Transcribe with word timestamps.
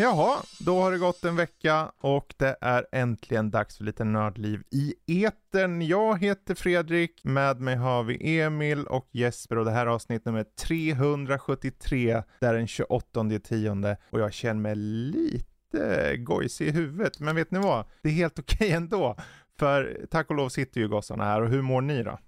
Jaha, 0.00 0.42
då 0.64 0.80
har 0.80 0.92
det 0.92 0.98
gått 0.98 1.24
en 1.24 1.36
vecka 1.36 1.92
och 2.00 2.34
det 2.36 2.56
är 2.60 2.86
äntligen 2.92 3.50
dags 3.50 3.76
för 3.76 3.84
lite 3.84 4.04
nördliv 4.04 4.62
i 4.70 4.94
etern. 5.06 5.82
Jag 5.82 6.18
heter 6.18 6.54
Fredrik, 6.54 7.24
med 7.24 7.60
mig 7.60 7.76
har 7.76 8.02
vi 8.02 8.40
Emil 8.40 8.86
och 8.86 9.08
Jesper 9.12 9.58
och 9.58 9.64
det 9.64 9.70
här 9.70 9.86
är 9.86 9.90
avsnitt 9.90 10.24
nummer 10.24 10.44
373. 10.66 12.22
Det 12.40 12.46
är 12.46 12.54
den 12.54 12.66
28 12.66 13.24
tionde 13.44 13.96
och 14.10 14.20
jag 14.20 14.32
känner 14.32 14.60
mig 14.60 14.74
lite 14.74 16.16
gojsig 16.16 16.68
i 16.68 16.70
huvudet. 16.70 17.20
Men 17.20 17.36
vet 17.36 17.50
ni 17.50 17.58
vad? 17.58 17.84
Det 18.02 18.08
är 18.08 18.12
helt 18.12 18.38
okej 18.38 18.56
okay 18.56 18.70
ändå. 18.70 19.16
För 19.58 20.06
tack 20.10 20.30
och 20.30 20.36
lov 20.36 20.48
sitter 20.48 20.80
ju 20.80 20.88
gossarna 20.88 21.24
här 21.24 21.42
och 21.42 21.48
hur 21.48 21.62
mår 21.62 21.80
ni 21.80 22.02
då? 22.02 22.18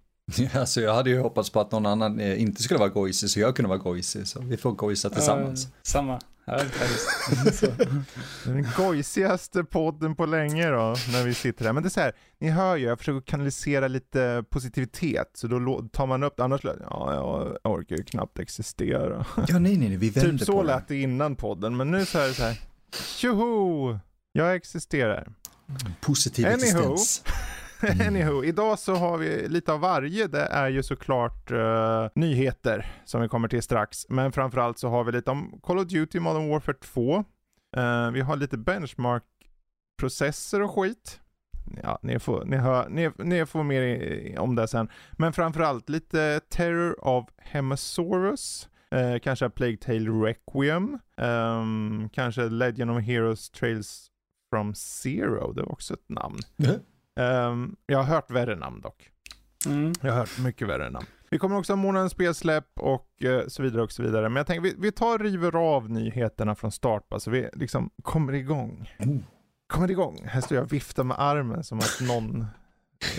Alltså 0.54 0.80
jag 0.80 0.94
hade 0.94 1.10
ju 1.10 1.20
hoppats 1.20 1.50
på 1.50 1.60
att 1.60 1.72
någon 1.72 1.86
annan 1.86 2.20
eh, 2.20 2.42
inte 2.42 2.62
skulle 2.62 2.78
vara 2.78 2.88
gojsig 2.88 3.30
så 3.30 3.40
jag 3.40 3.56
kunde 3.56 3.68
vara 3.68 3.78
gojsig 3.78 4.26
så 4.26 4.40
vi 4.40 4.56
får 4.56 4.72
gojsa 4.72 5.10
tillsammans. 5.10 5.66
Uh, 5.66 5.70
samma. 5.82 6.20
Den 8.44 8.66
gojsigaste 8.76 9.64
podden 9.64 10.14
på 10.14 10.26
länge 10.26 10.70
då, 10.70 10.96
när 11.12 11.24
vi 11.24 11.34
sitter 11.34 11.64
här. 11.64 11.72
Men 11.72 11.82
det 11.82 11.86
är 11.86 11.90
så 11.90 12.00
här, 12.00 12.12
ni 12.38 12.50
hör 12.50 12.76
ju, 12.76 12.86
jag 12.86 12.98
försöker 12.98 13.20
kanalisera 13.20 13.88
lite 13.88 14.44
positivitet, 14.50 15.30
så 15.34 15.46
då 15.46 15.88
tar 15.92 16.06
man 16.06 16.22
upp 16.22 16.36
det, 16.36 16.44
annars, 16.44 16.64
ja, 16.64 17.14
jag 17.62 17.72
orkar 17.72 17.96
ju 17.96 18.04
knappt 18.04 18.38
existera. 18.38 19.26
Ja, 19.36 19.58
nej, 19.58 19.76
nej, 19.76 19.88
nej 19.88 19.96
vi 19.96 20.10
vänder 20.10 20.30
Typ 20.30 20.46
så 20.46 20.62
lät 20.62 20.88
det 20.88 20.96
innan 20.96 21.36
podden, 21.36 21.76
men 21.76 21.90
nu 21.90 22.06
så 22.06 22.18
är 22.18 22.28
det 22.28 22.34
så 22.34 22.42
här, 22.42 22.60
tjoho, 23.16 23.98
jag 24.32 24.54
existerar. 24.54 25.32
Positiv 26.00 26.46
Anyhow. 26.46 26.92
existens. 26.92 27.22
Mm. 27.82 28.00
Anywho, 28.08 28.44
idag 28.44 28.78
så 28.78 28.94
har 28.94 29.18
vi 29.18 29.48
lite 29.48 29.72
av 29.72 29.80
varje. 29.80 30.26
Det 30.26 30.42
är 30.42 30.68
ju 30.68 30.82
såklart 30.82 31.50
uh, 31.50 32.08
nyheter 32.14 32.86
som 33.04 33.22
vi 33.22 33.28
kommer 33.28 33.48
till 33.48 33.62
strax. 33.62 34.06
Men 34.08 34.32
framförallt 34.32 34.78
så 34.78 34.88
har 34.88 35.04
vi 35.04 35.12
lite 35.12 35.30
om 35.30 35.60
Call 35.62 35.78
of 35.78 35.86
Duty 35.86 36.20
Modern 36.20 36.48
Warfare 36.48 36.76
2. 36.76 37.24
Uh, 37.76 37.82
eh, 37.82 38.10
vi 38.10 38.20
har 38.20 38.36
lite 38.36 38.58
benchmark-processer 38.58 40.62
och 40.62 40.74
skit. 40.74 41.20
Ja, 41.82 41.98
ni 42.02 42.18
får, 42.18 42.44
ni, 42.44 42.56
hör, 42.56 42.88
ni, 42.88 43.10
ni 43.18 43.46
får 43.46 43.62
mer 43.62 44.38
om 44.38 44.54
det 44.54 44.68
sen. 44.68 44.88
Men 45.12 45.32
framförallt 45.32 45.88
lite 45.88 46.40
Terror 46.48 47.06
of 47.06 47.28
Hemasaurus. 47.38 48.68
Uh, 48.94 49.18
kanske 49.18 49.50
Plague 49.50 49.76
Tale 49.76 50.10
Requiem. 50.10 50.98
Um, 51.16 52.08
kanske 52.12 52.42
Legend 52.42 52.90
of 52.90 53.02
Heroes 53.02 53.50
Trails 53.50 54.10
from 54.50 54.74
Zero. 54.74 55.52
Det 55.52 55.62
var 55.62 55.72
också 55.72 55.94
ett 55.94 56.08
namn. 56.08 56.38
Mm. 56.58 56.80
Um, 57.20 57.76
jag 57.86 57.98
har 57.98 58.04
hört 58.04 58.30
värre 58.30 58.56
namn 58.56 58.80
dock. 58.80 59.10
Mm. 59.66 59.92
Jag 60.00 60.12
har 60.12 60.18
hört 60.18 60.38
mycket 60.38 60.68
värre 60.68 60.90
namn. 60.90 61.06
Vi 61.30 61.38
kommer 61.38 61.58
också 61.58 61.72
ha 61.72 61.76
månadens 61.76 62.12
spelsläpp 62.12 62.66
och 62.74 63.08
uh, 63.24 63.40
så 63.48 63.62
vidare 63.62 63.82
och 63.82 63.92
så 63.92 64.02
vidare. 64.02 64.28
Men 64.28 64.36
jag 64.36 64.46
tänker 64.46 64.62
vi, 64.62 64.74
vi 64.78 64.92
tar 64.92 65.14
och 65.14 65.20
river 65.20 65.56
av 65.56 65.90
nyheterna 65.90 66.54
från 66.54 66.72
start 66.72 67.08
bara 67.08 67.20
så 67.20 67.30
vi 67.30 67.48
liksom 67.52 67.90
kommer 68.02 68.32
igång. 68.32 68.90
Mm. 68.98 69.24
Kommer 69.66 69.90
igång. 69.90 70.22
Här 70.24 70.40
står 70.40 70.56
jag 70.56 70.64
och 70.64 70.72
viftar 70.72 71.04
med 71.04 71.20
armen 71.20 71.64
som 71.64 71.78
att 71.78 71.98
någon 72.00 72.46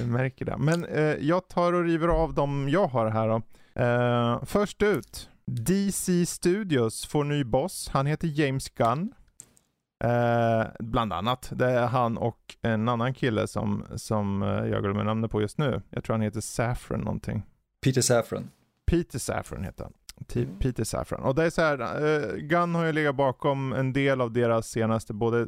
märker 0.05 0.45
det. 0.45 0.57
Men 0.57 0.85
uh, 0.85 1.15
jag 1.19 1.47
tar 1.47 1.73
och 1.73 1.83
river 1.83 2.07
av 2.07 2.33
dem 2.33 2.69
jag 2.69 2.87
har 2.87 3.09
här 3.09 3.27
då. 3.27 3.41
Uh, 3.83 4.45
först 4.45 4.81
ut. 4.81 5.29
DC 5.45 6.25
Studios 6.25 7.05
får 7.05 7.23
ny 7.23 7.43
boss. 7.43 7.89
Han 7.93 8.05
heter 8.05 8.27
James 8.27 8.69
Gunn. 8.69 9.13
Eh, 10.03 10.65
bland 10.79 11.13
annat. 11.13 11.51
Det 11.55 11.65
är 11.65 11.87
han 11.87 12.17
och 12.17 12.55
en 12.61 12.89
annan 12.89 13.13
kille 13.13 13.47
som, 13.47 13.85
som 13.95 14.43
eh, 14.43 14.47
jag 14.49 14.83
glömmer 14.83 15.03
namnet 15.03 15.31
på 15.31 15.41
just 15.41 15.57
nu. 15.57 15.81
Jag 15.89 16.03
tror 16.03 16.13
han 16.13 16.21
heter 16.21 16.41
Saffron 16.41 16.99
någonting. 16.99 17.43
Peter 17.83 18.01
Saffron. 18.01 18.49
Peter 18.85 19.19
Saffron 19.19 19.63
heter 19.63 19.83
han. 19.83 19.93
T 20.27 20.47
Peter 20.59 20.83
Saffron. 20.83 21.21
Och 21.21 21.35
det 21.35 21.43
är 21.43 21.49
så 21.49 21.61
här, 21.61 21.79
eh, 21.79 22.35
Gunn 22.35 22.75
har 22.75 22.85
ju 22.85 22.91
legat 22.91 23.15
bakom 23.15 23.73
en 23.73 23.93
del 23.93 24.21
av 24.21 24.33
deras 24.33 24.67
senaste, 24.67 25.13
både 25.13 25.47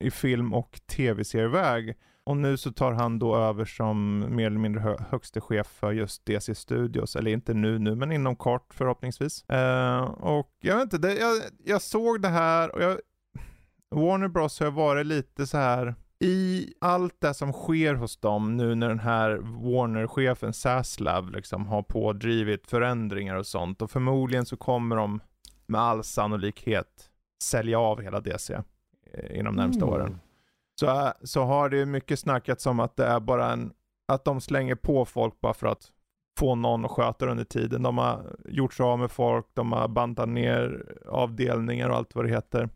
i 0.00 0.10
film 0.10 0.54
och 0.54 0.80
tv-serieväg. 0.86 1.94
Och 2.24 2.36
nu 2.36 2.56
så 2.56 2.72
tar 2.72 2.92
han 2.92 3.18
då 3.18 3.36
över 3.36 3.64
som 3.64 4.18
mer 4.36 4.46
eller 4.46 4.58
mindre 4.58 4.80
hö 4.80 4.96
högste 5.10 5.40
chef 5.40 5.66
för 5.66 5.92
just 5.92 6.26
DC 6.26 6.54
Studios. 6.54 7.16
Eller 7.16 7.30
inte 7.30 7.54
nu 7.54 7.78
nu, 7.78 7.94
men 7.94 8.12
inom 8.12 8.36
kort 8.36 8.74
förhoppningsvis. 8.74 9.44
Uh, 9.52 10.00
och 10.10 10.56
jag 10.60 10.74
vet 10.74 10.82
inte, 10.82 10.98
det, 10.98 11.14
jag, 11.14 11.36
jag 11.64 11.82
såg 11.82 12.22
det 12.22 12.28
här 12.28 12.74
och 12.74 12.82
jag, 12.82 12.98
Warner 13.90 14.28
Bros 14.28 14.60
har 14.60 14.70
varit 14.70 15.06
lite 15.06 15.46
så 15.46 15.58
här 15.58 15.94
i 16.20 16.72
allt 16.80 17.20
det 17.20 17.34
som 17.34 17.52
sker 17.52 17.94
hos 17.94 18.16
dem 18.16 18.56
nu 18.56 18.74
när 18.74 18.88
den 18.88 18.98
här 18.98 19.30
Warner-chefen 19.42 20.52
Saslav 20.52 21.30
liksom 21.30 21.66
har 21.66 21.82
pådrivit 21.82 22.70
förändringar 22.70 23.36
och 23.36 23.46
sånt 23.46 23.82
och 23.82 23.90
förmodligen 23.90 24.46
så 24.46 24.56
kommer 24.56 24.96
de 24.96 25.20
med 25.66 25.80
all 25.80 26.04
sannolikhet 26.04 27.10
sälja 27.42 27.78
av 27.78 28.00
hela 28.00 28.20
DC 28.20 28.54
eh, 29.12 29.38
inom 29.38 29.56
de 29.56 29.62
närmsta 29.62 29.84
mm. 29.84 29.94
åren. 29.94 30.18
Så, 30.80 31.12
så 31.22 31.42
har 31.42 31.68
det 31.68 31.86
mycket 31.86 32.18
snackats 32.18 32.66
om 32.66 32.80
att 32.80 32.96
det 32.96 33.06
är 33.06 33.20
bara 33.20 33.52
en, 33.52 33.72
att 34.08 34.24
de 34.24 34.40
slänger 34.40 34.74
på 34.74 35.04
folk 35.04 35.40
bara 35.40 35.54
för 35.54 35.66
att 35.66 35.92
få 36.38 36.54
någon 36.54 36.84
att 36.84 36.90
sköta 36.90 37.26
under 37.26 37.44
tiden. 37.44 37.82
De 37.82 37.98
har 37.98 38.36
gjort 38.48 38.74
sig 38.74 38.84
av 38.84 38.98
med 38.98 39.10
folk, 39.10 39.46
de 39.54 39.72
har 39.72 39.88
bantat 39.88 40.28
ner 40.28 40.84
avdelningar 41.08 41.88
och 41.88 41.96
allt 41.96 42.14
vad 42.14 42.24
det 42.24 42.30
heter. 42.30 42.68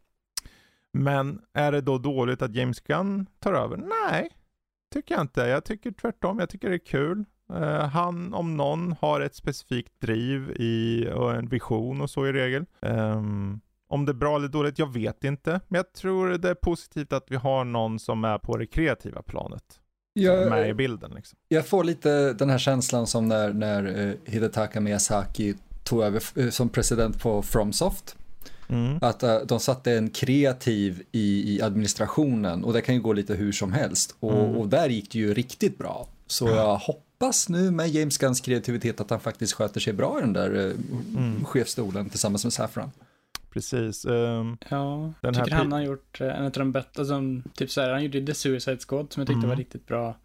Men 0.92 1.40
är 1.52 1.72
det 1.72 1.80
då 1.80 1.98
dåligt 1.98 2.42
att 2.42 2.54
James 2.54 2.80
Gunn 2.80 3.26
tar 3.40 3.52
över? 3.52 3.76
Nej, 3.76 4.30
tycker 4.92 5.14
jag 5.14 5.20
inte. 5.22 5.40
Jag 5.40 5.64
tycker 5.64 5.90
tvärtom. 5.90 6.38
Jag 6.38 6.48
tycker 6.48 6.68
det 6.68 6.76
är 6.76 6.86
kul. 6.86 7.24
Uh, 7.52 7.78
han 7.78 8.34
om 8.34 8.56
någon 8.56 8.94
har 9.00 9.20
ett 9.20 9.34
specifikt 9.34 10.00
driv 10.00 10.50
i, 10.50 11.08
och 11.14 11.34
en 11.34 11.48
vision 11.48 12.00
och 12.00 12.10
så 12.10 12.26
i 12.26 12.32
regel. 12.32 12.64
Um, 12.80 13.60
om 13.88 14.04
det 14.04 14.12
är 14.12 14.14
bra 14.14 14.36
eller 14.36 14.48
dåligt, 14.48 14.78
jag 14.78 14.92
vet 14.92 15.24
inte. 15.24 15.60
Men 15.68 15.78
jag 15.78 15.92
tror 15.92 16.28
det 16.28 16.50
är 16.50 16.54
positivt 16.54 17.12
att 17.12 17.30
vi 17.30 17.36
har 17.36 17.64
någon 17.64 17.98
som 17.98 18.24
är 18.24 18.38
på 18.38 18.56
det 18.56 18.66
kreativa 18.66 19.22
planet. 19.22 19.80
Jag, 20.12 20.50
med 20.50 20.68
i 20.68 20.74
bilden 20.74 21.12
liksom. 21.14 21.38
Jag 21.48 21.66
får 21.66 21.84
lite 21.84 22.32
den 22.32 22.50
här 22.50 22.58
känslan 22.58 23.06
som 23.06 23.28
när, 23.28 23.52
när 23.52 23.86
uh, 23.86 24.14
Hidetaka 24.24 24.80
Miyazaki 24.80 25.54
tog 25.84 26.02
över 26.02 26.50
som 26.50 26.68
president 26.68 27.22
på 27.22 27.42
Fromsoft. 27.42 28.16
Mm. 28.72 28.98
Att 29.00 29.22
uh, 29.22 29.36
de 29.46 29.60
satte 29.60 29.92
en 29.92 30.10
kreativ 30.10 31.02
i, 31.12 31.56
i 31.56 31.62
administrationen 31.62 32.64
och 32.64 32.72
det 32.72 32.80
kan 32.80 32.94
ju 32.94 33.00
gå 33.00 33.12
lite 33.12 33.34
hur 33.34 33.52
som 33.52 33.72
helst. 33.72 34.16
Och, 34.20 34.32
mm. 34.32 34.56
och 34.56 34.68
där 34.68 34.88
gick 34.88 35.12
det 35.12 35.18
ju 35.18 35.34
riktigt 35.34 35.78
bra. 35.78 36.08
Så 36.26 36.48
jag 36.48 36.76
hoppas 36.76 37.48
nu 37.48 37.70
med 37.70 37.88
James 37.88 38.18
Gunns 38.18 38.40
kreativitet 38.40 39.00
att 39.00 39.10
han 39.10 39.20
faktiskt 39.20 39.52
sköter 39.52 39.80
sig 39.80 39.92
bra 39.92 40.18
i 40.18 40.20
den 40.20 40.32
där 40.32 40.56
uh, 40.56 40.74
mm. 41.16 41.44
chefstolen 41.44 42.08
tillsammans 42.08 42.44
med 42.44 42.52
Saffran. 42.52 42.90
Precis. 43.50 44.04
Um, 44.04 44.58
ja, 44.68 45.12
jag 45.20 45.34
tycker 45.34 45.50
han 45.50 45.72
har 45.72 45.80
gjort 45.80 46.20
uh, 46.20 46.26
en 46.26 46.44
av 46.44 46.50
de 46.50 46.72
bättre, 46.72 47.00
alltså, 47.00 47.20
typ 47.54 47.70
så 47.70 47.80
här, 47.80 47.90
han 47.92 48.04
gjorde 48.04 48.26
The 48.26 48.34
Suicide 48.34 48.78
Squad 48.88 49.12
som 49.12 49.20
jag 49.20 49.26
tyckte 49.26 49.38
mm. 49.38 49.48
var 49.48 49.56
riktigt 49.56 49.86
bra. 49.86 50.16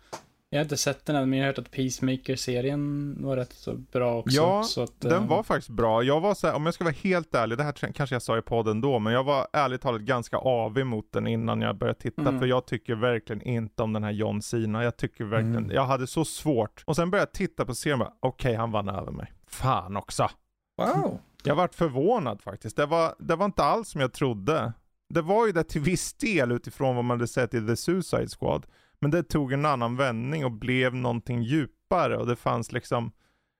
Jag 0.49 0.59
har 0.59 0.63
inte 0.63 0.77
sett 0.77 1.05
den 1.05 1.15
än, 1.15 1.29
men 1.29 1.39
jag 1.39 1.45
har 1.45 1.47
hört 1.47 1.57
att 1.57 1.71
Peacemaker-serien 1.71 3.15
var 3.23 3.37
rätt 3.37 3.53
så 3.53 3.73
bra 3.73 4.17
också. 4.17 4.35
Ja, 4.35 4.63
så 4.63 4.83
att, 4.83 5.01
den 5.01 5.23
uh... 5.23 5.29
var 5.29 5.43
faktiskt 5.43 5.69
bra. 5.69 6.03
Jag 6.03 6.19
var 6.19 6.33
så 6.33 6.47
här, 6.47 6.53
om 6.53 6.65
jag 6.65 6.73
ska 6.73 6.83
vara 6.83 6.95
helt 7.03 7.35
ärlig, 7.35 7.57
det 7.57 7.63
här 7.63 7.71
kanske 7.71 8.15
jag 8.15 8.21
sa 8.21 8.37
i 8.37 8.41
podden 8.41 8.81
då, 8.81 8.99
men 8.99 9.13
jag 9.13 9.23
var 9.23 9.47
ärligt 9.53 9.81
talat 9.81 10.01
ganska 10.01 10.37
avig 10.37 10.85
mot 10.85 11.11
den 11.11 11.27
innan 11.27 11.61
jag 11.61 11.77
började 11.77 11.99
titta, 11.99 12.21
mm. 12.21 12.39
för 12.39 12.45
jag 12.45 12.65
tycker 12.67 12.95
verkligen 12.95 13.41
inte 13.41 13.83
om 13.83 13.93
den 13.93 14.03
här 14.03 14.11
John 14.11 14.41
Cena. 14.41 14.83
Jag 14.83 14.97
tycker 14.97 15.23
verkligen, 15.23 15.57
mm. 15.57 15.71
jag 15.71 15.85
hade 15.85 16.07
så 16.07 16.25
svårt. 16.25 16.83
Och 16.85 16.95
sen 16.95 17.11
började 17.11 17.29
jag 17.31 17.33
titta 17.33 17.65
på 17.65 17.75
serien 17.75 18.01
och 18.01 18.07
okej, 18.19 18.49
okay, 18.49 18.55
han 18.55 18.71
vann 18.71 18.89
över 18.89 19.11
mig. 19.11 19.33
Fan 19.47 19.97
också. 19.97 20.29
Wow. 20.77 21.19
Jag 21.43 21.55
vart 21.55 21.75
förvånad 21.75 22.41
faktiskt. 22.41 22.75
Det 22.75 22.85
var, 22.85 23.15
det 23.19 23.35
var 23.35 23.45
inte 23.45 23.63
alls 23.63 23.89
som 23.89 24.01
jag 24.01 24.13
trodde. 24.13 24.73
Det 25.09 25.21
var 25.21 25.45
ju 25.45 25.51
det 25.51 25.63
till 25.63 25.81
viss 25.81 26.13
del 26.13 26.51
utifrån 26.51 26.95
vad 26.95 27.05
man 27.05 27.17
hade 27.17 27.27
sett 27.27 27.53
i 27.53 27.67
The 27.67 27.75
Suicide 27.75 28.27
Squad. 28.39 28.65
Men 29.01 29.11
det 29.11 29.23
tog 29.23 29.53
en 29.53 29.65
annan 29.65 29.95
vändning 29.95 30.45
och 30.45 30.51
blev 30.51 30.95
någonting 30.95 31.41
djupare 31.41 32.17
och 32.17 32.27
det 32.27 32.35
fanns 32.35 32.71
liksom 32.71 33.11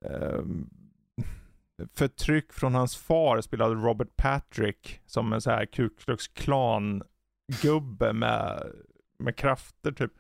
eh, 0.06 0.42
förtryck 1.94 2.54
från 2.54 2.76
hans 2.76 2.98
far 2.98 3.42
spelade 3.42 3.76
Robert 3.76 4.16
Patrick 4.16 5.02
som 5.06 5.34
en 5.34 5.42
så 5.42 5.52
här 5.52 5.66
Ku 5.66 5.90
Klux 5.90 6.28
Klan 6.28 7.04
gubbe 7.62 8.14
med, 8.14 8.72
med 9.20 9.36
krafter 9.36 9.92
typ. 9.92 10.12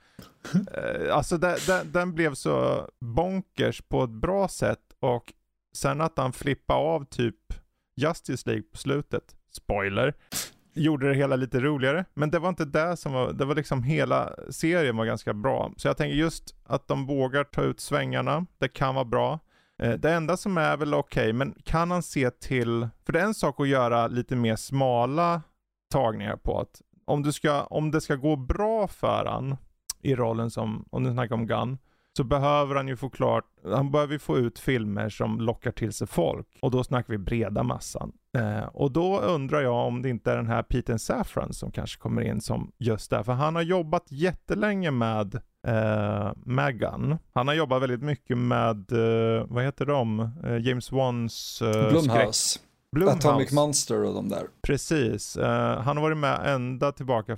Eh, 0.73 1.15
alltså 1.15 1.37
det, 1.37 1.57
det, 1.67 1.83
den 1.83 2.13
blev 2.13 2.33
så 2.33 2.87
bonkers 2.99 3.81
på 3.81 4.03
ett 4.03 4.09
bra 4.09 4.47
sätt 4.47 4.93
och 4.99 5.33
sen 5.75 6.01
att 6.01 6.17
han 6.17 6.33
flippade 6.33 6.79
av 6.79 7.05
typ 7.05 7.53
Justice 7.95 8.49
League 8.49 8.63
på 8.63 8.77
slutet, 8.77 9.35
spoiler, 9.51 10.13
gjorde 10.77 11.09
det 11.09 11.15
hela 11.15 11.35
lite 11.35 11.59
roligare. 11.59 12.05
Men 12.13 12.31
det 12.31 12.39
var 12.39 12.49
inte 12.49 12.65
det 12.65 12.97
som 12.97 13.13
var, 13.13 13.33
det 13.33 13.45
var 13.45 13.55
liksom 13.55 13.83
hela 13.83 14.33
serien 14.49 14.97
var 14.97 15.05
ganska 15.05 15.33
bra. 15.33 15.71
Så 15.77 15.87
jag 15.87 15.97
tänker 15.97 16.15
just 16.15 16.55
att 16.65 16.87
de 16.87 17.05
vågar 17.05 17.43
ta 17.43 17.61
ut 17.61 17.79
svängarna, 17.79 18.45
det 18.57 18.67
kan 18.67 18.95
vara 18.95 19.05
bra. 19.05 19.39
Eh, 19.81 19.93
det 19.93 20.11
enda 20.11 20.37
som 20.37 20.57
är 20.57 20.77
väl 20.77 20.93
okej, 20.93 21.23
okay, 21.23 21.33
men 21.33 21.55
kan 21.63 21.91
han 21.91 22.03
se 22.03 22.29
till, 22.29 22.87
för 23.05 23.13
det 23.13 23.19
är 23.19 23.25
en 23.25 23.33
sak 23.33 23.59
att 23.59 23.67
göra 23.67 24.07
lite 24.07 24.35
mer 24.35 24.55
smala 24.55 25.41
tagningar 25.91 26.35
på 26.35 26.59
att 26.59 26.81
om, 27.05 27.23
du 27.23 27.31
ska, 27.31 27.63
om 27.63 27.91
det 27.91 28.01
ska 28.01 28.15
gå 28.15 28.35
bra 28.35 28.87
för 28.87 29.25
han 29.25 29.57
i 30.01 30.15
rollen 30.15 30.51
som, 30.51 30.85
om 30.89 31.03
du 31.03 31.11
snackar 31.11 31.35
om 31.35 31.47
Gunn, 31.47 31.77
så 32.17 32.23
behöver 32.23 32.75
han 32.75 32.87
ju 32.87 32.95
få 32.95 33.09
klart, 33.09 33.45
han 33.63 33.91
behöver 33.91 34.13
ju 34.13 34.19
få 34.19 34.37
ut 34.37 34.59
filmer 34.59 35.09
som 35.09 35.39
lockar 35.39 35.71
till 35.71 35.93
sig 35.93 36.07
folk. 36.07 36.47
Och 36.61 36.71
då 36.71 36.83
snackar 36.83 37.13
vi 37.13 37.17
breda 37.17 37.63
massan. 37.63 38.11
Eh, 38.37 38.65
och 38.65 38.91
då 38.91 39.19
undrar 39.19 39.61
jag 39.61 39.87
om 39.87 40.01
det 40.01 40.09
inte 40.09 40.31
är 40.31 40.35
den 40.35 40.47
här 40.47 40.63
Peter 40.63 40.97
Safran 40.97 41.53
som 41.53 41.71
kanske 41.71 41.99
kommer 41.99 42.21
in 42.21 42.41
som 42.41 42.71
just 42.77 43.09
det. 43.09 43.23
För 43.23 43.33
han 43.33 43.55
har 43.55 43.61
jobbat 43.61 44.11
jättelänge 44.11 44.91
med 44.91 45.35
eh, 45.67 46.31
Megan. 46.45 47.17
Han 47.33 47.47
har 47.47 47.55
jobbat 47.55 47.81
väldigt 47.81 48.03
mycket 48.03 48.37
med, 48.37 48.91
eh, 48.91 49.45
vad 49.47 49.63
heter 49.63 49.85
de, 49.85 50.19
eh, 50.43 50.57
James 50.57 50.91
Wans 50.91 51.61
eh, 51.61 51.89
Blumhouse. 51.89 52.59
Blumhouse. 52.91 53.29
Atomic 53.29 53.51
Monster 53.51 54.03
och 54.03 54.13
de 54.13 54.29
där. 54.29 54.47
Precis. 54.61 55.37
Uh, 55.37 55.45
han 55.79 55.97
har 55.97 56.01
varit 56.01 56.17
med 56.17 56.55
ända 56.55 56.91
tillbaka, 56.91 57.37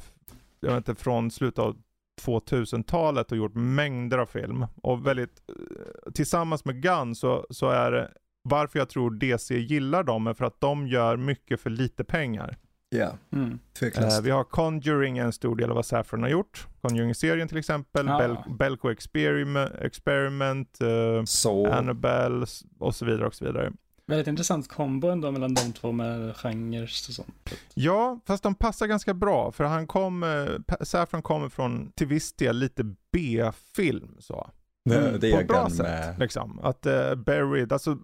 jag 0.59 0.69
vet 0.69 0.77
inte, 0.77 1.01
från 1.01 1.31
slutet 1.31 1.59
av 1.59 1.75
2000-talet 2.19 3.31
och 3.31 3.37
gjort 3.37 3.55
mängder 3.55 4.17
av 4.17 4.25
film. 4.25 4.65
Och 4.81 5.07
väldigt, 5.07 5.41
uh, 5.49 6.11
tillsammans 6.13 6.65
med 6.65 6.81
Gunn 6.81 7.15
så, 7.15 7.45
så 7.49 7.69
är 7.69 7.91
det, 7.91 8.11
varför 8.43 8.79
jag 8.79 8.89
tror 8.89 9.11
DC 9.11 9.55
gillar 9.55 10.03
dem 10.03 10.27
är 10.27 10.33
för 10.33 10.45
att 10.45 10.61
de 10.61 10.87
gör 10.87 11.17
mycket 11.17 11.61
för 11.61 11.69
lite 11.69 12.03
pengar. 12.03 12.57
Ja, 12.89 12.97
yeah. 12.97 13.13
mm. 13.31 13.59
uh, 13.83 14.21
Vi 14.23 14.31
har 14.31 14.43
Conjuring, 14.43 15.17
en 15.17 15.33
stor 15.33 15.55
del 15.55 15.69
av 15.69 15.75
vad 15.75 15.85
Saffron 15.85 16.21
har 16.21 16.29
gjort. 16.29 16.67
Conjuring-serien 16.81 17.47
till 17.47 17.57
exempel, 17.57 18.09
ah. 18.09 18.17
Bel 18.17 18.37
Belko 18.59 18.89
Experiment, 18.89 19.71
Experiment 19.81 20.79
uh, 20.81 21.73
Annabelle 21.77 22.45
och 22.79 22.95
så 22.95 23.05
vidare 23.05 23.27
och 23.27 23.35
så 23.35 23.45
vidare. 23.45 23.71
Väldigt 24.09 24.27
intressant 24.27 24.67
kombo 24.67 25.07
ändå 25.07 25.31
mellan 25.31 25.53
de 25.53 25.73
två 25.73 25.91
med 25.91 26.35
genrer 26.37 26.83
och 26.83 26.89
sånt. 26.89 27.53
Ja, 27.73 28.19
fast 28.25 28.43
de 28.43 28.55
passar 28.55 28.87
ganska 28.87 29.13
bra 29.13 29.51
för 29.51 29.63
han 29.63 29.87
kom, 29.87 30.23
eh, 30.23 30.75
Saffron 30.81 31.21
kommer 31.21 31.49
från 31.49 31.91
till 31.91 32.07
viss 32.07 32.33
del 32.33 32.57
lite 32.57 32.83
B-film 33.11 34.15
så. 34.19 34.49
Mm, 34.89 35.19
det 35.19 35.31
på 35.31 35.39
ett 35.39 35.47
bra 35.47 35.69
sätt. 35.69 35.77
Med... 35.85 36.19
Liksom. 36.19 36.59
Att 36.63 36.85
uh, 36.85 37.15
Buried, 37.15 37.73
alltså 37.73 37.91
uh, 37.91 37.97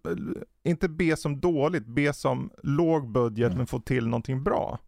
inte 0.63 0.89
B 0.89 1.15
som 1.17 1.39
dåligt, 1.39 1.85
B 1.85 2.13
som 2.13 2.51
låg 2.63 3.11
budget 3.11 3.47
mm. 3.47 3.57
men 3.57 3.67
få 3.67 3.79
till 3.79 4.07
någonting 4.07 4.43
bra. 4.43 4.79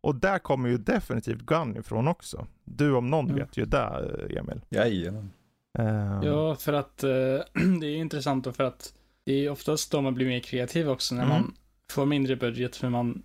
Och 0.00 0.14
där 0.14 0.38
kommer 0.38 0.68
ju 0.68 0.78
definitivt 0.78 1.40
Gun 1.40 1.76
ifrån 1.76 2.08
också. 2.08 2.46
Du 2.64 2.92
om 2.92 3.10
någon 3.10 3.24
mm. 3.24 3.36
vet 3.36 3.56
ju 3.56 3.64
det 3.64 4.36
Emil. 4.38 4.60
Jajamän. 4.68 5.30
Uh... 5.78 6.20
Ja, 6.22 6.54
för 6.54 6.72
att 6.72 6.96
det 7.80 7.86
är 7.86 7.96
intressant 7.96 8.46
och 8.46 8.56
för 8.56 8.64
att 8.64 8.94
det 9.24 9.46
är 9.46 9.50
oftast 9.50 9.90
då 9.90 10.00
man 10.00 10.14
blir 10.14 10.26
mer 10.26 10.40
kreativ 10.40 10.90
också 10.90 11.14
när 11.14 11.22
mm. 11.22 11.34
man 11.34 11.54
får 11.92 12.06
mindre 12.06 12.36
budget 12.36 12.76
för 12.76 12.88
man 12.88 13.22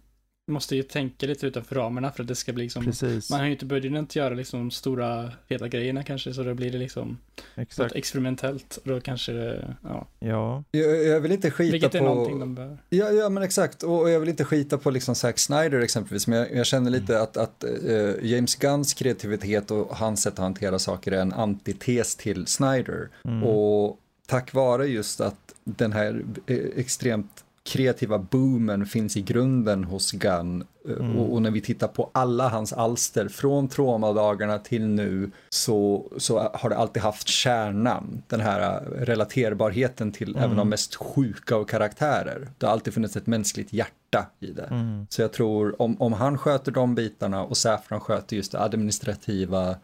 måste 0.51 0.75
ju 0.75 0.83
tänka 0.83 1.25
lite 1.25 1.47
utanför 1.47 1.75
ramarna 1.75 2.11
för 2.11 2.23
att 2.23 2.27
det 2.27 2.35
ska 2.35 2.53
bli 2.53 2.63
liksom, 2.63 2.85
Precis. 2.85 3.29
man 3.29 3.39
har 3.39 3.45
ju 3.45 3.51
inte 3.51 3.65
budgeten 3.65 3.97
att 3.97 4.15
göra 4.15 4.33
liksom 4.33 4.59
de 4.59 4.71
stora 4.71 5.31
feta 5.49 5.67
grejerna 5.67 6.03
kanske 6.03 6.33
så 6.33 6.43
då 6.43 6.53
blir 6.53 6.71
det 6.71 6.77
liksom 6.77 7.17
Exakt. 7.55 7.95
experimentellt 7.95 8.77
och 8.77 8.89
då 8.89 9.01
kanske 9.01 9.31
det, 9.31 9.75
ja. 9.83 10.07
Ja. 10.19 10.63
Jag, 10.71 11.03
jag 11.03 11.19
vill 11.19 11.31
inte 11.31 11.51
skita 11.51 11.71
Vilket 11.71 11.91
på. 11.91 11.97
Vilket 11.97 12.01
är 12.01 12.15
någonting 12.15 12.39
de 12.39 12.55
bör. 12.55 12.77
Ja, 12.89 13.09
ja 13.09 13.29
men 13.29 13.43
exakt 13.43 13.83
och 13.83 14.09
jag 14.09 14.19
vill 14.19 14.29
inte 14.29 14.45
skita 14.45 14.77
på 14.77 14.91
liksom 14.91 15.15
Zack 15.15 15.39
Snyder 15.39 15.79
exempelvis 15.79 16.27
men 16.27 16.39
jag, 16.39 16.55
jag 16.55 16.65
känner 16.65 16.91
lite 16.91 17.13
mm. 17.13 17.23
att, 17.23 17.37
att 17.37 17.63
uh, 17.85 18.13
James 18.21 18.55
Gunns 18.55 18.93
kreativitet 18.93 19.71
och 19.71 19.97
hans 19.97 20.21
sätt 20.21 20.33
att 20.33 20.39
hantera 20.39 20.79
saker 20.79 21.11
är 21.11 21.21
en 21.21 21.33
antites 21.33 22.15
till 22.15 22.47
Snyder 22.47 23.09
mm. 23.23 23.43
och 23.43 23.99
tack 24.27 24.53
vare 24.53 24.87
just 24.87 25.21
att 25.21 25.46
den 25.75 25.91
här 25.91 26.25
eh, 26.45 26.57
extremt 26.75 27.43
kreativa 27.67 28.17
boomen 28.17 28.85
finns 28.85 29.17
i 29.17 29.21
grunden 29.21 29.83
hos 29.83 30.11
Gunn. 30.11 30.63
Eh, 30.89 30.91
mm. 30.91 31.19
Och, 31.19 31.33
och, 31.33 31.41
när 31.41 31.51
vi 31.51 31.61
tittar 31.61 31.87
på 31.87 32.09
alla 32.13 32.49
hans 32.49 32.73
alster 32.73 33.27
från 33.27 33.67
Tromadagarna 33.67 34.59
till 34.59 34.85
nu 34.85 35.31
så, 35.49 36.05
så 36.17 36.51
har 36.53 36.69
det 36.69 36.77
alltid 36.77 37.03
haft 37.03 37.27
kärnan, 37.27 38.23
den 38.27 38.39
här 38.39 38.61
eh, 38.61 39.05
relaterbarheten 39.05 40.11
till 40.11 40.29
mm. 40.29 40.43
även 40.43 40.57
de 40.57 40.69
mest 40.69 40.95
sjuka 40.95 41.57
och 41.57 41.69
karaktärer. 41.69 42.47
Det 42.57 42.65
har 42.65 42.73
alltid 42.73 42.93
funnits 42.93 43.15
ett 43.15 43.27
mänskligt 43.27 43.73
hjärta 43.73 44.25
i 44.39 44.51
det. 44.51 44.67
Mm. 44.71 45.07
Så 45.09 45.21
jag 45.21 45.33
tror 45.33 45.81
om, 45.81 46.01
om 46.01 46.13
han 46.13 46.37
sköter 46.37 46.71
de 46.71 46.95
bitarna 46.95 47.43
och 47.43 47.57
Saffron 47.57 47.99
sköter 47.99 48.35
just 48.35 48.51
det 48.51 48.61
administrativa 48.61 49.75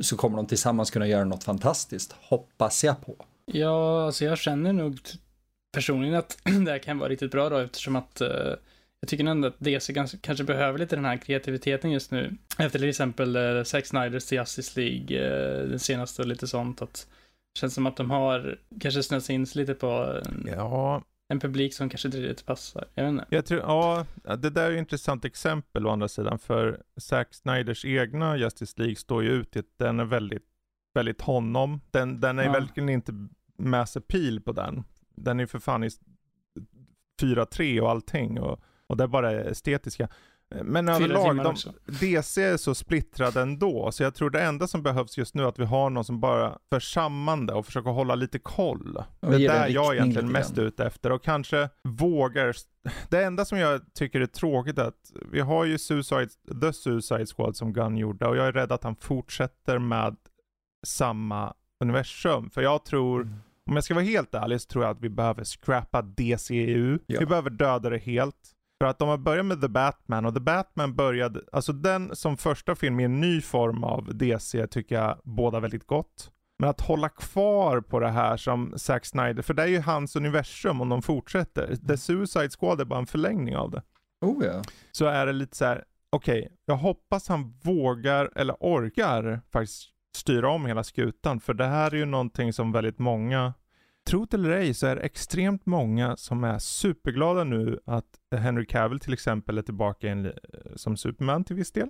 så 0.00 0.16
kommer 0.16 0.36
de 0.36 0.46
tillsammans 0.46 0.90
kunna 0.90 1.06
göra 1.06 1.24
något 1.24 1.44
fantastiskt, 1.44 2.14
hoppas 2.28 2.84
jag 2.84 3.06
på. 3.06 3.14
Ja, 3.46 4.04
alltså 4.06 4.24
jag 4.24 4.38
känner 4.38 4.72
nog 4.72 4.98
personligen 5.72 6.14
att 6.14 6.38
det 6.44 6.70
här 6.70 6.78
kan 6.78 6.98
vara 6.98 7.08
riktigt 7.08 7.30
bra 7.30 7.48
då 7.48 7.56
eftersom 7.56 7.96
att 7.96 8.20
uh, 8.22 8.54
jag 9.00 9.08
tycker 9.08 9.24
ändå 9.24 9.48
att 9.48 9.54
DC 9.58 9.92
ganska, 9.92 10.18
kanske 10.20 10.44
behöver 10.44 10.78
lite 10.78 10.96
den 10.96 11.04
här 11.04 11.16
kreativiteten 11.16 11.90
just 11.90 12.10
nu. 12.10 12.36
Efter 12.58 12.78
till 12.78 12.88
exempel 12.88 13.36
uh, 13.36 13.64
Zack 13.64 13.86
Snyders 13.86 14.32
Justice 14.32 14.80
League, 14.80 15.18
uh, 15.18 15.68
den 15.68 15.78
senaste 15.78 16.22
och 16.22 16.28
lite 16.28 16.46
sånt. 16.46 16.82
Att 16.82 17.08
det 17.54 17.58
känns 17.60 17.74
som 17.74 17.86
att 17.86 17.96
de 17.96 18.10
har 18.10 18.58
kanske 18.80 19.02
snöat 19.02 19.30
in 19.30 19.46
sig 19.46 19.60
lite 19.60 19.74
på 19.74 20.20
en, 20.24 20.48
ja. 20.52 21.02
en 21.28 21.40
publik 21.40 21.74
som 21.74 21.88
kanske 21.88 22.08
inte 22.08 22.18
riktigt 22.18 22.46
passar. 22.46 22.88
Jag 22.94 23.04
vet 23.04 23.10
inte. 23.10 23.26
Jag 23.28 23.46
tror, 23.46 23.60
ja, 23.60 24.06
det 24.36 24.50
där 24.50 24.70
är 24.70 24.72
ett 24.72 24.78
intressant 24.78 25.24
exempel 25.24 25.86
å 25.86 25.90
andra 25.90 26.08
sidan. 26.08 26.38
För 26.38 26.82
Zack 26.96 27.34
Snyders 27.34 27.84
egna 27.84 28.36
Justice 28.36 28.74
League 28.76 28.96
står 28.96 29.22
ju 29.22 29.30
ut 29.30 29.56
i 29.56 29.58
att 29.58 29.78
den 29.78 30.00
är 30.00 30.04
väldigt 30.04 30.51
väldigt 30.94 31.20
honom. 31.20 31.80
Den, 31.90 32.20
den 32.20 32.38
är 32.38 32.44
ja. 32.44 32.52
verkligen 32.52 32.88
inte 32.88 33.28
mass 33.58 33.96
appeal 33.96 34.40
på 34.40 34.52
den. 34.52 34.84
Den 35.16 35.40
är 35.40 35.46
för 35.46 35.58
fan 35.58 35.84
i 35.84 35.88
4-3 37.22 37.80
och 37.80 37.90
allting 37.90 38.40
och, 38.40 38.60
och 38.86 38.96
det 38.96 39.04
är 39.04 39.08
bara 39.08 39.32
estetiska. 39.32 40.08
Men 40.62 40.88
överlag, 40.88 41.36
de, 41.36 41.54
DC 42.00 42.42
är 42.42 42.56
så 42.56 42.74
splittrade 42.74 43.40
ändå, 43.40 43.92
så 43.92 44.02
jag 44.02 44.14
tror 44.14 44.30
det 44.30 44.42
enda 44.42 44.66
som 44.66 44.82
behövs 44.82 45.18
just 45.18 45.34
nu 45.34 45.42
är 45.42 45.46
att 45.46 45.58
vi 45.58 45.64
har 45.64 45.90
någon 45.90 46.04
som 46.04 46.20
bara 46.20 46.58
för 46.70 46.80
samman 46.80 47.46
det 47.46 47.52
och 47.52 47.66
försöker 47.66 47.90
hålla 47.90 48.14
lite 48.14 48.38
koll. 48.38 49.04
Det 49.20 49.34
är 49.34 49.38
där 49.38 49.68
jag 49.68 49.94
egentligen 49.94 50.32
mest 50.32 50.58
ute 50.58 50.84
efter 50.84 51.12
och 51.12 51.22
kanske 51.22 51.68
vågar. 51.82 52.56
Det 53.08 53.24
enda 53.24 53.44
som 53.44 53.58
jag 53.58 53.94
tycker 53.94 54.20
är 54.20 54.26
tråkigt 54.26 54.78
är 54.78 54.84
att 54.84 55.12
vi 55.32 55.40
har 55.40 55.64
ju 55.64 55.78
Suicide, 55.78 56.28
The 56.60 56.72
Suicide 56.72 57.26
Squad 57.26 57.56
som 57.56 57.72
Gunn 57.72 57.96
gjorde 57.96 58.26
och 58.26 58.36
jag 58.36 58.46
är 58.46 58.52
rädd 58.52 58.72
att 58.72 58.84
han 58.84 58.96
fortsätter 58.96 59.78
med 59.78 60.16
samma 60.82 61.54
universum. 61.80 62.50
För 62.50 62.62
jag 62.62 62.84
tror, 62.84 63.22
mm. 63.22 63.34
om 63.66 63.74
jag 63.74 63.84
ska 63.84 63.94
vara 63.94 64.04
helt 64.04 64.34
ärlig, 64.34 64.60
så 64.60 64.66
tror 64.66 64.84
jag 64.84 64.90
att 64.90 65.00
vi 65.00 65.08
behöver 65.08 65.44
scrappa 65.44 66.02
DCEU. 66.02 66.98
Ja. 67.06 67.20
Vi 67.20 67.26
behöver 67.26 67.50
döda 67.50 67.90
det 67.90 67.98
helt. 67.98 68.52
För 68.82 68.86
att 68.86 68.98
de 68.98 69.08
har 69.08 69.18
börjat 69.18 69.46
med 69.46 69.60
The 69.60 69.68
Batman 69.68 70.26
och 70.26 70.34
The 70.34 70.40
Batman 70.40 70.94
började, 70.94 71.40
alltså 71.52 71.72
den 71.72 72.16
som 72.16 72.36
första 72.36 72.74
film 72.74 73.00
i 73.00 73.04
en 73.04 73.20
ny 73.20 73.40
form 73.40 73.84
av 73.84 74.16
DC 74.16 74.66
tycker 74.66 74.94
jag 74.94 75.18
båda 75.24 75.60
väldigt 75.60 75.86
gott. 75.86 76.30
Men 76.58 76.70
att 76.70 76.80
hålla 76.80 77.08
kvar 77.08 77.80
på 77.80 78.00
det 78.00 78.08
här 78.08 78.36
som 78.36 78.74
Zack 78.76 79.06
Snyder, 79.06 79.42
för 79.42 79.54
det 79.54 79.62
är 79.62 79.66
ju 79.66 79.80
hans 79.80 80.16
universum 80.16 80.80
om 80.80 80.88
de 80.88 81.02
fortsätter. 81.02 81.76
The 81.88 81.96
Suicide 81.96 82.50
Squad 82.50 82.80
är 82.80 82.84
bara 82.84 82.98
en 82.98 83.06
förlängning 83.06 83.56
av 83.56 83.70
det. 83.70 83.82
Oh 84.20 84.44
ja. 84.44 84.62
Så 84.92 85.06
är 85.06 85.26
det 85.26 85.32
lite 85.32 85.56
så 85.56 85.64
här, 85.64 85.84
okej, 86.10 86.40
okay, 86.40 86.56
jag 86.66 86.76
hoppas 86.76 87.28
han 87.28 87.54
vågar 87.62 88.30
eller 88.36 88.56
orkar 88.60 89.40
faktiskt 89.52 89.88
styra 90.16 90.50
om 90.50 90.66
hela 90.66 90.84
skutan. 90.84 91.40
För 91.40 91.54
det 91.54 91.66
här 91.66 91.94
är 91.94 91.96
ju 91.96 92.04
någonting 92.04 92.52
som 92.52 92.72
väldigt 92.72 92.98
många, 92.98 93.54
tro 94.06 94.26
eller 94.32 94.50
ej, 94.50 94.74
så 94.74 94.86
är 94.86 94.96
det 94.96 95.02
extremt 95.02 95.66
många 95.66 96.16
som 96.16 96.44
är 96.44 96.58
superglada 96.58 97.44
nu 97.44 97.80
att 97.84 98.06
Henry 98.36 98.66
Cavill 98.66 99.00
till 99.00 99.12
exempel 99.12 99.58
är 99.58 99.62
tillbaka 99.62 100.08
en, 100.08 100.32
som 100.76 100.96
Superman 100.96 101.44
till 101.44 101.56
viss 101.56 101.72
del. 101.72 101.88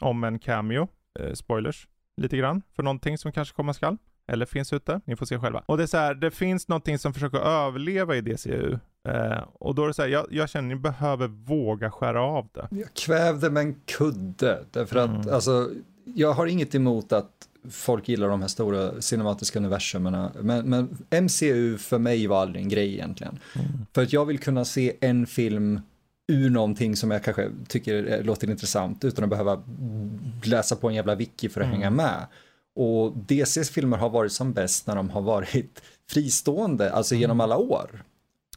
Om 0.00 0.24
en 0.24 0.38
cameo, 0.38 0.88
eh, 1.20 1.32
spoilers, 1.32 1.88
lite 2.16 2.36
grann, 2.36 2.62
för 2.72 2.82
någonting 2.82 3.18
som 3.18 3.32
kanske 3.32 3.54
komma 3.54 3.74
skall. 3.74 3.96
Eller 4.26 4.46
finns 4.46 4.72
ute, 4.72 5.00
ni 5.04 5.16
får 5.16 5.26
se 5.26 5.38
själva. 5.38 5.64
Och 5.66 5.76
det 5.76 5.82
är 5.82 5.86
så 5.86 5.96
här, 5.96 6.14
det 6.14 6.30
finns 6.30 6.68
någonting 6.68 6.98
som 6.98 7.14
försöker 7.14 7.38
överleva 7.38 8.16
i 8.16 8.20
DCU. 8.20 8.78
Eh, 9.08 9.42
och 9.52 9.74
då 9.74 9.82
är 9.82 9.86
det 9.86 9.94
så 9.94 10.02
här, 10.02 10.08
jag, 10.08 10.26
jag 10.30 10.50
känner 10.50 10.68
att 10.68 10.76
ni 10.76 10.82
behöver 10.82 11.28
våga 11.28 11.90
skära 11.90 12.22
av 12.22 12.48
det. 12.52 12.68
Jag 12.70 12.94
kvävde 12.94 13.50
med 13.50 13.60
en 13.60 13.74
kudde, 13.74 14.64
därför 14.70 14.96
att 14.96 15.10
mm. 15.10 15.34
alltså, 15.34 15.70
jag 16.04 16.32
har 16.32 16.46
inget 16.46 16.74
emot 16.74 17.12
att 17.12 17.48
folk 17.70 18.08
gillar 18.08 18.28
de 18.28 18.40
här 18.40 18.48
stora 18.48 19.02
cinematiska 19.02 19.58
universumerna. 19.58 20.32
Men, 20.40 20.68
men 20.70 20.84
MCU 21.24 21.78
för 21.78 21.98
mig 21.98 22.26
var 22.26 22.42
aldrig 22.42 22.62
en 22.62 22.68
grej 22.68 22.92
egentligen. 22.94 23.38
Mm. 23.54 23.68
För 23.94 24.02
att 24.02 24.12
jag 24.12 24.24
vill 24.24 24.38
kunna 24.38 24.64
se 24.64 24.96
en 25.00 25.26
film 25.26 25.80
ur 26.26 26.50
någonting 26.50 26.96
som 26.96 27.10
jag 27.10 27.24
kanske 27.24 27.50
tycker 27.68 28.22
låter 28.22 28.50
intressant 28.50 29.04
utan 29.04 29.24
att 29.24 29.30
behöva 29.30 29.62
läsa 30.44 30.76
på 30.76 30.88
en 30.88 30.94
jävla 30.94 31.14
wiki 31.14 31.48
för 31.48 31.60
att 31.60 31.66
mm. 31.66 31.76
hänga 31.78 31.90
med. 31.90 32.26
Och 32.76 33.16
DCs 33.16 33.70
filmer 33.70 33.96
har 33.96 34.10
varit 34.10 34.32
som 34.32 34.52
bäst 34.52 34.86
när 34.86 34.96
de 34.96 35.10
har 35.10 35.22
varit 35.22 35.82
fristående, 36.10 36.92
alltså 36.92 37.14
genom 37.14 37.36
mm. 37.36 37.40
alla 37.40 37.56
år. 37.56 38.04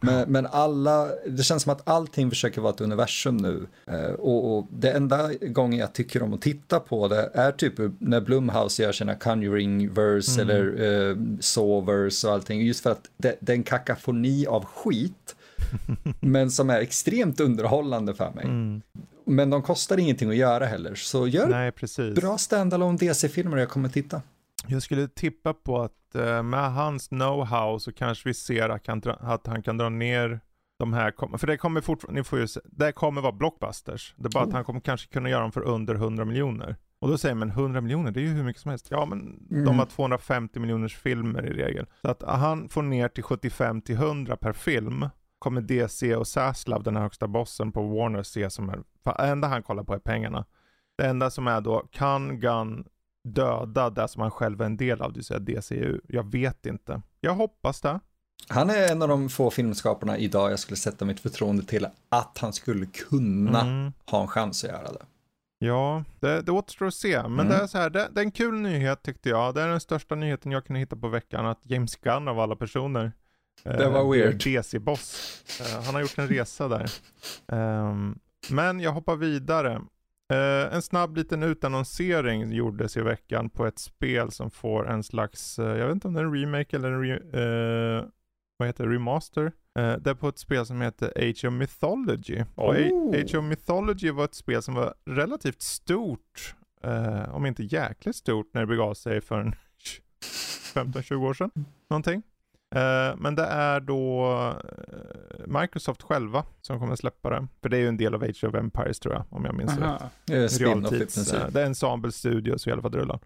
Men, 0.01 0.31
men, 0.31 0.45
alla, 0.45 1.09
det 1.27 1.43
känns 1.43 1.63
som 1.63 1.71
att 1.71 1.89
allting 1.89 2.29
försöker 2.29 2.61
vara 2.61 2.73
ett 2.73 2.81
universum 2.81 3.37
nu. 3.37 3.67
Eh, 3.85 4.11
och, 4.11 4.57
och, 4.57 4.67
det 4.71 4.91
enda 4.91 5.33
gången 5.33 5.79
jag 5.79 5.93
tycker 5.93 6.23
om 6.23 6.33
att 6.33 6.41
titta 6.41 6.79
på 6.79 7.07
det 7.07 7.29
är 7.33 7.51
typ 7.51 7.73
när 7.99 8.21
Blumhouse 8.21 8.83
gör 8.83 8.91
sina 8.91 9.15
Conjuring-verse 9.15 10.41
mm. 10.41 10.49
eller 10.49 10.83
eh, 11.09 11.15
Saw-verse 11.39 12.27
och 12.27 12.33
allting. 12.33 12.61
Just 12.61 12.83
för 12.83 12.91
att 12.91 13.09
det, 13.17 13.37
det 13.39 13.51
är 13.51 13.55
en 13.55 13.63
kakafoni 13.63 14.47
av 14.47 14.65
skit. 14.65 15.35
men 16.19 16.51
som 16.51 16.69
är 16.69 16.79
extremt 16.79 17.39
underhållande 17.39 18.13
för 18.13 18.31
mig. 18.31 18.45
Mm. 18.45 18.81
Men 19.25 19.49
de 19.49 19.61
kostar 19.61 19.97
ingenting 19.97 20.29
att 20.29 20.35
göra 20.35 20.65
heller. 20.65 20.95
Så 20.95 21.27
gör 21.27 21.47
Nej, 21.47 21.71
precis. 21.71 22.15
bra 22.15 22.37
standalone 22.37 22.97
DC-filmer 22.97 23.55
och 23.55 23.61
jag 23.61 23.69
kommer 23.69 23.89
titta. 23.89 24.21
Jag 24.67 24.83
skulle 24.83 25.07
tippa 25.07 25.53
på 25.53 25.81
att 25.81 26.15
uh, 26.15 26.43
med 26.43 26.73
hans 26.73 27.09
know-how 27.09 27.79
så 27.79 27.93
kanske 27.93 28.29
vi 28.29 28.33
ser 28.33 28.69
att 28.69 28.87
han, 28.87 29.01
att 29.19 29.47
han 29.47 29.63
kan 29.63 29.77
dra 29.77 29.89
ner 29.89 30.39
de 30.79 30.93
här, 30.93 31.37
för 31.37 31.47
det 31.47 31.57
kommer 31.57 31.81
fortfarande, 31.81 32.19
ni 32.19 32.23
får 32.23 32.39
ju 32.39 32.47
se, 32.47 32.59
det 32.65 32.91
kommer 32.91 33.21
vara 33.21 33.31
blockbusters. 33.31 34.13
Det 34.17 34.27
är 34.27 34.31
bara 34.31 34.43
oh. 34.43 34.47
att 34.47 34.53
han 34.53 34.63
kommer 34.63 34.79
kanske 34.79 35.13
kunna 35.13 35.29
göra 35.29 35.41
dem 35.41 35.51
för 35.51 35.61
under 35.61 35.95
100 35.95 36.25
miljoner. 36.25 36.75
Och 36.99 37.09
då 37.09 37.17
säger 37.17 37.35
man 37.35 37.49
100 37.49 37.81
miljoner, 37.81 38.11
det 38.11 38.19
är 38.19 38.21
ju 38.21 38.33
hur 38.33 38.43
mycket 38.43 38.61
som 38.61 38.69
helst. 38.69 38.87
Ja 38.91 39.05
men 39.05 39.47
mm. 39.51 39.65
de 39.65 39.79
har 39.79 39.85
250 39.85 40.59
miljoners 40.59 40.97
filmer 40.97 41.45
i 41.45 41.49
regel. 41.49 41.85
Så 42.01 42.09
att 42.09 42.23
han 42.23 42.69
får 42.69 42.81
ner 42.81 43.07
till 43.07 43.23
75 43.23 43.81
till 43.81 43.95
100 43.95 44.37
per 44.37 44.53
film 44.53 45.05
kommer 45.39 45.61
DC 45.61 46.15
och 46.15 46.27
Saslav, 46.27 46.83
den 46.83 46.95
här 46.95 47.03
högsta 47.03 47.27
bossen 47.27 47.71
på 47.71 47.87
Warner, 47.87 48.23
se 48.23 48.49
som 48.49 48.69
är, 48.69 48.79
det 49.03 49.27
enda 49.27 49.47
han 49.47 49.63
kollar 49.63 49.83
på 49.83 49.93
är 49.93 49.99
pengarna. 49.99 50.45
Det 50.97 51.05
enda 51.05 51.29
som 51.29 51.47
är 51.47 51.61
då, 51.61 51.87
kan 51.91 52.39
Gunn 52.39 52.85
döda 53.23 53.89
det 53.89 54.07
som 54.07 54.21
han 54.21 54.31
själv 54.31 54.61
är 54.61 54.65
en 54.65 54.77
del 54.77 55.01
av, 55.01 55.13
det 55.13 55.17
vill 55.17 55.25
säga 55.25 55.39
DCU? 55.39 55.99
Jag 56.07 56.31
vet 56.31 56.65
inte. 56.65 57.01
Jag 57.21 57.33
hoppas 57.33 57.81
det. 57.81 57.99
Han 58.49 58.69
är 58.69 58.91
en 58.91 59.01
av 59.01 59.07
de 59.07 59.29
få 59.29 59.51
filmskaparna 59.51 60.17
idag 60.17 60.51
jag 60.51 60.59
skulle 60.59 60.77
sätta 60.77 61.05
mitt 61.05 61.19
förtroende 61.19 61.63
till 61.63 61.87
att 62.09 62.37
han 62.37 62.53
skulle 62.53 62.85
kunna 62.85 63.61
mm. 63.61 63.93
ha 64.05 64.21
en 64.21 64.27
chans 64.27 64.63
att 64.63 64.69
göra 64.69 64.91
det. 64.91 65.05
Ja, 65.59 66.03
det, 66.19 66.41
det 66.41 66.51
återstår 66.51 66.85
att 66.85 66.93
se. 66.93 67.21
Men 67.21 67.31
mm. 67.33 67.47
det 67.47 67.55
är 67.55 67.67
så 67.67 67.77
här, 67.77 67.89
det, 67.89 68.09
det, 68.11 68.21
är 68.21 68.25
en 68.25 68.31
kul 68.31 68.53
nyhet 68.53 69.03
tyckte 69.03 69.29
jag. 69.29 69.55
Det 69.55 69.61
är 69.61 69.67
den 69.67 69.79
största 69.79 70.15
nyheten 70.15 70.51
jag 70.51 70.65
kunde 70.65 70.79
hitta 70.79 70.95
på 70.95 71.07
veckan, 71.07 71.45
att 71.45 71.59
James 71.63 71.95
Gunn 71.95 72.27
av 72.27 72.39
alla 72.39 72.55
personer 72.55 73.11
det 73.63 73.89
var 73.89 73.99
eh, 73.99 74.11
weird. 74.11 74.43
DC-boss. 74.43 75.43
Uh, 75.61 75.85
han 75.85 75.95
har 75.95 76.01
gjort 76.01 76.17
en 76.17 76.27
resa 76.27 76.67
där. 76.67 76.91
Um, 77.45 78.19
men 78.49 78.79
jag 78.79 78.91
hoppar 78.91 79.15
vidare. 79.15 79.81
Uh, 80.33 80.73
en 80.73 80.81
snabb 80.81 81.17
liten 81.17 81.43
utannonsering 81.43 82.51
gjordes 82.51 82.97
i 82.97 83.01
veckan 83.01 83.49
på 83.49 83.65
ett 83.65 83.79
spel 83.79 84.31
som 84.31 84.51
får 84.51 84.89
en 84.89 85.03
slags, 85.03 85.59
uh, 85.59 85.65
jag 85.65 85.85
vet 85.87 85.93
inte 85.93 86.07
om 86.07 86.13
det 86.13 86.19
är 86.19 86.25
en 86.25 86.33
remake 86.33 86.75
eller 86.75 86.91
en 86.91 87.03
re, 87.03 88.09
vad 88.57 88.67
heter 88.67 88.87
det, 88.87 88.95
remaster. 88.95 89.51
det 89.75 90.09
är 90.09 90.13
på 90.13 90.27
ett 90.27 90.37
spel 90.37 90.65
som 90.65 90.81
heter 90.81 91.13
Age 91.15 91.45
of 91.45 91.53
Mythology. 91.53 92.43
Oh. 92.55 92.65
Och 92.65 92.75
Age 93.15 93.35
of 93.35 93.43
Mythology 93.43 94.11
var 94.11 94.25
ett 94.25 94.35
spel 94.35 94.61
som 94.61 94.73
var 94.73 94.93
relativt 95.05 95.61
stort, 95.61 96.55
om 97.27 97.45
inte 97.45 97.63
jäkligt 97.63 98.15
stort, 98.15 98.53
när 98.53 98.61
det 98.61 98.67
begav 98.67 98.93
sig 98.93 99.21
för 99.21 99.57
15-20 100.73 101.15
år 101.27 101.33
sedan. 101.33 101.51
Någonting. 101.89 102.23
Eh, 102.75 103.15
men 103.17 103.35
det 103.35 103.45
är 103.45 103.79
då 103.79 104.25
eh, 104.27 105.59
Microsoft 105.61 106.01
själva 106.01 106.43
som 106.61 106.79
kommer 106.79 106.95
släppa 106.95 107.29
det. 107.29 107.47
För 107.61 107.69
det 107.69 107.77
är 107.77 107.81
ju 107.81 107.87
en 107.87 107.97
del 107.97 108.15
av 108.15 108.23
Age 108.23 108.43
of 108.43 108.55
Empires 108.55 108.99
tror 108.99 109.13
jag, 109.13 109.23
om 109.29 109.45
jag 109.45 109.55
minns 109.55 109.77
Aha. 109.77 109.93
rätt. 109.93 110.11
Det 110.25 110.33
är, 110.33 110.59
Realtids, 110.59 111.31
det 111.51 111.61
är 111.61 111.65
Ensemble 111.65 112.11
Studios 112.11 112.67
i 112.67 112.71
alla 112.71 112.81
fall 112.81 112.91
rullar. 112.91 113.19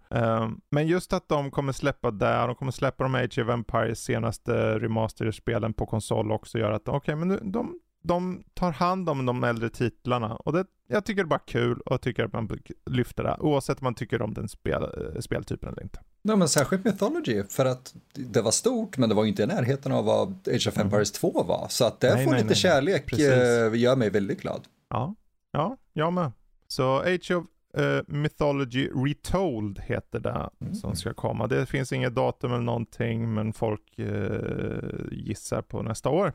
men 0.70 0.86
just 0.86 1.12
att 1.12 1.28
de 1.28 1.50
kommer 1.50 1.72
släppa 1.72 2.10
det, 2.10 2.46
de 2.46 2.54
kommer 2.54 2.72
släppa 2.72 3.04
de 3.04 3.14
Age 3.14 3.38
of 3.38 3.48
Empires 3.48 4.04
senaste 4.04 4.78
remasterspelen 4.78 5.72
på 5.72 5.86
konsol 5.86 6.32
också 6.32 6.58
gör 6.58 6.70
att, 6.70 6.88
okej 6.88 6.96
okay, 6.96 7.14
men 7.14 7.28
nu, 7.28 7.40
de, 7.42 7.80
de 8.02 8.44
tar 8.54 8.72
hand 8.72 9.08
om 9.08 9.26
de 9.26 9.44
äldre 9.44 9.68
titlarna 9.68 10.36
och 10.36 10.52
det, 10.52 10.66
jag 10.88 11.04
tycker 11.04 11.22
det 11.22 11.26
är 11.26 11.28
bara 11.28 11.38
kul 11.38 11.80
och 11.80 12.00
tycker 12.00 12.24
att 12.24 12.32
man 12.32 12.58
lyfter 12.90 13.22
det 13.22 13.36
oavsett 13.40 13.78
om 13.80 13.84
man 13.84 13.94
tycker 13.94 14.22
om 14.22 14.34
den 14.34 14.48
spel, 14.48 14.82
speltypen 15.20 15.68
eller 15.68 15.82
inte. 15.82 16.00
Nej 16.22 16.36
men 16.36 16.48
särskilt 16.48 16.84
Mythology, 16.84 17.42
för 17.48 17.64
att 17.64 17.94
det 18.14 18.42
var 18.42 18.50
stort 18.50 18.98
men 18.98 19.08
det 19.08 19.14
var 19.14 19.24
inte 19.24 19.42
i 19.42 19.46
närheten 19.46 19.92
av 19.92 20.04
vad 20.04 20.48
Age 20.48 20.68
of 20.68 20.78
Empires 20.78 21.22
mm. 21.22 21.32
2 21.32 21.42
var. 21.42 21.66
Så 21.68 21.84
att 21.84 22.00
det 22.00 22.14
nej, 22.14 22.24
får 22.24 22.30
nej, 22.30 22.40
lite 22.40 22.48
nej. 22.48 22.56
kärlek 22.56 23.06
Precis. 23.06 23.28
Eh, 23.28 23.74
gör 23.74 23.96
mig 23.96 24.10
väldigt 24.10 24.40
glad. 24.42 24.60
Ja, 24.88 25.14
ja, 25.52 25.76
jag 25.92 26.12
med. 26.12 26.32
Så 26.68 26.98
Age 26.98 27.30
of 27.30 27.44
uh, 27.78 28.02
Mythology 28.06 28.88
Retold 28.94 29.78
heter 29.78 30.20
det 30.20 30.50
mm. 30.60 30.74
som 30.74 30.96
ska 30.96 31.14
komma. 31.14 31.46
Det 31.46 31.66
finns 31.66 31.92
inget 31.92 32.14
datum 32.14 32.52
eller 32.52 32.62
någonting 32.62 33.34
men 33.34 33.52
folk 33.52 33.98
uh, 33.98 35.12
gissar 35.12 35.62
på 35.62 35.82
nästa 35.82 36.08
år. 36.08 36.32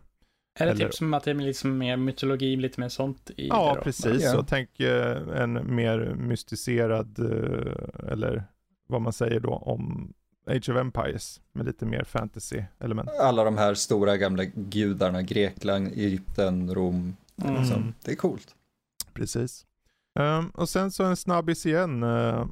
Är 0.57 0.65
det 0.65 0.71
eller... 0.71 0.85
typ 0.85 0.93
som 0.93 1.13
att 1.13 1.23
det 1.23 1.31
är 1.31 1.35
liksom 1.35 1.77
mer 1.77 1.97
mytologi, 1.97 2.55
lite 2.55 2.79
mer 2.79 2.89
sånt 2.89 3.31
i 3.37 3.47
Ja, 3.47 3.75
det 3.75 3.81
precis. 3.81 4.23
Ja. 4.23 4.37
Och 4.37 4.47
tänk 4.47 4.79
uh, 4.79 4.87
en 5.41 5.75
mer 5.75 6.15
mystiserad 6.15 7.19
eller 8.11 8.43
vad 8.87 9.01
man 9.01 9.13
säger 9.13 9.39
då 9.39 9.53
om 9.53 10.13
Age 10.47 10.69
of 10.69 10.77
Empires 10.77 11.41
med 11.53 11.65
lite 11.65 11.85
mer 11.85 12.03
fantasy-element. 12.03 13.09
Alla 13.21 13.43
de 13.43 13.57
här 13.57 13.73
stora 13.73 14.17
gamla 14.17 14.43
gudarna, 14.43 15.21
Grekland, 15.21 15.87
Egypten, 15.87 16.75
Rom. 16.75 17.15
Mm. 17.43 17.61
Liksom. 17.61 17.93
Det 18.03 18.11
är 18.11 18.15
coolt. 18.15 18.55
Precis. 19.13 19.65
Um, 20.19 20.49
och 20.49 20.69
sen 20.69 20.91
så 20.91 21.03
en 21.03 21.17
snabbis 21.17 21.65
igen. 21.65 22.03
Uh, 22.03 22.45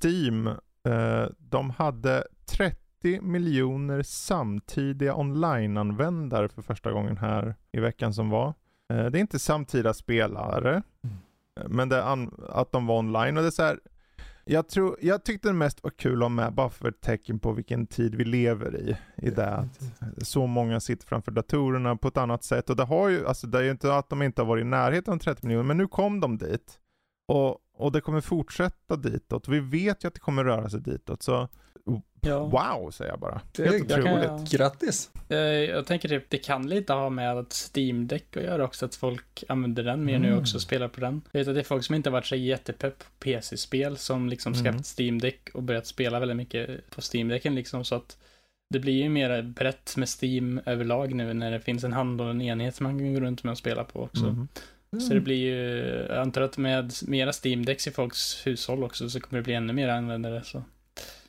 Steam, 0.00 0.46
uh, 0.46 1.26
de 1.38 1.70
hade 1.70 2.24
30 2.46 2.76
miljoner 3.20 4.02
samtidiga 4.02 5.14
online-användare 5.14 6.48
för 6.48 6.62
första 6.62 6.92
gången 6.92 7.16
här 7.16 7.54
i 7.72 7.80
veckan 7.80 8.14
som 8.14 8.30
var. 8.30 8.48
Uh, 8.92 9.06
det 9.06 9.18
är 9.18 9.20
inte 9.20 9.38
samtida 9.38 9.94
spelare, 9.94 10.82
mm. 11.04 11.16
men 11.68 11.88
det 11.88 11.96
är 11.96 12.28
att 12.50 12.72
de 12.72 12.86
var 12.86 12.98
online. 12.98 13.36
Och 13.36 13.42
det 13.42 13.48
är 13.48 13.50
så 13.50 13.62
här, 13.62 13.78
jag, 14.44 14.68
tror, 14.68 14.96
jag 15.00 15.24
tyckte 15.24 15.48
det 15.48 15.54
mest 15.54 15.82
var 15.82 15.90
kul 15.90 16.16
att 16.16 16.24
ha 16.24 16.28
med 16.28 16.54
bara 16.54 16.70
för 16.70 16.88
ett 16.88 17.00
tecken 17.00 17.38
på 17.38 17.52
vilken 17.52 17.86
tid 17.86 18.14
vi 18.14 18.24
lever 18.24 18.76
i. 18.76 18.96
I 19.26 19.30
det 19.30 19.48
att 19.48 19.80
så 20.22 20.46
många 20.46 20.80
sitter 20.80 21.06
framför 21.06 21.32
datorerna 21.32 21.96
på 21.96 22.08
ett 22.08 22.16
annat 22.16 22.44
sätt. 22.44 22.70
Och 22.70 22.76
det, 22.76 22.84
har 22.84 23.08
ju, 23.08 23.26
alltså 23.26 23.46
det 23.46 23.58
är 23.58 23.62
ju 23.62 23.70
inte 23.70 23.94
att 23.94 24.08
de 24.08 24.22
inte 24.22 24.42
har 24.42 24.46
varit 24.46 24.62
i 24.62 24.68
närheten 24.68 25.14
av 25.14 25.18
30 25.18 25.46
miljoner, 25.46 25.66
men 25.66 25.76
nu 25.76 25.86
kom 25.86 26.20
de 26.20 26.38
dit. 26.38 26.78
Och, 27.28 27.58
och 27.74 27.92
det 27.92 28.00
kommer 28.00 28.20
fortsätta 28.20 28.96
ditåt. 28.96 29.48
Vi 29.48 29.60
vet 29.60 30.04
ju 30.04 30.08
att 30.08 30.14
det 30.14 30.20
kommer 30.20 30.44
röra 30.44 30.70
sig 30.70 30.80
ditåt. 30.80 31.22
Så 31.22 31.48
Ja. 32.20 32.38
Wow, 32.38 32.90
säger 32.90 33.10
jag 33.10 33.20
bara. 33.20 33.40
Det 33.52 33.64
Helt 33.64 33.92
otroligt. 33.92 34.26
Kan, 34.26 34.44
Grattis. 34.44 35.10
Jag 35.68 35.86
tänker 35.86 36.08
typ, 36.08 36.24
det 36.28 36.38
kan 36.38 36.68
lite 36.68 36.92
ha 36.92 37.10
med 37.10 37.38
att 37.38 37.70
Steam 37.74 38.06
Deck 38.06 38.36
att 38.36 38.42
göra 38.42 38.64
också, 38.64 38.86
att 38.86 38.94
folk 38.94 39.44
använder 39.48 39.84
den 39.84 40.04
mer 40.04 40.16
mm. 40.16 40.30
nu 40.30 40.36
också 40.38 40.56
och 40.56 40.62
spelar 40.62 40.88
på 40.88 41.00
den. 41.00 41.22
Jag 41.32 41.40
vet 41.40 41.48
att 41.48 41.54
det 41.54 41.60
är 41.60 41.64
folk 41.64 41.84
som 41.84 41.94
inte 41.94 42.10
varit 42.10 42.26
så 42.26 42.36
jättepepp 42.36 42.98
på 42.98 43.04
PC-spel 43.18 43.96
som 43.96 44.28
liksom 44.28 44.52
mm. 44.52 44.64
skaffat 44.64 44.98
Steam 44.98 45.18
Deck 45.18 45.48
och 45.54 45.62
börjat 45.62 45.86
spela 45.86 46.20
väldigt 46.20 46.36
mycket 46.36 46.90
på 46.90 47.00
Steam 47.14 47.28
Decken 47.28 47.54
liksom, 47.54 47.84
så 47.84 47.94
att 47.94 48.18
det 48.70 48.78
blir 48.78 49.02
ju 49.02 49.08
mer 49.08 49.42
brett 49.42 49.96
med 49.96 50.08
Steam 50.22 50.60
överlag 50.66 51.14
nu 51.14 51.34
när 51.34 51.50
det 51.50 51.60
finns 51.60 51.84
en 51.84 51.92
handhållen 51.92 52.42
enhet 52.42 52.74
som 52.74 52.84
man 52.84 52.98
kan 52.98 53.14
gå 53.14 53.20
runt 53.20 53.44
med 53.44 53.50
och 53.50 53.58
spela 53.58 53.84
på 53.84 54.02
också. 54.02 54.24
Mm. 54.24 54.48
Mm. 54.92 55.00
Så 55.00 55.14
det 55.14 55.20
blir 55.20 55.36
ju, 55.36 55.56
jag 56.08 56.18
antar 56.18 56.42
att 56.42 56.58
med 56.58 56.92
mera 57.06 57.32
Steam 57.44 57.64
Decks 57.64 57.86
i 57.86 57.90
folks 57.90 58.46
hushåll 58.46 58.84
också 58.84 59.10
så 59.10 59.20
kommer 59.20 59.38
det 59.40 59.44
bli 59.44 59.54
ännu 59.54 59.72
mer 59.72 59.88
användare. 59.88 60.42
Så. 60.44 60.62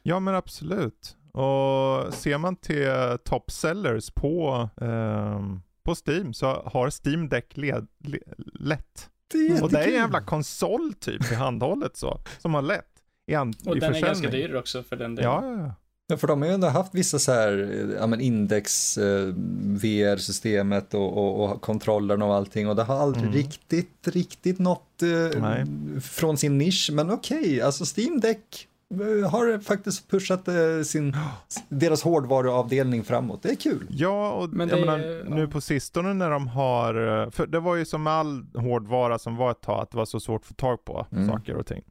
Ja 0.03 0.19
men 0.19 0.35
absolut. 0.35 1.17
Och 1.31 2.13
ser 2.13 2.37
man 2.37 2.55
till 2.55 3.17
top 3.23 3.51
sellers 3.51 4.11
på, 4.11 4.69
eh, 4.81 5.41
på 5.83 5.95
Steam 6.05 6.33
så 6.33 6.45
har 6.65 6.91
Steam 7.05 7.29
Deck 7.29 7.57
led, 7.57 7.87
le, 7.99 8.19
lätt. 8.53 9.09
Det 9.31 9.61
och 9.61 9.71
det 9.71 9.79
är 9.79 9.87
en 9.87 9.93
jävla 9.93 10.21
konsol 10.21 10.93
typ 10.93 11.31
i 11.31 11.35
handhållet 11.35 11.97
så, 11.97 12.21
som 12.37 12.53
har 12.53 12.61
lätt. 12.61 12.85
I 13.27 13.35
an, 13.35 13.53
och 13.65 13.77
i 13.77 13.79
den 13.79 13.95
är 13.95 14.01
ganska 14.01 14.29
dyr 14.29 14.55
också 14.55 14.83
för 14.83 14.95
den 14.95 15.15
delen. 15.15 15.31
Ja, 15.31 15.45
ja, 15.45 15.57
ja. 15.57 15.73
Ja, 16.11 16.17
för 16.17 16.27
de 16.27 16.41
har 16.41 16.47
ju 16.47 16.53
ändå 16.53 16.67
haft 16.67 16.95
vissa 16.95 17.19
så 17.19 17.31
här, 17.31 17.51
ja 17.99 18.07
men 18.07 18.21
index, 18.21 18.97
eh, 18.97 19.33
VR-systemet 19.63 20.93
och, 20.93 21.17
och, 21.17 21.51
och 21.51 21.61
kontrollerna 21.61 22.25
och 22.25 22.35
allting 22.35 22.67
och 22.67 22.75
det 22.75 22.83
har 22.83 22.95
aldrig 22.95 23.23
mm. 23.23 23.35
riktigt, 23.35 24.07
riktigt 24.07 24.59
nått 24.59 25.01
eh, 25.01 25.65
från 26.01 26.37
sin 26.37 26.57
nisch. 26.57 26.89
Men 26.93 27.11
okej, 27.11 27.39
okay, 27.39 27.61
alltså 27.61 27.99
Steam 27.99 28.19
Deck 28.19 28.67
har 29.29 29.59
faktiskt 29.59 30.11
pushat 30.11 30.47
eh, 30.47 30.81
sin, 30.83 31.15
deras 31.69 32.03
hårdvaruavdelning 32.03 33.03
framåt. 33.03 33.43
Det 33.43 33.49
är 33.49 33.55
kul. 33.55 33.87
Ja, 33.89 34.31
och 34.31 34.49
Men 34.49 34.67
det, 34.67 34.77
jag 34.77 34.85
menar, 34.85 35.29
nu 35.35 35.47
på 35.47 35.61
sistone 35.61 36.13
när 36.13 36.29
de 36.29 36.47
har, 36.47 36.93
för 37.31 37.47
det 37.47 37.59
var 37.59 37.75
ju 37.75 37.85
som 37.85 38.07
all 38.07 38.45
hårdvara 38.55 39.19
som 39.19 39.35
var 39.35 39.51
ett 39.51 39.61
tag, 39.61 39.81
att 39.81 39.91
det 39.91 39.97
var 39.97 40.05
så 40.05 40.19
svårt 40.19 40.41
att 40.41 40.47
få 40.47 40.53
tag 40.53 40.85
på 40.85 41.07
mm. 41.11 41.27
saker 41.27 41.55
och 41.55 41.67
ting. 41.67 41.83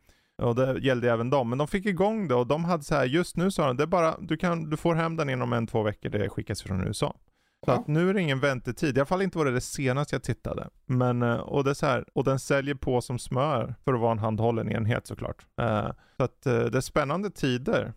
Och 0.43 0.55
det 0.55 0.79
gällde 0.79 1.11
även 1.11 1.31
dem. 1.31 1.49
Men 1.49 1.59
de 1.59 1.69
fick 1.69 1.87
igång 1.87 2.29
det 2.29 2.35
och 2.35 2.47
de 2.47 2.65
hade 2.65 2.83
så 2.83 2.95
här, 2.95 3.05
just 3.05 3.37
nu 3.37 3.51
sa 3.51 3.67
de, 3.67 3.77
det 3.77 3.83
är 3.83 3.87
bara, 3.87 4.17
du, 4.21 4.37
kan, 4.37 4.71
du 4.71 4.77
får 4.77 4.95
hem 4.95 5.17
den 5.17 5.31
inom 5.31 5.53
en, 5.53 5.67
två 5.67 5.83
veckor, 5.83 6.09
det 6.09 6.29
skickas 6.29 6.63
från 6.63 6.87
USA. 6.87 7.17
Så 7.65 7.73
att 7.73 7.87
nu 7.87 8.11
är 8.11 8.15
det 8.15 8.21
ingen 8.21 8.41
väntetid. 8.41 8.97
I 8.97 9.01
alla 9.01 9.07
fall 9.07 9.23
inte 9.23 9.39
var 9.39 9.45
det 9.45 9.51
det 9.51 9.61
senaste 9.61 10.15
jag 10.15 10.23
tittade. 10.23 10.69
Men, 10.87 11.23
eh, 11.23 11.35
och 11.35 11.65
det 11.65 11.71
är 11.71 11.75
så 11.75 11.87
här, 11.87 12.05
och 12.13 12.25
den 12.25 12.39
säljer 12.39 12.75
på 12.75 13.01
som 13.01 13.19
smör 13.19 13.75
för 13.85 13.95
att 13.95 14.01
vara 14.01 14.13
en 14.13 14.19
handhållen 14.19 14.73
enhet 14.73 15.07
såklart. 15.07 15.47
Uh, 15.63 15.91
så 16.17 16.23
att 16.23 16.47
uh, 16.47 16.65
det 16.65 16.79
är 16.79 16.81
spännande 16.81 17.31
tider. 17.31 17.93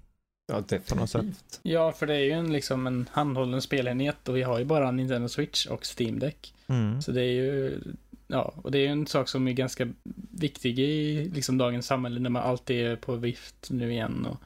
Ja, 0.48 0.64
definitivt. 0.68 1.60
Ja, 1.64 1.92
för 1.92 2.08
det 2.08 2.16
är 2.16 2.24
ju 2.24 2.32
en, 2.32 2.54
liksom 2.54 2.88
en 2.88 3.10
handhållen 3.12 3.62
spelenhet 3.62 4.30
och 4.30 4.36
vi 4.36 4.42
har 4.42 4.60
ju 4.60 4.66
bara 4.66 4.92
Nintendo 4.92 5.28
Switch 5.28 5.66
och 5.66 5.86
Steam 6.00 6.20
Deck. 6.20 6.54
Mm. 6.68 7.02
Så 7.02 7.12
det 7.12 7.22
är 7.22 7.32
ju, 7.32 7.80
ja, 8.28 8.54
och 8.64 8.72
det 8.72 8.78
är 8.78 8.82
ju 8.82 8.88
en 8.88 9.08
sak 9.08 9.28
som 9.30 9.48
är 9.48 9.54
ganska 9.54 9.88
viktig 10.32 10.80
i 10.80 11.26
liksom 11.34 11.58
dagens 11.58 11.86
samhälle 11.86 12.20
när 12.20 12.30
man 12.30 12.44
alltid 12.44 12.86
är 12.86 12.96
på 12.96 13.16
vift 13.16 13.68
nu 13.70 13.92
igen 13.92 14.26
och 14.26 14.38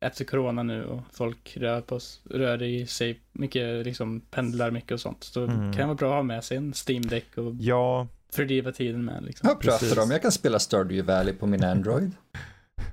efter 0.00 0.24
corona 0.24 0.62
nu 0.62 0.84
och 0.84 1.00
folk 1.12 1.56
rör, 1.56 1.80
på, 1.80 2.00
rör 2.24 2.62
i 2.62 2.86
sig 2.86 3.20
mycket, 3.32 3.86
liksom 3.86 4.20
pendlar 4.20 4.70
mycket 4.70 4.92
och 4.92 5.00
sånt. 5.00 5.24
Så 5.24 5.44
mm. 5.44 5.72
kan 5.72 5.80
det 5.80 5.86
vara 5.86 5.94
bra 5.94 6.08
att 6.08 6.14
ha 6.14 6.22
med 6.22 6.44
sig 6.44 6.56
en 6.56 6.74
Steam 6.88 7.02
Deck 7.02 7.38
och 7.38 7.54
ja. 7.58 8.06
fördriva 8.32 8.72
tiden 8.72 9.04
med. 9.04 9.24
Liksom. 9.24 9.48
Jag 9.48 9.60
pratar 9.60 10.02
om, 10.02 10.10
jag 10.10 10.22
kan 10.22 10.32
spela 10.32 10.58
Stardew 10.58 11.02
Valley 11.02 11.34
på 11.34 11.46
min 11.46 11.64
Android. 11.64 12.12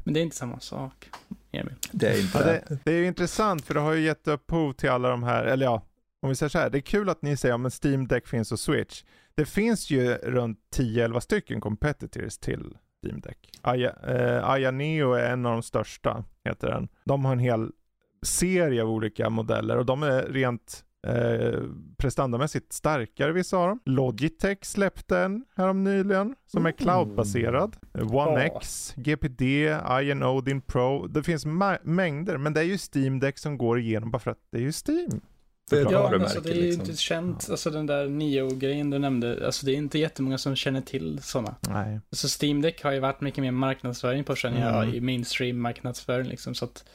Men 0.04 0.14
det 0.14 0.20
är 0.20 0.22
inte 0.22 0.36
samma 0.36 0.60
sak, 0.60 1.10
Emil. 1.52 1.74
Det 1.92 2.08
är 2.08 2.22
inte 2.22 2.38
ja, 2.38 2.46
det. 2.46 2.78
Det 2.84 2.92
är 2.92 2.98
ju 2.98 3.08
intressant 3.08 3.66
för 3.66 3.74
det 3.74 3.80
har 3.80 3.94
ju 3.94 4.02
gett 4.02 4.28
upphov 4.28 4.74
till 4.74 4.90
alla 4.90 5.10
de 5.10 5.24
här, 5.24 5.46
eller 5.46 5.66
ja, 5.66 5.82
om 6.22 6.30
vi 6.30 6.36
säger 6.36 6.50
så 6.50 6.58
här, 6.58 6.70
det 6.70 6.78
är 6.78 6.82
kul 6.82 7.10
att 7.10 7.22
ni 7.22 7.38
säger 7.38 7.56
att 7.56 7.62
ja, 7.62 7.70
Steam 7.70 8.08
Deck 8.08 8.28
finns 8.28 8.52
och 8.52 8.60
Switch. 8.60 9.04
Det 9.36 9.46
finns 9.46 9.90
ju 9.90 10.14
runt 10.14 10.60
10-11 10.76 11.20
stycken 11.20 11.62
competitors 11.62 12.38
till 12.38 12.78
Steam 13.06 13.20
Deck. 13.20 13.38
Aya, 13.62 13.94
eh, 14.08 14.50
Aya 14.50 14.72
Neo 14.72 15.14
är 15.14 15.32
en 15.32 15.46
av 15.46 15.52
de 15.52 15.64
största, 15.64 16.24
heter 16.44 16.68
den. 16.68 16.88
De 17.04 17.26
har 17.26 17.32
en 17.32 17.40
hel 17.40 17.72
serie 18.22 18.84
av 18.84 18.90
olika 18.90 19.30
modeller 19.30 19.78
och 19.78 19.86
de 19.86 20.04
är 20.04 20.24
rent 20.24 20.84
eh, 21.08 21.62
prestandamässigt 21.98 22.74
starkare 22.74 23.32
vissa 23.32 23.58
av 23.58 23.68
dem. 23.68 23.80
Logitech 23.86 24.58
släppte 24.62 25.20
en 25.20 25.46
härom 25.56 25.84
nyligen 25.84 26.36
som 26.46 26.66
är 26.66 26.72
cloudbaserad. 26.72 27.76
One 27.94 28.32
oh. 28.32 28.42
X, 28.42 28.94
GPD, 28.98 29.42
Iron 30.02 30.24
Odin 30.24 30.62
Pro. 30.62 31.08
Det 31.08 31.24
finns 31.24 31.46
mängder 31.84 32.38
men 32.38 32.54
det 32.54 32.60
är 32.60 32.64
ju 32.66 32.78
Steam 32.94 33.20
Deck 33.20 33.38
som 33.38 33.58
går 33.58 33.80
igenom 33.80 34.12
bara 34.12 34.20
för 34.20 34.32
att 34.32 34.48
det 34.52 34.58
är 34.58 34.62
ju 34.62 34.72
Steam. 34.88 35.22
Det 35.70 35.80
är 35.80 35.92
ja, 35.92 36.14
alltså, 36.14 36.42
det 36.42 36.52
är 36.52 36.56
ju 36.56 36.62
liksom. 36.62 36.82
inte 36.82 36.98
känt, 36.98 37.50
alltså 37.50 37.70
den 37.70 37.86
där 37.86 38.08
Nio-grejen 38.08 38.90
du 38.90 39.00
nämnde, 39.00 39.46
alltså 39.46 39.66
det 39.66 39.72
är 39.72 39.76
inte 39.76 40.00
jättemånga 40.00 40.38
som 40.38 40.56
känner 40.56 40.82
till 40.82 41.20
sådana. 41.22 41.56
Nej. 41.70 42.00
Alltså 42.10 42.44
Steam 42.44 42.62
Deck 42.62 42.84
har 42.84 42.92
ju 42.92 43.00
varit 43.00 43.22
mycket 43.22 43.42
mer 43.42 43.52
marknadsföring 43.52 44.24
på 44.24 44.36
känner 44.36 44.72
jag, 44.72 44.84
mm. 44.84 44.96
i 44.96 45.00
mainstream 45.02 45.62
marknadsföring 45.62 46.28
liksom, 46.28 46.56
så 46.56 46.66
att 46.66 46.86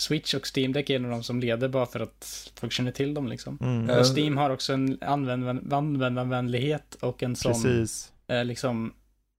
Switch 0.00 0.34
och 0.34 0.56
Steam 0.56 0.72
Deck 0.72 0.90
är 0.90 0.96
en 0.96 1.04
av 1.04 1.10
de 1.10 1.22
som 1.22 1.40
leder 1.40 1.68
bara 1.68 1.86
för 1.86 2.00
att 2.00 2.52
folk 2.60 2.72
känner 2.72 2.92
till 2.92 3.14
dem 3.14 3.28
liksom. 3.28 3.58
Mm. 3.60 3.98
Och 3.98 4.16
Steam 4.16 4.36
har 4.36 4.50
också 4.50 4.72
en 4.72 4.98
användarvänlighet 5.00 6.94
och 6.94 7.22
en 7.22 7.36
sån, 7.36 7.52
Precis. 7.52 8.12
Eh, 8.26 8.44
liksom, 8.44 8.92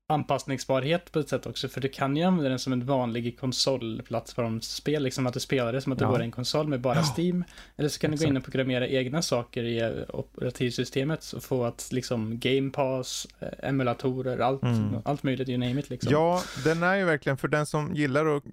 anpassningsbarhet 0.09 1.11
på 1.11 1.19
ett 1.19 1.29
sätt 1.29 1.45
också, 1.45 1.67
för 1.67 1.81
du 1.81 1.89
kan 1.89 2.15
ju 2.15 2.23
använda 2.23 2.49
den 2.49 2.59
som 2.59 2.73
en 2.73 2.85
vanlig 2.85 3.39
konsolplattformsspel, 3.39 5.03
liksom 5.03 5.27
att 5.27 5.33
du 5.33 5.39
spelar 5.39 5.73
det 5.73 5.81
som 5.81 5.91
att 5.91 5.99
du 5.99 6.05
ja. 6.05 6.11
går 6.11 6.21
i 6.21 6.23
en 6.23 6.31
konsol 6.31 6.67
med 6.67 6.81
bara. 6.81 7.03
Steam. 7.17 7.43
Eller 7.77 7.89
så 7.89 7.99
kan 7.99 8.13
Exakt. 8.13 8.21
du 8.21 8.25
gå 8.25 8.29
in 8.29 8.37
och 8.37 8.43
programmera 8.43 8.87
egna 8.87 9.21
saker 9.21 9.63
i 9.63 9.79
eh, 9.79 10.15
operativsystemet 10.15 11.31
och 11.35 11.43
få 11.43 11.65
att 11.65 11.89
liksom 11.91 12.39
Game 12.39 12.69
Pass, 12.69 13.27
eh, 13.39 13.69
emulatorer, 13.69 14.39
allt, 14.39 14.63
mm. 14.63 14.95
allt 15.05 15.23
möjligt, 15.23 15.49
you 15.49 15.57
name 15.57 15.79
it 15.79 15.89
liksom. 15.89 16.11
Ja, 16.11 16.41
den 16.63 16.83
är 16.83 16.95
ju 16.95 17.05
verkligen 17.05 17.37
för 17.37 17.47
den 17.47 17.65
som 17.65 17.95
gillar 17.95 18.25
att 18.25 18.43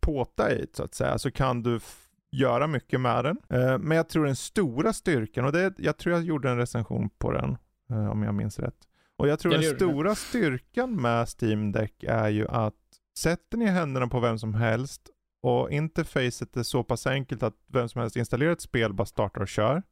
påta 0.00 0.52
i 0.52 0.66
så 0.72 0.84
att 0.84 0.94
säga, 0.94 1.18
så 1.18 1.30
kan 1.30 1.62
du 1.62 1.80
göra 2.30 2.66
mycket 2.66 3.00
med 3.00 3.24
den. 3.24 3.36
Eh, 3.48 3.78
men 3.78 3.96
jag 3.96 4.08
tror 4.08 4.26
den 4.26 4.36
stora 4.36 4.92
styrkan, 4.92 5.44
och 5.44 5.52
det, 5.52 5.74
jag 5.78 5.96
tror 5.96 6.14
jag 6.14 6.24
gjorde 6.24 6.50
en 6.50 6.58
recension 6.58 7.10
på 7.18 7.32
den, 7.32 7.56
om 8.10 8.22
jag 8.22 8.34
minns 8.34 8.58
rätt. 8.58 8.74
Och 9.22 9.28
jag 9.28 9.38
tror 9.38 9.52
den 9.52 9.62
stora 9.62 10.14
styrkan 10.14 10.96
med 10.96 11.28
Steam 11.28 11.72
Deck 11.72 12.04
är 12.08 12.28
ju 12.28 12.48
att 12.48 12.74
sätter 13.18 13.58
ni 13.58 13.66
händerna 13.66 14.06
på 14.08 14.20
vem 14.20 14.38
som 14.38 14.54
helst 14.54 15.02
och 15.42 15.70
interfacet 15.70 16.56
är 16.56 16.62
så 16.62 16.84
pass 16.84 17.06
enkelt 17.06 17.42
att 17.42 17.54
vem 17.66 17.88
som 17.88 18.00
helst 18.00 18.16
installerar 18.16 18.52
ett 18.52 18.60
spel, 18.60 18.92
bara 18.92 19.06
startar 19.06 19.40
och 19.40 19.48
kör. 19.48 19.82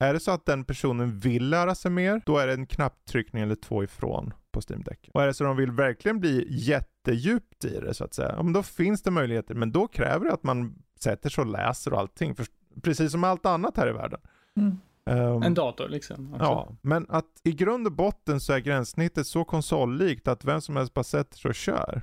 Är 0.00 0.14
det 0.14 0.20
så 0.20 0.30
att 0.30 0.46
den 0.46 0.64
personen 0.64 1.18
vill 1.18 1.48
lära 1.48 1.74
sig 1.74 1.90
mer, 1.90 2.22
då 2.26 2.38
är 2.38 2.46
det 2.46 2.52
en 2.52 2.66
knapptryckning 2.66 3.42
eller 3.42 3.54
två 3.54 3.84
ifrån 3.84 4.34
på 4.52 4.60
Steam 4.68 4.82
Deck. 4.82 5.10
Och 5.14 5.22
är 5.22 5.26
det 5.26 5.34
så 5.34 5.44
att 5.44 5.50
de 5.50 5.56
vill 5.56 5.72
verkligen 5.72 6.20
bli 6.20 6.46
jättedjupt 6.50 7.64
i 7.64 7.80
det 7.80 7.94
så 7.94 8.04
att 8.04 8.14
säga, 8.14 8.34
ja, 8.36 8.42
men 8.42 8.52
då 8.52 8.62
finns 8.62 9.02
det 9.02 9.10
möjligheter. 9.10 9.54
Men 9.54 9.72
då 9.72 9.86
kräver 9.86 10.24
det 10.24 10.32
att 10.32 10.42
man 10.42 10.82
sätter 10.98 11.30
sig 11.30 11.42
och 11.42 11.50
läser 11.50 11.92
och 11.92 12.00
allting. 12.00 12.34
För, 12.34 12.46
precis 12.82 13.12
som 13.12 13.24
allt 13.24 13.46
annat 13.46 13.76
här 13.76 13.88
i 13.88 13.92
världen. 13.92 14.20
Mm. 14.56 14.76
Um, 15.10 15.42
en 15.42 15.54
dator 15.54 15.88
liksom. 15.88 16.34
Också. 16.34 16.44
Ja, 16.44 16.76
men 16.82 17.06
att 17.08 17.26
i 17.44 17.52
grund 17.52 17.86
och 17.86 17.92
botten 17.92 18.40
så 18.40 18.52
är 18.52 18.58
gränssnittet 18.58 19.26
så 19.26 19.44
konsollikt 19.44 20.28
att 20.28 20.44
vem 20.44 20.60
som 20.60 20.76
helst 20.76 20.94
bara 20.94 21.04
sätter 21.04 21.38
sig 21.38 21.48
och 21.48 21.54
kör. 21.54 22.02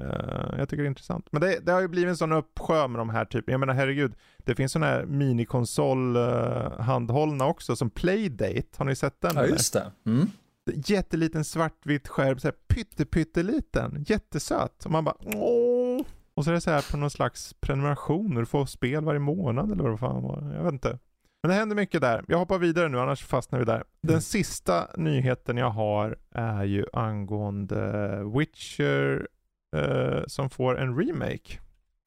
Uh, 0.00 0.58
jag 0.58 0.68
tycker 0.68 0.82
det 0.82 0.86
är 0.86 0.88
intressant. 0.88 1.26
Men 1.30 1.40
det, 1.40 1.58
det, 1.66 1.72
har 1.72 1.80
ju 1.80 1.88
blivit 1.88 2.08
en 2.08 2.16
sån 2.16 2.32
uppsjö 2.32 2.88
med 2.88 3.00
de 3.00 3.10
här 3.10 3.24
typen. 3.24 3.52
Jag 3.52 3.60
menar 3.60 3.74
herregud, 3.74 4.14
det 4.38 4.54
finns 4.54 4.72
sådana 4.72 4.86
här 4.86 5.04
minikonsol 5.04 6.16
uh, 6.16 6.80
handhållna 6.80 7.46
också 7.46 7.76
som 7.76 7.90
Playdate. 7.90 8.68
Har 8.76 8.84
ni 8.84 8.96
sett 8.96 9.20
den? 9.20 9.32
Ja, 9.36 9.46
just 9.46 9.72
det. 9.72 9.92
Mm. 10.06 10.30
Jätteliten 10.74 11.44
svartvit 11.44 12.08
skärm, 12.08 12.38
så 12.38 12.48
här 12.48 12.54
pytte, 12.68 13.04
pytteliten. 13.04 14.04
Jättesöt. 14.08 14.84
Och 14.84 14.90
man 14.90 15.04
bara 15.04 15.16
åh. 15.36 16.02
Och 16.34 16.44
så 16.44 16.50
är 16.50 16.54
det 16.54 16.60
så 16.60 16.70
här 16.70 16.90
på 16.90 16.96
någon 16.96 17.10
slags 17.10 17.54
prenumeration, 17.60 18.34
du 18.34 18.46
får 18.46 18.66
spel 18.66 19.04
varje 19.04 19.20
månad 19.20 19.72
eller 19.72 19.82
vad 19.82 19.92
det 19.92 19.98
fan 19.98 20.22
var. 20.22 20.54
Jag 20.56 20.64
vet 20.64 20.72
inte. 20.72 20.98
Men 21.42 21.48
det 21.48 21.54
händer 21.54 21.76
mycket 21.76 22.00
där. 22.00 22.24
Jag 22.28 22.38
hoppar 22.38 22.58
vidare 22.58 22.88
nu, 22.88 23.00
annars 23.00 23.24
fastnar 23.24 23.58
vi 23.58 23.64
där. 23.64 23.84
Den 24.00 24.10
mm. 24.10 24.20
sista 24.20 24.88
nyheten 24.96 25.56
jag 25.56 25.70
har 25.70 26.16
är 26.34 26.64
ju 26.64 26.84
angående 26.92 28.18
Witcher 28.38 29.28
eh, 29.76 30.22
som 30.26 30.50
får 30.50 30.78
en 30.78 30.98
remake. 30.98 31.58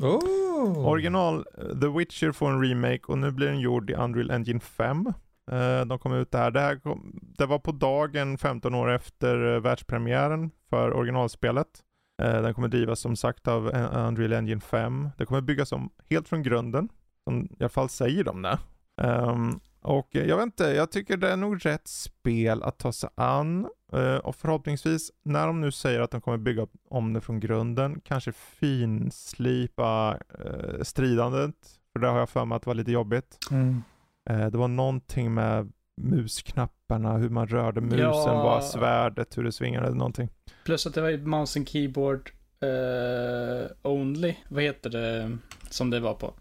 Oh. 0.03 0.87
Original 0.87 1.45
eh, 1.57 1.79
The 1.79 1.87
Witcher 1.87 2.31
får 2.31 2.51
en 2.51 2.63
remake 2.63 3.01
och 3.07 3.17
nu 3.17 3.31
blir 3.31 3.47
den 3.47 3.59
gjord 3.59 3.89
i 3.89 3.93
Unreal 3.93 4.31
Engine 4.31 4.59
5. 4.59 5.13
Eh, 5.51 5.85
de 5.85 5.99
kom 5.99 6.13
ut 6.13 6.31
där. 6.31 6.51
Det, 6.51 6.59
här 6.59 6.75
kom, 6.75 7.19
det 7.37 7.45
var 7.45 7.59
på 7.59 7.71
dagen 7.71 8.37
15 8.37 8.75
år 8.75 8.91
efter 8.91 9.53
eh, 9.55 9.61
världspremiären 9.61 10.51
för 10.69 10.93
originalspelet. 10.93 11.67
Eh, 12.21 12.41
den 12.41 12.53
kommer 12.53 12.67
drivas 12.67 12.99
som 12.99 13.15
sagt 13.15 13.47
av 13.47 13.67
Unreal 13.93 14.33
Engine 14.33 14.61
5. 14.61 15.09
Det 15.17 15.25
kommer 15.25 15.41
byggas 15.41 15.71
om 15.71 15.89
helt 16.09 16.29
från 16.29 16.43
grunden. 16.43 16.89
Som 17.23 17.45
i 17.45 17.55
alla 17.59 17.69
fall 17.69 17.89
säger 17.89 18.23
de 18.23 18.41
det. 18.41 18.59
Um, 19.01 19.59
och 19.81 20.07
jag 20.11 20.37
vet 20.37 20.43
inte, 20.43 20.63
jag 20.63 20.91
tycker 20.91 21.17
det 21.17 21.31
är 21.31 21.37
nog 21.37 21.65
rätt 21.65 21.87
spel 21.87 22.63
att 22.63 22.77
ta 22.77 22.91
sig 22.91 23.09
an. 23.15 23.67
Uh, 23.93 24.15
och 24.15 24.35
förhoppningsvis, 24.35 25.11
när 25.23 25.47
de 25.47 25.61
nu 25.61 25.71
säger 25.71 25.99
att 25.99 26.11
de 26.11 26.21
kommer 26.21 26.37
bygga 26.37 26.67
om 26.89 27.13
det 27.13 27.21
från 27.21 27.39
grunden, 27.39 28.01
kanske 28.03 28.31
finslipa 28.31 30.17
uh, 30.45 30.83
stridandet. 30.83 31.55
För 31.93 31.99
det 31.99 32.07
har 32.07 32.19
jag 32.19 32.29
för 32.29 32.45
mig 32.45 32.55
att 32.55 32.61
det 32.61 32.67
var 32.67 32.75
lite 32.75 32.91
jobbigt. 32.91 33.37
Mm. 33.51 33.83
Uh, 34.29 34.47
det 34.47 34.57
var 34.57 34.67
någonting 34.67 35.33
med 35.33 35.71
musknapparna, 36.01 37.17
hur 37.17 37.29
man 37.29 37.47
rörde 37.47 37.81
musen, 37.81 37.99
ja. 37.99 38.43
var 38.43 38.61
svärdet, 38.61 39.37
hur 39.37 39.43
det 39.43 39.51
svingade, 39.51 39.93
någonting. 39.93 40.29
Plus 40.65 40.87
att 40.87 40.93
det 40.93 41.01
var 41.01 41.17
mouse 41.17 41.59
and 41.59 41.69
keyboard 41.69 42.31
only, 43.81 44.35
vad 44.49 44.63
heter 44.63 44.89
det 44.89 45.37
som 45.69 45.89
det 45.89 45.99
var 45.99 46.13
på? 46.13 46.33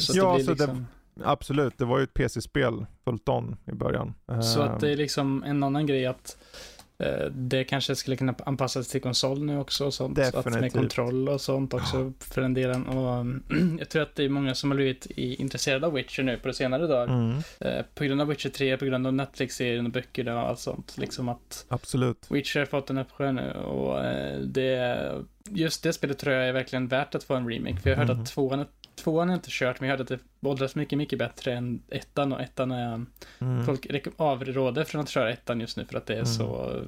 Så 0.00 0.12
ja, 0.16 0.36
det 0.38 0.44
så 0.44 0.50
liksom... 0.50 0.76
det 0.76 0.84
Absolut, 1.22 1.78
det 1.78 1.84
var 1.84 1.98
ju 1.98 2.04
ett 2.04 2.14
PC-spel 2.14 2.86
fullt 3.04 3.28
on 3.28 3.56
i 3.64 3.72
början. 3.72 4.14
Så 4.42 4.62
att 4.62 4.80
det 4.80 4.92
är 4.92 4.96
liksom 4.96 5.42
en 5.42 5.62
annan 5.62 5.86
grej 5.86 6.06
att 6.06 6.36
eh, 6.98 7.26
det 7.30 7.64
kanske 7.64 7.96
skulle 7.96 8.16
kunna 8.16 8.34
anpassas 8.46 8.88
till 8.88 9.00
konsol 9.00 9.44
nu 9.44 9.58
också 9.58 9.86
och 9.86 9.94
sånt. 9.94 10.16
Definitivt. 10.16 10.46
Att 10.46 10.60
med 10.60 10.72
kontroll 10.72 11.28
och 11.28 11.40
sånt 11.40 11.74
också 11.74 12.12
för 12.20 12.40
den 12.40 12.54
delen. 12.54 12.86
Och 12.86 13.26
jag 13.78 13.88
tror 13.88 14.02
att 14.02 14.14
det 14.14 14.24
är 14.24 14.28
många 14.28 14.54
som 14.54 14.70
har 14.70 14.76
blivit 14.76 15.06
intresserade 15.16 15.86
av 15.86 15.92
Witcher 15.92 16.22
nu 16.22 16.36
på 16.36 16.48
det 16.48 16.54
senare 16.54 16.86
dagar. 16.86 17.14
Mm. 17.14 17.42
Eh, 17.60 17.84
på 17.94 18.04
grund 18.04 18.20
av 18.20 18.28
Witcher 18.28 18.50
3, 18.50 18.76
på 18.76 18.84
grund 18.84 19.06
av 19.06 19.14
Netflix-serien 19.14 19.86
och 19.86 19.92
böcker 19.92 20.28
och 20.28 20.40
allt 20.40 20.58
sånt. 20.58 20.94
Liksom 20.98 21.28
att 21.28 21.66
Absolut. 21.68 22.26
Witcher 22.30 22.58
har 22.58 22.66
fått 22.66 22.90
en 22.90 22.98
uppsjö 22.98 23.32
nu 23.32 23.52
och 23.52 24.04
eh, 24.04 24.38
det 24.40 25.24
just 25.50 25.82
det 25.82 25.92
spelet 25.92 26.18
tror 26.18 26.34
jag 26.34 26.48
är 26.48 26.52
verkligen 26.52 26.88
värt 26.88 27.14
att 27.14 27.24
få 27.24 27.34
en 27.34 27.48
remake. 27.48 27.76
För 27.76 27.90
jag 27.90 27.96
har 27.96 28.04
hört 28.04 28.10
mm. 28.10 28.22
att 28.22 28.28
tvåan 28.28 28.66
Tvåan 28.96 29.28
har 29.28 29.34
jag 29.34 29.38
inte 29.38 29.48
kört, 29.50 29.80
men 29.80 29.88
jag 29.88 29.98
hörde 29.98 30.14
att 30.14 30.20
det 30.42 30.48
åldras 30.48 30.74
mycket, 30.74 30.98
mycket 30.98 31.18
bättre 31.18 31.52
än 31.52 31.82
ettan 31.88 32.32
och 32.32 32.40
ettan 32.40 32.70
är... 32.70 33.06
Mm. 33.38 33.66
Folk 33.66 33.86
avråder 34.16 34.84
från 34.84 35.00
att 35.00 35.08
köra 35.08 35.32
ettan 35.32 35.60
just 35.60 35.76
nu 35.76 35.84
för 35.84 35.98
att 35.98 36.06
det 36.06 36.12
är 36.12 36.18
mm. 36.18 36.26
så 36.26 36.80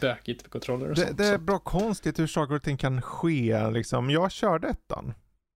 bökigt 0.00 0.42
med 0.42 0.50
kontroller 0.50 0.88
och 0.88 0.94
det, 0.94 1.06
sånt. 1.06 1.18
Det 1.18 1.26
är 1.26 1.38
bra 1.38 1.58
konstigt 1.58 2.18
hur 2.18 2.26
saker 2.26 2.54
och 2.54 2.62
ting 2.62 2.76
kan 2.76 3.02
ske 3.02 3.70
liksom. 3.70 4.10
Jag 4.10 4.32
körde 4.32 4.68
ettan 4.68 5.14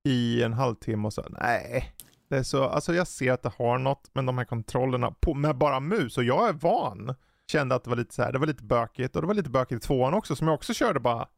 i 0.08 0.42
en 0.42 0.52
halvtimme 0.52 1.06
och 1.06 1.12
så, 1.12 1.24
nej. 1.40 1.94
Det 2.28 2.36
är 2.36 2.42
så, 2.42 2.64
alltså 2.64 2.94
jag 2.94 3.06
ser 3.06 3.32
att 3.32 3.42
det 3.42 3.52
har 3.58 3.78
något, 3.78 4.10
men 4.12 4.26
de 4.26 4.38
här 4.38 4.44
kontrollerna 4.44 5.10
på, 5.20 5.34
med 5.34 5.56
bara 5.56 5.80
mus, 5.80 6.18
och 6.18 6.24
jag 6.24 6.48
är 6.48 6.52
van. 6.52 7.14
Kände 7.52 7.74
att 7.74 7.84
det 7.84 7.90
var 7.90 7.96
lite 7.96 8.14
så 8.14 8.22
här, 8.22 8.32
det 8.32 8.38
var 8.38 8.46
lite 8.46 8.62
bökigt 8.62 9.16
och 9.16 9.22
det 9.22 9.28
var 9.28 9.34
lite 9.34 9.50
bökigt 9.50 9.84
i 9.84 9.86
tvåan 9.86 10.14
också 10.14 10.36
som 10.36 10.46
jag 10.46 10.54
också 10.54 10.74
körde 10.74 11.00
bara 11.00 11.28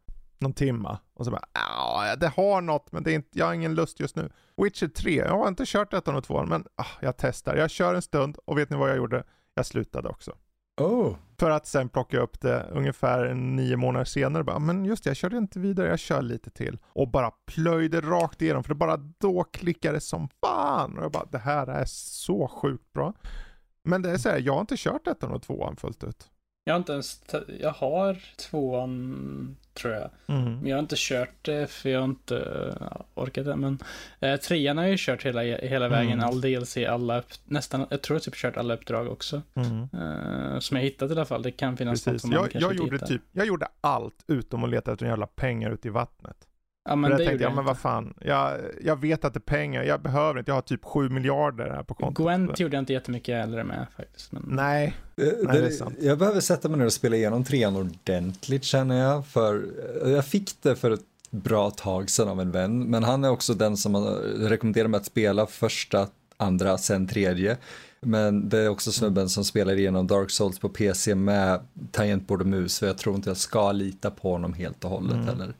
någon 0.43 0.53
timma. 0.53 0.99
Och 1.15 1.25
så 1.25 1.31
bara, 1.31 1.45
ja, 1.53 2.17
det 2.17 2.29
har 2.29 2.61
något 2.61 2.93
men 2.93 3.03
det 3.03 3.11
är 3.13 3.15
inte, 3.15 3.39
jag 3.39 3.47
har 3.47 3.55
ingen 3.55 3.75
lust 3.75 4.01
just 4.01 4.17
nu. 4.17 4.31
Witcher 4.57 4.89
3, 4.89 5.15
jag 5.15 5.39
har 5.39 5.49
inte 5.49 5.65
kört 5.67 5.95
ettan 5.95 6.17
och 6.17 6.25
tvåan 6.25 6.49
men 6.49 6.65
ah, 6.75 6.87
jag 7.01 7.17
testar. 7.17 7.57
Jag 7.57 7.71
kör 7.71 7.95
en 7.95 8.03
stund 8.03 8.39
och 8.45 8.59
vet 8.59 8.71
ni 8.71 8.77
vad 8.77 8.91
jag 8.91 8.97
gjorde? 8.97 9.25
Jag 9.55 9.67
slutade 9.67 10.09
också. 10.09 10.33
Oh. 10.81 11.17
För 11.39 11.51
att 11.51 11.67
sen 11.67 11.89
plocka 11.89 12.21
upp 12.21 12.41
det 12.41 12.67
ungefär 12.73 13.35
nio 13.35 13.77
månader 13.77 14.05
senare. 14.05 14.45
Bara, 14.45 14.59
men 14.59 14.85
just 14.85 15.05
det, 15.05 15.11
jag 15.11 15.17
körde 15.17 15.37
inte 15.37 15.59
vidare, 15.59 15.89
jag 15.89 15.99
kör 15.99 16.23
lite 16.23 16.51
till. 16.51 16.79
Och 16.85 17.09
bara 17.09 17.31
plöjde 17.31 18.01
rakt 18.01 18.43
igenom, 18.43 18.63
för 18.63 18.69
det 18.69 18.75
bara 18.75 18.97
då 18.97 19.45
klickade 19.45 20.01
som 20.01 20.29
fan. 20.41 20.99
Och 20.99 21.05
jag 21.05 21.13
bara, 21.13 21.25
det 21.25 21.39
här 21.39 21.67
är 21.67 21.85
så 21.87 22.49
sjukt 22.49 22.93
bra. 22.93 23.15
Men 23.85 24.03
det 24.03 24.11
är 24.11 24.17
så 24.17 24.29
här, 24.29 24.39
jag 24.39 24.53
har 24.53 24.61
inte 24.61 24.77
kört 24.77 25.07
ettan 25.07 25.33
och 25.33 25.43
tvåan 25.43 25.77
fullt 25.77 26.05
ut. 26.05 26.31
Jag 26.65 26.75
har 26.75 26.79
inte 26.79 26.93
ens, 26.93 27.23
jag 27.61 27.73
har 27.73 28.19
tvåan 28.37 29.57
tror 29.75 29.95
jag. 29.95 30.11
Mm. 30.27 30.45
Men 30.45 30.67
jag 30.67 30.77
har 30.77 30.83
inte 30.83 30.95
kört 30.99 31.35
det 31.43 31.71
för 31.71 31.89
jag 31.89 32.01
har 32.01 32.05
inte 32.05 32.75
ja, 32.81 33.05
orkat 33.15 33.45
det. 33.45 33.57
Men 33.57 33.79
eh, 34.21 34.37
trean 34.37 34.77
har 34.77 34.85
jag 34.85 34.91
ju 34.91 34.97
kört 34.99 35.27
hela, 35.27 35.43
hela 35.43 35.89
vägen, 35.89 36.13
mm. 36.13 36.25
all 36.25 36.41
DLC, 36.41 36.77
alla, 36.77 37.23
nästan, 37.45 37.87
jag 37.91 38.03
tror 38.03 38.15
jag 38.15 38.23
typ 38.23 38.35
kört 38.35 38.57
alla 38.57 38.75
uppdrag 38.75 39.09
också. 39.09 39.43
Mm. 39.55 39.89
Eh, 39.93 40.59
som 40.59 40.77
jag 40.77 40.85
hittat 40.85 41.11
i 41.11 41.13
alla 41.13 41.25
fall, 41.25 41.43
det 41.43 41.51
kan 41.51 41.77
finnas 41.77 42.05
Precis. 42.05 42.13
något 42.13 42.21
som 42.21 42.33
jag, 42.33 42.41
man 42.41 42.49
kanske 42.49 42.71
jag 42.71 42.77
gjorde 42.77 42.97
hittar. 42.97 43.07
typ, 43.07 43.23
Jag 43.33 43.47
gjorde 43.47 43.69
allt 43.81 44.25
utom 44.27 44.65
att 44.65 44.71
leta 44.71 44.93
efter 44.93 45.07
jävla 45.07 45.27
pengar 45.27 45.71
ute 45.71 45.89
i 45.89 45.91
vattnet. 45.91 46.37
Ja, 46.85 46.97
men 46.97 47.11
För 47.11 47.19
jag 47.19 47.29
tänkte, 47.29 47.45
ja 47.45 47.55
men 47.55 47.65
vad 47.65 47.79
fan, 47.79 48.15
jag, 48.21 48.61
jag 48.83 49.01
vet 49.01 49.25
att 49.25 49.35
det 49.35 49.39
är 49.39 49.41
pengar, 49.41 49.83
jag 49.83 50.03
behöver 50.03 50.39
inte, 50.39 50.51
jag 50.51 50.57
har 50.57 50.63
typ 50.63 50.85
7 50.85 51.09
miljarder 51.09 51.71
här 51.71 51.83
på 51.83 51.95
kontot. 51.95 52.27
Gwent 52.27 52.61
gjorde 52.61 52.77
jag 52.77 52.83
inte 52.83 52.93
jättemycket 52.93 53.37
heller 53.37 53.65
med 53.65 53.87
faktiskt. 53.97 54.33
Men... 54.33 54.43
Nej, 54.47 54.97
det, 55.15 55.23
nej 55.23 55.57
det, 55.57 55.61
det 55.61 55.67
är 55.67 55.71
sant. 55.71 55.97
Jag 56.01 56.19
behöver 56.19 56.41
sätta 56.41 56.69
mig 56.69 56.79
ner 56.79 56.87
och 56.87 56.93
spela 56.93 57.17
igenom 57.17 57.45
trean 57.45 57.77
ordentligt 57.77 58.65
känner 58.65 59.01
jag, 59.01 59.27
för 59.27 59.65
jag 60.07 60.27
fick 60.27 60.63
det 60.63 60.77
för 60.77 60.91
ett 60.91 61.01
bra 61.31 61.71
tag 61.71 62.11
sedan 62.11 62.29
av 62.29 62.41
en 62.41 62.51
vän, 62.51 62.85
men 62.85 63.03
han 63.03 63.25
är 63.25 63.31
också 63.31 63.55
den 63.55 63.77
som 63.77 63.97
rekommenderar 64.37 64.89
mig 64.89 64.99
att 64.99 65.07
spela 65.07 65.47
första, 65.47 66.07
andra, 66.37 66.79
sen 66.79 67.09
tredje. 67.09 67.57
Men 68.01 68.49
det 68.49 68.59
är 68.59 68.69
också 68.69 68.93
snubben 68.93 69.29
som 69.29 69.45
spelar 69.45 69.75
igenom 69.75 70.07
Dark 70.07 70.31
Souls 70.31 70.59
på 70.59 70.69
PC 70.69 71.15
med 71.15 71.61
tangentbord 71.91 72.41
och 72.41 72.47
mus, 72.47 72.75
så 72.75 72.85
jag 72.85 72.99
tror 72.99 73.17
inte 73.17 73.31
jag 73.31 73.37
ska 73.37 73.73
lita 73.73 74.11
på 74.11 74.33
honom 74.33 74.53
helt 74.53 74.85
och 74.85 74.91
hållet 74.91 75.13
mm. 75.13 75.27
heller. 75.27 75.55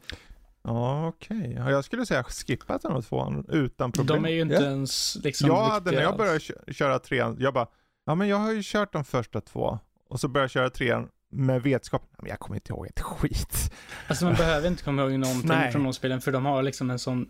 Ja, 0.63 1.07
okej. 1.07 1.37
Okay. 1.37 1.71
Jag 1.71 1.85
skulle 1.85 2.05
säga 2.05 2.23
skippa 2.23 2.75
ettan 2.75 2.91
och 2.91 3.05
tvåan 3.05 3.45
utan 3.49 3.91
problem. 3.91 4.23
De 4.23 4.29
är 4.29 4.33
ju 4.33 4.41
inte 4.41 4.53
yeah. 4.53 4.71
ens 4.71 5.17
liksom 5.23 5.47
Jag 5.47 5.63
hade, 5.63 5.91
när 5.91 6.01
jag 6.01 6.17
började 6.17 6.39
köra 6.73 6.99
trean, 6.99 7.37
jag 7.39 7.53
bara, 7.53 7.67
ja 8.05 8.15
men 8.15 8.27
jag 8.27 8.37
har 8.37 8.51
ju 8.51 8.61
kört 8.63 8.93
de 8.93 9.03
första 9.03 9.41
två. 9.41 9.79
Och 10.09 10.19
så 10.19 10.27
började 10.27 10.43
jag 10.43 10.51
köra 10.51 10.69
trean 10.69 11.09
med 11.33 11.61
vetskap, 11.61 12.09
men 12.17 12.29
jag 12.29 12.39
kommer 12.39 12.55
inte 12.55 12.73
ihåg 12.73 12.87
ett 12.87 13.01
skit. 13.01 13.73
Alltså 14.07 14.25
man 14.25 14.33
behöver 14.33 14.67
inte 14.67 14.83
komma 14.83 15.01
ihåg 15.01 15.11
någonting 15.11 15.47
Nej. 15.47 15.71
från 15.71 15.83
de 15.83 15.93
spelen, 15.93 16.21
för 16.21 16.31
de 16.31 16.45
har 16.45 16.63
liksom 16.63 16.89
en 16.89 16.99
sån, 16.99 17.29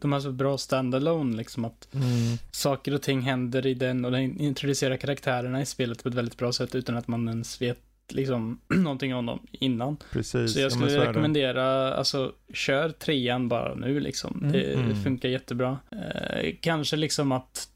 de 0.00 0.12
har 0.12 0.20
så 0.20 0.32
bra 0.32 0.58
standalone 0.58 1.36
liksom 1.36 1.64
att 1.64 1.94
mm. 1.94 2.38
saker 2.50 2.94
och 2.94 3.02
ting 3.02 3.20
händer 3.20 3.66
i 3.66 3.74
den 3.74 4.04
och 4.04 4.10
den 4.10 4.40
introducerar 4.40 4.96
karaktärerna 4.96 5.60
i 5.60 5.66
spelet 5.66 6.02
på 6.02 6.08
ett 6.08 6.14
väldigt 6.14 6.36
bra 6.36 6.52
sätt 6.52 6.74
utan 6.74 6.96
att 6.96 7.08
man 7.08 7.28
ens 7.28 7.62
vet 7.62 7.78
liksom 8.12 8.60
någonting 8.68 9.14
om 9.14 9.26
dem 9.26 9.40
innan. 9.52 9.96
Precis. 10.12 10.52
Så 10.54 10.60
jag 10.60 10.72
skulle 10.72 10.92
ja, 10.92 11.08
rekommendera, 11.08 11.94
alltså 11.94 12.32
kör 12.54 12.90
trean 12.90 13.48
bara 13.48 13.74
nu 13.74 14.00
liksom. 14.00 14.38
Mm. 14.40 14.52
Det, 14.52 14.58
det, 14.58 14.74
mm. 14.74 15.02
funkar 15.02 15.28
jättebra. 15.28 15.78
Eh, 15.90 16.54
kanske 16.60 16.96
liksom 16.96 17.32
att 17.32 17.68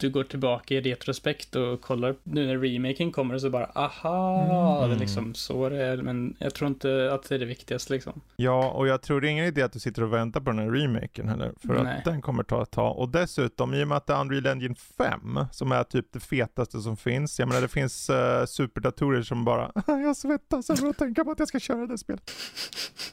du 0.00 0.10
går 0.10 0.24
tillbaka 0.24 0.74
i 0.74 0.80
retrospekt 0.80 1.56
och 1.56 1.80
kollar 1.80 2.14
nu 2.22 2.46
när 2.46 2.58
remaken 2.58 3.12
kommer 3.12 3.34
och 3.34 3.40
så 3.40 3.50
bara 3.50 3.70
aha, 3.74 4.78
mm. 4.78 4.90
det 4.90 4.96
är 4.96 4.98
liksom 5.00 5.34
så 5.34 5.68
det 5.68 5.84
är. 5.84 5.96
Men 5.96 6.36
jag 6.38 6.54
tror 6.54 6.68
inte 6.68 7.10
att 7.12 7.28
det 7.28 7.34
är 7.34 7.38
det 7.38 7.44
viktigaste 7.44 7.92
liksom. 7.92 8.20
Ja, 8.36 8.70
och 8.70 8.88
jag 8.88 9.02
tror 9.02 9.20
det 9.20 9.28
är 9.28 9.30
ingen 9.30 9.44
idé 9.44 9.62
att 9.62 9.72
du 9.72 9.78
sitter 9.78 10.02
och 10.02 10.12
väntar 10.12 10.40
på 10.40 10.50
den 10.50 10.58
här 10.58 10.70
remaken 10.70 11.28
heller. 11.28 11.52
För 11.66 11.82
Nej. 11.82 11.98
att 11.98 12.04
den 12.04 12.22
kommer 12.22 12.42
ta 12.42 12.62
ett 12.62 12.70
tag. 12.70 12.98
Och 12.98 13.08
dessutom, 13.08 13.74
i 13.74 13.84
och 13.84 13.88
med 13.88 13.96
att 13.96 14.06
det 14.06 14.12
är 14.12 14.20
Unreal 14.20 14.46
Engine 14.46 14.74
5, 14.74 15.38
som 15.52 15.72
är 15.72 15.84
typ 15.84 16.06
det 16.12 16.20
fetaste 16.20 16.80
som 16.80 16.96
finns. 16.96 17.38
Jag 17.38 17.48
menar 17.48 17.60
det 17.60 17.68
finns 17.68 18.10
uh, 18.10 18.44
superdatorer 18.46 19.22
som 19.22 19.44
bara, 19.44 19.72
jag 19.86 20.16
svettas 20.16 20.70
över 20.70 20.88
att 20.88 20.98
tänka 20.98 21.24
på 21.24 21.30
att 21.30 21.38
jag 21.38 21.48
ska 21.48 21.60
köra 21.60 21.86
det 21.86 21.98
spelet. 21.98 22.30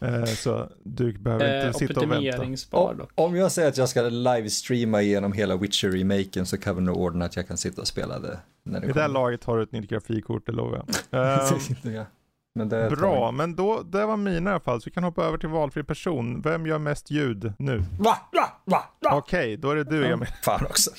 uh, 0.04 0.26
så 0.26 0.70
du 0.84 1.14
behöver 1.14 1.56
inte 1.56 1.68
uh, 1.68 1.74
sitta 1.74 2.02
och 2.02 2.12
vänta. 2.12 2.78
Om, 2.78 3.08
om 3.16 3.36
jag 3.36 3.52
säger 3.52 3.70
att 3.70 3.78
jag 3.78 3.90
ska 3.90 4.02
livestreama 4.02 5.02
igenom 5.02 5.34
hela 5.34 5.56
Witcher-remaken 5.56 6.46
så 6.46 6.58
kan 6.58 6.76
vi 6.78 6.86
nog 6.86 6.98
ordna 6.98 7.26
att 7.26 7.36
jag 7.36 7.48
kan 7.48 7.58
sitta 7.58 7.82
och 7.82 7.88
spela 7.88 8.20
det. 8.20 8.40
När 8.64 8.80
det 8.80 8.88
I 8.88 8.92
det 8.92 9.02
här 9.02 9.08
laget 9.08 9.44
har 9.44 9.58
du 9.58 9.64
ett 9.64 9.72
nytt 9.72 9.90
grafikkort, 9.90 10.46
det 10.46 10.52
lovar 10.52 10.86
jag. 11.12 11.54
um, 11.96 12.06
men 12.58 12.70
bra, 12.70 13.32
men 13.32 13.56
då, 13.56 13.82
det 13.82 14.06
var 14.06 14.18
mina 14.18 14.50
i 14.50 14.54
alla 14.54 14.60
fall, 14.60 14.82
så 14.82 14.86
vi 14.86 14.92
kan 14.92 15.04
hoppa 15.04 15.24
över 15.24 15.38
till 15.38 15.50
valfri 15.50 15.84
person. 15.84 16.42
Vem 16.42 16.68
gör 16.68 16.80
mest 16.80 17.12
ljud 17.12 17.54
nu? 17.60 17.78
Va? 18.00 18.18
Va? 18.32 18.50
Va? 18.66 18.84
Va? 19.00 19.18
Okej, 19.18 19.40
okay, 19.40 19.56
då 19.56 19.72
är 19.72 19.76
det 19.76 19.84
du 19.84 20.06
Emil. 20.06 20.28
Fan 20.44 20.66
också. 20.66 20.92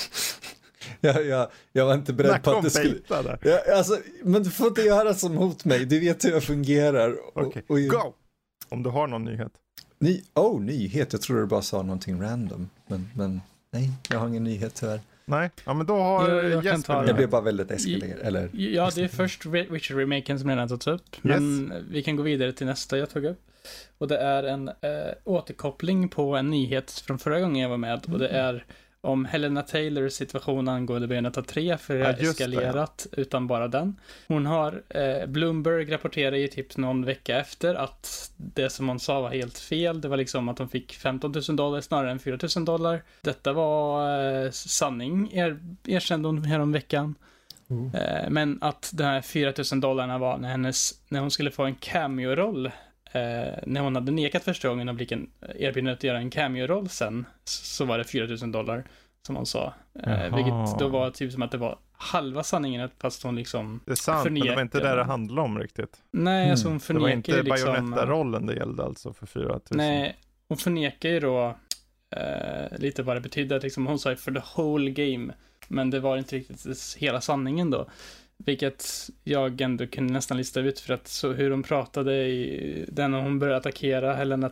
jag, 1.00 1.26
jag, 1.26 1.48
jag 1.72 1.86
var 1.86 1.94
inte 1.94 2.12
beredd 2.12 2.42
på 2.42 2.50
att 2.50 2.62
det 2.62 2.70
skulle... 2.70 3.00
Ja, 3.42 3.76
alltså, 3.76 3.98
men 4.22 4.42
du 4.42 4.50
får 4.50 4.66
inte 4.66 4.80
göra 4.80 5.14
som 5.14 5.34
mot 5.34 5.64
mig, 5.64 5.86
du 5.86 6.00
vet 6.00 6.24
hur 6.24 6.30
jag 6.30 6.42
fungerar. 6.42 7.16
Okej, 7.34 7.62
okay. 7.68 7.88
go! 7.88 8.14
Om 8.68 8.82
du 8.82 8.90
har 8.90 9.06
någon 9.06 9.24
nyhet. 9.24 9.52
Ny, 9.98 10.22
oh, 10.34 10.60
nyhet, 10.60 11.12
jag 11.12 11.22
trodde 11.22 11.42
du 11.42 11.46
bara 11.46 11.62
sa 11.62 11.82
någonting 11.82 12.22
random. 12.22 12.70
Men, 12.86 13.10
men 13.14 13.40
Nej, 13.70 13.90
jag 14.10 14.18
har 14.18 14.28
ingen 14.28 14.44
nyhet 14.44 14.74
tyvärr. 14.74 15.00
Nej, 15.24 15.50
ja 15.64 15.74
men 15.74 15.86
då 15.86 15.96
har 15.96 16.28
jag, 16.28 16.50
jag 16.50 16.64
Jesper 16.64 17.06
Det 17.06 17.14
blev 17.14 17.30
bara 17.30 17.40
väldigt 17.40 17.70
eskalerad, 17.70 18.20
eller? 18.22 18.50
Ja, 18.52 18.90
det 18.94 19.04
är 19.04 19.08
först 19.08 19.46
Witcher-remaken 19.46 20.38
som 20.38 20.48
redan 20.48 20.68
tagits 20.68 20.86
upp. 20.86 21.16
Men 21.22 21.72
yes. 21.72 21.82
vi 21.90 22.02
kan 22.02 22.16
gå 22.16 22.22
vidare 22.22 22.52
till 22.52 22.66
nästa 22.66 22.98
jag 22.98 23.10
tog 23.10 23.24
upp. 23.24 23.40
Och 23.98 24.08
det 24.08 24.18
är 24.18 24.42
en 24.42 24.68
äh, 24.68 24.74
återkoppling 25.24 26.08
på 26.08 26.36
en 26.36 26.50
nyhet 26.50 26.90
från 26.90 27.18
förra 27.18 27.40
gången 27.40 27.62
jag 27.62 27.68
var 27.68 27.76
med. 27.76 28.06
Och 28.12 28.18
det 28.18 28.28
mm. 28.28 28.46
är 28.46 28.64
om 29.00 29.24
Helena 29.24 29.62
Taylors 29.62 30.12
situation 30.12 30.68
angående 30.68 31.08
Bayonetta 31.08 31.42
3, 31.42 31.78
för 31.78 31.98
det 31.98 32.04
har 32.04 32.16
ja, 32.20 32.30
eskalerat 32.30 33.06
det, 33.10 33.20
utan 33.20 33.46
bara 33.46 33.68
den. 33.68 33.96
Hon 34.28 34.46
har, 34.46 34.82
eh, 34.88 35.26
Bloomberg 35.26 35.92
rapporterar 35.92 36.36
ju 36.36 36.48
typ 36.48 36.76
någon 36.76 37.04
vecka 37.04 37.40
efter 37.40 37.74
att 37.74 38.32
det 38.36 38.70
som 38.70 38.88
hon 38.88 39.00
sa 39.00 39.20
var 39.20 39.30
helt 39.30 39.58
fel. 39.58 40.00
Det 40.00 40.08
var 40.08 40.16
liksom 40.16 40.48
att 40.48 40.58
hon 40.58 40.68
fick 40.68 40.94
15 40.94 41.32
000 41.48 41.56
dollar 41.56 41.80
snarare 41.80 42.10
än 42.10 42.18
4 42.18 42.38
000 42.56 42.64
dollar. 42.64 43.02
Detta 43.20 43.52
var 43.52 44.44
eh, 44.44 44.50
sanning, 44.50 45.32
er, 45.32 45.58
erkände 45.86 46.28
hon 46.28 46.44
häromveckan. 46.44 47.14
Mm. 47.70 47.94
Eh, 47.94 48.30
men 48.30 48.58
att 48.60 48.90
de 48.94 49.04
här 49.04 49.20
4 49.20 49.52
000 49.72 49.80
dollarna 49.80 50.18
var 50.18 50.38
när, 50.38 50.48
hennes, 50.48 51.00
när 51.08 51.20
hon 51.20 51.30
skulle 51.30 51.50
få 51.50 51.64
en 51.64 51.74
cameo-roll 51.74 52.70
när 53.66 53.80
hon 53.80 53.94
hade 53.94 54.12
nekat 54.12 54.44
första 54.44 54.68
gången 54.68 54.88
och 54.88 54.98
fick 54.98 55.12
erbjudandet 55.12 55.98
att 55.98 56.04
göra 56.04 56.18
en 56.18 56.30
cameo-roll 56.30 56.88
sen, 56.88 57.26
så 57.44 57.84
var 57.84 57.98
det 57.98 58.04
4000 58.04 58.52
dollar, 58.52 58.84
som 59.26 59.36
hon 59.36 59.46
sa. 59.46 59.74
Eh, 60.02 60.36
vilket 60.36 60.78
då 60.78 60.88
var 60.88 61.10
typ 61.10 61.32
som 61.32 61.42
att 61.42 61.50
det 61.50 61.58
var 61.58 61.78
halva 61.92 62.42
sanningen, 62.42 62.90
fast 62.98 63.22
hon 63.22 63.36
liksom 63.36 63.80
Det 63.84 63.92
är 63.92 63.96
sant, 63.96 64.22
förnekar. 64.22 64.46
men 64.46 64.50
det 64.50 64.54
var 64.54 64.62
inte 64.62 64.80
det 64.80 64.96
det 64.96 65.04
handlade 65.04 65.40
om 65.40 65.58
riktigt. 65.58 65.96
Nej, 66.10 66.42
mm. 66.42 66.50
alltså 66.50 66.68
hon 66.68 66.80
förnekar 66.80 67.06
ju 67.36 67.42
liksom. 67.42 67.44
Det 67.44 67.50
var 67.50 67.56
inte 67.56 67.70
liksom, 67.70 67.90
Bajonetta-rollen 67.90 68.46
det 68.46 68.54
gällde 68.54 68.84
alltså 68.84 69.12
för 69.12 69.26
4000. 69.26 69.76
Nej, 69.76 70.16
hon 70.48 70.58
förnekar 70.58 71.08
ju 71.08 71.20
då 71.20 71.56
eh, 72.10 72.78
lite 72.78 73.02
vad 73.02 73.16
det 73.16 73.20
betydde, 73.20 73.58
liksom 73.58 73.86
hon 73.86 73.98
sa 73.98 74.10
ju 74.10 74.16
för 74.16 74.32
the 74.32 74.42
whole 74.56 74.90
game, 74.90 75.34
men 75.68 75.90
det 75.90 76.00
var 76.00 76.16
inte 76.16 76.36
riktigt 76.36 76.96
hela 76.98 77.20
sanningen 77.20 77.70
då. 77.70 77.88
Vilket 78.44 79.10
jag 79.24 79.60
ändå 79.60 79.86
kunde 79.86 80.12
nästan 80.12 80.36
lista 80.36 80.60
ut 80.60 80.80
för 80.80 80.94
att 80.94 81.08
så 81.08 81.32
hur 81.32 81.50
hon 81.50 81.62
pratade 81.62 82.14
i 82.14 82.84
den 82.88 83.10
när 83.10 83.20
hon 83.20 83.38
började 83.38 83.58
attackera 83.58 84.14
Helena, 84.14 84.50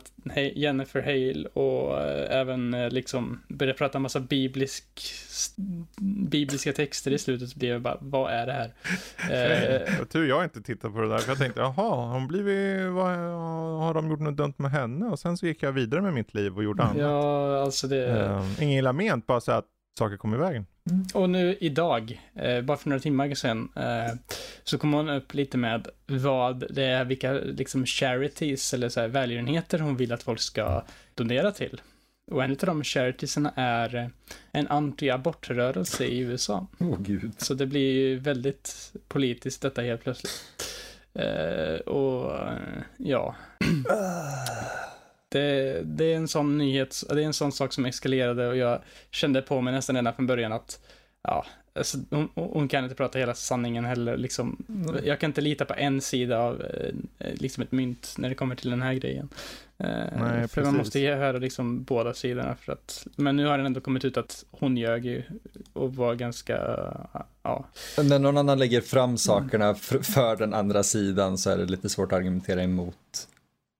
Jennifer 0.55 1.01
Hale 1.01 1.47
och 1.53 2.01
äh, 2.01 2.39
även 2.39 2.73
äh, 2.73 2.89
liksom 2.89 3.41
började 3.47 3.77
prata 3.77 3.97
en 3.97 4.01
massa 4.01 4.19
biblisk, 4.19 4.85
bibliska 6.31 6.73
texter 6.73 7.11
i 7.11 7.17
slutet 7.17 7.49
så 7.49 7.59
blev 7.59 7.71
jag 7.71 7.81
bara, 7.81 7.97
vad 8.01 8.31
är 8.31 8.45
det 8.45 8.53
här? 8.53 8.73
eh, 9.99 10.05
tur 10.05 10.27
jag 10.27 10.43
inte 10.43 10.61
tittat 10.61 10.93
på 10.93 11.01
det 11.01 11.09
där 11.09 11.17
för 11.17 11.31
jag 11.31 11.37
tänkte, 11.37 11.59
jaha, 11.59 12.13
hon 12.13 12.27
blivit, 12.27 12.91
vad, 12.91 13.17
har 13.79 13.93
de 13.93 14.09
gjort 14.09 14.19
något 14.19 14.37
dumt 14.37 14.53
med 14.57 14.71
henne? 14.71 15.05
Och 15.05 15.19
sen 15.19 15.37
så 15.37 15.47
gick 15.47 15.63
jag 15.63 15.71
vidare 15.71 16.01
med 16.01 16.13
mitt 16.13 16.33
liv 16.33 16.57
och 16.57 16.63
gjorde 16.63 16.83
annat. 16.83 16.97
Ja, 16.97 17.61
alltså 17.61 17.87
det... 17.87 18.07
Eh, 18.07 18.63
ingen 18.63 18.79
illa 18.79 18.93
ment, 18.93 19.27
bara 19.27 19.41
så 19.41 19.51
att 19.51 19.65
saker 19.97 20.17
kom 20.17 20.33
i 20.33 20.37
vägen. 20.37 20.65
Mm. 20.89 21.05
Och 21.13 21.29
nu 21.29 21.57
idag, 21.59 22.21
eh, 22.35 22.61
bara 22.61 22.77
för 22.77 22.89
några 22.89 22.99
timmar 22.99 23.35
sedan, 23.35 23.69
eh, 23.75 24.13
så 24.63 24.77
kom 24.77 24.93
hon 24.93 25.09
upp 25.09 25.33
lite 25.33 25.57
med 25.57 25.87
vad 26.05 26.75
det 26.75 26.83
är, 26.83 27.05
vilka 27.05 27.31
liksom 27.33 27.85
charities 27.85 28.73
eller 28.73 28.89
så 28.89 28.99
här 28.99 29.07
välgörenheter 29.07 29.79
hon 29.79 29.97
vill 29.97 30.13
att 30.13 30.23
folk 30.23 30.39
ska 30.39 30.83
donera 31.15 31.51
till. 31.51 31.81
Och 32.31 32.43
en 32.43 32.51
av 32.51 32.57
de 32.57 32.83
charitiesarna 32.83 33.53
är 33.55 34.11
en 34.51 34.67
anti-abortrörelse 34.67 36.03
i 36.03 36.19
USA. 36.19 36.67
Åh 36.79 36.87
oh, 36.87 37.01
gud. 37.01 37.31
Så 37.37 37.53
det 37.53 37.65
blir 37.65 37.93
ju 37.93 38.19
väldigt 38.19 38.93
politiskt 39.07 39.61
detta 39.61 39.81
helt 39.81 40.03
plötsligt. 40.03 40.43
Eh, 41.13 41.79
och 41.79 42.33
ja. 42.97 43.35
Det, 45.29 45.81
det, 45.85 46.13
är 46.13 46.17
en 46.17 46.27
sån 46.27 46.57
nyhet, 46.57 47.03
det 47.09 47.21
är 47.21 47.25
en 47.25 47.33
sån 47.33 47.51
sak 47.51 47.73
som 47.73 47.85
eskalerade 47.85 48.47
och 48.47 48.57
jag 48.57 48.81
kände 49.11 49.41
på 49.41 49.61
mig 49.61 49.73
nästan 49.73 49.95
redan 49.95 50.13
från 50.13 50.27
början 50.27 50.51
att, 50.53 50.79
ja, 51.23 51.45
alltså, 51.75 51.97
hon, 52.09 52.29
hon, 52.35 52.67
kan 52.67 52.83
inte 52.83 52.95
prata 52.95 53.19
hela 53.19 53.33
sanningen 53.33 53.85
heller. 53.85 54.17
Liksom, 54.17 54.65
jag 55.03 55.19
kan 55.19 55.29
inte 55.29 55.41
lita 55.41 55.65
på 55.65 55.73
en 55.73 56.01
sida 56.01 56.39
av 56.39 56.61
eh, 56.61 57.33
liksom 57.33 57.63
ett 57.63 57.71
mynt 57.71 58.15
när 58.17 58.29
det 58.29 58.35
kommer 58.35 58.55
till 58.55 58.69
den 58.69 58.81
här 58.81 58.93
grejen. 58.93 59.29
Eh, 59.77 59.87
Nej, 60.19 60.47
för 60.47 60.63
man 60.63 60.77
måste 60.77 60.99
ge 60.99 61.15
höra 61.15 61.37
liksom 61.37 61.83
båda 61.83 62.13
sidorna 62.13 62.55
för 62.55 62.73
att, 62.73 63.07
men 63.15 63.35
nu 63.35 63.45
har 63.45 63.57
det 63.57 63.65
ändå 63.65 63.81
kommit 63.81 64.05
ut 64.05 64.17
att 64.17 64.45
hon 64.51 64.77
ljög 64.77 65.05
ju 65.05 65.23
och 65.73 65.95
var 65.95 66.15
ganska 66.15 66.57
ja. 67.43 67.65
När 68.03 68.19
någon 68.19 68.37
annan 68.37 68.59
lägger 68.59 68.81
fram 68.81 69.17
sakerna 69.17 69.75
för, 69.75 69.99
för 69.99 70.35
den 70.35 70.53
andra 70.53 70.83
sidan 70.83 71.37
så 71.37 71.49
är 71.49 71.57
det 71.57 71.65
lite 71.65 71.89
svårt 71.89 72.11
att 72.11 72.17
argumentera 72.17 72.63
emot 72.63 73.27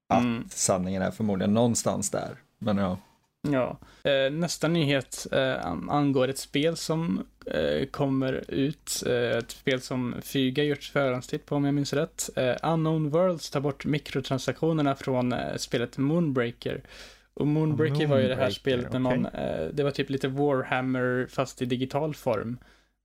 att 0.08 0.24
mm. 0.24 0.48
sanningen 0.50 1.02
är 1.02 1.12
förmodligen 1.12 1.54
någonstans 1.54 2.10
där. 2.10 2.38
Men 2.60 2.78
ja. 2.78 2.98
Ja. 3.41 3.78
Eh, 4.04 4.32
nästa 4.32 4.67
nyhet 4.67 5.28
eh, 5.32 5.65
angår 5.89 6.28
ett 6.28 6.38
spel 6.38 6.78
som 6.78 7.26
eh, 7.46 7.86
kommer 7.86 8.43
ut. 8.48 9.04
Eh, 9.06 9.38
ett 9.38 9.52
spel 9.52 9.82
som 9.82 10.15
Fyga 10.22 10.63
gjort 10.63 10.84
förhandstitt 10.84 11.46
på 11.46 11.56
om 11.56 11.65
jag 11.65 11.74
minns 11.74 11.93
rätt. 11.93 12.30
Eh, 12.36 12.56
Unknown 12.63 13.10
Worlds 13.10 13.50
tar 13.50 13.60
bort 13.60 13.86
mikrotransaktionerna 13.86 14.96
från 14.96 15.34
eh, 15.34 15.56
spelet 15.58 15.98
Moonbreaker. 15.98 16.82
Och 17.34 17.48
Moonbreaker, 17.48 17.93
Moonbreaker 17.93 18.08
var 18.08 18.20
ju 18.20 18.28
det 18.28 18.36
här 18.36 18.50
spelet 18.50 18.91
när 18.91 19.00
man, 19.00 19.26
okay. 19.26 19.70
det 19.74 19.84
var 19.84 19.91
typ 19.91 20.10
lite 20.10 20.28
Warhammer 20.28 21.28
fast 21.30 21.62
i 21.62 21.65
digital 21.65 22.15
form. 22.15 22.58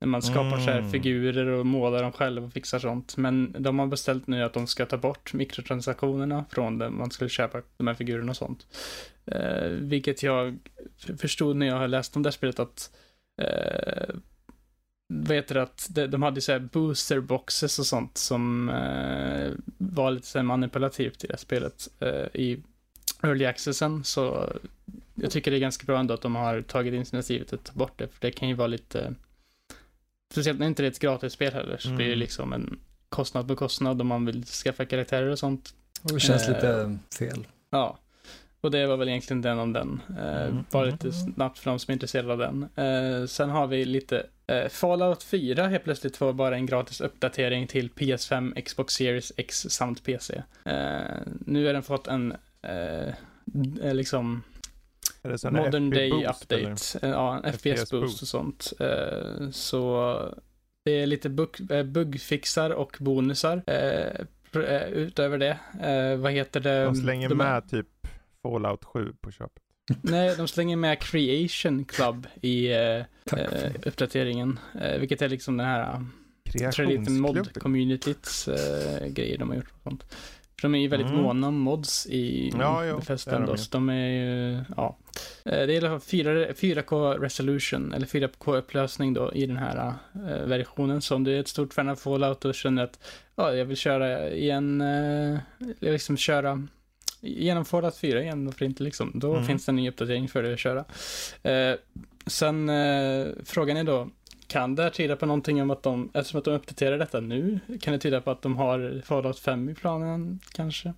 När 0.03 0.09
man 0.09 0.23
skapar 0.23 0.47
mm. 0.47 0.61
så 0.61 0.71
här 0.71 0.79
mm. 0.79 0.91
figurer 0.91 1.47
och 1.47 1.67
målar 1.67 2.03
dem 2.03 2.12
själv 2.12 2.45
och 2.45 2.53
fixar 2.53 2.79
sånt. 2.79 3.17
Men 3.17 3.57
de 3.59 3.79
har 3.79 3.87
beställt 3.87 4.27
nu 4.27 4.43
att 4.43 4.53
de 4.53 4.67
ska 4.67 4.87
ta 4.87 4.97
bort 4.97 5.33
mikrotransaktionerna 5.33 6.45
från 6.51 6.79
det 6.79 6.91
man 6.91 7.11
skulle 7.11 7.31
köpa 7.31 7.62
de 7.77 7.87
här 7.87 7.95
figurerna 7.95 8.31
och 8.31 8.37
sånt. 8.37 8.67
Eh, 9.27 9.69
vilket 9.69 10.23
jag 10.23 10.59
förstod 11.19 11.57
när 11.57 11.67
jag 11.67 11.77
har 11.77 11.88
läst 11.88 12.17
om 12.17 12.23
det 12.23 12.27
här 12.27 12.33
spelet 12.33 12.59
att 12.59 12.91
eh, 13.43 14.15
heter 15.29 15.55
det, 15.55 15.62
att 15.62 15.88
de 16.11 16.23
hade 16.23 16.41
så 16.41 16.53
här 16.53 16.59
booster 16.59 17.21
boxes 17.21 17.79
och 17.79 17.87
sånt 17.87 18.19
som 18.19 18.69
eh, 18.69 19.51
var 19.79 20.11
lite 20.11 20.27
så 20.27 20.43
manipulativt 20.43 21.25
i 21.25 21.27
det 21.27 21.33
här 21.33 21.38
spelet 21.38 21.88
eh, 22.01 22.41
i 22.41 22.62
early 23.23 23.45
accessen. 23.45 24.05
Så 24.05 24.53
jag 25.15 25.31
tycker 25.31 25.51
det 25.51 25.57
är 25.57 25.61
ganska 25.61 25.85
bra 25.85 25.99
ändå 25.99 26.15
att 26.15 26.23
de 26.23 26.37
har 26.37 26.62
tagit 26.62 26.95
initiativet 26.95 27.53
att 27.53 27.65
ta 27.65 27.73
bort 27.73 27.99
det, 27.99 28.09
för 28.09 28.21
det 28.21 28.31
kan 28.31 28.49
ju 28.49 28.55
vara 28.55 28.67
lite 28.67 29.15
Speciellt 30.33 30.59
när 30.59 30.66
inte 30.66 30.83
det 30.83 30.87
är 30.87 30.90
ett 30.90 30.99
gratisspel 30.99 31.53
heller, 31.53 31.77
så 31.79 31.88
mm. 31.88 31.97
blir 31.97 32.07
det 32.07 32.12
mm. 32.12 32.21
liksom 32.21 32.53
en 32.53 32.79
kostnad 33.09 33.49
på 33.49 33.57
kostnad 33.57 34.01
om 34.01 34.07
man 34.07 34.27
vill 34.27 34.45
skaffa 34.45 34.85
karaktärer 34.85 35.27
och 35.27 35.38
sånt. 35.38 35.75
Och 36.03 36.12
det 36.12 36.21
känns 36.21 36.49
eh, 36.49 36.55
lite 36.55 36.99
fel. 37.18 37.47
Ja. 37.71 37.99
Och 38.61 38.71
det 38.71 38.87
var 38.87 38.97
väl 38.97 39.09
egentligen 39.09 39.42
den 39.42 39.59
om 39.59 39.73
den. 39.73 40.01
Eh, 40.18 40.42
mm. 40.42 40.64
Bara 40.71 40.85
lite 40.85 41.12
snabbt 41.12 41.59
för 41.59 41.71
de 41.71 41.79
som 41.79 41.90
är 41.90 41.92
intresserade 41.92 42.33
av 42.33 42.38
den. 42.38 42.62
Eh, 42.62 43.27
sen 43.27 43.51
har 43.51 43.66
vi 43.66 43.85
lite 43.85 44.27
eh, 44.47 44.68
Fallout 44.68 45.23
4 45.23 45.68
helt 45.68 45.85
plötsligt 45.85 46.16
får 46.16 46.33
bara 46.33 46.57
en 46.57 46.66
gratis 46.66 47.01
uppdatering 47.01 47.66
till 47.66 47.90
PS5, 47.90 48.61
Xbox 48.61 48.95
Series 48.95 49.33
X 49.37 49.66
samt 49.68 50.05
PC. 50.05 50.42
Eh, 50.64 51.01
nu 51.47 51.66
har 51.66 51.73
den 51.73 51.83
fått 51.83 52.07
en 52.07 52.35
eh, 52.62 53.14
liksom 53.95 54.42
Modern 55.51 55.91
Day 55.91 56.11
Update. 56.11 56.55
Eller? 56.55 57.05
Eh, 57.05 57.11
ja, 57.11 57.41
en 57.45 57.53
FPS, 57.53 57.91
boost 57.91 58.23
och 58.23 58.29
sånt. 58.29 58.73
Uh, 58.81 59.51
så 59.51 60.35
det 60.85 60.91
är 60.93 61.07
lite 61.07 61.29
bug, 61.29 61.71
eh, 61.71 61.83
bugfixar 61.83 62.71
och 62.71 62.97
bonusar 63.01 63.63
utöver 64.93 65.39
det. 65.39 65.59
Vad 66.19 66.33
heter 66.33 66.61
det? 66.61 66.85
De 66.85 66.95
slänger 66.95 67.29
de 67.29 67.35
med 67.39 67.69
typ 67.69 67.87
Fallout 68.43 68.85
7 68.85 69.13
på 69.21 69.31
köpet. 69.31 69.63
Nej, 70.03 70.37
de 70.37 70.49
slänger 70.49 70.77
med 70.77 71.01
Creation 71.01 71.85
Club 71.85 72.27
i 72.41 72.69
uppdateringen. 73.83 74.59
vilket 74.99 75.23
är 75.23 75.29
liksom 75.29 75.57
den 75.57 75.67
här 75.67 76.05
mod-communityts 77.09 78.49
grejer 79.09 79.39
de 79.39 79.49
har 79.49 79.57
gjort. 79.57 79.73
Och 79.73 79.83
sånt. 79.83 80.05
För 80.61 80.69
de 80.69 80.75
är 80.75 80.79
ju 80.79 80.88
väldigt 80.88 81.11
mm. 81.11 81.23
måna 81.23 81.49
om 81.49 81.59
mods 81.59 82.07
i 82.07 82.53
ja, 82.59 82.85
jo, 82.85 82.97
Bethesda 82.97 83.37
ändå. 83.37 83.55
De, 83.55 83.67
de 83.71 83.88
är 83.88 84.09
ju, 84.09 84.65
ja. 84.77 84.97
Eh, 85.45 85.51
det 85.53 85.62
är 85.62 85.71
i 85.71 85.79
alla 85.79 85.88
fall 85.88 86.01
4, 86.01 86.53
4K 86.53 87.19
resolution, 87.19 87.93
eller 87.93 88.07
4K-upplösning 88.07 89.15
då 89.15 89.33
i 89.33 89.47
den 89.47 89.57
här 89.57 89.95
uh, 90.17 90.47
versionen. 90.47 91.03
Så 91.03 91.17
om 91.17 91.25
du 91.25 91.37
är 91.37 91.41
ett 91.41 91.49
stort 91.49 91.75
fan 91.75 91.88
av 91.88 91.97
Fallout 91.97 92.45
och 92.45 92.55
känner 92.55 92.85
att 92.85 92.99
ja, 93.37 93.55
jag 93.55 93.65
vill 93.65 93.77
köra 93.77 94.31
igen, 94.31 94.81
uh, 94.81 95.38
liksom 95.81 96.17
köra 96.17 96.69
genom 97.21 97.65
Fallout 97.65 97.97
4 97.97 98.23
igen, 98.23 98.47
varför 98.47 98.65
inte 98.65 98.83
liksom? 98.83 99.12
Då 99.15 99.33
mm. 99.33 99.47
finns 99.47 99.67
det 99.67 99.71
en 99.71 99.77
ny 99.77 99.88
uppdatering 99.88 100.29
för 100.29 100.43
dig 100.43 100.53
att 100.53 100.59
köra. 100.59 100.85
Uh, 101.49 101.77
sen 102.27 102.71
frågan 103.45 103.77
är 103.77 103.85
då, 103.85 104.11
kan 104.53 104.75
det 104.75 104.83
här 104.83 104.91
tyda 104.91 105.17
på 105.17 105.27
någonting 105.27 105.62
om 105.62 105.71
att 105.71 105.83
de, 105.83 106.11
eftersom 106.15 106.38
att 106.38 106.45
de 106.45 106.55
uppdaterar 106.55 106.99
detta 106.99 107.21
nu, 107.21 107.61
kan 107.81 107.93
det 107.93 107.99
tyda 107.99 108.21
på 108.21 108.31
att 108.31 108.43
de 108.43 108.57
har 108.57 109.03
Fallout 109.05 109.38
5 109.38 109.69
i 109.69 109.75
planen 109.75 110.41
kanske? 110.53 110.88
Eh, 110.88 110.95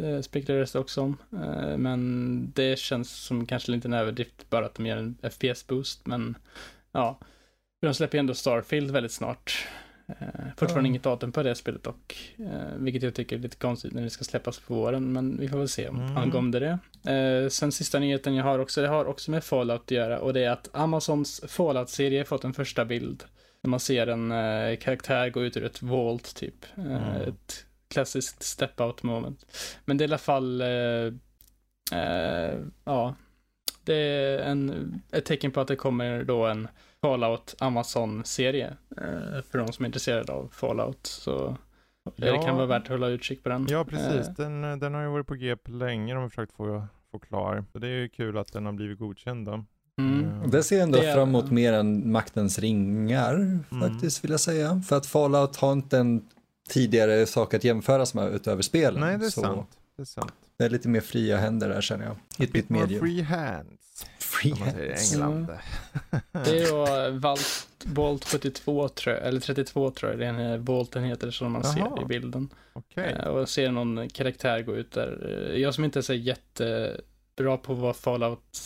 det 0.00 0.22
spekulerades 0.22 0.72
det 0.72 0.78
också 0.78 1.00
om. 1.00 1.16
Eh, 1.32 1.76
men 1.76 2.52
det 2.54 2.78
känns 2.78 3.12
som 3.12 3.46
kanske 3.46 3.72
lite 3.72 3.88
en 3.88 3.94
överdrift 3.94 4.50
bara 4.50 4.66
att 4.66 4.74
de 4.74 4.86
gör 4.86 4.96
en 4.96 5.16
FPS-boost, 5.22 6.00
men 6.04 6.36
ja. 6.92 7.18
De 7.80 7.94
släpper 7.94 8.18
ju 8.18 8.20
ändå 8.20 8.34
Starfield 8.34 8.90
väldigt 8.90 9.12
snart. 9.12 9.66
Eh, 10.08 10.46
fortfarande 10.56 10.80
mm. 10.80 10.86
inget 10.86 11.02
datum 11.02 11.32
på 11.32 11.42
det 11.42 11.54
spelet 11.54 11.82
dock. 11.82 12.34
Eh, 12.38 12.76
vilket 12.76 13.02
jag 13.02 13.14
tycker 13.14 13.36
är 13.36 13.40
lite 13.40 13.56
konstigt 13.56 13.92
när 13.92 14.02
det 14.02 14.10
ska 14.10 14.24
släppas 14.24 14.58
på 14.58 14.74
våren. 14.74 15.12
Men 15.12 15.40
vi 15.40 15.48
får 15.48 15.58
väl 15.58 15.68
se 15.68 15.88
om 15.88 16.00
mm. 16.00 16.16
angående 16.16 16.60
det. 16.60 16.78
Eh, 17.12 17.48
sen 17.48 17.72
sista 17.72 17.98
nyheten 17.98 18.34
jag 18.34 18.44
har 18.44 18.58
också, 18.58 18.82
det 18.82 18.88
har 18.88 19.04
också 19.04 19.30
med 19.30 19.44
Fallout 19.44 19.82
att 19.82 19.90
göra. 19.90 20.20
Och 20.20 20.32
det 20.32 20.44
är 20.44 20.50
att 20.50 20.68
Amazons 20.72 21.40
Fallout-serie 21.48 22.24
fått 22.24 22.44
en 22.44 22.54
första 22.54 22.84
bild. 22.84 23.24
Där 23.62 23.70
man 23.70 23.80
ser 23.80 24.06
en 24.06 24.30
karaktär 24.76 25.30
gå 25.30 25.44
ut 25.44 25.56
ur 25.56 25.64
ett 25.64 25.82
vault 25.82 26.34
typ. 26.36 26.66
Mm. 26.76 27.02
Ett 27.02 27.66
klassiskt 27.88 28.42
step-out 28.42 29.02
moment. 29.02 29.46
Men 29.84 29.96
det 29.96 30.04
är 30.04 30.06
i 30.06 30.10
alla 30.10 30.18
fall, 30.18 30.62
ja. 32.84 33.14
Det 33.84 33.94
är 33.94 34.38
en, 34.38 35.02
ett 35.12 35.24
tecken 35.24 35.50
på 35.50 35.60
att 35.60 35.68
det 35.68 35.76
kommer 35.76 36.24
då 36.24 36.46
en 36.46 36.68
Fallout 37.06 37.54
Amazon-serie. 37.58 38.76
Eh, 38.96 39.42
för 39.50 39.58
de 39.58 39.72
som 39.72 39.84
är 39.84 39.86
intresserade 39.86 40.32
av 40.32 40.48
Fallout. 40.52 41.06
Så 41.06 41.56
det 42.16 42.26
ja. 42.26 42.42
kan 42.42 42.56
vara 42.56 42.66
värt 42.66 42.82
att 42.82 42.88
hålla 42.88 43.08
utkik 43.08 43.42
på 43.42 43.48
den. 43.48 43.66
Ja, 43.70 43.84
precis. 43.84 44.28
Eh. 44.28 44.34
Den, 44.36 44.78
den 44.78 44.94
har 44.94 45.02
ju 45.02 45.08
varit 45.08 45.26
på 45.26 45.34
G 45.34 45.56
på 45.56 45.70
länge. 45.70 46.14
De 46.14 46.22
har 46.22 46.28
försökt 46.28 46.52
få, 46.52 46.86
få 47.12 47.18
klar. 47.18 47.64
Så 47.72 47.78
det 47.78 47.86
är 47.86 47.90
ju 47.90 48.08
kul 48.08 48.38
att 48.38 48.52
den 48.52 48.66
har 48.66 48.72
blivit 48.72 48.98
godkänd 48.98 49.46
då. 49.46 49.64
Mm. 49.98 50.24
Uh. 50.24 50.48
Det 50.48 50.62
ser 50.62 50.82
ändå 50.82 50.98
det 50.98 51.14
fram 51.14 51.28
emot 51.28 51.50
mer 51.50 51.72
än 51.72 52.12
maktens 52.12 52.58
ringar 52.58 53.34
mm. 53.34 53.64
faktiskt 53.80 54.24
vill 54.24 54.30
jag 54.30 54.40
säga. 54.40 54.82
För 54.88 54.96
att 54.96 55.06
Fallout 55.06 55.56
har 55.56 55.72
inte 55.72 55.98
en 55.98 56.28
tidigare 56.68 57.26
sak 57.26 57.54
att 57.54 57.64
jämföras 57.64 58.14
med 58.14 58.34
utöver 58.34 58.62
spelen. 58.62 59.00
Nej, 59.00 59.18
det 59.18 59.26
är 59.26 59.30
så 59.30 59.40
sant. 59.40 59.68
Det 59.96 60.02
är 60.02 60.06
sant. 60.06 60.32
Det 60.56 60.64
är 60.64 60.70
lite 60.70 60.88
mer 60.88 61.00
fria 61.00 61.36
händer 61.36 61.68
där 61.68 61.80
känner 61.80 62.04
jag. 62.04 62.16
I 62.38 62.44
ett 62.44 62.52
bit 62.52 62.68
more 62.68 62.98
free 62.98 63.22
hands. 63.22 64.06
Free 64.42 64.54
hands. 64.54 65.12
England. 65.12 65.48
Mm. 65.50 66.22
Det 66.44 66.50
är 66.50 67.10
ju 67.10 67.18
Valt, 67.18 67.68
Bolt 67.84 68.24
72 68.24 68.88
tror 68.88 69.14
jag, 69.14 69.26
eller 69.26 69.40
32 69.40 69.90
tror 69.90 70.10
jag, 70.10 70.20
det 70.20 70.26
är 70.26 70.32
den 70.32 70.64
Bolten 70.64 71.04
heter 71.04 71.30
som 71.30 71.52
man 71.52 71.62
Aha. 71.64 71.74
ser 71.74 72.02
i 72.02 72.04
bilden. 72.04 72.48
Okay. 72.74 73.10
Eh, 73.10 73.26
och 73.26 73.48
ser 73.48 73.70
någon 73.70 74.08
karaktär 74.08 74.62
gå 74.62 74.76
ut 74.76 74.90
där. 74.90 75.52
Jag 75.56 75.74
som 75.74 75.84
inte 75.84 75.98
är 75.98 76.02
så 76.02 76.14
jättebra 76.14 77.56
på 77.56 77.74
vad 77.74 77.96
Fallout, 77.96 78.60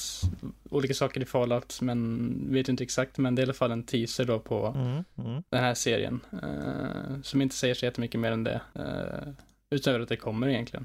olika 0.71 0.95
saker 0.95 1.21
i 1.21 1.25
Fallout, 1.25 1.81
men 1.81 2.53
vet 2.53 2.69
inte 2.69 2.85
exakt, 2.85 3.19
men 3.19 3.35
det 3.35 3.43
är 3.43 3.45
i 3.45 3.47
alla 3.47 3.55
fall 3.55 3.73
en 3.73 3.83
teaser 3.83 4.25
då 4.25 4.39
på 4.39 4.67
mm, 4.67 5.05
mm. 5.19 5.43
den 5.49 5.61
här 5.61 5.75
serien. 5.75 6.21
Uh, 6.33 7.23
som 7.23 7.43
inte 7.43 7.55
säger 7.55 7.75
så 7.75 7.85
jättemycket 7.85 8.21
mer 8.21 8.33
än 8.33 8.45
det. 8.45 8.61
Uh, 8.79 9.33
utöver 9.71 10.01
att 10.01 10.09
det 10.09 10.17
kommer 10.17 10.49
egentligen. 10.49 10.85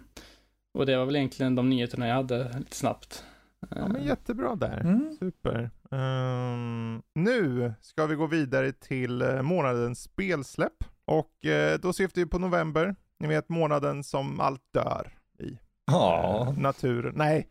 Och 0.73 0.85
det 0.85 0.97
var 0.97 1.05
väl 1.05 1.15
egentligen 1.15 1.55
de 1.55 1.69
nyheterna 1.69 2.07
jag 2.07 2.15
hade 2.15 2.57
lite 2.59 2.75
snabbt. 2.75 3.23
Ja 3.69 3.87
men 3.87 4.03
jättebra 4.03 4.55
där. 4.55 4.79
Mm. 4.79 5.17
Super. 5.19 5.69
Um, 5.89 7.03
nu 7.13 7.73
ska 7.81 8.05
vi 8.05 8.15
gå 8.15 8.27
vidare 8.27 8.71
till 8.71 9.21
uh, 9.21 9.41
månadens 9.41 10.01
spelsläpp. 10.01 10.83
Och 11.05 11.31
uh, 11.45 11.79
då 11.81 11.93
syftar 11.93 12.21
vi 12.21 12.27
på 12.27 12.39
november. 12.39 12.95
Ni 13.19 13.27
vet 13.27 13.49
månaden 13.49 14.03
som 14.03 14.39
allt 14.39 14.73
dör 14.73 15.13
i. 15.39 15.59
Ja. 15.85 16.47
Uh, 16.49 16.59
naturen. 16.59 17.13
Nej, 17.15 17.49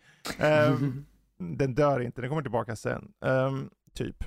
um, 0.68 1.06
den 1.56 1.74
dör 1.74 2.00
inte. 2.00 2.20
Den 2.20 2.30
kommer 2.30 2.42
tillbaka 2.42 2.76
sen. 2.76 3.12
Um, 3.20 3.70
typ. 3.94 4.24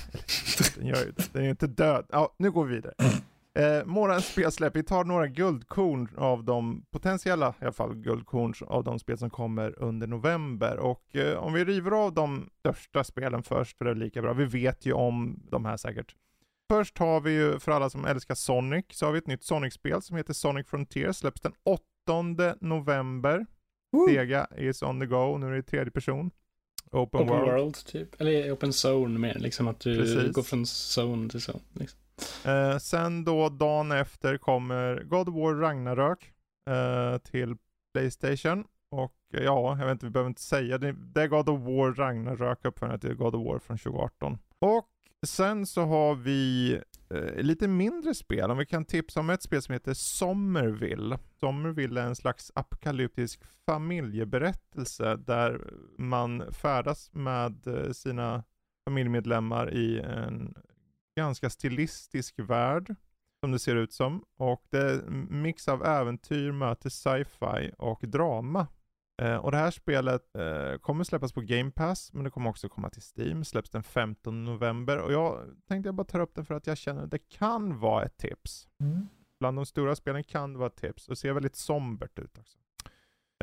den 0.76 0.86
gör 0.86 1.04
ju 1.04 1.12
det. 1.12 1.32
Den 1.32 1.44
är 1.44 1.50
inte 1.50 1.66
död. 1.66 2.06
Ja, 2.08 2.34
nu 2.38 2.50
går 2.50 2.64
vi 2.64 2.74
vidare. 2.74 2.94
Eh, 3.54 3.84
månadens 3.84 4.26
spelsläpp, 4.26 4.76
vi 4.76 4.82
tar 4.82 5.04
några 5.04 5.26
guldkorn 5.26 6.08
av 6.16 6.44
de 6.44 6.84
potentiella, 6.90 7.54
i 7.60 7.64
alla 7.64 7.72
fall 7.72 7.94
guldkorn 7.94 8.54
av 8.66 8.84
de 8.84 8.98
spel 8.98 9.18
som 9.18 9.30
kommer 9.30 9.82
under 9.82 10.06
november. 10.06 10.76
Och 10.76 11.16
eh, 11.16 11.38
om 11.38 11.52
vi 11.52 11.64
river 11.64 11.90
av 11.90 12.14
de 12.14 12.50
största 12.58 13.04
spelen 13.04 13.42
först, 13.42 13.78
för 13.78 13.84
det 13.84 13.90
är 13.90 13.94
lika 13.94 14.22
bra. 14.22 14.32
Vi 14.32 14.44
vet 14.44 14.86
ju 14.86 14.92
om 14.92 15.42
de 15.50 15.64
här 15.64 15.76
säkert. 15.76 16.14
Först 16.70 16.98
har 16.98 17.20
vi 17.20 17.30
ju, 17.30 17.58
för 17.58 17.72
alla 17.72 17.90
som 17.90 18.04
älskar 18.04 18.34
Sonic, 18.34 18.84
så 18.90 19.06
har 19.06 19.12
vi 19.12 19.18
ett 19.18 19.26
nytt 19.26 19.44
Sonic-spel 19.44 20.02
som 20.02 20.16
heter 20.16 20.32
Sonic 20.32 20.66
Frontier, 20.66 21.12
släpps 21.12 21.40
den 21.40 21.52
8 21.64 22.56
november. 22.60 23.46
Woo! 23.92 24.08
Sega 24.08 24.46
is 24.56 24.82
on 24.82 25.00
the 25.00 25.06
go, 25.06 25.38
nu 25.38 25.46
är 25.46 25.50
det 25.50 25.58
i 25.58 25.62
tredje 25.62 25.90
person. 25.90 26.30
Open, 26.92 27.20
open 27.20 27.28
world. 27.28 27.52
world. 27.52 27.86
typ. 27.86 28.20
Eller 28.20 28.52
open 28.52 28.72
zone 28.86 29.18
mer, 29.18 29.34
liksom 29.38 29.68
att 29.68 29.80
du 29.80 29.96
Precis. 29.98 30.32
går 30.32 30.42
från 30.42 30.64
zone 30.96 31.28
till 31.28 31.40
zone. 31.40 31.64
Liksom. 31.72 31.98
Eh, 32.44 32.78
sen 32.78 33.24
då 33.24 33.48
dagen 33.48 33.92
efter 33.92 34.36
kommer 34.36 35.02
God 35.02 35.28
of 35.28 35.34
War 35.34 35.54
Ragnarök 35.54 36.32
eh, 36.70 37.18
till 37.18 37.56
Playstation. 37.92 38.64
Och 38.90 39.14
eh, 39.34 39.42
ja, 39.42 39.76
jag 39.78 39.86
vet 39.86 39.92
inte, 39.92 40.06
vi 40.06 40.10
behöver 40.10 40.30
inte 40.30 40.42
säga 40.42 40.78
det. 40.78 40.92
Det 40.92 41.22
är 41.22 41.28
God 41.28 41.48
of 41.48 41.60
War 41.60 41.94
Ragnarök 41.94 42.64
uppföljaren 42.64 43.00
till 43.00 43.14
God 43.14 43.34
of 43.34 43.46
War 43.46 43.58
från 43.58 43.78
2018. 43.78 44.38
Och 44.58 44.88
sen 45.26 45.66
så 45.66 45.84
har 45.84 46.14
vi 46.14 46.72
eh, 47.10 47.42
lite 47.42 47.68
mindre 47.68 48.14
spel. 48.14 48.50
Om 48.50 48.58
vi 48.58 48.66
kan 48.66 48.84
tipsa 48.84 49.20
om 49.20 49.30
ett 49.30 49.42
spel 49.42 49.62
som 49.62 49.72
heter 49.72 49.94
Somerville. 49.94 51.18
Somerville 51.40 52.00
är 52.00 52.06
en 52.06 52.16
slags 52.16 52.52
apokalyptisk 52.54 53.40
familjeberättelse 53.66 55.16
där 55.16 55.70
man 55.98 56.52
färdas 56.52 57.10
med 57.12 57.66
eh, 57.66 57.92
sina 57.92 58.44
familjemedlemmar 58.84 59.74
i 59.74 60.00
en 60.00 60.54
ganska 61.20 61.50
stilistisk 61.50 62.34
värld 62.38 62.94
som 63.40 63.52
det 63.52 63.58
ser 63.58 63.76
ut 63.76 63.92
som. 63.92 64.24
Och 64.36 64.64
det 64.70 64.78
är 64.78 64.98
en 65.06 65.42
mix 65.42 65.68
av 65.68 65.86
äventyr 65.86 66.52
möter 66.52 66.90
sci-fi 66.90 67.72
och 67.78 68.00
drama. 68.02 68.66
Eh, 69.22 69.36
och 69.36 69.50
det 69.50 69.56
här 69.56 69.70
spelet 69.70 70.36
eh, 70.38 70.78
kommer 70.78 71.04
släppas 71.04 71.32
på 71.32 71.40
Game 71.40 71.70
Pass, 71.70 72.12
men 72.12 72.24
det 72.24 72.30
kommer 72.30 72.50
också 72.50 72.68
komma 72.68 72.90
till 72.90 73.02
Steam. 73.02 73.44
Släpps 73.44 73.70
den 73.70 73.82
15 73.82 74.44
november. 74.44 74.98
Och 74.98 75.12
jag 75.12 75.56
tänkte 75.68 75.88
jag 75.88 75.94
bara 75.94 76.04
ta 76.04 76.20
upp 76.20 76.34
den 76.34 76.44
för 76.44 76.54
att 76.54 76.66
jag 76.66 76.78
känner 76.78 77.04
att 77.04 77.10
det 77.10 77.28
kan 77.28 77.78
vara 77.78 78.04
ett 78.04 78.16
tips. 78.16 78.68
Mm. 78.80 79.08
Bland 79.40 79.58
de 79.58 79.66
stora 79.66 79.96
spelen 79.96 80.24
kan 80.24 80.52
det 80.52 80.58
vara 80.58 80.66
ett 80.68 80.76
tips. 80.76 81.08
Och 81.08 81.18
ser 81.18 81.32
väldigt 81.32 81.56
sombert 81.56 82.18
ut 82.18 82.38
också. 82.38 82.58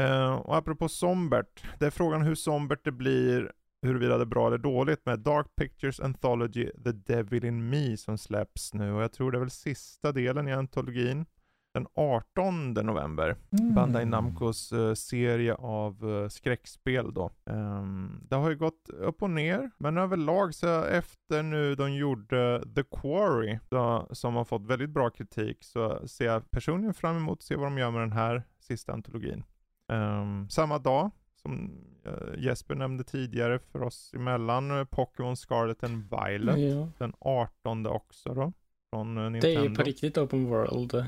Eh, 0.02 0.34
och 0.34 0.58
apropå 0.58 0.90
sombert, 0.90 1.64
det 1.80 1.86
är 1.86 1.92
frågan 1.92 2.22
hur 2.22 2.36
sombert 2.36 2.80
det 2.84 2.92
blir 2.92 3.52
huruvida 3.82 4.18
det 4.18 4.24
är 4.24 4.26
bra 4.26 4.48
eller 4.48 4.58
dåligt 4.58 5.06
med 5.06 5.20
Dark 5.20 5.48
Pictures 5.56 6.00
Anthology 6.00 6.72
The 6.84 6.92
Devil 6.92 7.46
in 7.46 7.70
Me 7.70 7.98
som 7.98 8.18
släpps 8.18 8.74
nu 8.74 8.94
och 8.94 9.04
jag 9.04 9.12
tror 9.12 9.32
det 9.32 9.38
är 9.38 9.40
väl 9.40 9.50
sista 9.50 10.12
delen 10.12 10.48
i 10.48 10.54
antologin 10.54 11.26
den 11.74 11.88
18 11.94 12.74
november. 12.74 13.36
Mm. 13.60 13.76
Bandai 13.76 14.06
Namcos 14.06 14.74
uh, 14.74 14.94
serie 14.94 15.54
av 15.54 16.06
uh, 16.06 16.30
skräckspel 16.30 17.14
då. 17.14 17.32
Um, 17.46 18.20
det 18.30 18.36
har 18.36 18.50
ju 18.50 18.56
gått 18.56 18.90
upp 18.90 19.24
och 19.24 19.30
ner, 19.30 19.72
men 19.78 19.98
överlag 19.98 20.56
så 20.56 20.84
efter 20.84 21.44
nu 21.44 21.76
de 21.76 21.94
gjorde 21.94 22.64
The 22.76 22.84
Quarry, 22.84 23.60
så, 23.70 24.08
som 24.12 24.36
har 24.36 24.46
fått 24.46 24.66
väldigt 24.66 24.90
bra 24.90 25.10
kritik, 25.10 25.64
så 25.64 26.08
ser 26.08 26.26
jag 26.26 26.52
personligen 26.52 26.94
fram 26.94 27.18
emot 27.18 27.40
att 27.40 27.44
se 27.44 27.56
vad 27.56 27.66
de 27.66 27.78
gör 27.78 27.92
med 27.92 28.02
den 28.02 28.12
här 28.12 28.44
sista 28.60 28.94
antologin. 28.94 29.44
Um, 29.92 30.50
samma 30.50 30.80
dag 30.80 31.12
som 31.48 31.72
uh, 32.08 32.44
Jesper 32.44 32.76
nämnde 32.76 33.04
tidigare 33.04 33.60
för 33.72 33.84
oss 33.84 34.12
emellan, 34.16 34.72
uh, 34.72 34.84
Pokémon 34.84 35.38
Scarlet 35.38 35.84
and 35.84 36.04
Violet, 36.10 36.60
ja. 36.60 36.90
den 36.98 37.14
18 37.20 37.88
också 37.88 38.34
då. 38.34 38.54
Från 38.94 39.16
Nintendo. 39.16 39.40
Det 39.40 39.56
är 39.56 39.70
ju 39.70 39.76
på 39.76 39.84
riktigt 39.84 40.18
Open 40.18 40.46
World. 40.46 41.06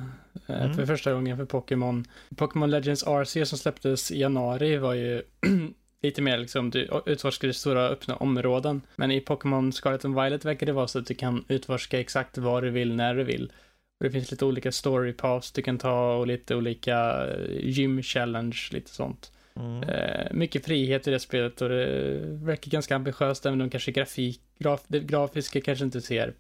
Mm. 0.47 0.73
För 0.73 0.86
första 0.86 1.13
gången 1.13 1.38
för 1.38 1.45
Pokémon. 1.45 2.06
Pokémon 2.36 2.69
Legends 2.69 3.04
RC 3.04 3.45
som 3.45 3.58
släpptes 3.58 4.12
i 4.12 4.19
januari 4.19 4.78
var 4.78 4.93
ju 4.93 5.21
lite 6.02 6.21
mer 6.21 6.38
liksom, 6.38 6.69
du 6.69 6.89
utforskade 7.06 7.54
stora 7.54 7.88
öppna 7.88 8.15
områden. 8.15 8.82
Men 8.95 9.12
i 9.12 9.21
Pokémon 9.21 9.71
Scarlet 9.71 10.06
and 10.06 10.15
Violet 10.15 10.45
verkar 10.45 10.65
det 10.65 10.71
vara 10.73 10.88
så 10.88 10.99
att 10.99 11.06
du 11.06 11.13
kan 11.13 11.45
utforska 11.47 11.99
exakt 11.99 12.38
vad 12.38 12.63
du 12.63 12.69
vill, 12.69 12.95
när 12.95 13.15
du 13.15 13.23
vill. 13.23 13.52
Och 13.99 14.04
det 14.04 14.12
finns 14.12 14.32
lite 14.32 14.45
olika 14.45 14.71
story 14.71 15.13
paths 15.13 15.52
du 15.52 15.62
kan 15.62 15.78
ta 15.78 16.15
och 16.15 16.28
lite 16.28 16.56
olika 16.56 17.28
gym 17.49 18.02
challenge, 18.02 18.69
lite 18.71 18.91
sånt. 18.91 19.32
Mm. 19.56 19.84
Eh, 19.84 20.28
mycket 20.32 20.66
frihet 20.66 21.08
i 21.08 21.12
det 21.12 21.20
spelet 21.20 21.62
och 21.62 21.70
det 21.70 22.20
verkar 22.26 22.72
ganska 22.72 22.96
ambitiöst 22.96 23.46
även 23.46 23.62
om 23.62 23.70
kanske 23.70 23.92
grafik, 23.92 24.42
graf, 24.60 24.84
det 24.88 25.00
grafiska 25.00 25.62
kanske 25.62 25.86
inte 25.86 26.02
ser 26.02 26.34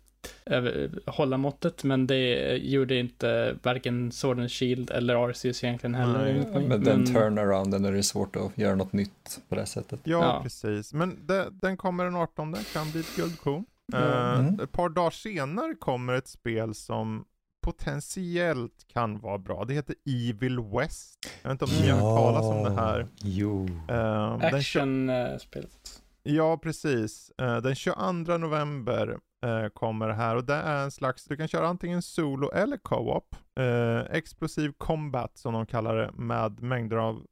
över, 0.45 0.89
hålla 1.05 1.37
måttet 1.37 1.83
men 1.83 2.07
det 2.07 2.55
gjorde 2.57 2.95
inte 2.95 3.55
varken 3.63 4.11
Sword 4.11 4.39
and 4.39 4.51
Shield 4.51 4.91
eller 4.91 5.29
Arceus 5.29 5.63
egentligen 5.63 5.95
heller. 5.95 6.45
Nej, 6.53 6.67
men 6.67 6.83
den 6.83 7.05
turnarounden 7.05 7.85
är 7.85 7.91
det 7.91 8.03
svårt 8.03 8.35
att 8.35 8.57
göra 8.57 8.75
något 8.75 8.93
nytt 8.93 9.39
på 9.49 9.55
det 9.55 9.65
sättet. 9.65 9.99
Ja, 10.03 10.23
ja. 10.23 10.39
precis. 10.43 10.93
Men 10.93 11.27
det, 11.27 11.47
den 11.51 11.77
kommer 11.77 12.03
den 12.03 12.15
18, 12.15 12.51
den 12.51 12.63
kan 12.63 12.91
bli 12.91 12.99
ett 12.99 13.15
guldkorn. 13.15 13.65
Mm. 13.93 14.47
Uh, 14.47 14.63
ett 14.63 14.71
par 14.71 14.89
dagar 14.89 15.11
senare 15.11 15.75
kommer 15.79 16.13
ett 16.13 16.27
spel 16.27 16.75
som 16.75 17.25
potentiellt 17.69 18.87
kan 18.87 19.19
vara 19.19 19.37
bra. 19.37 19.65
Det 19.65 19.73
heter 19.73 19.95
Evil 20.05 20.59
West. 20.59 21.29
Jag 21.41 21.49
vet 21.49 21.61
inte 21.61 21.65
om 21.65 21.81
ni 21.81 21.89
har 21.89 22.17
talat 22.17 22.43
om 22.43 22.63
det 22.63 22.81
här. 22.81 23.07
Jo. 23.21 23.65
Uh, 23.89 24.45
Action-spelet. 24.45 26.01
Ja, 26.23 26.57
precis. 26.57 27.31
Uh, 27.41 27.57
den 27.57 27.75
22 27.75 28.37
november 28.37 29.17
uh, 29.45 29.69
kommer 29.73 30.07
det 30.07 30.13
här 30.13 30.35
och 30.35 30.43
det 30.45 30.53
är 30.53 30.83
en 30.83 30.91
slags, 30.91 31.25
du 31.25 31.37
kan 31.37 31.47
köra 31.47 31.67
antingen 31.67 32.01
solo 32.01 32.51
eller 32.51 32.77
co-op. 32.77 33.35
Uh, 33.59 34.15
explosiv 34.15 34.73
combat 34.77 35.37
som 35.37 35.53
de 35.53 35.65
kallar 35.65 35.95
det 35.95 36.11
med 36.13 36.61
mängder 36.61 36.97
av 36.97 37.25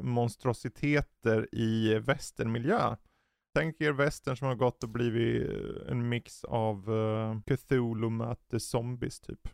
monstrositeter 0.00 1.48
i 1.52 1.98
västernmiljö. 1.98 2.96
Tänk 3.54 3.80
er 3.80 3.92
västern 3.92 4.36
som 4.36 4.48
har 4.48 4.54
gått 4.54 4.82
och 4.82 4.88
blivit 4.88 5.50
en 5.88 6.08
mix 6.08 6.44
av 6.44 6.90
uh, 6.90 7.40
Cthulhu 7.46 8.10
möter 8.10 8.58
zombies 8.58 9.20
typ. 9.20 9.48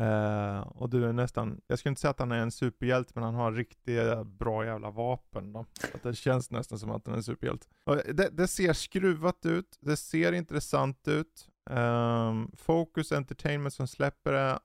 Uh, 0.00 0.60
och 0.68 0.90
du 0.90 1.04
är 1.04 1.12
nästan, 1.12 1.60
jag 1.66 1.78
skulle 1.78 1.90
inte 1.90 2.00
säga 2.00 2.10
att 2.10 2.18
han 2.18 2.32
är 2.32 2.38
en 2.38 2.50
superhjälte 2.50 3.12
men 3.14 3.24
han 3.24 3.34
har 3.34 3.52
riktigt 3.52 4.26
bra 4.26 4.64
jävla 4.64 4.90
vapen 4.90 5.52
då. 5.52 5.66
Att 5.94 6.02
det 6.02 6.14
känns 6.14 6.50
nästan 6.50 6.78
som 6.78 6.90
att 6.90 7.06
han 7.06 7.14
är 7.14 7.18
en 7.18 7.22
superhjälte. 7.22 7.66
Det, 8.12 8.28
det, 8.32 8.48
ser 8.48 8.72
skruvat 8.72 9.46
ut, 9.46 9.78
det 9.80 9.96
ser 9.96 10.32
intressant 10.32 11.08
ut. 11.08 11.48
Um, 11.70 12.52
Focus 12.56 13.12
Entertainment 13.12 13.74
som 13.74 13.88
släpper 13.88 14.32
det, 14.32 14.58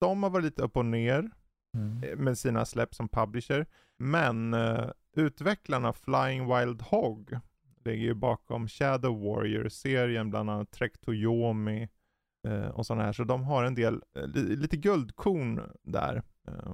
de 0.00 0.22
har 0.22 0.30
varit 0.30 0.44
lite 0.44 0.62
upp 0.62 0.76
och 0.76 0.86
ner 0.86 1.30
mm. 1.74 2.02
Eh, 2.02 2.16
med 2.16 2.38
sina 2.38 2.64
släpp 2.64 2.94
som 2.94 3.08
publisher. 3.08 3.66
Men 3.98 4.54
uh, 4.54 4.90
utvecklarna 5.16 5.92
Flying 5.92 6.56
Wild 6.56 6.82
Hog 6.82 7.38
ligger 7.84 8.04
ju 8.04 8.14
bakom 8.14 8.68
Shadow 8.68 9.22
Warrior-serien, 9.22 10.30
bland 10.30 10.50
annat 10.50 10.70
Trek 10.70 11.00
Toyomi 11.00 11.88
och 12.50 12.86
sådana 12.86 13.04
här. 13.04 13.12
Så 13.12 13.24
de 13.24 13.44
har 13.44 13.64
en 13.64 13.74
del, 13.74 14.02
eh, 14.16 14.26
lite 14.34 14.76
guldkorn 14.76 15.60
där. 15.82 16.22
Eh, 16.48 16.72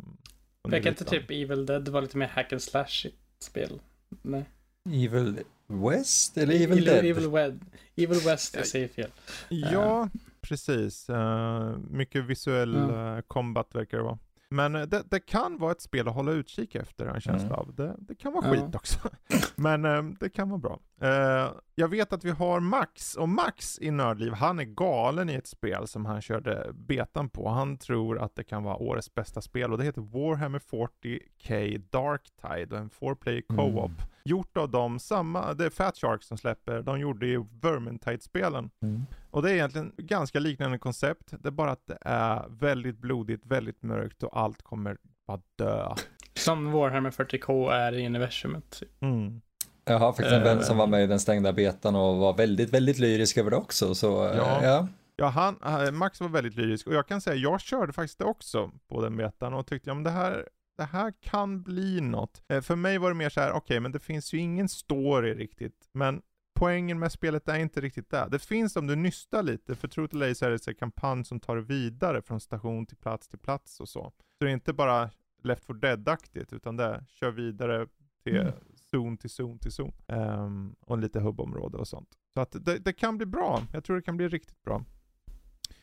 Verkar 0.69 0.91
inte 0.91 1.05
typ 1.05 1.31
Evil 1.31 1.67
Dead 1.67 1.89
vara 1.89 2.01
lite 2.01 2.19
mer 2.19 2.27
hack 2.27 2.53
and 2.53 2.63
slash 2.63 3.07
spel? 3.41 3.81
Nej. 4.23 4.45
Evil 4.91 5.39
West 5.67 6.39
eller 6.39 6.55
Evil, 6.55 6.73
Evil 6.73 6.85
Dead? 6.85 7.05
Evil, 7.05 7.31
Wed 7.31 7.61
Evil 7.97 8.21
West, 8.25 8.57
jag 8.57 8.67
säger 8.67 8.89
fel. 8.89 9.11
Ja, 9.49 10.09
uh. 10.15 10.21
precis. 10.41 11.11
Uh, 11.11 11.77
mycket 11.91 12.25
visuell 12.25 12.77
uh, 12.77 13.21
combat 13.21 13.75
verkar 13.75 13.99
det 13.99 14.05
vara. 14.05 14.19
Men 14.51 14.77
eh, 14.77 14.83
det, 14.83 15.03
det, 15.11 15.21
kan 15.21 15.59
vara 15.59 15.73
ett 15.73 15.81
spel 15.81 16.09
att 16.09 16.15
hålla 16.15 16.33
utkik 16.33 16.75
efter, 16.75 17.07
en 17.07 17.21
känsla 17.21 17.47
mm. 17.47 17.59
av. 17.59 17.75
Det, 17.75 17.97
det, 17.99 18.15
kan 18.15 18.33
vara 18.33 18.47
ja. 18.47 18.53
skit 18.53 18.75
också. 18.75 18.99
Men 19.57 19.85
um, 19.85 20.17
det 20.21 20.31
kan 20.31 20.49
vara 20.49 20.59
bra. 20.59 20.81
Uh, 21.03 21.53
jag 21.75 21.89
vet 21.89 22.13
att 22.13 22.25
vi 22.25 22.31
har 22.31 22.61
Max, 22.61 23.17
och 23.17 23.29
Max 23.29 23.79
i 23.81 23.91
Nördliv, 23.91 24.33
han 24.33 24.59
är 24.59 24.65
galen 24.65 25.31
i 25.31 25.35
ett 25.35 25.47
spel 25.47 25.87
som 25.87 26.07
han 26.07 26.23
körde 26.23 26.71
betan 26.73 27.29
på. 27.29 27.49
Han 27.49 27.77
tror 27.77 28.19
att 28.19 28.37
det 28.37 28.45
kan 28.45 28.63
vara 28.63 28.77
årets 28.77 29.15
bästa 29.15 29.41
spel 29.41 29.73
och 29.73 29.79
det 29.79 29.85
heter 29.85 30.01
Warhammer 30.01 30.59
40K 30.59 31.79
Darktide 31.91 32.75
och 32.75 32.79
en 32.79 32.91
4-player 32.91 33.43
co-op. 33.43 33.91
Mm. 33.91 34.03
Gjort 34.25 34.57
av 34.57 34.71
dem, 34.71 34.99
samma, 34.99 35.55
det 35.55 35.65
är 35.65 35.71
Fat 35.71 35.97
Shark 35.97 36.23
som 36.23 36.39
släpper, 36.39 36.83
de 36.83 37.01
gjorde 37.01 37.27
ju 37.27 37.45
Vermintide-spelen. 37.61 38.71
Mm. 38.83 39.03
Och 39.31 39.43
det 39.43 39.51
är 39.51 39.55
egentligen 39.55 39.93
ganska 39.97 40.41
liknande 40.41 40.79
koncept, 40.79 41.35
det 41.39 41.49
är 41.49 41.53
bara 41.53 41.71
att 41.71 41.87
det 41.87 41.99
är 42.01 42.45
väldigt 42.49 42.99
blodigt, 42.99 43.47
väldigt 43.47 43.83
mörkt 43.83 44.23
och 44.23 44.41
allt 44.41 44.63
kommer 44.63 44.97
bara 45.27 45.41
dö. 45.57 45.95
Som 46.35 46.73
Warhammer 46.73 47.11
40K 47.11 47.73
är 47.73 47.93
i 47.93 48.07
universumet. 48.07 48.83
Mm. 49.01 49.41
Jag 49.85 49.99
har 49.99 50.13
faktiskt 50.13 50.33
en 50.33 50.43
vän 50.43 50.63
som 50.63 50.77
var 50.77 50.87
med 50.87 51.05
i 51.05 51.07
den 51.07 51.21
stängda 51.21 51.53
betan 51.53 51.97
och 51.97 52.17
var 52.17 52.37
väldigt, 52.37 52.75
väldigt 52.75 52.99
lyrisk 52.99 53.37
över 53.37 53.51
det 53.51 53.57
också. 53.57 53.95
Så, 53.95 54.29
eh, 54.29 54.37
ja. 54.37 54.65
ja. 54.65 54.89
Ja, 55.17 55.27
han, 55.27 55.57
eh, 55.65 55.93
Max 55.93 56.21
var 56.21 56.29
väldigt 56.29 56.57
lyrisk 56.57 56.87
och 56.87 56.95
jag 56.95 57.07
kan 57.07 57.21
säga, 57.21 57.37
jag 57.37 57.61
körde 57.61 57.93
faktiskt 57.93 58.19
det 58.19 58.25
också 58.25 58.71
på 58.89 59.03
den 59.03 59.17
betan 59.17 59.55
och 59.55 59.67
tyckte, 59.67 59.91
ja 59.91 59.95
men 59.95 60.05
det 60.05 60.11
här, 60.11 60.49
det 60.79 60.85
här 60.85 61.13
kan 61.21 61.63
bli 61.63 62.01
något. 62.01 62.43
Eh, 62.49 62.61
för 62.61 62.77
mig 62.77 62.99
var 62.99 63.09
det 63.09 63.15
mer 63.15 63.29
så 63.29 63.41
här, 63.41 63.51
okej 63.51 63.59
okay, 63.59 63.81
men 63.81 63.93
det 63.93 63.99
finns 63.99 64.33
ju 64.33 64.39
ingen 64.39 64.69
story 64.69 65.35
riktigt, 65.35 65.89
men 65.93 66.23
poängen 66.55 66.99
med 66.99 67.13
spelet 67.13 67.49
är 67.49 67.59
inte 67.59 67.81
riktigt 67.81 68.11
där. 68.11 68.29
Det 68.29 68.39
finns 68.39 68.77
om 68.77 68.87
du 68.87 68.97
nystar 68.97 69.43
lite, 69.43 69.75
för 69.75 69.89
True 69.89 70.09
to 70.09 70.17
Lace 70.17 70.47
är 70.47 70.51
det 70.51 70.69
en 70.69 70.75
kampanj 70.75 71.25
som 71.25 71.41
tar 71.41 71.57
vidare 71.57 72.23
från 72.23 72.41
station 72.41 72.87
till 72.87 72.97
plats 72.97 73.29
till 73.29 73.39
plats 73.39 73.81
och 73.81 73.89
så. 73.89 74.13
Så 74.39 74.45
det 74.45 74.51
är 74.51 74.55
inte 74.55 74.73
bara 74.73 75.11
Left 75.43 75.65
4 75.65 75.77
Dead-aktigt, 75.77 76.53
utan 76.53 76.77
det 76.77 77.05
kör 77.09 77.31
vidare 77.31 77.87
till 78.23 78.37
mm. 78.37 78.53
Zon 78.91 79.17
till 79.17 79.31
zon 79.31 79.59
till 79.59 79.73
zon. 79.73 79.93
Um, 80.07 80.77
och 80.81 80.99
lite 80.99 81.21
hubbområde 81.21 81.79
och 81.79 81.89
sånt. 81.89 82.09
Så 82.35 82.41
att 82.41 82.57
det, 82.61 82.79
det, 82.79 82.93
kan 82.93 83.17
bli 83.17 83.27
bra. 83.27 83.63
Jag 83.73 83.85
tror 83.85 83.97
det 83.97 84.03
kan 84.03 84.17
bli 84.17 84.29
riktigt 84.29 84.63
bra. 84.63 84.85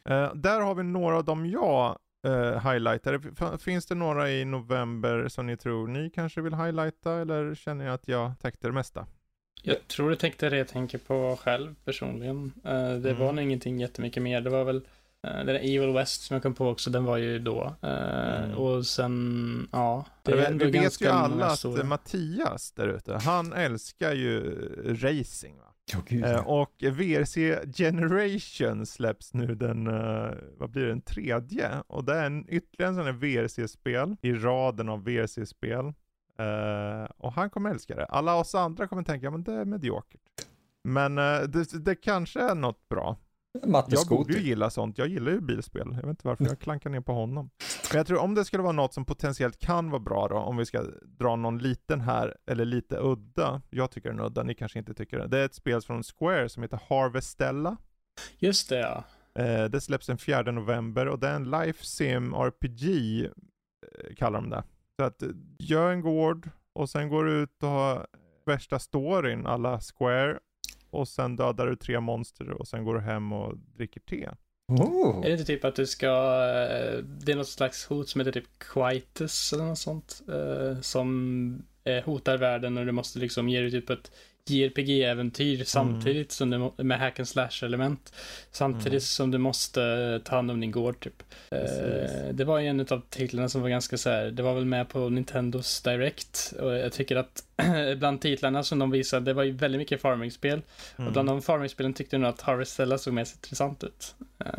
Uh, 0.10 0.36
där 0.36 0.62
har 0.62 0.76
vi 0.76 0.84
några 0.84 1.18
av 1.18 1.26
dem 1.26 1.46
jag 1.46 1.98
uh, 2.28 2.72
highlightar. 2.72 3.58
Finns 3.58 3.86
det 3.86 3.96
några 3.96 4.32
i 4.32 4.46
november 4.46 5.28
som 5.28 5.48
ni 5.48 5.58
tror 5.58 5.88
ni 5.88 6.10
kanske 6.10 6.42
vill 6.42 6.54
highlighta 6.56 7.14
eller 7.14 7.56
känner 7.56 7.86
ni 7.86 7.92
att 7.92 8.08
jag 8.08 8.40
täckte 8.40 8.68
det 8.68 8.74
mesta? 8.74 9.08
Jag 9.64 9.88
tror 9.88 10.10
du 10.10 10.16
tänkte 10.16 10.50
det 10.50 10.58
jag 10.58 10.68
tänker 10.68 10.98
på 10.98 11.38
själv 11.42 11.76
personligen. 11.86 12.54
Uh, 12.56 12.72
det 13.00 13.12
mm. 13.12 13.18
var 13.18 13.32
nog 13.32 13.44
ingenting 13.44 13.80
jättemycket 13.80 14.24
mer. 14.24 14.42
Det 14.42 14.50
var 14.50 14.64
väl 14.64 14.88
den 15.22 15.46
där 15.46 15.56
Evil 15.56 15.94
West 15.94 16.22
som 16.22 16.34
jag 16.34 16.44
kom 16.44 16.54
på 16.54 16.68
också, 16.68 16.90
den 16.90 17.04
var 17.04 17.18
ju 17.18 17.40
då. 17.40 17.76
Uh, 17.84 17.90
mm. 17.90 18.58
Och 18.58 18.86
sen, 18.86 19.70
ja. 19.72 20.06
Det 20.24 20.32
är 20.32 20.52
ändå 20.52 20.66
vi 20.66 20.72
vet 20.72 21.02
ju 21.02 21.08
alla 21.08 21.46
att 21.46 21.86
Mattias 21.86 22.72
där 22.72 22.88
ute, 22.88 23.14
han 23.14 23.54
älskar 23.54 24.14
ju 24.14 24.44
racing. 24.86 25.58
Va? 25.58 25.64
Oh, 25.96 26.32
Eh, 26.32 26.48
och 26.48 26.74
VRC 26.80 27.60
Generation 27.78 28.86
släpps 28.86 29.34
nu 29.34 29.56
den, 29.56 29.88
eh, 29.88 30.32
vad 30.58 30.70
blir 30.70 30.82
det, 30.82 30.88
den 30.88 31.02
tredje. 31.02 31.72
Och 31.88 32.04
det 32.04 32.16
är 32.16 32.26
en, 32.26 32.46
ytterligare 32.50 32.90
en 32.90 32.96
sån 32.96 33.06
här 33.06 33.12
VRC-spel 33.14 34.16
i 34.22 34.34
raden 34.34 34.90
av 34.90 35.04
VRC-spel. 35.04 35.94
Eh, 36.40 37.12
och 37.18 37.34
han 37.34 37.50
kommer 37.50 37.70
älska 37.70 37.96
det. 37.96 38.06
Alla 38.06 38.36
oss 38.36 38.56
andra 38.56 38.88
kommer 38.88 39.04
tänka, 39.04 39.32
men 39.32 39.44
det 39.44 39.54
är 39.54 39.66
mediokert. 39.66 40.22
Men 40.84 41.18
eh, 41.18 41.42
det, 41.42 41.86
det 41.86 41.96
kanske 41.96 42.40
är 42.42 42.56
något 42.56 42.90
bra. 42.90 43.18
Matte 43.64 43.96
Jag 43.96 44.08
borde 44.08 44.34
ju 44.34 44.40
gilla 44.40 44.70
sånt. 44.70 44.98
Jag 44.98 45.08
gillar 45.08 45.32
ju 45.32 45.42
bilspel. 45.42 45.88
Jag 45.92 45.96
vet 45.96 46.10
inte 46.10 46.28
varför 46.28 46.46
jag 46.46 46.60
klankar 46.60 46.90
ner 46.90 47.02
på 47.02 47.14
honom. 47.14 47.50
Men 47.92 47.98
jag 47.98 48.08
tror 48.08 48.20
om 48.20 48.36
det 48.36 48.46
skulle 48.46 48.64
vara 48.64 48.74
något 48.74 48.94
som 48.94 49.06
potentiellt 49.06 49.60
kan 49.60 49.90
vara 49.90 50.00
bra 50.00 50.28
då, 50.28 50.36
om 50.36 50.58
vi 50.58 50.66
ska 50.66 50.84
dra 51.04 51.36
någon 51.36 51.58
liten 51.58 52.02
här, 52.02 52.36
eller 52.46 52.66
lite 52.66 52.98
udda. 52.98 53.62
Jag 53.70 53.92
tycker 53.92 54.10
den 54.10 54.20
är 54.20 54.26
udda, 54.26 54.44
ni 54.44 54.56
kanske 54.56 54.80
inte 54.80 54.94
tycker 54.94 55.20
det. 55.20 55.28
Det 55.28 55.40
är 55.40 55.46
ett 55.46 55.56
spel 55.56 55.82
från 55.82 56.04
Square 56.04 56.50
som 56.50 56.64
heter 56.64 56.80
Harvestella. 56.90 57.78
Just 58.40 58.70
det, 58.70 58.80
ja. 58.80 59.04
Eh, 59.44 59.66
det 59.66 59.82
släpps 59.82 60.08
den 60.08 60.18
4 60.18 60.52
november 60.52 61.06
och 61.08 61.20
det 61.20 61.28
är 61.28 61.36
en 61.36 61.50
Life 61.50 61.86
Sim 61.86 62.34
RPG, 62.34 63.24
eh, 63.26 64.16
kallar 64.16 64.42
de 64.42 64.50
det. 64.50 64.64
Så 65.00 65.04
att 65.04 65.22
eh, 65.22 65.30
gör 65.60 65.92
en 65.92 66.02
gård 66.02 66.50
och 66.74 66.90
sen 66.90 67.10
går 67.10 67.24
du 67.24 67.32
ut 67.32 67.64
och 67.64 67.70
har 67.70 68.08
värsta 68.46 68.80
storyn 68.80 69.46
alla 69.46 69.80
Square 69.80 70.40
och 70.98 71.08
sen 71.08 71.36
dödar 71.36 71.68
du 71.68 71.76
tre 71.76 72.00
monster 72.00 72.50
och 72.52 72.68
sen 72.68 72.84
går 72.84 72.96
du 72.96 73.02
hem 73.02 73.34
och 73.34 73.58
dricker 73.58 74.00
te. 74.00 74.30
Oh. 74.68 75.18
Är 75.18 75.22
det 75.22 75.32
inte 75.32 75.46
typ 75.46 75.66
att 75.66 75.76
du 75.76 75.86
ska, 75.86 76.08
eh, 76.08 76.98
det 77.04 77.32
är 77.32 77.36
något 77.36 77.48
slags 77.48 77.86
hot 77.86 78.10
som 78.10 78.22
heter 78.22 78.32
typ 78.32 78.60
Quietus 78.60 79.54
eller 79.54 79.66
något 79.66 79.78
sånt, 79.78 80.22
eh, 80.30 80.82
som 80.82 81.66
eh, 81.84 82.04
hotar 82.04 82.38
världen 82.38 82.78
och 82.78 82.86
du 82.86 82.92
måste 82.92 83.20
liksom 83.20 83.50
ge 83.50 83.62
dig 83.62 83.72
typ 83.72 83.90
ett 83.90 84.12
JRPG-äventyr 84.50 85.64
samtidigt 85.64 86.32
som 86.32 86.50
du, 86.50 86.58
må- 86.58 86.74
med 86.78 87.00
hack 87.00 87.20
and 87.20 87.28
slash 87.28 87.50
element. 87.64 88.14
Samtidigt 88.52 88.88
Mm. 88.92 89.00
som 89.02 89.32
du 89.32 89.38
måste 89.38 90.22
ta 90.24 90.36
hand 90.36 90.52
om 90.52 90.60
din 90.60 90.72
gård 90.72 91.00
typ. 91.00 91.24
Precis. 91.50 92.12
det 92.34 92.44
var 92.46 92.60
ju 92.60 92.68
en 92.68 92.80
av 92.80 93.02
titlarna 93.10 93.50
som 93.50 93.62
var 93.62 93.70
ganska 93.70 93.98
så 93.98 94.10
här, 94.10 94.26
det 94.32 94.44
var 94.44 94.54
väl 94.54 94.66
med 94.66 94.90
på 94.90 95.10
Nintendos 95.10 95.82
Direct 95.82 96.54
och 96.60 96.74
jag 96.76 96.94
tycker 96.94 97.16
att 97.16 97.44
bland 97.98 98.22
titlarna 98.22 98.64
som 98.64 98.80
de 98.80 98.92
visade, 98.92 99.26
det 99.26 99.34
var 99.34 99.44
ju 99.44 99.52
väldigt 99.52 99.80
mycket 99.80 100.02
farming-spel. 100.02 100.62
Mm. 100.98 101.08
Och 101.08 101.14
bland 101.14 101.30
de 101.30 101.42
farming-spelen 101.42 101.94
tyckte 101.94 102.16
jag 102.16 102.22
nog 102.22 102.30
att 102.30 102.42
Harvestella 102.42 102.98
såg 102.98 103.14
mest 103.14 103.36
intressant 103.36 103.84
ut. 103.84 104.16
Eh, 104.46 104.52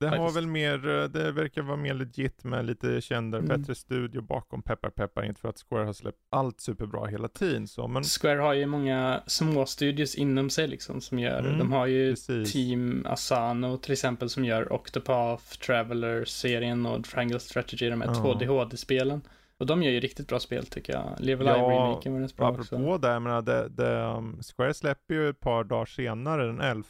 Det 0.00 0.08
har 0.08 0.32
väl 0.32 0.46
mer, 0.46 0.88
eh, 0.88 1.04
det 1.04 1.32
verkar 1.32 1.62
vara 1.62 1.76
mer 1.76 1.94
legit 1.94 2.44
med 2.44 2.66
lite 2.66 3.00
kändare, 3.00 3.42
Mm. 3.42 3.60
bättre 3.60 3.74
studio 3.74 4.20
bakom 4.22 4.62
peppar 4.62 4.90
peppar, 4.90 5.22
inte 5.24 5.40
för 5.40 5.48
att 5.48 5.58
Square 5.68 5.84
har 5.84 5.92
släppt 5.92 6.18
allt 6.30 6.60
superbra 6.60 7.06
hela 7.06 7.28
tiden 7.28 7.66
så, 7.68 7.88
men 7.88 8.02
Square 8.04 8.38
har 8.40 8.54
ju 8.54 8.66
många 8.66 9.22
små 9.26 9.66
studios 9.66 10.14
inom 10.14 10.50
sig 10.50 10.68
liksom 10.68 11.00
som 11.00 11.18
gör, 11.18 11.38
Mm, 11.38 11.58
de 11.58 11.72
har 11.72 11.86
ju 11.86 12.10
precis. 12.12 12.52
Team 12.52 13.06
Asano 13.08 13.76
till 13.78 13.92
exempel 13.92 14.28
som 14.30 14.44
gör 14.44 14.72
Octopath 14.72 15.44
Traveler-serien 15.58 16.86
och 16.86 17.04
Triangle 17.04 17.40
Strategy, 17.40 17.90
de 17.90 18.00
här 18.00 18.08
Ja. 18.08 18.14
2D-HD-spelen. 18.22 19.20
Och 19.58 19.66
de 19.66 19.82
gör 19.82 19.90
ju 19.92 20.00
riktigt 20.00 20.28
bra 20.28 20.38
spel 20.40 20.66
tycker 20.66 20.92
jag. 20.92 21.14
Live 21.18 21.44
Ja, 21.44 21.50
Alive-remaken 21.50 22.12
var 22.12 22.20
rätt 22.20 22.36
bra 22.36 22.50
också. 22.50 22.76
apropå 22.76 22.98
det, 22.98 23.08
jag 23.08 23.22
menar, 23.22 23.42
det, 23.42 23.68
det, 23.68 24.00
um, 24.02 24.40
Square 24.42 24.74
släpper 24.74 25.14
ju 25.14 25.28
ett 25.28 25.40
par 25.40 25.64
dagar 25.64 25.86
senare, 25.86 26.46
den 26.46 26.60
11 26.60 26.84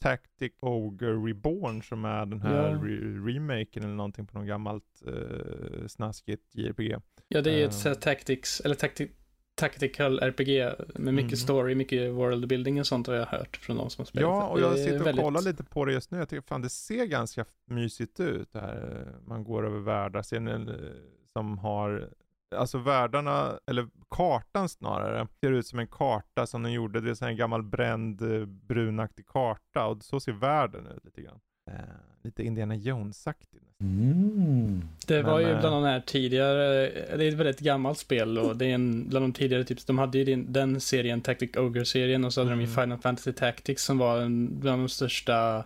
Tactic 0.00 0.52
Ogre 0.60 1.12
Reborn 1.12 1.82
som 1.82 2.04
är 2.04 2.26
den 2.26 2.40
här 2.42 2.70
Ja. 2.70 2.76
re- 2.76 3.26
remaken 3.26 3.82
eller 3.84 3.94
någonting 3.94 4.26
på 4.26 4.38
något 4.38 4.46
gammalt 4.48 5.02
eh, 5.06 5.86
snaskigt 5.86 6.54
JRPG. 6.54 6.96
Ja, 7.28 7.40
det 7.40 7.50
är 7.50 7.56
ju 7.56 7.62
Eh. 7.62 7.68
ett 7.68 7.86
uh, 7.86 7.92
tactics, 7.94 8.60
eller 8.60 8.74
tacti 8.74 9.08
tactical 9.54 10.18
RPG 10.18 10.72
med 10.94 11.14
mycket 11.14 11.32
Mm. 11.32 11.36
story, 11.36 11.74
mycket 11.74 12.12
world 12.12 12.48
building 12.48 12.80
och 12.80 12.86
sånt 12.86 13.06
har 13.06 13.14
jag 13.14 13.26
hört 13.26 13.56
från 13.56 13.76
de 13.76 13.90
som 13.90 14.02
har 14.02 14.06
spelat. 14.06 14.28
Ja, 14.28 14.46
och 14.48 14.60
jag 14.60 14.78
sitter 14.78 15.00
och 15.00 15.06
väldigt- 15.06 15.24
kollar 15.24 15.42
lite 15.42 15.64
på 15.64 15.84
det 15.84 15.92
just 15.92 16.10
nu. 16.10 16.18
Jag 16.18 16.28
tycker 16.28 16.42
fan 16.42 16.62
det 16.62 16.68
ser 16.68 17.04
ganska 17.04 17.44
mysigt 17.66 18.20
ut. 18.20 18.52
Det 18.52 18.60
här. 18.60 19.06
Man 19.26 19.44
går 19.44 19.66
över 19.66 19.78
världar, 19.78 20.22
ser 20.22 20.40
ni, 20.40 20.50
eh, 20.50 20.58
som 21.32 21.58
har, 21.58 22.08
alltså 22.56 22.78
världarna, 22.78 23.58
eller 23.66 23.88
kartan 24.10 24.68
snarare, 24.68 25.28
ser 25.40 25.52
ut 25.52 25.66
som 25.66 25.78
en 25.78 25.86
karta 25.86 26.46
som 26.46 26.62
de 26.62 26.72
gjorde. 26.72 27.00
Det 27.00 27.22
är 27.22 27.26
en 27.26 27.36
gammal 27.36 27.62
bränd 27.62 28.22
eh, 28.22 28.46
brunaktig 28.46 29.26
karta 29.26 29.86
och 29.86 30.02
så 30.02 30.20
ser 30.20 30.32
världen 30.32 30.86
ut 30.86 31.04
lite 31.04 31.22
grann. 31.22 31.40
Eh, 31.70 31.74
lite 32.22 32.42
Indiana 32.42 32.76
Jones-aktig. 32.76 33.60
Mm. 33.80 34.88
Det 35.06 35.22
var 35.22 35.38
Men, 35.38 35.48
ju 35.48 35.54
eh, 35.54 35.60
bland 35.60 35.76
de 35.76 35.84
här 35.84 36.00
tidigare, 36.00 36.90
det 37.16 37.24
är 37.24 37.28
ett 37.28 37.34
väldigt 37.34 37.60
gammalt 37.60 37.98
spel 37.98 38.38
och 38.38 38.56
det 38.56 38.66
är 38.66 38.74
en, 38.74 39.08
bland 39.08 39.24
de 39.24 39.32
tidigare 39.32 39.64
tips, 39.64 39.84
de 39.84 39.98
hade 39.98 40.18
ju 40.18 40.24
den, 40.24 40.52
den 40.52 40.80
serien, 40.80 41.20
Tactic 41.20 41.56
Ogre-serien 41.56 42.24
och 42.24 42.32
så 42.32 42.40
hade 42.40 42.50
de 42.50 42.60
ju 42.60 42.66
Mm. 42.66 42.76
Final 42.82 42.98
Fantasy 42.98 43.32
Tactics 43.32 43.84
som 43.84 43.98
var 43.98 44.20
en, 44.20 44.60
bland 44.60 44.82
de 44.82 44.88
största 44.88 45.64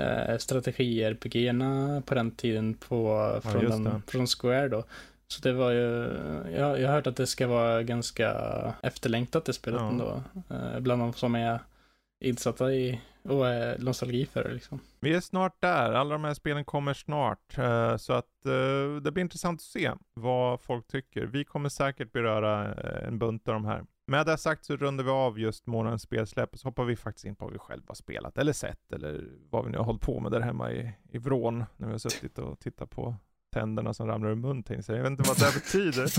eh, 0.00 0.38
strategi-RPG-erna 0.38 2.02
på 2.06 2.14
den 2.14 2.30
tiden 2.30 2.74
på, 2.74 3.06
Ja, 3.44 3.50
från, 3.50 3.62
just 3.62 3.84
den, 3.84 4.02
från 4.06 4.26
Square 4.26 4.68
då. 4.68 4.84
Så 5.28 5.40
det 5.42 5.52
var 5.52 5.70
ju, 5.70 6.10
jag, 6.56 6.80
jag 6.80 6.88
har 6.88 6.94
hört 6.94 7.06
att 7.06 7.16
det 7.16 7.26
ska 7.26 7.46
vara 7.46 7.82
ganska 7.82 8.30
efterlängtat 8.82 9.44
det 9.44 9.52
spelet 9.52 9.80
Ja. 9.80 9.88
ändå. 9.88 10.22
Eh, 10.50 10.80
bland 10.80 11.02
de 11.02 11.12
som 11.12 11.34
är 11.34 11.58
insatta 12.24 12.72
i 12.72 13.00
och 13.22 13.48
är 13.48 13.78
nostalgi 13.78 14.26
för 14.26 14.44
det 14.44 14.52
liksom. 14.54 14.80
Vi 15.00 15.14
är 15.14 15.20
snart 15.20 15.60
där, 15.60 15.92
alla 15.92 16.12
de 16.12 16.24
här 16.24 16.34
spelen 16.34 16.64
kommer 16.64 16.94
snart. 16.94 17.58
eh, 17.58 17.96
så 17.96 18.12
att 18.12 18.46
eh, 18.46 19.02
det 19.02 19.10
blir 19.12 19.20
intressant 19.22 19.58
att 19.60 19.64
se 19.64 19.90
vad 20.14 20.60
folk 20.60 20.86
tycker. 20.86 21.26
Vi 21.26 21.44
kommer 21.44 21.68
säkert 21.68 22.12
beröra 22.12 22.74
eh, 22.74 23.08
en 23.08 23.18
bunt 23.18 23.48
av 23.48 23.54
de 23.54 23.64
här. 23.64 23.84
Med 24.10 24.26
det 24.26 24.38
sagt 24.38 24.64
så 24.64 24.76
rundar 24.76 25.04
vi 25.04 25.10
av 25.10 25.38
just 25.38 25.66
månadens 25.66 26.02
spelsläpp 26.02 26.52
och 26.52 26.58
så 26.60 26.68
hoppar 26.68 26.84
vi 26.84 26.96
faktiskt 26.96 27.24
in 27.24 27.36
på 27.36 27.44
vad 27.44 27.52
vi 27.52 27.58
själva 27.58 27.94
spelat 27.94 28.38
eller 28.38 28.52
sett 28.52 28.92
eller 28.92 29.24
vad 29.50 29.64
vi 29.64 29.70
nu 29.70 29.78
har 29.78 29.84
hållit 29.84 30.02
på 30.02 30.20
med 30.20 30.32
där 30.32 30.40
hemma 30.40 30.72
i, 30.72 30.92
i 31.10 31.18
vrån 31.18 31.64
när 31.76 31.86
vi 31.86 31.92
har 31.92 31.98
suttit 31.98 32.38
och 32.38 32.60
tittat 32.60 32.90
på 32.90 33.16
tänderna 33.52 33.94
som 33.94 34.06
ramlar 34.06 34.30
ur 34.30 34.34
mun 34.34 34.64
jag 34.68 34.76
vet 34.76 35.06
inte 35.06 35.22
vad 35.22 35.38
det 35.38 35.54
betyder. 35.54 36.12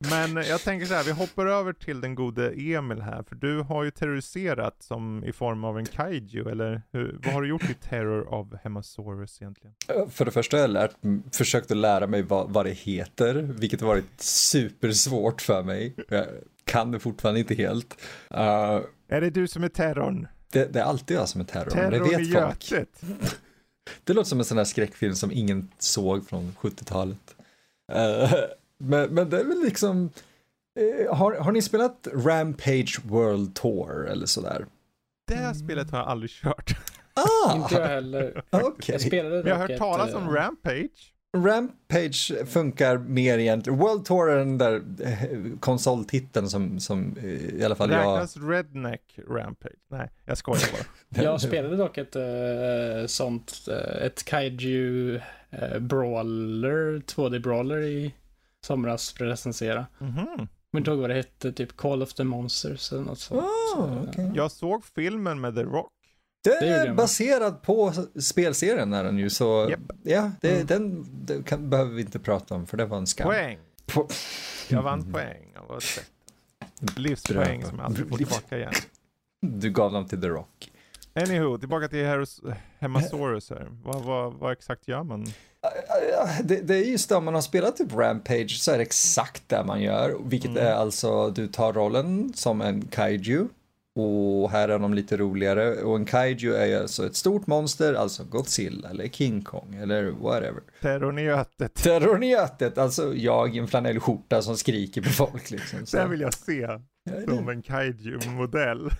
Men 0.10 0.44
jag 0.44 0.60
tänker 0.60 0.86
så 0.86 0.94
här, 0.94 1.04
vi 1.04 1.10
hoppar 1.10 1.46
över 1.46 1.72
till 1.72 2.00
den 2.00 2.14
gode 2.14 2.50
Emil 2.50 3.00
här, 3.00 3.22
för 3.22 3.34
du 3.34 3.60
har 3.60 3.84
ju 3.84 3.90
terroriserat 3.90 4.82
som 4.82 5.24
i 5.24 5.32
form 5.32 5.64
av 5.64 5.78
en 5.78 5.86
kaiju, 5.86 6.48
eller 6.48 6.82
hur, 6.92 7.20
vad 7.24 7.34
har 7.34 7.42
du 7.42 7.48
gjort 7.48 7.70
i 7.70 7.74
Terror 7.74 8.34
of 8.34 8.48
Hemasaurus 8.62 9.42
egentligen? 9.42 9.74
För 10.10 10.24
det 10.24 10.30
första 10.30 10.56
har 10.56 10.60
jag 10.60 10.70
lärt, 10.70 10.96
försökt 11.32 11.70
att 11.70 11.76
lära 11.76 12.06
mig 12.06 12.22
vad, 12.22 12.50
vad 12.50 12.66
det 12.66 12.70
heter, 12.70 13.34
vilket 13.34 13.80
har 13.80 13.88
varit 13.88 14.20
supersvårt 14.20 15.42
för 15.42 15.62
mig. 15.62 15.94
Jag 16.08 16.26
kan 16.68 16.90
det 16.90 16.98
fortfarande 16.98 17.40
inte 17.40 17.54
helt. 17.54 18.00
Uh, 18.34 18.80
Är 19.08 19.20
det 19.20 19.30
du 19.30 19.48
som 19.48 19.64
är 19.64 19.68
terrorn? 19.68 20.28
det, 20.52 20.72
det 20.72 20.80
är 20.80 20.84
alltid 20.84 21.16
jag 21.16 21.28
som 21.28 21.40
är 21.40 21.44
terrorn, 21.44 21.68
det 21.68 21.74
Terrorn 21.74 22.20
i 22.20 22.32
vet 22.32 22.32
folk. 22.32 22.88
Det 24.04 24.12
låter 24.12 24.28
som 24.28 24.38
en 24.38 24.44
sån 24.44 24.58
här 24.58 24.64
skräckfilm 24.64 25.14
som 25.14 25.32
ingen 25.32 25.70
såg 25.78 26.28
från 26.28 26.56
70-talet. 26.60 27.36
Eh, 27.92 28.32
men, 28.78 29.14
men 29.14 29.30
det 29.30 29.40
är 29.40 29.44
väl 29.44 29.62
liksom, 29.62 30.10
eh, 30.78 31.16
har, 31.16 31.32
har 31.34 31.52
ni 31.52 31.62
spelat 31.62 32.08
Rampage 32.12 33.00
World 33.04 33.54
Tour 33.54 34.08
eller 34.08 34.26
sådär? 34.26 34.66
Det 35.28 35.34
här 35.34 35.54
spelet 35.54 35.90
har 35.90 35.98
jag 35.98 36.08
aldrig 36.08 36.30
kört. 36.30 36.70
Inte 37.54 37.74
jag 37.74 37.82
Ah, 37.82 37.86
heller. 37.86 38.42
okej. 38.50 38.92
Jag 38.92 39.00
spelade 39.00 39.36
Men 39.36 39.46
jag 39.46 39.54
har 39.56 39.68
hört 39.68 39.78
talas 39.78 40.14
om 40.14 40.34
Rampage. 40.34 41.12
Rampage 41.36 42.46
funkar 42.46 42.98
mer 42.98 43.38
egentligen. 43.38 43.78
World 43.78 44.04
Tour 44.04 44.30
är 44.30 44.38
den 44.38 44.58
där 44.58 44.82
eh, 45.00 45.58
konsoltiteln 45.60 46.48
som, 46.48 46.80
som 46.80 47.16
eh, 47.16 47.24
i 47.54 47.64
alla 47.64 47.74
fall 47.74 47.90
jag... 47.90 47.98
Räknas 47.98 48.36
Redneck 48.36 49.18
Rampage? 49.28 49.72
Nej, 49.90 50.10
jag 50.24 50.38
skojar 50.38 50.68
bara. 50.72 51.22
Jag 51.22 51.40
spelade 51.40 51.76
dock 51.76 51.98
ett 51.98 52.16
uh, 52.16 53.06
sånt, 53.06 53.68
eh, 53.68 54.06
ett 54.06 54.24
kaiju 54.24 55.14
uh, 55.14 55.78
brawler, 55.78 57.02
2D-brawler 57.06 57.82
i 57.82 58.14
somras 58.66 59.12
för 59.12 59.24
att 59.24 59.32
recensera. 59.32 59.86
Mhm. 59.98 60.48
Men 60.70 60.80
inte 60.80 60.90
ihåg 60.90 61.00
vad 61.00 61.10
det 61.10 61.14
hette, 61.16 61.52
typ 61.52 61.76
Call 61.76 62.02
of 62.02 62.14
the 62.14 62.24
Monsters 62.24 62.92
eller 62.92 63.02
något 63.02 63.18
sånt. 63.18 63.40
Ah, 63.40 63.68
Eh, 63.76 64.02
okej. 64.08 64.32
Jag 64.34 64.50
såg 64.50 64.84
filmen 64.84 65.40
med 65.40 65.54
The 65.54 65.62
Rock. 65.62 65.92
Det 66.60 66.68
är 66.68 66.94
baserad 66.94 67.62
på 67.62 67.92
spelserien 68.20 68.92
är 68.92 69.04
den 69.04 69.18
ju 69.18 69.30
så 69.30 69.66
Japp. 69.70 69.80
ja, 70.02 70.30
det, 70.40 70.50
Mm. 70.54 70.66
den 70.66 71.06
det 71.24 71.42
kan, 71.46 71.70
behöver 71.70 71.90
vi 71.94 72.00
inte 72.00 72.18
prata 72.18 72.54
om 72.54 72.66
för 72.66 72.76
det 72.76 72.84
var 72.86 72.98
en 72.98 73.06
skam. 73.06 73.26
Poäng! 73.28 73.58
Po- 73.86 74.12
Jag 74.68 74.82
vann 74.82 75.12
poäng 75.12 75.52
av. 75.68 75.80
Livspoäng 76.96 77.64
som 77.64 77.78
jag 77.78 77.86
aldrig 77.86 78.08
får 78.08 78.16
tillbaka 78.16 78.56
igen. 78.58 78.72
Du 79.40 79.70
gav 79.70 79.92
dem 79.92 80.08
till 80.08 80.20
The 80.20 80.28
Rock. 80.28 80.72
Anywho, 81.14 81.58
tillbaka 81.58 81.88
till 81.88 82.04
Heros, 82.04 82.40
Hemasaurus 82.78 83.50
här. 83.50 83.68
Vad, 83.84 84.02
vad, 84.02 84.34
vad 84.34 84.52
exakt 84.52 84.88
gör 84.88 85.02
man? 85.02 85.26
Det, 86.44 86.56
det 86.60 86.74
är 86.74 86.84
just 86.84 87.08
det, 87.08 87.14
om 87.16 87.24
man 87.24 87.34
har 87.34 87.40
spelat 87.40 87.76
typ 87.76 87.92
Rampage 87.94 88.50
så 88.60 88.70
är 88.72 88.76
det 88.76 88.82
exakt 88.82 89.42
det 89.46 89.64
man 89.64 89.82
gör, 89.82 90.16
vilket 90.24 90.50
Mm. 90.50 90.66
är 90.66 90.72
alltså 90.72 91.30
du 91.30 91.46
tar 91.48 91.72
rollen 91.72 92.32
som 92.34 92.60
en 92.60 92.82
kaiju 92.86 93.48
och 93.98 94.50
här 94.50 94.68
är 94.68 94.78
de 94.78 94.94
lite 94.94 95.16
roligare 95.16 95.82
och 95.82 95.96
en 95.96 96.04
kaiju 96.04 96.54
är 96.54 96.80
alltså 96.80 97.06
ett 97.06 97.16
stort 97.16 97.46
monster, 97.46 97.94
alltså 97.94 98.24
Godzilla 98.24 98.88
eller 98.90 99.08
King 99.08 99.42
Kong 99.42 99.74
eller 99.74 100.10
whatever. 100.10 100.62
Terrorn 100.80 101.18
i 101.18 101.22
Götet. 101.22 101.74
Terrorn 101.74 102.22
i 102.22 102.30
Götet, 102.30 102.78
alltså 102.78 103.14
jag 103.14 103.56
i 103.56 103.58
en 103.58 103.68
flanellskjorta 103.68 104.42
som 104.42 104.56
skriker 104.56 105.02
på 105.02 105.08
folk 105.08 105.50
liksom. 105.50 105.86
Så. 105.86 105.96
Det 105.96 106.02
här 106.02 106.08
vill 106.08 106.20
jag 106.20 106.34
se 106.34 106.68
som 107.28 107.48
en 107.48 107.62
kaiju-modell. 107.62 108.90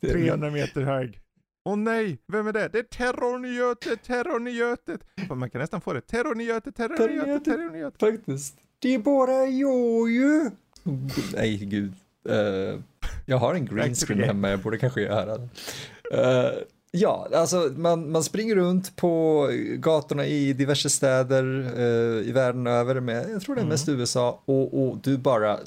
300 0.00 0.50
meter 0.50 0.82
hög. 0.82 1.20
Åh 1.64 1.76
nej, 1.76 2.18
vem 2.32 2.46
är 2.46 2.52
det? 2.52 2.68
Det 2.68 2.78
är 2.78 2.82
terrorn 2.82 3.44
i 3.44 3.54
Götet, 3.54 4.02
terrorn 4.02 4.46
i 4.46 4.50
Götet. 4.50 5.00
Man 5.30 5.50
kan 5.50 5.60
nästan 5.60 5.80
få 5.80 5.92
det. 5.92 6.00
Terrorn 6.00 6.40
i 6.40 6.44
Götet, 6.44 6.76
terrorn 6.76 7.10
i 7.10 7.14
Götet, 7.14 7.44
terrorn 7.44 7.74
i 7.74 7.78
Götet. 7.78 8.00
Faktiskt. 8.00 8.56
Det 8.78 8.94
är 8.94 8.98
bara 8.98 9.46
jag 9.46 10.10
ju. 10.10 10.50
Nej, 11.34 11.56
gud. 11.56 11.94
Uh, 12.28 12.80
jag 13.26 13.38
har 13.38 13.54
en 13.54 13.66
green 13.66 13.94
screen 13.94 14.22
hemma, 14.22 14.50
jag 14.50 14.60
borde 14.60 14.78
kanske 14.78 15.00
göra 15.00 15.38
det. 15.38 15.48
Uh, 16.14 16.62
ja, 16.90 17.28
alltså 17.34 17.72
man, 17.76 18.10
man 18.10 18.24
springer 18.24 18.54
runt 18.54 18.96
på 18.96 19.46
gatorna 19.74 20.26
i 20.26 20.52
diverse 20.52 20.90
städer 20.90 21.44
uh, 21.78 22.28
i 22.28 22.32
världen 22.32 22.66
över, 22.66 23.00
med, 23.00 23.30
jag 23.30 23.42
tror 23.42 23.54
det 23.54 23.60
är 23.60 23.66
mest 23.66 23.88
mm. 23.88 24.00
USA, 24.00 24.40
och, 24.44 24.82
och 24.82 24.98
du 25.02 25.18
bara 25.18 25.58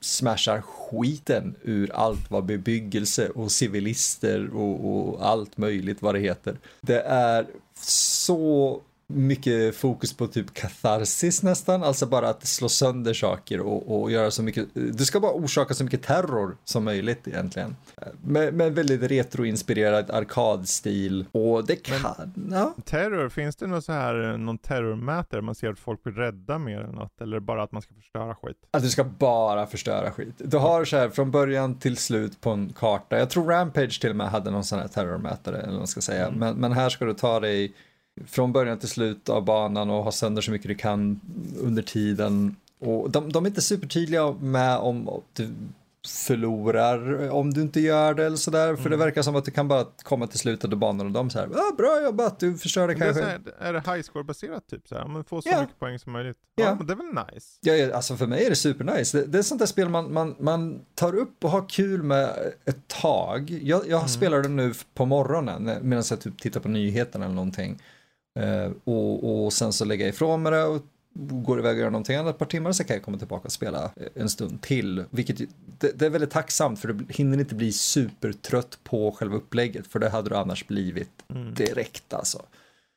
smashar 0.00 0.60
skiten 0.60 1.54
ur 1.62 1.90
allt 1.94 2.30
vad 2.30 2.44
bebyggelse 2.44 3.28
och 3.28 3.52
civilister 3.52 4.56
och, 4.56 5.08
och 5.08 5.26
allt 5.26 5.56
möjligt 5.56 6.02
vad 6.02 6.14
det 6.14 6.20
heter. 6.20 6.58
Det 6.80 7.00
är 7.00 7.46
så 7.80 8.80
mycket 9.06 9.76
fokus 9.76 10.16
på 10.16 10.26
typ 10.26 10.54
katarsis 10.54 11.42
nästan, 11.42 11.82
alltså 11.82 12.06
bara 12.06 12.28
att 12.28 12.46
slå 12.46 12.68
sönder 12.68 13.14
saker 13.14 13.60
och, 13.60 14.02
och 14.02 14.10
göra 14.10 14.30
så 14.30 14.42
mycket, 14.42 14.68
du 14.74 15.04
ska 15.04 15.20
bara 15.20 15.32
orsaka 15.32 15.74
så 15.74 15.84
mycket 15.84 16.02
terror 16.02 16.56
som 16.64 16.84
möjligt 16.84 17.28
egentligen. 17.28 17.76
Med, 18.22 18.54
med 18.54 18.74
väldigt 18.74 19.02
retroinspirerad 19.02 20.10
arkadstil 20.10 21.26
och 21.32 21.66
det 21.66 21.76
kan, 21.76 22.00
Men, 22.34 22.52
ja. 22.52 22.74
Terror, 22.84 23.28
finns 23.28 23.56
det 23.56 23.66
någon 23.66 23.82
så 23.82 23.92
här, 23.92 24.36
någon 24.36 24.58
terrormätare 24.58 25.42
man 25.42 25.54
ser 25.54 25.70
att 25.70 25.78
folk 25.78 26.02
blir 26.02 26.12
rädda 26.12 26.58
mer 26.58 26.78
eller 26.80 26.92
något, 26.92 27.20
eller 27.20 27.40
bara 27.40 27.62
att 27.62 27.72
man 27.72 27.82
ska 27.82 27.94
förstöra 27.94 28.34
skit? 28.34 28.56
Att 28.70 28.82
du 28.82 28.88
ska 28.88 29.04
bara 29.04 29.66
förstöra 29.66 30.10
skit. 30.10 30.34
Du 30.38 30.56
har 30.56 30.84
så 30.84 30.96
här 30.96 31.08
från 31.08 31.30
början 31.30 31.78
till 31.78 31.96
slut 31.96 32.40
på 32.40 32.50
en 32.50 32.72
karta, 32.72 33.18
jag 33.18 33.30
tror 33.30 33.44
Rampage 33.44 34.00
till 34.00 34.10
och 34.10 34.16
med 34.16 34.28
hade 34.28 34.50
någon 34.50 34.64
sån 34.64 34.78
här 34.78 34.88
terrormätare 34.88 35.56
eller 35.56 35.68
vad 35.68 35.78
man 35.78 35.86
ska 35.86 36.00
säga, 36.00 36.26
mm. 36.26 36.38
men, 36.38 36.56
men 36.56 36.72
här 36.72 36.88
ska 36.88 37.04
du 37.04 37.14
ta 37.14 37.40
dig 37.40 37.72
från 38.26 38.52
början 38.52 38.78
till 38.78 38.88
slut 38.88 39.28
av 39.28 39.44
banan 39.44 39.90
och 39.90 40.04
ha 40.04 40.12
sönder 40.12 40.42
så 40.42 40.50
mycket 40.50 40.68
du 40.68 40.74
kan 40.74 41.20
under 41.60 41.82
tiden. 41.82 42.56
Och 42.78 43.10
de, 43.10 43.32
de 43.32 43.44
är 43.44 43.48
inte 43.48 43.62
supertydliga 43.62 44.32
med 44.32 44.78
om 44.78 45.22
du 45.32 45.50
förlorar 46.06 47.30
om 47.30 47.54
du 47.54 47.62
inte 47.62 47.80
gör 47.80 48.14
det 48.14 48.26
eller 48.26 48.36
sådär. 48.36 48.68
Mm. 48.68 48.76
För 48.76 48.90
det 48.90 48.94
mm. 48.94 49.06
verkar 49.06 49.22
som 49.22 49.36
att 49.36 49.44
du 49.44 49.50
kan 49.50 49.68
bara 49.68 49.84
komma 50.02 50.26
till 50.26 50.38
slutet 50.38 50.72
av 50.72 50.78
banan 50.78 51.06
och 51.06 51.12
de 51.12 51.30
säger 51.30 51.46
ah, 51.46 51.74
bra 51.76 52.02
jobbat, 52.02 52.40
du 52.40 52.56
förstörde 52.56 52.94
kanske. 52.94 53.22
Det 53.22 53.52
är, 53.58 53.68
är, 53.68 53.72
det 53.72 53.92
high 53.92 54.02
score 54.02 54.24
baserat 54.24 54.66
typ 54.66 54.88
så 54.88 54.94
här? 54.94 55.06
Man 55.06 55.24
får 55.24 55.40
så 55.40 55.48
ja. 55.48 55.60
mycket 55.60 55.78
poäng 55.78 55.98
som 55.98 56.12
möjligt. 56.12 56.36
Ja, 56.54 56.64
ja 56.64 56.74
men 56.74 56.86
det 56.86 56.92
är 56.92 56.96
väl 56.96 57.06
nice? 57.06 57.58
Ja, 57.60 57.72
ja, 57.72 57.96
alltså 57.96 58.16
för 58.16 58.26
mig 58.26 58.44
är 58.44 58.50
det 58.50 58.56
supernice. 58.56 59.18
Det, 59.18 59.26
det 59.26 59.38
är 59.38 59.42
sånt 59.42 59.58
där 59.58 59.66
spel 59.66 59.88
man, 59.88 60.12
man, 60.12 60.36
man 60.38 60.80
tar 60.94 61.14
upp 61.14 61.44
och 61.44 61.50
har 61.50 61.68
kul 61.68 62.02
med 62.02 62.30
ett 62.64 62.88
tag. 62.88 63.50
Jag, 63.62 63.80
jag 63.80 63.98
mm. 63.98 64.08
spelar 64.08 64.42
det 64.42 64.48
nu 64.48 64.72
på 64.94 65.06
morgonen 65.06 65.64
medan 65.64 66.04
jag 66.10 66.20
typ 66.20 66.40
tittar 66.40 66.60
på 66.60 66.68
nyheterna 66.68 67.24
eller 67.24 67.34
någonting. 67.34 67.82
Eh, 68.38 68.72
och, 68.84 69.44
och 69.44 69.52
sen 69.52 69.72
så 69.72 69.84
lägger 69.84 70.04
jag 70.04 70.14
ifrån 70.14 70.42
mig 70.42 70.52
det 70.52 70.64
och 70.64 70.82
går 71.14 71.58
iväg 71.58 71.74
och 71.76 71.80
gör 71.80 71.90
någonting 71.90 72.16
annat 72.16 72.34
ett 72.34 72.38
par 72.38 72.46
timmar 72.46 72.72
så 72.72 72.84
kan 72.84 72.96
jag 72.96 73.04
komma 73.04 73.18
tillbaka 73.18 73.44
och 73.44 73.52
spela 73.52 73.90
en 74.14 74.28
stund 74.28 74.62
till. 74.62 75.04
Vilket 75.10 75.38
det, 75.78 75.98
det 75.98 76.06
är 76.06 76.10
väldigt 76.10 76.30
tacksamt 76.30 76.80
för 76.80 76.88
du 76.88 77.06
hinner 77.08 77.38
inte 77.38 77.54
bli 77.54 77.72
supertrött 77.72 78.78
på 78.84 79.12
själva 79.12 79.36
upplägget 79.36 79.86
för 79.86 79.98
det 79.98 80.08
hade 80.08 80.30
du 80.30 80.36
annars 80.36 80.66
blivit 80.66 81.10
mm. 81.28 81.54
direkt 81.54 82.12
alltså. 82.12 82.42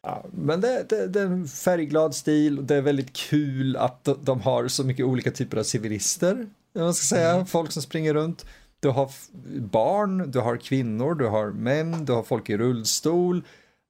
Ja, 0.04 0.26
men 0.32 0.62
det, 0.62 0.86
det, 0.90 1.08
det, 1.08 1.22
är 1.22 1.26
en 1.26 1.48
färgglad 1.48 2.16
stil 2.16 2.60
och 2.60 2.64
det 2.64 2.76
är 2.76 2.82
väldigt 2.82 3.14
kul 3.14 3.78
att 3.78 4.08
de 4.22 4.42
har 4.42 4.68
så 4.68 4.84
mycket 4.84 5.06
olika 5.06 5.32
typer 5.32 5.58
av 5.58 5.64
civilister. 5.64 6.48
Jag 6.74 6.96
ska 6.96 7.16
säga, 7.16 7.34
mm. 7.34 7.46
folk 7.46 7.72
som 7.72 7.82
springer 7.82 8.14
runt. 8.14 8.46
Du 8.80 8.90
har 8.90 9.12
barn, 9.60 10.32
du 10.32 10.40
har 10.40 10.58
kvinnor, 10.58 11.16
du 11.16 11.26
har 11.26 11.52
män, 11.52 12.06
du 12.06 12.14
har 12.14 12.24
folk 12.24 12.50
i 12.50 12.58
rullstol 12.58 13.44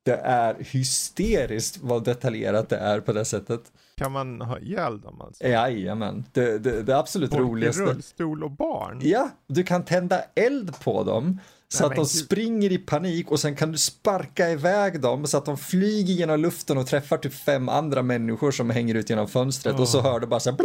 det 0.08 0.22
är 0.24 0.56
hysteriskt 0.60 1.78
vad 1.82 2.04
detaljerat 2.04 2.70
det 2.70 2.78
är 2.78 3.00
på 3.00 3.14
det 3.14 3.26
sättet. 3.26 3.62
Kan 3.98 4.12
man 4.12 4.42
ha 4.42 4.60
ihjäl 4.60 5.02
dem 5.02 5.22
alltså? 5.22 5.44
Jajamän, 5.44 6.26
det, 6.34 6.58
det, 6.58 6.82
det 6.84 6.98
absolut 6.98 7.30
Folk 7.30 7.42
roligaste. 7.42 7.84
Folk 7.84 7.96
rullstol 7.96 8.44
och 8.44 8.52
barn? 8.52 9.00
Ja, 9.04 9.30
du 9.48 9.64
kan 9.64 9.86
tända 9.86 10.22
eld 10.36 10.80
på 10.80 11.04
dem. 11.04 11.40
Så 11.68 11.84
Nej, 11.84 11.90
att 11.90 11.96
de 11.96 12.02
Gud. 12.02 12.08
springer 12.08 12.72
i 12.72 12.78
panik 12.78 13.32
och 13.32 13.40
sen 13.40 13.56
kan 13.56 13.72
du 13.72 13.78
sparka 13.78 14.50
iväg 14.50 15.02
dem 15.02 15.28
så 15.28 15.38
att 15.38 15.46
de 15.46 15.58
flyger 15.58 16.14
genom 16.14 16.40
luften 16.40 16.78
och 16.78 16.88
träffar 16.88 17.18
typ 17.18 17.34
fem 17.34 17.70
andra 17.70 18.02
människor 18.04 18.52
som 18.52 18.70
hänger 18.70 18.96
ut 18.96 19.10
genom 19.10 19.28
fönstret 19.28 19.76
oh. 19.76 19.82
och 19.82 19.90
så 19.90 20.02
hör 20.02 20.20
du 20.20 20.28
bara 20.28 20.40
så 20.40 20.52
här 20.52 20.58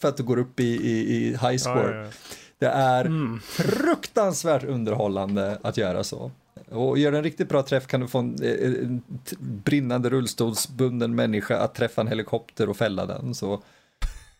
för 0.00 0.08
att 0.08 0.16
du 0.16 0.22
går 0.22 0.38
upp 0.38 0.60
i, 0.60 0.64
i, 0.64 1.16
i 1.16 1.30
high 1.30 1.56
score. 1.56 1.96
Ja, 1.96 2.02
ja. 2.02 2.08
Det 2.58 2.66
är 2.66 3.04
mm. 3.04 3.40
fruktansvärt 3.40 4.64
underhållande 4.64 5.58
att 5.62 5.76
göra 5.76 6.04
så. 6.04 6.30
Och 6.70 6.98
gör 6.98 7.12
en 7.12 7.22
riktigt 7.22 7.48
bra 7.48 7.62
träff 7.62 7.86
kan 7.86 8.00
du 8.00 8.08
få 8.08 8.18
en, 8.18 8.36
en 8.42 9.02
brinnande 9.40 10.10
rullstolsbunden 10.10 11.14
människa 11.14 11.58
att 11.58 11.74
träffa 11.74 12.00
en 12.00 12.08
helikopter 12.08 12.68
och 12.68 12.76
fälla 12.76 13.06
den. 13.06 13.34
Så 13.34 13.62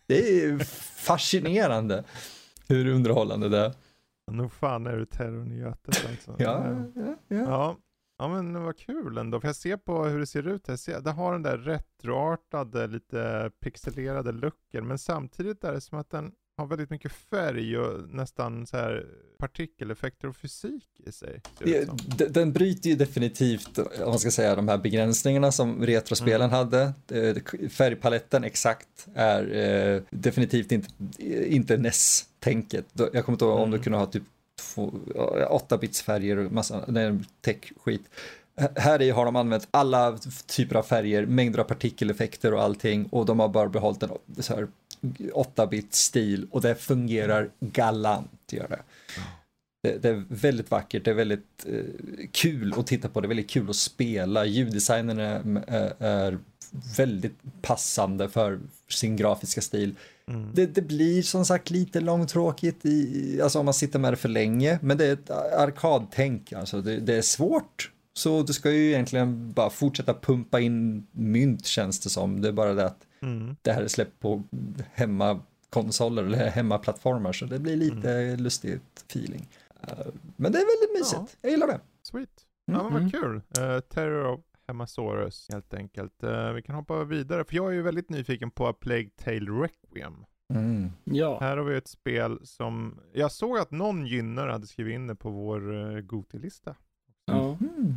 det 0.07 0.45
är 0.45 0.59
fascinerande 1.05 2.05
hur 2.69 2.87
underhållande 2.87 3.49
det 3.49 3.59
är. 3.59 3.73
Nog 4.33 4.53
fan 4.53 4.87
är 4.87 4.97
du 4.97 5.07
terrorn 5.07 5.53
i 5.53 5.59
Götet 5.59 6.07
alltså. 6.09 6.37
ja, 6.39 6.67
ja, 6.95 7.17
ja. 7.29 7.37
ja. 7.37 7.77
Ja 8.19 8.29
men 8.29 8.63
vad 8.65 8.79
kul 8.79 9.19
ändå, 9.19 9.41
för 9.41 9.49
jag 9.49 9.57
ser 9.57 9.77
på 9.77 10.05
hur 10.05 10.19
det 10.19 10.27
ser 10.27 10.49
ut. 10.49 10.69
Jag 10.69 10.79
ser, 10.79 11.01
det 11.01 11.11
har 11.11 11.33
den 11.33 11.43
där 11.43 11.59
retroartade, 11.59 12.87
lite 12.87 13.51
pixelerade 13.61 14.33
looken, 14.33 14.87
men 14.87 14.99
samtidigt 14.99 15.65
är 15.65 15.73
det 15.73 15.81
som 15.81 15.99
att 15.99 16.11
den 16.11 16.33
har 16.57 16.67
väldigt 16.67 16.91
mycket 16.91 17.13
färg 17.13 17.79
och 17.79 18.09
nästan 18.09 18.67
så 18.67 18.77
här 18.77 19.07
partikeleffekter 19.39 20.29
och 20.29 20.37
fysik 20.37 21.01
i 21.07 21.13
sig. 21.13 21.41
Det, 21.59 22.35
den 22.35 22.53
bryter 22.53 22.91
ju 22.91 22.97
definitivt, 22.97 23.79
om 23.79 24.09
man 24.09 24.19
ska 24.19 24.31
säga, 24.31 24.57
de 24.57 24.69
här 24.69 24.79
begränsningarna 24.79 25.53
som 25.53 25.87
retrospelen 25.87 26.51
mm. 26.51 26.57
hade. 26.57 26.93
Färgpaletten 27.71 28.45
exakt 28.45 29.07
är 29.15 29.55
eh, 29.55 30.03
definitivt 30.11 30.73
inte, 30.73 30.89
inte 31.55 31.77
NES-tänket. 31.77 32.87
Jag 32.93 33.25
kommer 33.25 33.35
inte 33.35 33.45
ihåg 33.45 33.55
mm. 33.55 33.65
om 33.65 33.71
du 33.71 33.77
mm. 33.77 33.85
kunde 33.85 33.99
ha 33.99 34.07
typ 34.07 34.23
8 35.49 35.79
bits 35.79 36.03
färger 36.03 36.37
och 36.37 36.53
massa 36.53 36.87
tech-skit. 37.41 38.03
Här 38.77 39.03
i 39.03 39.11
har 39.11 39.25
de 39.25 39.37
använt 39.37 39.69
alla 39.71 40.19
typer 40.47 40.77
av 40.77 40.83
färger, 40.83 41.27
mängder 41.27 41.59
av 41.59 41.65
partikeleffekter 41.65 42.55
och 42.55 42.63
allting 42.63 43.07
och 43.07 43.27
de 43.27 43.41
har 43.41 43.49
bara 43.49 43.69
behållit 43.69 44.03
en 44.03 44.11
så 44.43 44.55
här 44.55 44.69
8-bit 45.35 45.95
stil 45.95 46.47
och 46.51 46.61
det 46.61 46.75
fungerar 46.75 47.51
galant 47.61 48.53
gör 48.53 48.69
det. 48.69 48.83
Det, 49.83 49.99
det, 50.03 50.09
är 50.09 50.25
väldigt 50.29 50.71
vackert, 50.71 51.05
det 51.05 51.11
är 51.11 51.15
väldigt 51.15 51.67
eh, 51.67 52.27
kul 52.33 52.75
att 52.77 52.87
titta 52.87 53.09
på, 53.09 53.21
det 53.21 53.27
är 53.27 53.29
väldigt 53.29 53.51
kul 53.51 53.71
att 53.71 53.77
spela. 53.77 54.45
Ljuddesignen 54.45 55.19
är, 55.19 55.93
är 55.99 56.39
väldigt 56.97 57.39
passande 57.63 58.29
för 58.29 58.61
sin 58.89 59.17
grafiska 59.17 59.61
stil. 59.61 59.95
Mm. 60.29 60.51
Det, 60.55 60.67
det, 60.67 60.83
blir 60.83 61.23
som 61.23 61.45
sagt 61.45 61.71
lite 61.71 62.01
långtråkigt 62.01 62.87
i, 62.87 63.41
alltså 63.43 63.59
om 63.59 63.65
man 63.65 63.75
sitter 63.75 63.99
med 63.99 64.13
det 64.13 64.17
för 64.17 64.29
länge, 64.29 64.79
men 64.83 64.99
det 64.99 65.07
är 65.07 65.13
ett 65.13 65.31
arkadtänk, 65.31 66.53
alltså 66.53 66.81
det, 66.81 66.97
det 66.97 67.15
är 67.15 67.23
svårt. 67.23 67.91
Så 68.17 68.43
du 68.43 68.53
ska 68.53 68.71
ju 68.71 68.89
egentligen 68.89 69.53
bara 69.53 69.71
fortsätta 69.71 70.15
pumpa 70.15 70.61
in 70.61 71.07
mynt 71.13 71.67
känns 71.67 72.01
det 72.01 72.11
som. 72.11 72.41
Det 72.41 72.49
är 72.49 72.53
bara 72.53 72.75
det 72.75 72.87
att 72.87 73.07
Mm. 73.25 73.57
Det 73.63 73.73
här 73.73 73.83
är 73.83 73.89
släppt 73.89 74.21
på 74.21 74.43
hemmakonsoler 74.93 76.23
eller 76.23 76.51
hemmaplattformar 76.51 77.33
så 77.33 77.45
det 77.45 77.59
blir 77.59 77.77
lite 77.77 78.13
mm. 78.13 78.41
lustigt 78.41 79.05
feeling. 79.09 79.49
Uh, 79.83 80.07
men 80.37 80.53
det 80.53 80.59
är 80.59 80.67
väldigt 80.85 80.99
mysigt, 80.99 81.33
ja. 81.33 81.39
jag 81.41 81.51
gillar 81.51 81.67
det. 81.67 81.81
Sweet. 82.03 82.47
Ja 82.67 82.83
men 82.83 82.93
vad 82.93 83.03
mm. 83.03 83.11
kul. 83.11 83.35
Uh, 83.35 83.81
Terror 83.81 84.27
of 84.27 84.41
Hemasaurus 84.67 85.47
helt 85.53 85.75
enkelt. 85.75 86.25
Uh, 86.25 86.53
vi 86.53 86.63
kan 86.63 86.75
hoppa 86.75 87.05
vidare 87.05 87.45
för 87.45 87.57
jag 87.57 87.69
är 87.69 87.73
ju 87.73 87.83
väldigt 87.83 88.11
nyfiken 88.11 88.51
på 88.51 88.73
Plague 88.73 89.11
Tale 89.17 89.51
Requiem. 89.51 90.25
Mm. 90.55 90.91
Ja. 91.05 91.39
Här 91.41 91.57
har 91.57 91.65
vi 91.65 91.77
ett 91.77 91.89
spel 91.89 92.39
som, 92.43 93.01
jag 93.13 93.33
såg 93.33 93.59
att 93.59 93.71
någon 93.71 94.07
gynnare 94.07 94.51
hade 94.51 94.67
skrivit 94.67 94.95
in 94.95 95.07
det 95.07 95.15
på 95.15 95.31
vår 95.31 95.73
uh, 95.73 96.01
Goti-lista. 96.01 96.75
Ja. 97.27 97.59
Mm. 97.61 97.95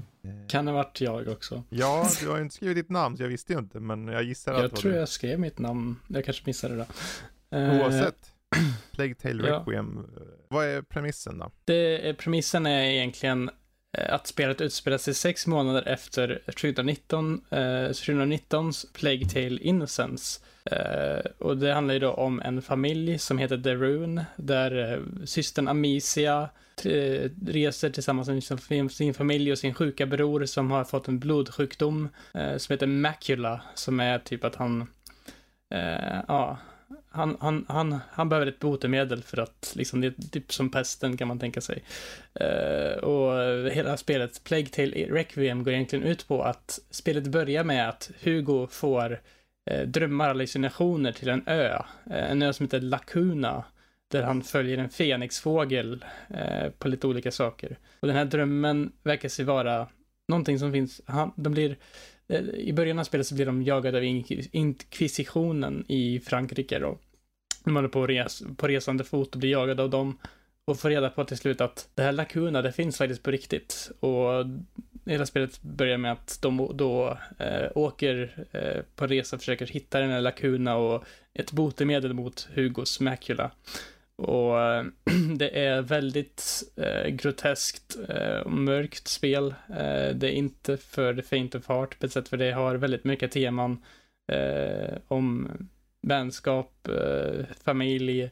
Kan 0.47 0.67
ha 0.67 0.73
varit 0.73 1.01
jag 1.01 1.27
också. 1.27 1.63
Ja, 1.69 2.09
du 2.19 2.27
har 2.27 2.37
ju 2.37 2.43
inte 2.43 2.55
skrivit 2.55 2.77
ditt 2.77 2.89
namn 2.89 3.17
så 3.17 3.23
jag 3.23 3.29
visste 3.29 3.53
ju 3.53 3.59
inte, 3.59 3.79
men 3.79 4.07
jag 4.07 4.23
gissar 4.23 4.53
att 4.53 4.61
Jag 4.61 4.75
tror 4.75 4.93
jag 4.93 5.09
skrev 5.09 5.39
mitt 5.39 5.59
namn, 5.59 5.99
jag 6.07 6.25
kanske 6.25 6.43
missade 6.45 6.75
det. 6.75 6.87
Eh, 7.57 7.81
Oavsett. 7.81 8.33
Plague 8.91 9.15
Tale 9.15 9.43
Requiem. 9.59 10.07
Ja. 10.15 10.21
Vad 10.47 10.65
är 10.65 10.81
premissen 10.81 11.37
då? 11.37 11.51
Det, 11.65 12.13
premissen 12.17 12.65
är 12.65 12.83
egentligen 12.83 13.49
eh, 13.97 14.13
att 14.13 14.27
spelet 14.27 14.61
utspelar 14.61 14.97
sig 14.97 15.13
sex 15.13 15.47
månader 15.47 15.87
efter 15.87 16.41
2019, 16.45 17.41
eh, 17.49 17.57
2019s 17.57 18.85
Plague 18.93 19.29
Tale 19.29 19.59
Innocence. 19.59 20.41
Eh, 20.65 21.31
och 21.37 21.57
det 21.57 21.73
handlar 21.73 21.93
ju 21.93 21.99
då 21.99 22.11
om 22.11 22.41
en 22.41 22.61
familj 22.61 23.19
som 23.19 23.37
heter 23.37 23.57
The 23.57 23.75
Rune, 23.75 24.25
där 24.35 24.93
eh, 24.93 25.25
systern 25.25 25.67
Amicia 25.67 26.41
Eh, 26.41 26.49
reser 26.85 27.89
tillsammans 27.89 28.49
med 28.69 28.91
sin 28.91 29.13
familj 29.13 29.51
och 29.51 29.57
sin 29.57 29.73
sjuka 29.73 30.05
bror 30.05 30.45
som 30.45 30.71
har 30.71 30.83
fått 30.83 31.07
en 31.07 31.19
blodsjukdom 31.19 32.09
eh, 32.33 32.57
som 32.57 32.73
heter 32.73 32.87
Macula, 32.87 33.61
som 33.75 33.99
är 33.99 34.19
typ 34.19 34.43
att 34.43 34.55
han, 34.55 34.87
eh, 35.73 36.19
ja, 36.27 36.57
han, 37.09 37.37
han, 37.39 37.65
han, 37.67 37.99
han 38.11 38.29
behöver 38.29 38.47
ett 38.47 38.59
botemedel 38.59 39.23
för 39.23 39.37
att, 39.37 39.73
liksom, 39.75 40.01
det 40.01 40.07
är 40.07 40.29
typ 40.31 40.53
som 40.53 40.69
pesten 40.69 41.17
kan 41.17 41.27
man 41.27 41.39
tänka 41.39 41.61
sig. 41.61 41.83
Uh, 42.41 43.03
och 43.03 43.71
hela 43.71 43.97
spelet, 43.97 44.43
Plague 44.43 44.67
Tale 44.67 44.91
Requiem, 44.91 45.63
går 45.63 45.73
egentligen 45.73 46.05
ut 46.05 46.27
på 46.27 46.43
att 46.43 46.79
spelet 46.89 47.27
börjar 47.27 47.63
med 47.63 47.89
att 47.89 48.11
Hugo 48.23 48.67
får 48.67 49.19
uh, 49.71 49.87
drömmar, 49.87 50.27
hallucinationer 50.27 51.11
till 51.11 51.29
en 51.29 51.43
ö. 51.47 51.83
Uh, 52.07 52.31
en 52.31 52.41
ö 52.41 52.53
som 52.53 52.65
heter 52.65 52.79
Lacuna 52.79 53.63
där 54.07 54.23
han 54.23 54.43
följer 54.43 54.77
en 54.77 54.89
fenixfågel 54.89 56.05
eh, 56.29 56.69
på 56.69 56.87
lite 56.87 57.07
olika 57.07 57.31
saker. 57.31 57.77
Och 57.99 58.07
den 58.07 58.17
här 58.17 58.25
drömmen 58.25 58.91
verkar 59.03 59.29
sig 59.29 59.45
vara 59.45 59.87
någonting 60.27 60.59
som 60.59 60.71
finns, 60.71 61.01
han, 61.05 61.31
de 61.35 61.53
blir, 61.53 61.77
eh, 62.27 62.41
i 62.41 62.73
början 62.73 62.99
av 62.99 63.03
spelet 63.03 63.27
så 63.27 63.35
blir 63.35 63.45
de 63.45 63.63
jagade 63.63 63.97
av 63.97 64.03
inkvisitionen 64.51 65.85
i 65.87 66.19
Frankrike 66.19 66.79
då. 66.79 66.97
De 67.63 67.75
håller 67.75 67.89
på, 67.89 68.07
res, 68.07 68.43
på 68.57 68.67
resande 68.67 69.03
fot 69.03 69.33
och 69.33 69.39
blir 69.39 69.51
jagade 69.51 69.83
av 69.83 69.89
dem 69.89 70.17
och 70.65 70.79
får 70.79 70.89
reda 70.89 71.09
på 71.09 71.25
till 71.25 71.37
slut 71.37 71.61
att 71.61 71.89
det 71.95 72.03
här 72.03 72.11
Lacuna, 72.11 72.61
det 72.61 72.71
finns 72.71 72.97
faktiskt 72.97 73.23
på 73.23 73.31
riktigt. 73.31 73.91
Och 73.99 74.45
hela 75.05 75.25
spelet 75.25 75.61
börjar 75.61 75.97
med 75.97 76.11
att 76.11 76.39
de 76.41 76.71
då 76.73 77.17
eh, 77.39 77.71
åker 77.75 78.45
eh, 78.51 78.81
på 78.95 79.07
resa 79.07 79.35
och 79.35 79.41
försöker 79.41 79.67
hitta 79.67 79.99
den 79.99 80.09
här 80.09 80.21
Lacuna 80.21 80.75
och 80.75 81.03
ett 81.33 81.51
botemedel 81.51 82.13
mot 82.13 82.49
Hugos 82.55 82.99
Macula. 82.99 83.51
Och 84.17 84.61
äh, 84.61 84.85
det 85.37 85.65
är 85.65 85.81
väldigt 85.81 86.63
groteskt 87.09 87.97
och 88.45 88.51
mörkt 88.51 89.07
spel. 89.07 89.53
det 90.13 90.27
är 90.27 90.31
inte 90.31 90.77
för 90.77 91.13
the 91.13 91.21
faint 91.21 91.55
of 91.55 91.67
heart 91.67 91.99
på 91.99 92.05
ett 92.05 92.11
sätt, 92.11 92.27
för 92.27 92.37
det 92.37 92.51
har 92.51 92.75
väldigt 92.75 93.03
mycket 93.03 93.31
teman 93.31 93.83
om 95.07 95.51
vänskap, 96.01 96.87
familj, 97.63 98.31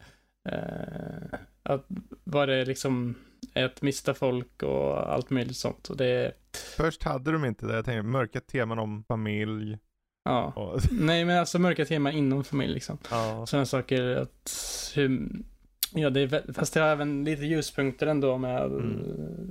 att 1.63 1.85
vad 2.23 2.49
det 2.49 2.65
liksom 2.65 3.15
är 3.53 3.65
att 3.65 3.81
mista 3.81 4.13
folk 4.13 4.63
och 4.63 5.13
allt 5.13 5.29
möjligt 5.29 5.57
sånt. 5.57 5.87
Och 5.87 5.97
det... 5.97 6.31
Först 6.77 7.03
hade 7.03 7.31
de 7.31 7.45
inte 7.45 7.65
det, 7.65 7.75
jag 7.75 7.85
tänkte 7.85 8.03
mörka 8.03 8.41
teman 8.41 8.79
om 8.79 9.03
familj. 9.03 9.77
Ja, 10.23 10.77
nej 10.91 11.25
men 11.25 11.39
alltså 11.39 11.59
mörka 11.59 11.85
teman 11.85 12.13
inom 12.13 12.43
familj 12.43 12.73
liksom. 12.73 12.97
Ja. 13.11 13.45
Sådana 13.45 13.65
saker 13.65 14.15
att 14.15 14.51
hur, 14.95 15.29
ja 15.95 16.09
det 16.09 16.21
är, 16.21 16.53
fast 16.53 16.73
det 16.73 16.79
har 16.79 16.87
även 16.87 17.23
lite 17.23 17.45
ljuspunkter 17.45 18.07
ändå 18.07 18.37
med 18.37 18.65
mm. 18.65 19.01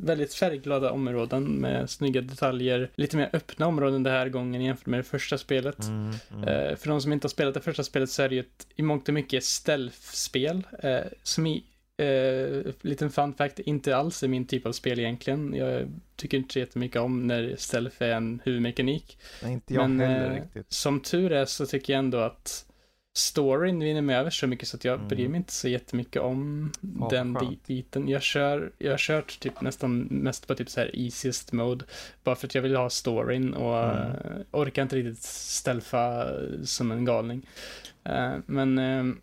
väldigt 0.03 0.34
färgglada 0.34 0.90
områden 0.90 1.45
med 1.45 1.90
snygga 1.90 2.20
detaljer. 2.20 2.90
Lite 2.95 3.16
mer 3.16 3.30
öppna 3.32 3.66
områden 3.66 4.03
den 4.03 4.12
här 4.12 4.28
gången 4.28 4.62
jämfört 4.62 4.86
med 4.86 4.99
det 4.99 5.05
första 5.05 5.38
spelet. 5.38 5.84
Mm, 5.84 6.12
mm. 6.32 6.49
Uh, 6.49 6.76
för 6.76 6.88
de 6.88 7.01
som 7.01 7.12
inte 7.12 7.24
har 7.24 7.30
spelat 7.30 7.55
det 7.55 7.61
första 7.61 7.82
spelet 7.82 8.11
så 8.11 8.22
är 8.22 8.28
det 8.28 8.34
ju 8.34 8.40
ett, 8.40 8.66
i 8.76 8.82
mångt 8.82 9.09
och 9.09 9.14
mycket 9.14 9.45
stealth-spel. 9.45 10.62
Uh, 10.84 11.01
som 11.22 11.47
i 11.47 11.64
Eh, 11.97 12.72
liten 12.80 13.11
fun 13.11 13.34
fact, 13.34 13.59
inte 13.59 13.97
alls 13.97 14.22
är 14.22 14.28
min 14.28 14.47
typ 14.47 14.66
av 14.66 14.72
spel 14.72 14.99
egentligen. 14.99 15.55
Jag 15.55 15.88
tycker 16.16 16.36
inte 16.36 16.53
så 16.53 16.59
jättemycket 16.59 17.01
om 17.01 17.26
när 17.26 17.55
stealth 17.59 18.03
är 18.03 18.12
en 18.12 18.40
huvudmekanik. 18.45 19.18
Nej, 19.42 19.53
inte 19.53 19.74
jag 19.74 19.90
Men, 19.90 20.09
heller 20.09 20.30
eh, 20.30 20.42
riktigt. 20.42 20.72
Som 20.72 21.01
tur 21.01 21.32
är 21.32 21.45
så 21.45 21.66
tycker 21.66 21.92
jag 21.92 21.99
ändå 21.99 22.18
att 22.18 22.66
storyn 23.17 23.81
vinner 23.81 24.03
mig 24.03 24.17
över 24.17 24.31
så 24.31 24.47
mycket 24.47 24.69
så 24.69 24.77
att 24.77 24.85
jag 24.85 24.95
mm. 24.95 25.09
bryr 25.09 25.29
mig 25.29 25.37
inte 25.37 25.53
så 25.53 25.69
jättemycket 25.69 26.23
om 26.23 26.73
oh, 27.01 27.11
den 27.11 27.35
skönt. 27.35 27.67
biten. 27.67 28.09
Jag 28.09 28.23
kör, 28.23 28.73
jag 28.79 28.91
har 28.91 28.99
kört 28.99 29.41
typ 29.41 29.61
nästan 29.61 30.01
mest 30.01 30.47
på 30.47 30.55
typ 30.55 30.71
så 30.71 30.81
här 30.81 30.91
easiest 30.95 31.53
mode. 31.53 31.85
Bara 32.25 32.37
för 32.37 32.47
att 32.47 32.55
jag 32.55 32.62
vill 32.62 32.77
ha 32.77 32.91
storyn 32.91 33.55
och 33.55 33.85
mm. 33.85 34.17
orkar 34.51 34.83
inte 34.83 34.97
riktigt 34.97 35.23
stealtha 35.23 36.31
som 36.65 36.93
en 36.93 37.05
galning. 37.05 37.47
Uh, 38.09 38.37
men 38.47 38.79
uh, 38.79 39.15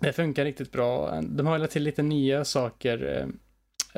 det 0.00 0.12
funkar 0.12 0.44
riktigt 0.44 0.72
bra. 0.72 1.20
De 1.22 1.46
har 1.46 1.58
lagt 1.58 1.72
till 1.72 1.82
lite 1.82 2.02
nya 2.02 2.44
saker. 2.44 3.28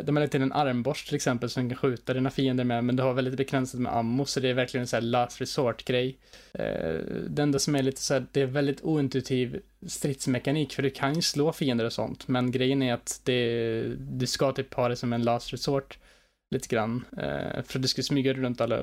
De 0.03 0.17
har 0.17 0.21
lagt 0.21 0.33
till 0.33 0.43
en 0.43 0.53
armborst 0.53 1.07
till 1.07 1.17
exempel 1.17 1.51
som 1.51 1.69
kan 1.69 1.77
skjuta 1.77 2.15
dina 2.15 2.31
fiender 2.31 2.65
med, 2.65 2.85
men 2.85 2.97
du 2.97 3.03
har 3.03 3.15
väldigt 3.15 3.37
begränsat 3.37 3.81
med 3.81 3.97
ammo, 3.97 4.25
så 4.25 4.41
det 4.41 4.49
är 4.49 4.55
verkligen 4.55 4.83
en 4.83 4.87
sån 4.87 4.97
här 4.97 5.03
last 5.03 5.41
resort-grej. 5.41 6.19
Eh, 6.53 6.95
det 7.29 7.43
enda 7.43 7.59
som 7.59 7.75
är 7.75 7.83
lite 7.83 8.01
så 8.01 8.15
här, 8.15 8.27
det 8.33 8.41
är 8.41 8.47
väldigt 8.47 8.83
ointuitiv 8.83 9.61
stridsmekanik, 9.87 10.73
för 10.73 10.83
du 10.83 10.91
kan 10.91 11.15
ju 11.15 11.23
slå 11.23 11.53
fiender 11.53 11.85
och 11.85 11.93
sånt, 11.93 12.29
men 12.29 12.51
grejen 12.51 12.83
är 12.83 12.95
att 12.95 13.21
det, 13.25 13.83
du 13.99 14.27
ska 14.27 14.53
typ 14.53 14.75
ha 14.75 14.89
det 14.89 14.97
som 14.97 15.13
en 15.13 15.23
last 15.23 15.53
resort 15.53 15.99
lite 16.51 16.69
grann. 16.69 17.05
För 17.11 17.63
för 17.63 17.79
du 17.79 17.89
ska 17.89 18.03
smyga 18.03 18.33
runt 18.33 18.61
alla 18.61 18.83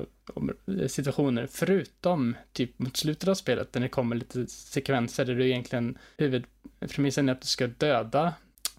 situationer, 0.86 1.48
förutom 1.50 2.34
typ 2.52 2.78
mot 2.78 2.96
slutet 2.96 3.28
av 3.28 3.34
spelet, 3.34 3.74
när 3.74 3.80
det 3.80 3.88
kommer 3.88 4.16
lite 4.16 4.46
sekvenser 4.46 5.24
där 5.24 5.34
du 5.34 5.46
egentligen, 5.46 5.98
huvudpremissen 6.16 7.28
är 7.28 7.32
att 7.32 7.40
du 7.40 7.46
ska 7.46 7.66
döda 7.66 8.34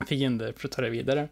fiender 0.07 0.53
för 0.57 0.67
att 0.67 0.71
ta 0.71 0.81
dig 0.81 0.91
vidare. 0.91 1.29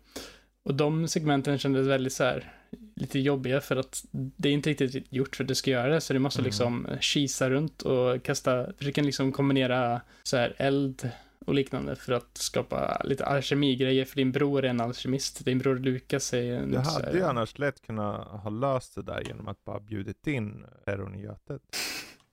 Och 0.65 0.75
de 0.75 1.07
segmenten 1.07 1.57
kändes 1.57 1.87
väldigt 1.87 2.13
så 2.13 2.23
här, 2.23 2.53
lite 2.95 3.19
jobbiga 3.19 3.61
för 3.61 3.75
att 3.75 4.05
det 4.11 4.49
är 4.49 4.53
inte 4.53 4.69
riktigt 4.69 5.13
gjort 5.13 5.35
för 5.35 5.43
att 5.43 5.47
du 5.47 5.55
ska 5.55 5.71
göra 5.71 5.93
det, 5.93 6.01
så 6.01 6.13
du 6.13 6.19
måste 6.19 6.39
mm. 6.39 6.45
liksom 6.45 6.87
kisa 6.99 7.49
runt 7.49 7.81
och 7.81 8.23
kasta, 8.23 8.73
försöka 8.77 9.01
liksom 9.01 9.31
kombinera 9.31 10.01
så 10.23 10.37
här 10.37 10.55
eld 10.57 11.09
och 11.45 11.53
liknande 11.53 11.95
för 11.95 12.13
att 12.13 12.37
skapa 12.37 13.01
lite 13.03 13.25
alkemigrejer 13.25 14.05
för 14.05 14.15
din 14.15 14.31
bror 14.31 14.65
är 14.65 14.69
en 14.69 14.81
alkemist. 14.81 15.45
Din 15.45 15.59
bror 15.59 15.75
Lukas 15.75 16.33
är 16.33 16.53
en 16.53 16.71
Du 16.71 16.77
hade 16.77 17.17
ju 17.17 17.23
annars 17.23 17.57
lätt 17.57 17.81
kunnat 17.81 18.27
ha 18.27 18.49
löst 18.49 18.95
det 18.95 19.01
där 19.01 19.23
genom 19.27 19.47
att 19.47 19.65
bara 19.65 19.79
bjudit 19.79 20.27
in 20.27 20.65
terrorn 20.85 21.15
i 21.15 21.21
Götet. 21.21 21.61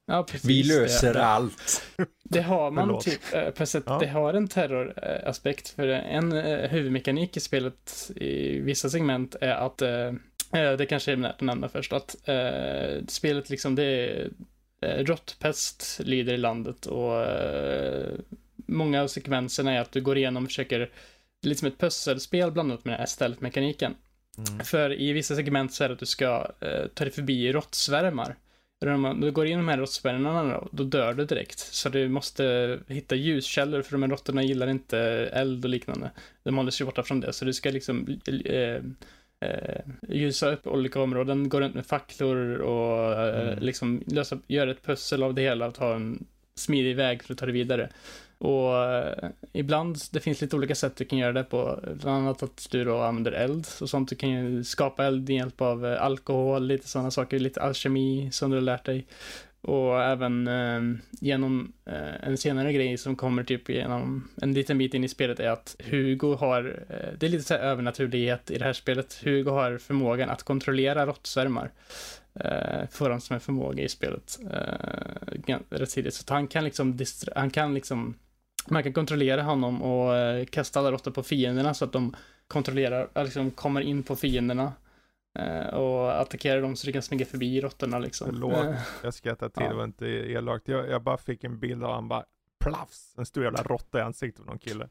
Ja, 0.06 0.22
precis. 0.22 0.50
Vi 0.50 0.62
löser 0.62 1.14
det. 1.14 1.24
allt. 1.24 1.82
Det 2.24 2.42
har 2.42 2.70
man 2.70 3.00
typ, 3.00 3.20
eh, 3.34 3.50
på 3.50 3.66
sätt, 3.66 3.84
ja. 3.86 3.98
det 3.98 4.06
har 4.06 4.34
en 4.34 4.48
terroraspekt 4.48 5.68
för 5.68 5.88
en 5.88 6.32
eh, 6.32 6.70
huvudmekanik 6.70 7.36
i 7.36 7.40
spelet 7.40 8.10
i 8.16 8.58
vissa 8.60 8.90
segment 8.90 9.36
är 9.40 9.54
att 9.54 9.82
eh, 9.82 10.12
det 10.52 10.86
kanske 10.88 11.12
är 11.12 11.16
värt 11.16 11.34
att 11.34 11.40
nämna 11.40 11.68
först 11.68 11.92
att 11.92 12.16
spelet 13.08 13.50
liksom 13.50 13.74
det 13.74 13.84
är 13.84 14.30
råttpest 15.04 16.00
lider 16.04 16.32
i 16.34 16.36
landet 16.36 16.86
och 16.86 17.26
många 18.66 19.02
av 19.02 19.06
sekvenserna 19.06 19.72
är 19.72 19.80
att 19.80 19.92
du 19.92 20.00
går 20.00 20.18
igenom 20.18 20.42
och 20.44 20.48
försöker, 20.48 20.78
det 20.78 21.46
är 21.46 21.48
lite 21.48 21.58
som 21.58 21.68
ett 21.68 21.78
pusselspel 21.78 22.50
blandat 22.50 22.84
med 22.84 22.92
den 22.92 22.98
här 22.98 23.06
stealth-mekaniken. 23.06 23.94
Mm. 24.38 24.64
För 24.64 25.00
i 25.00 25.12
vissa 25.12 25.36
segment 25.36 25.72
så 25.72 25.84
är 25.84 25.88
det 25.88 25.92
att 25.92 26.00
du 26.00 26.06
ska 26.06 26.46
ta 26.94 27.04
dig 27.04 27.12
förbi 27.12 27.52
råttsvärmar. 27.52 28.36
När 28.86 29.14
du 29.14 29.32
går 29.32 29.46
igenom 29.46 29.66
de 29.66 29.72
här 29.72 29.78
råttsvärmarna 29.78 30.64
då 30.70 30.84
dör 30.84 31.14
du 31.14 31.24
direkt. 31.24 31.58
Så 31.58 31.88
du 31.88 32.08
måste 32.08 32.78
hitta 32.88 33.14
ljuskällor 33.14 33.82
för 33.82 33.92
de 33.92 34.02
här 34.02 34.10
råttorna 34.10 34.42
gillar 34.42 34.66
inte 34.68 34.98
eld 35.32 35.64
och 35.64 35.70
liknande. 35.70 36.10
De 36.42 36.56
håller 36.56 36.70
sig 36.70 36.86
borta 36.86 37.02
från 37.02 37.20
det. 37.20 37.32
Så 37.32 37.44
du 37.44 37.52
ska 37.52 37.70
liksom 37.70 38.18
eh, 38.44 38.80
eh, 39.40 39.80
ljusa 40.08 40.52
upp 40.52 40.66
olika 40.66 41.00
områden, 41.00 41.48
gå 41.48 41.60
runt 41.60 41.74
med 41.74 41.86
facklor 41.86 42.56
och 42.56 43.12
eh, 43.12 43.50
mm. 43.50 43.58
liksom 43.58 44.04
lösa, 44.06 44.38
göra 44.46 44.70
ett 44.70 44.86
pussel 44.86 45.22
av 45.22 45.34
det 45.34 45.42
hela 45.42 45.66
och 45.66 45.74
ta 45.74 45.94
en 45.94 46.26
smidig 46.54 46.96
väg 46.96 47.22
för 47.22 47.32
att 47.32 47.38
ta 47.38 47.46
det 47.46 47.52
vidare. 47.52 47.88
Och 48.42 48.76
eh, 48.76 49.30
ibland, 49.52 49.98
det 50.12 50.20
finns 50.20 50.40
lite 50.40 50.56
olika 50.56 50.74
sätt 50.74 50.96
du 50.96 51.04
kan 51.04 51.18
göra 51.18 51.32
det 51.32 51.44
på. 51.44 51.80
Bland 52.02 52.16
annat 52.16 52.42
att 52.42 52.68
du 52.70 52.84
då 52.84 52.98
använder 52.98 53.32
eld 53.32 53.66
och 53.80 53.90
sånt. 53.90 54.08
Du 54.08 54.16
kan 54.16 54.30
ju 54.30 54.64
skapa 54.64 55.04
eld 55.04 55.28
med 55.28 55.36
hjälp 55.36 55.60
av 55.60 55.86
eh, 55.86 56.02
alkohol, 56.02 56.66
lite 56.66 56.88
sådana 56.88 57.10
saker, 57.10 57.38
lite 57.38 57.62
alkemi 57.62 58.28
som 58.32 58.50
du 58.50 58.56
har 58.56 58.62
lärt 58.62 58.84
dig. 58.84 59.06
Och 59.60 60.02
även 60.02 60.48
eh, 60.48 60.80
genom 61.10 61.72
eh, 61.86 62.28
en 62.28 62.38
senare 62.38 62.72
grej 62.72 62.98
som 62.98 63.16
kommer 63.16 63.44
typ 63.44 63.68
genom 63.68 64.28
en 64.42 64.54
liten 64.54 64.78
bit 64.78 64.94
in 64.94 65.04
i 65.04 65.08
spelet 65.08 65.40
är 65.40 65.50
att 65.50 65.76
Hugo 65.90 66.34
har, 66.34 66.84
eh, 66.88 67.18
det 67.18 67.26
är 67.26 67.30
lite 67.30 67.44
så 67.44 67.54
här 67.54 67.60
övernaturlighet 67.60 68.50
i 68.50 68.58
det 68.58 68.64
här 68.64 68.72
spelet. 68.72 69.20
Hugo 69.24 69.50
har 69.50 69.78
förmågan 69.78 70.30
att 70.30 70.42
kontrollera 70.42 71.06
råttsvärmar. 71.06 71.70
Eh, 72.34 72.88
får 72.90 73.10
han 73.10 73.20
som 73.20 73.34
en 73.34 73.40
förmåga 73.40 73.82
i 73.82 73.88
spelet 73.88 74.38
eh, 74.52 75.58
rätt 75.68 75.90
tidigt. 75.90 76.14
Så 76.14 76.34
han 76.34 76.46
kan 76.46 76.64
liksom, 76.64 76.98
han 77.34 77.50
kan 77.50 77.74
liksom 77.74 78.14
man 78.68 78.82
kan 78.82 78.92
kontrollera 78.92 79.42
honom 79.42 79.82
och 79.82 80.16
eh, 80.16 80.44
kasta 80.44 80.80
alla 80.80 80.92
råttor 80.92 81.10
på 81.10 81.22
fienderna 81.22 81.74
så 81.74 81.84
att 81.84 81.92
de 81.92 82.16
kontrollerar, 82.46 83.08
eh, 83.14 83.24
liksom 83.24 83.50
kommer 83.50 83.80
in 83.80 84.02
på 84.02 84.16
fienderna. 84.16 84.72
Eh, 85.38 85.66
och 85.66 86.20
attackerar 86.20 86.62
dem 86.62 86.76
så 86.76 86.86
du 86.86 86.92
kan 86.92 87.02
smyga 87.02 87.26
förbi 87.26 87.60
råttorna 87.60 87.98
liksom. 87.98 88.26
Förlåt, 88.26 88.64
eh, 88.64 88.74
jag 89.02 89.14
skrattar 89.14 89.48
till, 89.48 89.62
ja. 89.62 89.68
det 89.68 89.74
var 89.74 89.84
inte 89.84 90.06
elakt. 90.06 90.68
Jag, 90.68 90.90
jag 90.90 91.02
bara 91.02 91.16
fick 91.16 91.44
en 91.44 91.58
bild 91.58 91.84
av 91.84 91.94
han 91.94 92.08
bara 92.08 92.24
plafs, 92.64 93.14
en 93.18 93.26
stor 93.26 93.44
jävla 93.44 93.62
råtta 93.62 93.98
i 93.98 94.02
ansiktet 94.02 94.44
på 94.44 94.50
någon 94.50 94.58
kille. 94.58 94.88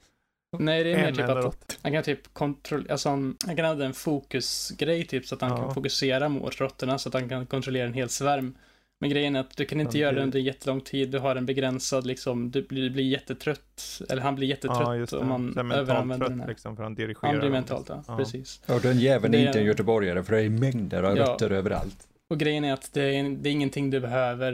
Nej, 0.59 0.83
det 0.83 0.93
är 0.93 0.97
mer 0.97 1.11
typ 1.11 1.29
att 1.29 1.79
han 1.81 1.91
kan 1.91 2.03
typ 2.03 2.33
kontrollera, 2.33 2.91
alltså 2.91 3.09
han, 3.09 3.37
han, 3.45 3.55
kan 3.55 3.65
använda 3.65 3.85
en 3.85 3.93
fokusgrej 3.93 5.05
typ 5.07 5.25
så 5.25 5.35
att 5.35 5.41
han 5.41 5.51
ja. 5.51 5.57
kan 5.57 5.73
fokusera 5.73 6.29
mot 6.29 6.61
råttorna 6.61 6.97
så 6.97 7.09
att 7.09 7.13
han 7.13 7.29
kan 7.29 7.45
kontrollera 7.45 7.87
en 7.87 7.93
hel 7.93 8.09
svärm. 8.09 8.57
Men 9.01 9.09
grejen 9.09 9.35
är 9.35 9.39
att 9.39 9.57
du 9.57 9.65
kan 9.65 9.79
inte 9.79 9.89
okay. 9.89 10.01
göra 10.01 10.11
det 10.11 10.23
under 10.23 10.39
jättelång 10.39 10.81
tid. 10.81 11.09
Du 11.09 11.19
har 11.19 11.35
en 11.35 11.45
begränsad 11.45 12.05
liksom, 12.05 12.51
du 12.51 12.61
blir, 12.61 12.89
blir 12.89 13.03
jättetrött. 13.03 14.01
Eller 14.09 14.21
han 14.21 14.35
blir 14.35 14.47
jättetrött 14.47 15.11
ja, 15.11 15.17
om 15.17 15.27
man 15.27 15.71
överanvänder 15.71 16.29
den 16.29 16.39
här. 16.39 16.47
Liksom, 16.47 16.75
för 16.75 16.83
han 16.83 16.95
dirigerar. 16.95 17.31
Han 17.31 17.39
blir 17.39 17.49
mentalt, 17.49 17.89
ja. 17.89 18.03
ja. 18.07 18.17
Precis. 18.17 18.61
Och 18.67 18.81
den 18.81 18.99
jäveln 18.99 19.33
är 19.33 19.47
inte 19.47 19.59
en 19.59 19.65
göteborgare 19.65 20.23
för 20.23 20.33
det 20.35 20.41
är 20.41 20.49
mängder 20.49 21.03
av 21.03 21.17
ja. 21.17 21.23
rötter 21.23 21.49
överallt. 21.49 22.07
Och 22.31 22.39
grejen 22.39 22.63
är 22.63 22.73
att 22.73 22.93
det 22.93 23.01
är, 23.01 23.23
det 23.29 23.49
är 23.49 23.51
ingenting 23.51 23.89
du 23.89 23.99
behöver, 23.99 24.51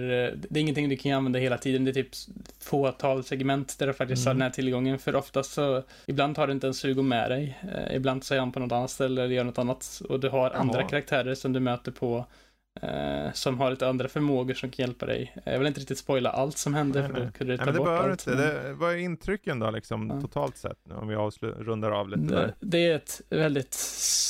det 0.50 0.60
är 0.60 0.62
ingenting 0.62 0.90
du 0.90 0.98
kan 0.98 1.12
använda 1.12 1.40
hela 1.40 1.58
tiden. 1.58 1.86
Det 1.86 1.92
är 1.92 1.94
typ 1.94 2.16
fåtal 2.60 3.24
segment 3.24 3.80
där 3.80 3.88
du 3.88 3.94
faktiskt 3.94 4.26
mm. 4.26 4.28
har 4.28 4.34
den 4.34 4.42
här 4.42 4.50
tillgången. 4.50 5.00
För 5.00 5.16
oftast 5.16 5.54
så, 5.54 5.84
ibland 6.06 6.38
har 6.38 6.48
du 6.48 6.54
inte 6.54 6.68
ens 6.68 6.86
Hugo 6.86 7.02
med 7.02 7.32
dig. 7.32 7.58
Eh, 7.76 7.96
ibland 7.96 8.24
så 8.24 8.36
är 8.36 8.40
han 8.40 8.52
på 8.52 8.60
något 8.60 8.72
annat 8.72 8.92
ställe 8.92 9.24
eller 9.24 9.36
gör 9.36 9.44
något 9.44 9.58
annat. 9.58 10.02
Och 10.10 10.20
du 10.20 10.30
har 10.30 10.52
andra 10.52 10.84
karaktärer 10.84 11.36
som 11.36 11.54
du 11.54 11.60
möter 11.60 11.92
på 11.92 12.26
Eh, 12.82 13.34
som 13.34 13.60
har 13.60 13.72
lite 13.72 13.88
andra 13.88 14.08
förmågor 14.08 14.54
som 14.54 14.70
kan 14.70 14.86
hjälpa 14.86 15.06
dig. 15.06 15.36
Jag 15.44 15.58
vill 15.58 15.68
inte 15.68 15.80
riktigt 15.80 15.98
spoila 15.98 16.30
allt 16.30 16.58
som 16.58 16.74
händer 16.74 17.02
nej, 17.02 17.12
för 17.12 17.26
då 17.26 17.32
kunde 17.32 17.54
du 17.54 17.58
ta 17.58 17.66
nej, 17.66 17.74
det 17.74 17.80
bort 17.80 17.88
allt. 17.88 18.28
Inte. 18.28 18.36
Det, 18.36 18.74
vad 18.74 18.94
är 18.94 18.98
intrycken 18.98 19.60
då 19.60 19.72
liksom 19.72 20.10
ja. 20.10 20.22
totalt 20.22 20.58
sett? 20.58 20.78
Om 20.92 21.08
vi 21.08 21.16
rundar 21.48 21.92
av 21.92 22.10
lite. 22.10 22.22
Det, 22.22 22.54
det, 22.60 22.88
är 22.88 22.96
ett 22.96 23.22
väldigt, 23.30 23.78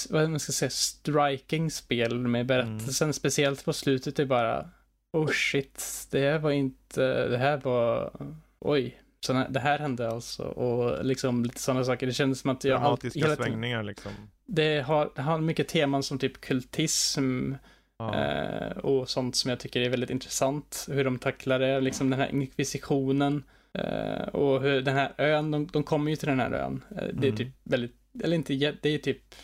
vad 0.09 0.29
man 0.29 0.39
ska 0.39 0.51
säga, 0.51 0.69
striking 0.69 1.71
spel 1.71 2.17
med 2.17 2.45
berättelsen. 2.45 3.05
Mm. 3.05 3.13
Speciellt 3.13 3.65
på 3.65 3.73
slutet 3.73 4.19
är 4.19 4.25
bara, 4.25 4.69
oh 5.13 5.27
shit, 5.27 6.07
det 6.11 6.19
här 6.19 6.39
var 6.39 6.51
inte, 6.51 7.27
det 7.27 7.37
här 7.37 7.57
var, 7.57 8.11
oj. 8.59 9.01
Så 9.19 9.45
det 9.49 9.59
här 9.59 9.79
hände 9.79 10.09
alltså 10.09 10.43
och 10.43 11.05
liksom 11.05 11.43
lite 11.43 11.59
sådana 11.61 11.83
saker. 11.83 12.07
Det 12.07 12.13
kändes 12.13 12.39
som 12.39 12.49
att 12.49 12.63
jag 12.63 12.81
Dramatiska 12.81 13.19
hela 13.19 13.35
svängningar 13.35 13.83
liksom. 13.83 14.11
Det 14.45 14.81
har, 14.81 15.11
det 15.15 15.21
har 15.21 15.37
mycket 15.37 15.67
teman 15.67 16.03
som 16.03 16.19
typ 16.19 16.41
kultism, 16.41 17.53
Ja. 17.99 18.15
Eh, 18.15 18.77
och 18.77 19.09
sånt 19.09 19.35
som 19.35 19.49
jag 19.49 19.59
tycker 19.59 19.81
är 19.81 19.89
väldigt 19.89 20.09
intressant. 20.09 20.87
Hur 20.91 21.03
de 21.03 21.19
tacklar 21.19 21.59
det, 21.59 21.81
liksom 21.81 22.09
den 22.09 22.19
här 22.19 22.29
inkvisitionen. 22.29 23.43
Eh, 23.73 24.27
och 24.27 24.61
hur 24.61 24.81
den 24.81 24.95
här 24.95 25.11
ön, 25.17 25.51
de, 25.51 25.67
de 25.67 25.83
kommer 25.83 26.11
ju 26.11 26.15
till 26.15 26.27
den 26.27 26.39
här 26.39 26.51
ön. 26.51 26.83
Eh, 26.91 26.95
det 27.13 27.27
är 27.27 27.31
mm. 27.31 27.35
typ 27.35 27.53
väldigt, 27.63 27.95
eller 28.23 28.35
inte, 28.35 28.53
det 28.81 28.89
är 28.89 28.97
typ 28.97 29.35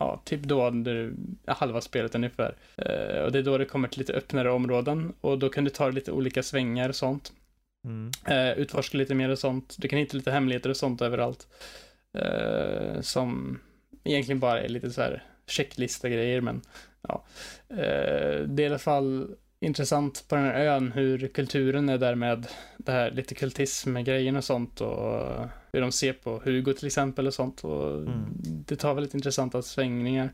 ja, 0.00 0.22
typ 0.24 0.42
då 0.42 0.68
under 0.68 1.12
halva 1.46 1.80
spelet 1.80 2.14
ungefär. 2.14 2.56
Eh, 2.76 3.22
och 3.22 3.32
det 3.32 3.38
är 3.38 3.42
då 3.42 3.58
det 3.58 3.64
kommer 3.64 3.88
till 3.88 3.98
lite 3.98 4.12
öppnare 4.12 4.50
områden 4.50 5.12
och 5.20 5.38
då 5.38 5.48
kan 5.48 5.64
du 5.64 5.70
ta 5.70 5.90
lite 5.90 6.12
olika 6.12 6.42
svängar 6.42 6.88
och 6.88 6.96
sånt. 6.96 7.32
Mm. 7.84 8.10
Eh, 8.26 8.58
utforska 8.58 8.98
lite 8.98 9.14
mer 9.14 9.28
och 9.28 9.38
sånt. 9.38 9.76
Du 9.78 9.88
kan 9.88 9.98
hitta 9.98 10.16
lite 10.16 10.30
hemligheter 10.30 10.70
och 10.70 10.76
sånt 10.76 11.02
överallt. 11.02 11.46
Eh, 12.18 13.00
som 13.00 13.58
egentligen 14.04 14.40
bara 14.40 14.60
är 14.60 14.68
lite 14.68 14.90
så 14.90 15.02
här 15.02 15.22
checklista 15.46 16.08
grejer 16.08 16.40
men 16.40 16.62
ja. 17.08 17.24
Eh, 17.68 18.40
det 18.46 18.62
är 18.62 18.64
i 18.64 18.66
alla 18.66 18.78
fall 18.78 19.36
intressant 19.60 20.24
på 20.28 20.34
den 20.34 20.44
här 20.44 20.60
ön 20.60 20.92
hur 20.92 21.28
kulturen 21.28 21.88
är 21.88 21.98
där 21.98 22.14
med 22.14 22.46
det 22.76 22.92
här 22.92 23.10
lite 23.10 23.34
kultism-grejen 23.34 24.36
och 24.36 24.44
sånt 24.44 24.80
och 24.80 25.22
hur 25.72 25.80
de 25.80 25.92
ser 25.92 26.12
på 26.12 26.40
Hugo 26.44 26.72
till 26.72 26.86
exempel 26.86 27.26
och 27.26 27.34
sånt 27.34 27.64
och 27.64 27.90
mm. 27.90 28.34
det 28.66 28.76
tar 28.76 28.94
väldigt 28.94 29.14
intressanta 29.14 29.62
svängningar. 29.62 30.32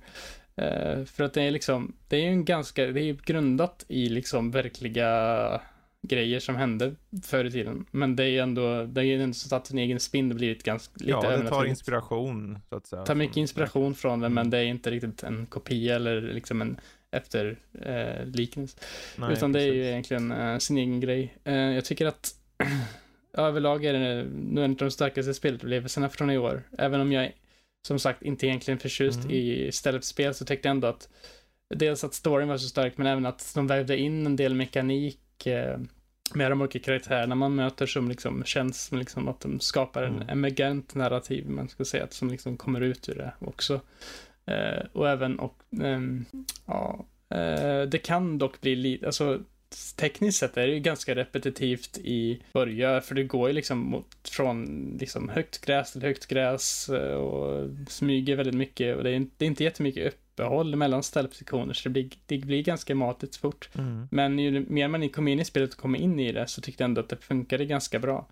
Uh, 0.62 1.04
för 1.04 1.24
att 1.24 1.34
det 1.34 1.42
är 1.42 1.50
liksom, 1.50 1.96
det 2.08 2.16
är 2.16 2.20
ju 2.20 2.28
en 2.28 2.44
ganska, 2.44 2.86
det 2.86 3.00
är 3.00 3.04
ju 3.04 3.16
grundat 3.24 3.84
i 3.88 4.08
liksom 4.08 4.50
verkliga 4.50 5.60
grejer 6.02 6.40
som 6.40 6.56
hände 6.56 6.94
förr 7.22 7.44
i 7.44 7.50
tiden. 7.50 7.86
Men 7.90 8.16
det 8.16 8.22
är 8.22 8.28
ju 8.28 8.38
ändå, 8.38 8.84
det 8.84 9.00
är 9.00 9.04
ju 9.04 9.22
ändå 9.22 9.34
satt 9.34 9.66
sin 9.66 9.78
egen 9.78 10.00
spin, 10.00 10.28
det 10.28 10.34
blivit 10.34 10.62
ganska, 10.62 10.94
lite 10.96 11.10
Ja, 11.10 11.36
det 11.36 11.48
tar 11.48 11.64
inspiration, 11.64 12.58
så 12.68 12.76
att 12.76 12.86
säga. 12.86 13.04
tar 13.04 13.14
mycket 13.14 13.36
inspiration 13.36 13.94
från 13.94 14.20
det, 14.20 14.26
mm. 14.26 14.34
men 14.34 14.50
det 14.50 14.58
är 14.58 14.64
inte 14.64 14.90
riktigt 14.90 15.22
en 15.22 15.46
kopia 15.46 15.96
eller 15.96 16.20
liksom 16.20 16.62
en 16.62 16.80
efterliknelse. 17.10 18.78
Eh, 19.18 19.32
Utan 19.32 19.52
det 19.52 19.62
är 19.62 19.72
ju 19.72 19.86
egentligen 19.86 20.32
eh, 20.32 20.58
sin 20.58 20.78
egen 20.78 21.00
grej. 21.00 21.34
Eh, 21.44 21.54
jag 21.54 21.84
tycker 21.84 22.06
att 22.06 22.34
överlag 23.32 23.84
är 23.84 23.92
det 23.92 24.24
nu 24.34 24.64
en 24.64 24.70
av 24.70 24.76
de 24.76 24.90
starkaste 24.90 25.34
spelupplevelserna 25.34 26.08
från 26.08 26.30
i 26.30 26.38
år. 26.38 26.62
Även 26.78 27.00
om 27.00 27.12
jag, 27.12 27.32
som 27.86 27.98
sagt, 27.98 28.22
inte 28.22 28.46
egentligen 28.46 28.78
förtjust 28.78 29.24
mm. 29.24 29.30
i 29.30 29.70
spel 30.02 30.34
så 30.34 30.44
tyckte 30.44 30.68
jag 30.68 30.74
ändå 30.74 30.88
att 30.88 31.08
dels 31.74 32.04
att 32.04 32.14
storyn 32.14 32.48
var 32.48 32.56
så 32.56 32.68
stark, 32.68 32.96
men 32.96 33.06
även 33.06 33.26
att 33.26 33.52
de 33.54 33.66
vävde 33.66 33.98
in 33.98 34.26
en 34.26 34.36
del 34.36 34.54
mekanik 34.54 35.20
med 36.34 36.50
de 36.50 36.60
olika 36.60 36.78
karaktärerna 36.78 37.34
man 37.34 37.54
möter 37.54 37.86
som 37.86 38.08
liksom 38.08 38.44
känns 38.44 38.84
som 38.84 38.98
liksom 38.98 39.28
att 39.28 39.40
de 39.40 39.60
skapar 39.60 40.02
en 40.02 40.14
mm. 40.14 40.28
emergent 40.28 40.94
narrativ, 40.94 41.48
man 41.48 41.68
ska 41.68 41.84
säga, 41.84 42.06
som 42.10 42.30
liksom 42.30 42.56
kommer 42.56 42.80
ut 42.80 43.08
ur 43.08 43.14
det 43.14 43.32
också. 43.38 43.80
Eh, 44.46 44.84
och 44.92 45.08
även, 45.08 45.38
och, 45.38 45.62
eh, 45.82 46.00
ja, 46.66 47.06
eh, 47.30 47.82
det 47.82 47.98
kan 47.98 48.38
dock 48.38 48.60
bli 48.60 48.76
lite, 48.76 49.06
alltså 49.06 49.40
tekniskt 49.96 50.38
sett 50.38 50.56
är 50.56 50.66
det 50.66 50.72
ju 50.72 50.80
ganska 50.80 51.14
repetitivt 51.14 51.98
i 51.98 52.42
början, 52.52 53.02
för 53.02 53.14
det 53.14 53.24
går 53.24 53.48
ju 53.48 53.54
liksom 53.54 53.78
mot, 53.78 54.28
från 54.28 54.66
liksom 55.00 55.28
högt 55.28 55.64
gräs 55.64 55.92
till 55.92 56.02
högt 56.02 56.26
gräs 56.26 56.88
eh, 56.88 57.14
och 57.14 57.68
smyger 57.88 58.36
väldigt 58.36 58.54
mycket 58.54 58.96
och 58.96 59.04
det 59.04 59.10
är, 59.10 59.14
inte, 59.14 59.34
det 59.38 59.44
är 59.44 59.46
inte 59.46 59.64
jättemycket 59.64 60.06
upp 60.06 60.29
uppehåll 60.40 60.76
mellan 60.76 61.02
stealth-sektioner 61.02 61.74
så 61.74 61.88
det 61.88 61.92
blir, 61.92 62.10
det 62.26 62.38
blir 62.38 62.62
ganska 62.62 62.94
matigt 62.94 63.36
fort. 63.36 63.68
Mm. 63.74 64.08
Men 64.10 64.38
ju 64.38 64.66
mer 64.68 64.88
man 64.88 65.08
kommer 65.08 65.32
in 65.32 65.40
i 65.40 65.44
spelet 65.44 65.72
och 65.72 65.80
kommer 65.80 65.98
in 65.98 66.20
i 66.20 66.32
det 66.32 66.46
så 66.46 66.60
tyckte 66.60 66.82
jag 66.82 66.88
ändå 66.88 67.00
att 67.00 67.08
det 67.08 67.16
funkade 67.16 67.64
ganska 67.64 67.98
bra. 67.98 68.26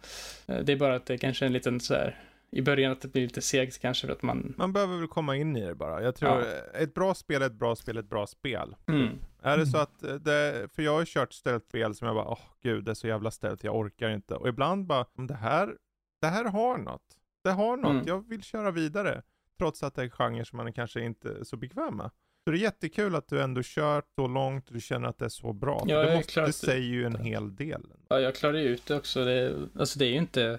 Eh, 0.47 0.59
det 0.59 0.73
är 0.73 0.77
bara 0.77 0.97
att 0.97 1.07
det 1.07 1.15
är 1.15 1.19
kanske 1.19 1.45
är 1.45 1.47
en 1.47 1.53
liten 1.53 1.81
så 1.81 1.95
här 1.95 2.23
i 2.51 2.63
början 2.63 2.93
att 2.93 3.01
det 3.01 3.09
blir 3.09 3.23
lite 3.23 3.43
segt 3.43 3.81
kanske 3.81 4.07
för 4.07 4.15
att 4.15 4.23
man... 4.23 4.55
Man 4.57 4.73
behöver 4.73 4.97
väl 4.97 5.09
komma 5.09 5.37
in 5.37 5.57
i 5.57 5.67
det 5.67 5.75
bara. 5.75 6.03
Jag 6.03 6.15
tror 6.15 6.31
ja. 6.31 6.79
ett 6.79 6.95
bra 6.95 7.15
spel 7.15 7.43
är 7.43 7.47
ett 7.47 7.53
bra 7.53 7.77
spel, 7.77 7.97
ett 7.97 8.11
bra 8.11 8.27
spel. 8.27 8.77
Mm. 8.87 9.09
Är 9.43 9.59
det 9.59 9.67
så 9.67 9.79
att 9.79 10.01
det, 10.01 10.69
för 10.75 10.83
jag 10.83 10.93
har 10.93 11.05
kört 11.05 11.33
stealth-spel 11.33 11.95
som 11.95 12.07
jag 12.07 12.17
bara, 12.17 12.29
åh 12.29 12.33
oh, 12.33 12.41
gud 12.63 12.85
det 12.85 12.91
är 12.91 12.95
så 12.95 13.09
jävla 13.09 13.31
stealth, 13.31 13.65
jag 13.65 13.77
orkar 13.77 14.11
inte. 14.11 14.35
Och 14.35 14.49
ibland 14.49 14.87
bara, 14.87 15.07
det 15.15 15.35
här, 15.35 15.75
det 16.21 16.27
här 16.27 16.45
har 16.45 16.79
något. 16.79 17.03
Det 17.45 17.51
har 17.51 17.77
något, 17.77 17.91
mm. 17.91 18.07
jag 18.07 18.29
vill 18.29 18.43
köra 18.43 18.71
vidare. 18.71 19.23
Trots 19.59 19.83
att 19.83 19.95
det 19.95 20.03
är 20.03 20.09
genre 20.09 20.45
som 20.45 20.57
man 20.57 20.73
kanske 20.73 21.01
inte 21.01 21.29
är 21.29 21.45
så 21.45 21.57
bekväm 21.57 21.97
med. 21.97 22.11
Så 22.45 22.53
det 22.53 22.59
är 22.59 22.61
jättekul 22.61 23.15
att 23.15 23.29
du 23.29 23.43
ändå 23.43 23.61
kört 23.65 24.05
så 24.15 24.27
långt 24.27 24.69
och 24.69 24.75
du 24.75 24.81
känner 24.81 25.09
att 25.09 25.19
det 25.19 25.25
är 25.25 25.29
så 25.29 25.53
bra. 25.53 25.85
Ja, 25.87 26.03
det, 26.03 26.17
måste, 26.17 26.41
det 26.41 26.53
säger 26.53 26.89
ju 26.89 27.05
en 27.05 27.17
hel 27.17 27.57
del. 27.57 27.83
Ja, 28.09 28.21
jag 28.21 28.35
klarar 28.35 28.55
ut 28.55 28.87
det 28.87 28.97
också. 28.97 29.25
Det, 29.25 29.69
alltså 29.79 29.99
det 29.99 30.07
är 30.07 30.11
ju 30.11 30.17
inte 30.17 30.59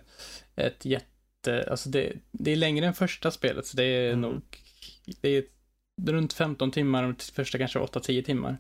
ett 0.56 0.86
jätte, 0.86 1.68
alltså 1.72 1.89
det, 1.89 2.14
det 2.32 2.52
är 2.52 2.56
längre 2.56 2.86
än 2.86 2.93
första 2.93 3.32
spelet, 3.32 3.66
så 3.66 3.78
det 3.78 3.84
är 3.84 4.08
mm. 4.14 4.22
nog, 4.22 4.41
det 5.22 5.30
är 5.30 5.43
runt 6.12 6.34
15 6.34 6.72
timmar, 6.72 7.16
första 7.34 7.58
kanske 7.58 7.80
8-10 7.80 8.22
timmar. 8.24 8.58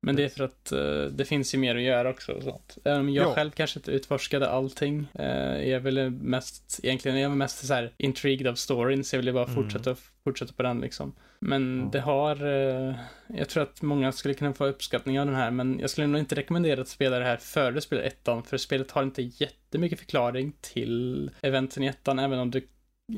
Men 0.00 0.16
det 0.16 0.24
är 0.24 0.28
för 0.28 0.44
att 0.44 0.72
uh, 0.72 1.04
det 1.04 1.24
finns 1.24 1.54
ju 1.54 1.58
mer 1.58 1.76
att 1.76 1.82
göra 1.82 2.10
också. 2.10 2.32
Och 2.32 2.42
sånt. 2.42 2.78
Även 2.84 3.00
om 3.00 3.10
jag 3.10 3.26
ja. 3.26 3.34
själv 3.34 3.50
kanske 3.50 3.78
inte 3.78 3.90
utforskade 3.90 4.50
allting. 4.50 5.06
Uh, 5.20 5.68
jag 5.68 5.80
ville 5.80 6.10
mest, 6.10 6.80
egentligen, 6.82 7.18
jag 7.18 7.28
var 7.28 7.36
mest 7.36 7.66
så 7.66 7.74
här 7.74 7.92
intrigued 7.96 8.46
av 8.46 8.54
storyn, 8.54 9.04
så 9.04 9.16
jag 9.16 9.20
ville 9.20 9.32
bara 9.32 9.44
mm. 9.44 9.54
fortsätta, 9.54 9.96
fortsätta 10.24 10.52
på 10.52 10.62
den 10.62 10.80
liksom. 10.80 11.14
Men 11.40 11.80
ja. 11.80 11.88
det 11.92 12.00
har, 12.00 12.46
uh, 12.46 12.94
jag 13.26 13.48
tror 13.48 13.62
att 13.62 13.82
många 13.82 14.12
skulle 14.12 14.34
kunna 14.34 14.54
få 14.54 14.66
uppskattning 14.66 15.20
av 15.20 15.26
den 15.26 15.34
här, 15.34 15.50
men 15.50 15.78
jag 15.78 15.90
skulle 15.90 16.06
nog 16.06 16.20
inte 16.20 16.34
rekommendera 16.34 16.80
att 16.80 16.88
spela 16.88 17.18
det 17.18 17.24
här 17.24 17.36
före 17.36 17.70
du 17.70 17.80
spelar 17.80 18.02
ettan, 18.02 18.42
för 18.42 18.56
spelet 18.56 18.90
har 18.90 19.02
inte 19.02 19.22
jättemycket 19.22 19.98
förklaring 19.98 20.52
till 20.60 21.30
eventen 21.42 21.82
i 21.82 21.86
ettan, 21.86 22.18
även 22.18 22.38
om 22.38 22.50
du 22.50 22.68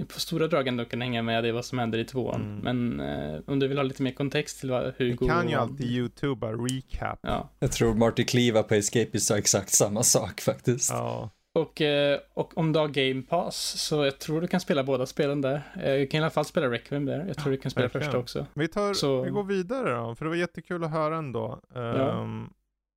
på 0.09 0.21
stora 0.21 0.47
drag 0.47 0.69
ändå 0.69 0.85
kan 0.85 1.01
hänga 1.01 1.23
med 1.23 1.47
i 1.47 1.51
vad 1.51 1.65
som 1.65 1.79
händer 1.79 1.99
i 1.99 2.05
tvåan. 2.05 2.41
Mm. 2.41 2.59
Men 2.59 3.01
eh, 3.01 3.41
om 3.47 3.59
du 3.59 3.69
vill 3.69 3.79
ha 3.79 3.83
lite 3.83 4.03
mer 4.03 4.13
kontext 4.13 4.61
till 4.61 4.71
vad 4.71 4.95
Hugo... 4.99 5.17
Du 5.21 5.27
kan 5.27 5.49
ju 5.49 5.55
alltid 5.55 5.87
youtuba 5.87 6.53
recap. 6.53 7.19
Ja. 7.23 7.51
Jag 7.59 7.73
tror 7.73 7.95
Marty 7.95 8.25
Kliva 8.25 8.63
på 8.63 8.75
Escape 8.75 9.21
sa 9.21 9.39
exakt 9.39 9.71
samma 9.71 10.03
sak 10.03 10.41
faktiskt. 10.41 10.91
Ja. 10.91 11.31
Och, 11.55 11.81
eh, 11.81 12.19
och 12.35 12.59
om 12.59 12.73
du 12.73 12.79
har 12.79 12.89
Game 12.89 13.23
Pass, 13.23 13.57
så 13.57 14.05
jag 14.05 14.19
tror 14.19 14.41
du 14.41 14.47
kan 14.47 14.61
spela 14.61 14.85
båda 14.85 15.07
spelen 15.07 15.41
där. 15.41 15.63
Eh, 15.83 15.95
du 15.95 16.07
kan 16.07 16.21
i 16.21 16.23
alla 16.23 16.31
fall 16.31 16.45
spela 16.45 16.71
Requiem 16.71 17.05
där. 17.05 17.25
Jag 17.27 17.37
tror 17.37 17.53
ja, 17.53 17.57
du 17.57 17.63
kan 17.63 17.71
spela 17.71 17.85
verkligen. 17.85 18.05
första 18.05 18.19
också. 18.19 18.47
Vi, 18.55 18.69
tar, 18.69 18.95
så... 18.95 19.23
vi 19.23 19.31
går 19.31 19.45
vidare 19.45 19.95
då, 19.95 20.15
för 20.15 20.25
det 20.25 20.29
var 20.29 20.37
jättekul 20.37 20.85
att 20.85 20.91
höra 20.91 21.17
ändå. 21.17 21.61
Um, 21.75 21.83
ja. 21.85 22.27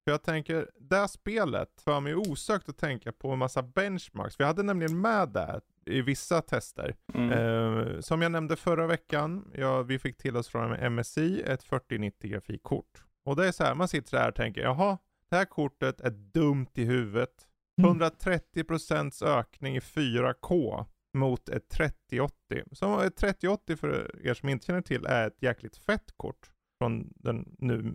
För 0.03 0.11
jag 0.11 0.23
tänker, 0.23 0.69
det 0.79 0.95
här 0.95 1.07
spelet 1.07 1.81
för 1.81 1.99
mig 1.99 2.15
osökt 2.15 2.69
att 2.69 2.77
tänka 2.77 3.11
på 3.11 3.31
en 3.31 3.39
massa 3.39 3.61
benchmarks. 3.61 4.39
Vi 4.39 4.43
hade 4.43 4.63
nämligen 4.63 5.01
med 5.01 5.29
det 5.29 5.61
i 5.85 6.01
vissa 6.01 6.41
tester. 6.41 6.95
Mm. 7.13 7.31
Eh, 7.31 7.99
som 7.99 8.21
jag 8.21 8.31
nämnde 8.31 8.55
förra 8.55 8.87
veckan, 8.87 9.51
ja, 9.53 9.81
vi 9.81 9.99
fick 9.99 10.17
till 10.17 10.37
oss 10.37 10.47
från 10.47 10.93
MSI 10.95 11.41
ett 11.41 11.63
4090 11.63 12.29
grafikkort. 12.31 13.03
Och 13.25 13.35
det 13.35 13.47
är 13.47 13.51
så 13.51 13.63
här, 13.63 13.75
man 13.75 13.87
sitter 13.87 14.17
där 14.17 14.29
och 14.29 14.35
tänker, 14.35 14.61
jaha, 14.61 14.97
det 15.29 15.35
här 15.35 15.45
kortet 15.45 16.01
är 16.01 16.09
dumt 16.09 16.69
i 16.73 16.83
huvudet. 16.83 17.47
130% 17.81 19.23
mm. 19.23 19.39
ökning 19.39 19.75
i 19.75 19.79
4K 19.79 20.85
mot 21.13 21.49
ett 21.49 21.69
3080. 21.69 22.63
Så 22.71 22.99
ett 22.99 23.15
3080 23.15 23.75
för 23.75 24.19
er 24.27 24.33
som 24.33 24.49
inte 24.49 24.65
känner 24.65 24.81
till 24.81 25.05
är 25.05 25.27
ett 25.27 25.41
jäkligt 25.41 25.77
fett 25.77 26.11
kort 26.17 26.51
från 26.77 27.13
den 27.15 27.55
nu 27.59 27.93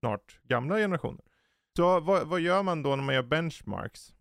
snart 0.00 0.40
gamla 0.42 0.76
generationen. 0.76 1.20
Så 1.76 2.00
vad, 2.00 2.26
vad 2.26 2.40
gör 2.40 2.62
man 2.62 2.82
då 2.82 2.96
när 2.96 3.02
man 3.02 3.14
gör 3.14 3.22
benchmarks? 3.22 4.14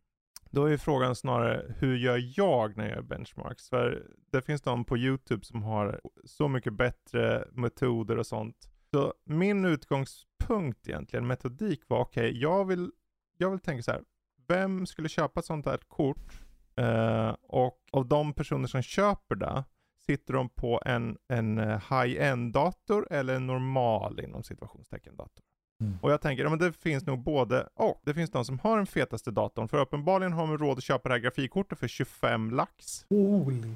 Då 0.51 0.65
är 0.65 0.77
frågan 0.77 1.15
snarare, 1.15 1.75
hur 1.77 1.97
gör 1.97 2.21
jag 2.37 2.77
när 2.77 2.83
jag 2.83 2.95
gör 2.95 3.01
benchmarks? 3.01 3.69
För 3.69 4.07
det 4.31 4.41
finns 4.41 4.61
de 4.61 4.85
på 4.85 4.97
YouTube 4.97 5.45
som 5.45 5.63
har 5.63 6.01
så 6.23 6.47
mycket 6.47 6.73
bättre 6.73 7.47
metoder 7.51 8.17
och 8.17 8.27
sånt. 8.27 8.69
Så 8.91 9.13
min 9.23 9.65
utgångspunkt 9.65 10.87
egentligen, 10.87 11.27
metodik 11.27 11.81
var, 11.87 11.99
okej, 11.99 12.29
okay, 12.29 12.41
jag, 12.41 12.65
vill, 12.65 12.91
jag 13.37 13.49
vill 13.49 13.59
tänka 13.59 13.83
så 13.83 13.91
här, 13.91 14.03
vem 14.47 14.85
skulle 14.85 15.09
köpa 15.09 15.39
ett 15.39 15.45
sånt 15.45 15.65
här 15.65 15.77
kort? 15.77 16.39
Uh, 16.79 17.35
och 17.41 17.79
av 17.91 18.07
de 18.07 18.33
personer 18.33 18.67
som 18.67 18.81
köper 18.81 19.35
det, 19.35 19.63
sitter 20.05 20.33
de 20.33 20.49
på 20.49 20.81
en, 20.85 21.17
en 21.27 21.57
eh, 21.57 21.81
high-end 21.89 22.53
dator 22.53 23.07
eller 23.11 23.35
en 23.35 23.47
normal 23.47 24.19
inom 24.19 24.43
situationstecken 24.43 25.15
dator? 25.15 25.43
Mm. 25.81 25.97
Och 26.01 26.11
jag 26.11 26.21
tänker, 26.21 26.43
ja, 26.43 26.49
men 26.49 26.59
det 26.59 26.73
finns 26.73 27.05
nog 27.05 27.19
både 27.19 27.67
och. 27.73 28.01
Det 28.05 28.13
finns 28.13 28.31
de 28.31 28.45
som 28.45 28.59
har 28.59 28.77
den 28.77 28.85
fetaste 28.85 29.31
datorn, 29.31 29.67
för 29.67 29.77
uppenbarligen 29.77 30.33
har 30.33 30.47
de 30.47 30.57
råd 30.57 30.77
att 30.77 30.83
köpa 30.83 31.09
det 31.09 31.15
här 31.15 31.19
grafikkortet 31.19 31.79
för 31.79 31.87
25 31.87 32.51
lax. 32.51 33.05
Holy. 33.09 33.75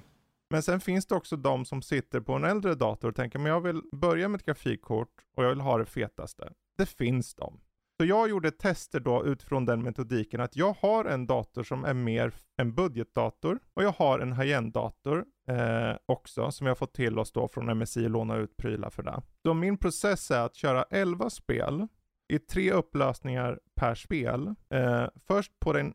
Men 0.50 0.64
sen 0.64 0.80
finns 0.80 1.06
det 1.06 1.16
också 1.16 1.36
de 1.36 1.66
som 1.66 1.82
sitter 1.82 2.20
på 2.20 2.34
en 2.34 2.44
äldre 2.44 2.76
dator 2.76 3.10
och 3.10 3.16
tänker, 3.16 3.40
men 3.40 3.52
jag 3.52 3.62
vill 3.62 3.82
börja 3.92 4.28
med 4.28 4.40
ett 4.40 4.46
grafikkort 4.46 5.10
och 5.36 5.44
jag 5.44 5.50
vill 5.50 5.62
ha 5.62 5.78
det 5.78 5.86
fetaste. 5.86 6.54
Det 6.78 6.86
finns 6.86 7.36
de. 7.36 7.60
Så 8.00 8.06
jag 8.06 8.30
gjorde 8.30 8.52
tester 8.52 9.00
då 9.00 9.26
utifrån 9.26 9.66
den 9.66 9.84
metodiken 9.84 10.42
att 10.42 10.56
jag 10.56 10.76
har 10.80 11.06
en 11.06 11.28
dator 11.28 11.64
som 11.64 11.86
är 11.86 11.94
mer 11.94 12.34
en 12.58 12.76
budgetdator 12.76 13.60
och 13.74 13.84
jag 13.84 13.92
har 13.92 14.20
en 14.20 14.34
high-end 14.34 14.74
dator 14.74 15.26
eh, 15.48 15.96
också 16.06 16.52
som 16.52 16.68
jag 16.68 16.78
fått 16.78 16.94
till 16.94 17.20
oss 17.20 17.32
då 17.32 17.48
från 17.48 17.78
MSI 17.78 18.06
och 18.06 18.10
låna 18.10 18.36
ut 18.36 18.58
prylar 18.58 18.90
för 18.90 19.04
det. 19.04 19.22
Så 19.44 19.54
min 19.54 19.78
process 19.78 20.32
är 20.32 20.40
att 20.40 20.56
köra 20.56 20.84
11 20.90 21.30
spel 21.30 21.88
i 22.28 22.40
tre 22.40 22.72
upplösningar 22.72 23.60
per 23.76 23.96
spel. 23.96 24.56
Eh, 24.70 25.08
först 25.28 25.60
på 25.60 25.74
den 25.74 25.94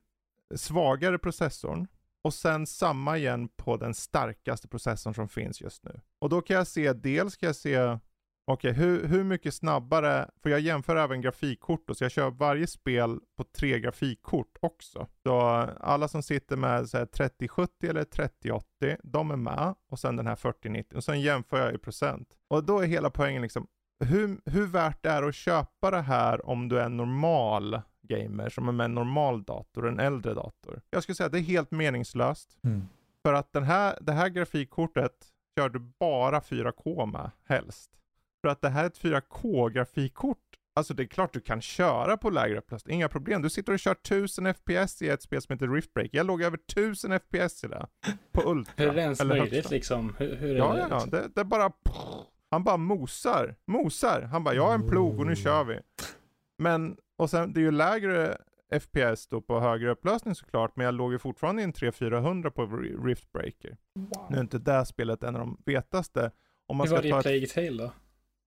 svagare 0.55 1.19
processorn 1.19 1.87
och 2.23 2.35
sen 2.35 2.67
samma 2.67 3.19
igen 3.19 3.49
på 3.49 3.77
den 3.77 3.95
starkaste 3.95 4.69
processorn 4.69 5.15
som 5.15 5.29
finns 5.29 5.61
just 5.61 5.85
nu. 5.85 6.01
Och 6.19 6.29
då 6.29 6.41
kan 6.41 6.57
jag 6.57 6.67
se, 6.67 6.93
dels 6.93 7.37
kan 7.37 7.47
jag 7.47 7.57
se 7.57 7.99
Okej, 8.45 8.71
okay, 8.71 8.85
hur, 8.85 9.07
hur 9.07 9.25
mycket 9.25 9.55
snabbare, 9.55 10.31
för 10.43 10.51
jag 10.51 10.61
jämför 10.61 10.97
även 10.97 11.21
grafikkort 11.21 11.85
då, 11.87 11.95
så 11.95 12.05
jag 12.05 12.11
kör 12.11 12.31
varje 12.31 12.67
spel 12.67 13.21
på 13.37 13.45
tre 13.45 13.81
grafikkort 13.81 14.57
också. 14.61 15.07
Så 15.23 15.41
alla 15.81 16.09
som 16.09 16.23
sitter 16.23 16.57
med 16.57 16.89
så 16.89 17.07
3070 17.07 17.91
eller 17.91 18.05
3080, 18.05 18.97
de 19.03 19.31
är 19.31 19.37
med. 19.37 19.75
Och 19.91 19.99
sen 19.99 20.17
den 20.17 20.27
här 20.27 20.37
4090 20.37 20.97
och 20.97 21.05
sen 21.05 21.21
jämför 21.21 21.59
jag 21.59 21.75
i 21.75 21.79
procent. 21.79 22.29
Och 22.49 22.65
då 22.65 22.79
är 22.79 22.87
hela 22.87 23.11
poängen 23.11 23.43
liksom, 23.43 23.67
hur, 24.05 24.41
hur 24.45 24.67
värt 24.67 25.03
det 25.03 25.11
är 25.11 25.23
att 25.23 25.35
köpa 25.35 25.91
det 25.91 26.03
här 26.03 26.47
om 26.47 26.69
du 26.69 26.81
är 26.81 26.85
en 26.85 26.97
normal 26.97 27.81
gamer 28.03 28.49
som 28.49 28.69
är 28.69 28.73
med 28.73 28.85
en 28.85 28.95
normal 28.95 29.43
dator, 29.43 29.89
en 29.89 30.01
äldre 30.01 30.35
dator. 30.35 30.81
Jag 30.91 31.03
skulle 31.03 31.17
säga 31.17 31.27
att 31.27 31.33
det 31.33 31.39
är 31.39 31.43
helt 31.43 31.71
meningslöst. 31.71 32.59
Mm. 32.65 32.83
För 33.23 33.33
att 33.33 33.53
den 33.53 33.65
här, 33.65 33.99
det 34.01 34.13
här 34.13 34.29
grafikkortet 34.29 35.13
kör 35.59 35.69
du 35.69 35.79
bara 35.79 36.41
4K 36.41 37.07
med, 37.07 37.31
helst. 37.45 38.02
För 38.43 38.49
att 38.49 38.61
det 38.61 38.69
här 38.69 38.83
är 38.85 38.87
ett 38.87 39.01
4K-grafikkort. 39.01 40.39
Alltså 40.75 40.95
det 40.95 41.03
är 41.03 41.07
klart 41.07 41.33
du 41.33 41.41
kan 41.41 41.61
köra 41.61 42.17
på 42.17 42.31
lägre 42.31 42.59
upplösning, 42.59 42.97
inga 42.97 43.09
problem. 43.09 43.43
Du 43.43 43.51
sitter 43.51 43.73
och 43.73 43.79
kör 43.79 43.93
1000 43.93 44.55
FPS 44.55 45.03
i 45.03 45.09
ett 45.09 45.23
spel 45.23 45.43
som 45.43 45.53
heter 45.53 45.69
Riftbreak. 45.69 46.11
Jag 46.13 46.27
låg 46.27 46.43
över 46.43 46.59
1000 46.73 47.21
FPS 47.21 47.65
i 47.65 47.69
det. 47.69 47.87
På 48.33 48.51
Ultra. 48.51 48.75
hur 48.77 48.89
är 48.89 48.95
det 48.95 49.01
ens 49.01 49.25
möjligt 49.25 49.53
högsta. 49.53 49.75
liksom? 49.75 50.15
Hur, 50.19 50.37
hur 50.37 50.55
är 50.55 50.59
ja, 50.59 50.73
det? 50.73 50.81
Ja, 50.81 50.87
ja, 50.91 51.07
det, 51.07 51.29
det 51.35 51.45
bara... 51.45 51.73
Han 52.51 52.65
bara 52.65 52.77
mosar, 52.77 53.55
mosar. 53.67 54.23
Han 54.23 54.45
bara, 54.45 54.55
jag 54.55 54.67
har 54.67 54.75
en 54.75 54.89
plog 54.89 55.21
och 55.21 55.27
nu 55.27 55.37
kör 55.37 55.65
vi. 55.65 55.81
Men, 56.59 56.97
och 57.19 57.31
sen 57.31 57.53
det 57.53 57.61
är 57.61 57.63
ju 57.63 57.71
lägre 57.71 58.37
FPS 58.81 59.27
då 59.27 59.41
på 59.41 59.61
högre 59.61 59.91
upplösning 59.91 60.35
såklart, 60.35 60.77
men 60.77 60.85
jag 60.85 60.95
låg 60.95 61.13
ju 61.13 61.19
fortfarande 61.19 61.63
i 61.63 61.65
en 61.65 61.73
300-400 61.73 62.51
på 62.51 62.67
Riftbreaker. 63.07 63.77
Wow. 63.95 64.27
Nu 64.31 64.37
är 64.37 64.41
inte 64.41 64.59
det 64.59 64.87
spelet 64.87 65.23
en 65.23 65.37
av 65.37 65.41
de 65.41 65.63
vetaste. 65.67 66.31
Om 66.67 66.77
man 66.77 66.89
Hur 66.89 66.95
var 66.95 67.03
det 67.03 67.09
i 67.09 67.23
Plague 67.23 67.47
Tale 67.47 67.83
då? 67.83 67.93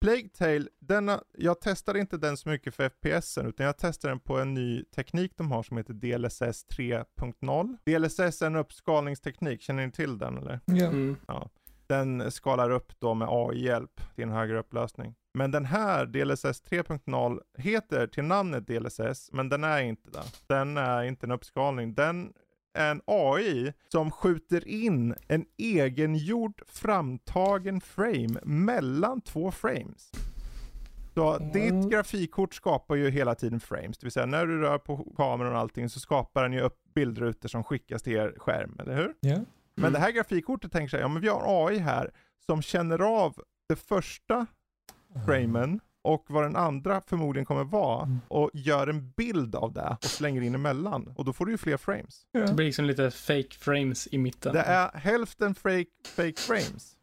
Plague 0.01 0.29
Tale, 0.29 0.67
denna, 0.79 1.23
jag 1.37 1.61
testade 1.61 1.99
inte 1.99 2.17
den 2.17 2.37
så 2.37 2.49
mycket 2.49 2.75
för 2.75 2.83
FPSen, 2.89 3.47
utan 3.47 3.65
jag 3.65 3.77
testade 3.77 4.11
den 4.11 4.19
på 4.19 4.39
en 4.39 4.53
ny 4.53 4.83
teknik 4.83 5.31
de 5.37 5.51
har 5.51 5.63
som 5.63 5.77
heter 5.77 5.93
DLSS 5.93 6.65
3.0. 6.67 7.77
DLSS 7.85 8.41
är 8.41 8.45
en 8.47 8.55
uppskalningsteknik, 8.55 9.61
känner 9.61 9.85
ni 9.85 9.91
till 9.91 10.17
den 10.17 10.37
eller? 10.37 10.59
Ja. 10.65 10.85
Mm. 10.85 11.17
ja. 11.27 11.49
Den 11.87 12.31
skalar 12.31 12.69
upp 12.69 12.99
då 12.99 13.13
med 13.13 13.27
AI-hjälp 13.31 14.01
till 14.15 14.23
en 14.23 14.31
högre 14.31 14.59
upplösning. 14.59 15.15
Men 15.33 15.51
den 15.51 15.65
här 15.65 16.05
DLSS 16.05 16.63
3.0 16.63 17.39
heter 17.57 18.07
till 18.07 18.23
namnet 18.23 18.67
DLSS, 18.67 19.29
men 19.31 19.49
den 19.49 19.63
är 19.63 19.81
inte 19.81 20.09
det. 20.11 20.23
Den 20.47 20.77
är 20.77 21.03
inte 21.03 21.25
en 21.25 21.31
uppskalning. 21.31 21.93
Den 21.93 22.33
en 22.75 23.01
AI 23.05 23.73
som 23.91 24.11
skjuter 24.11 24.67
in 24.67 25.15
en 25.27 25.45
egengjord 25.57 26.61
framtagen 26.67 27.81
frame 27.81 28.39
mellan 28.43 29.21
två 29.21 29.51
frames. 29.51 30.11
Så 31.13 31.33
mm. 31.33 31.51
ditt 31.51 31.91
grafikkort 31.91 32.53
skapar 32.53 32.95
ju 32.95 33.09
hela 33.09 33.35
tiden 33.35 33.59
frames, 33.59 33.97
det 33.97 34.05
vill 34.05 34.11
säga 34.11 34.25
när 34.25 34.45
du 34.45 34.59
rör 34.59 34.77
på 34.77 35.13
kameran 35.17 35.53
och 35.53 35.59
allting 35.59 35.89
så 35.89 35.99
skapar 35.99 36.43
den 36.43 36.53
ju 36.53 36.59
upp 36.59 36.77
bildrutor 36.95 37.49
som 37.49 37.63
skickas 37.63 38.03
till 38.03 38.13
er 38.13 38.33
skärm, 38.37 38.77
eller 38.79 38.95
hur? 38.95 39.13
Yeah. 39.21 39.37
Mm. 39.37 39.47
Men 39.75 39.93
det 39.93 39.99
här 39.99 40.11
grafikkortet 40.11 40.71
tänker 40.71 40.89
sig, 40.89 40.99
ja 40.99 41.07
men 41.07 41.21
vi 41.21 41.27
har 41.27 41.67
AI 41.67 41.77
här 41.77 42.11
som 42.45 42.61
känner 42.61 42.99
av 42.99 43.41
det 43.69 43.75
första 43.75 44.45
framen 45.25 45.79
och 46.05 46.25
vad 46.27 46.43
den 46.43 46.55
andra 46.55 47.01
förmodligen 47.01 47.45
kommer 47.45 47.63
vara 47.63 48.03
mm. 48.03 48.19
och 48.27 48.49
gör 48.53 48.87
en 48.87 49.09
bild 49.09 49.55
av 49.55 49.73
det 49.73 49.97
och 50.01 50.09
slänger 50.09 50.41
in 50.41 50.55
emellan. 50.55 51.13
Och 51.15 51.25
då 51.25 51.33
får 51.33 51.45
du 51.45 51.51
ju 51.51 51.57
fler 51.57 51.77
frames. 51.77 52.27
Ja. 52.31 52.39
Det 52.39 52.53
blir 52.53 52.65
liksom 52.65 52.85
lite 52.85 53.11
fake 53.11 53.55
frames 53.59 54.07
i 54.11 54.17
mitten. 54.17 54.53
Det 54.53 54.61
är 54.61 54.97
hälften 54.97 55.55
fake, 55.55 55.85
fake 56.15 56.41
frames. 56.41 56.95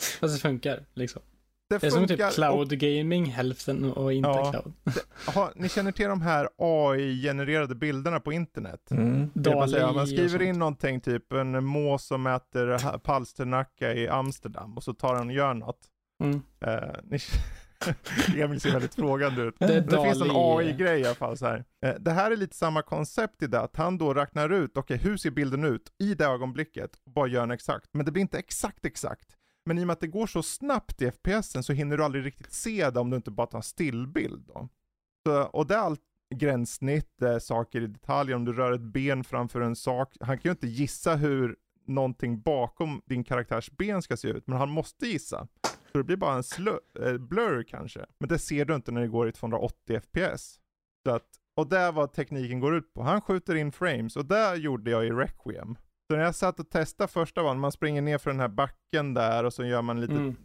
Fast 0.20 0.34
det 0.34 0.40
funkar 0.40 0.84
liksom. 0.94 1.22
Det, 1.68 1.78
det 1.78 1.86
är 1.86 1.90
som 1.90 2.06
typ 2.06 2.32
cloud 2.32 2.72
och... 2.72 2.78
gaming, 2.78 3.24
hälften 3.24 3.92
och 3.92 4.12
inte 4.12 4.28
ja, 4.28 4.50
cloud. 4.50 4.72
Det, 4.84 5.32
ha, 5.32 5.52
ni 5.56 5.68
känner 5.68 5.92
till 5.92 6.08
de 6.08 6.22
här 6.22 6.48
AI-genererade 6.56 7.74
bilderna 7.74 8.20
på 8.20 8.32
internet? 8.32 8.90
Mm. 8.90 9.30
Man, 9.34 9.68
säger, 9.68 9.92
man 9.92 10.06
skriver 10.06 10.42
in 10.42 10.58
någonting, 10.58 11.00
typ 11.00 11.32
en 11.32 11.64
mås 11.64 12.06
som 12.06 12.26
äter 12.26 12.98
palsternacka 12.98 13.94
i 13.94 14.08
Amsterdam 14.08 14.76
och 14.76 14.82
så 14.82 14.94
tar 14.94 15.14
den 15.14 15.28
och 15.28 15.34
gör 15.34 15.54
något. 15.54 15.88
Mm. 16.22 16.34
Uh, 16.66 16.94
ni, 17.04 17.18
Emil 18.36 18.60
ser 18.60 18.72
väldigt 18.72 18.94
frågande 18.94 19.42
ut. 19.42 19.54
Det, 19.58 19.80
det 19.80 20.02
finns 20.02 20.20
en 20.20 20.30
AI-grej 20.30 21.00
i 21.00 21.06
alla 21.06 21.14
fall 21.14 21.36
så 21.36 21.46
här. 21.46 21.64
Eh, 21.86 21.94
det 21.94 22.10
här 22.10 22.30
är 22.30 22.36
lite 22.36 22.56
samma 22.56 22.82
koncept 22.82 23.42
i 23.42 23.46
det, 23.46 23.60
att 23.60 23.76
han 23.76 23.98
då 23.98 24.14
räknar 24.14 24.50
ut, 24.50 24.76
okej 24.76 24.94
okay, 24.96 25.10
hur 25.10 25.16
ser 25.16 25.30
bilden 25.30 25.64
ut 25.64 25.92
i 25.98 26.14
det 26.14 26.24
ögonblicket 26.24 27.00
och 27.04 27.12
bara 27.12 27.26
gör 27.26 27.40
den 27.40 27.50
exakt. 27.50 27.90
Men 27.92 28.06
det 28.06 28.12
blir 28.12 28.20
inte 28.20 28.38
exakt 28.38 28.84
exakt. 28.84 29.36
Men 29.66 29.78
i 29.78 29.82
och 29.82 29.86
med 29.86 29.92
att 29.94 30.00
det 30.00 30.06
går 30.06 30.26
så 30.26 30.42
snabbt 30.42 31.02
i 31.02 31.10
FPSen 31.10 31.62
så 31.62 31.72
hinner 31.72 31.96
du 31.96 32.04
aldrig 32.04 32.26
riktigt 32.26 32.52
se 32.52 32.90
det 32.90 33.00
om 33.00 33.10
du 33.10 33.16
inte 33.16 33.30
bara 33.30 33.46
tar 33.46 33.58
en 33.58 33.62
stillbild 33.62 34.44
då. 34.46 34.68
Så, 35.26 35.42
och 35.42 35.66
det 35.66 35.74
är 35.74 35.78
allt 35.78 36.00
gränssnitt, 36.34 37.22
saker 37.40 37.80
i 37.80 37.86
detalj, 37.86 38.34
om 38.34 38.44
du 38.44 38.52
rör 38.52 38.72
ett 38.72 38.80
ben 38.80 39.24
framför 39.24 39.60
en 39.60 39.76
sak. 39.76 40.16
Han 40.20 40.38
kan 40.38 40.48
ju 40.48 40.50
inte 40.50 40.66
gissa 40.66 41.16
hur 41.16 41.56
någonting 41.86 42.40
bakom 42.40 43.02
din 43.06 43.24
karaktärs 43.24 43.70
ben 43.70 44.02
ska 44.02 44.16
se 44.16 44.28
ut, 44.28 44.46
men 44.46 44.58
han 44.58 44.70
måste 44.70 45.06
gissa. 45.06 45.48
Så 45.92 45.98
det 45.98 46.04
blir 46.04 46.16
bara 46.16 46.34
en 46.34 46.42
slö- 46.42 47.18
blur 47.18 47.62
kanske. 47.62 48.06
Men 48.18 48.28
det 48.28 48.38
ser 48.38 48.64
du 48.64 48.74
inte 48.74 48.92
när 48.92 49.00
det 49.00 49.08
går 49.08 49.28
i 49.28 49.32
280 49.32 50.00
FPS. 50.00 50.60
Så 51.06 51.14
att, 51.14 51.26
och 51.56 51.66
där 51.68 51.92
vad 51.92 52.12
tekniken 52.12 52.60
går 52.60 52.76
ut 52.76 52.94
på. 52.94 53.02
Han 53.02 53.20
skjuter 53.20 53.54
in 53.54 53.72
frames 53.72 54.16
och 54.16 54.26
där 54.26 54.54
gjorde 54.54 54.90
jag 54.90 55.06
i 55.06 55.10
Requiem. 55.10 55.76
Så 56.10 56.16
när 56.16 56.24
jag 56.24 56.34
satt 56.34 56.60
och 56.60 56.70
testade 56.70 57.08
första 57.08 57.42
gången, 57.42 57.60
man 57.60 57.72
springer 57.72 58.02
ner 58.02 58.18
för 58.18 58.30
den 58.30 58.40
här 58.40 58.48
backen 58.48 59.14
där 59.14 59.44
och 59.44 59.52
så 59.52 59.64
gör 59.64 59.82
man 59.82 60.00
lite 60.00 60.14
mm. 60.14 60.36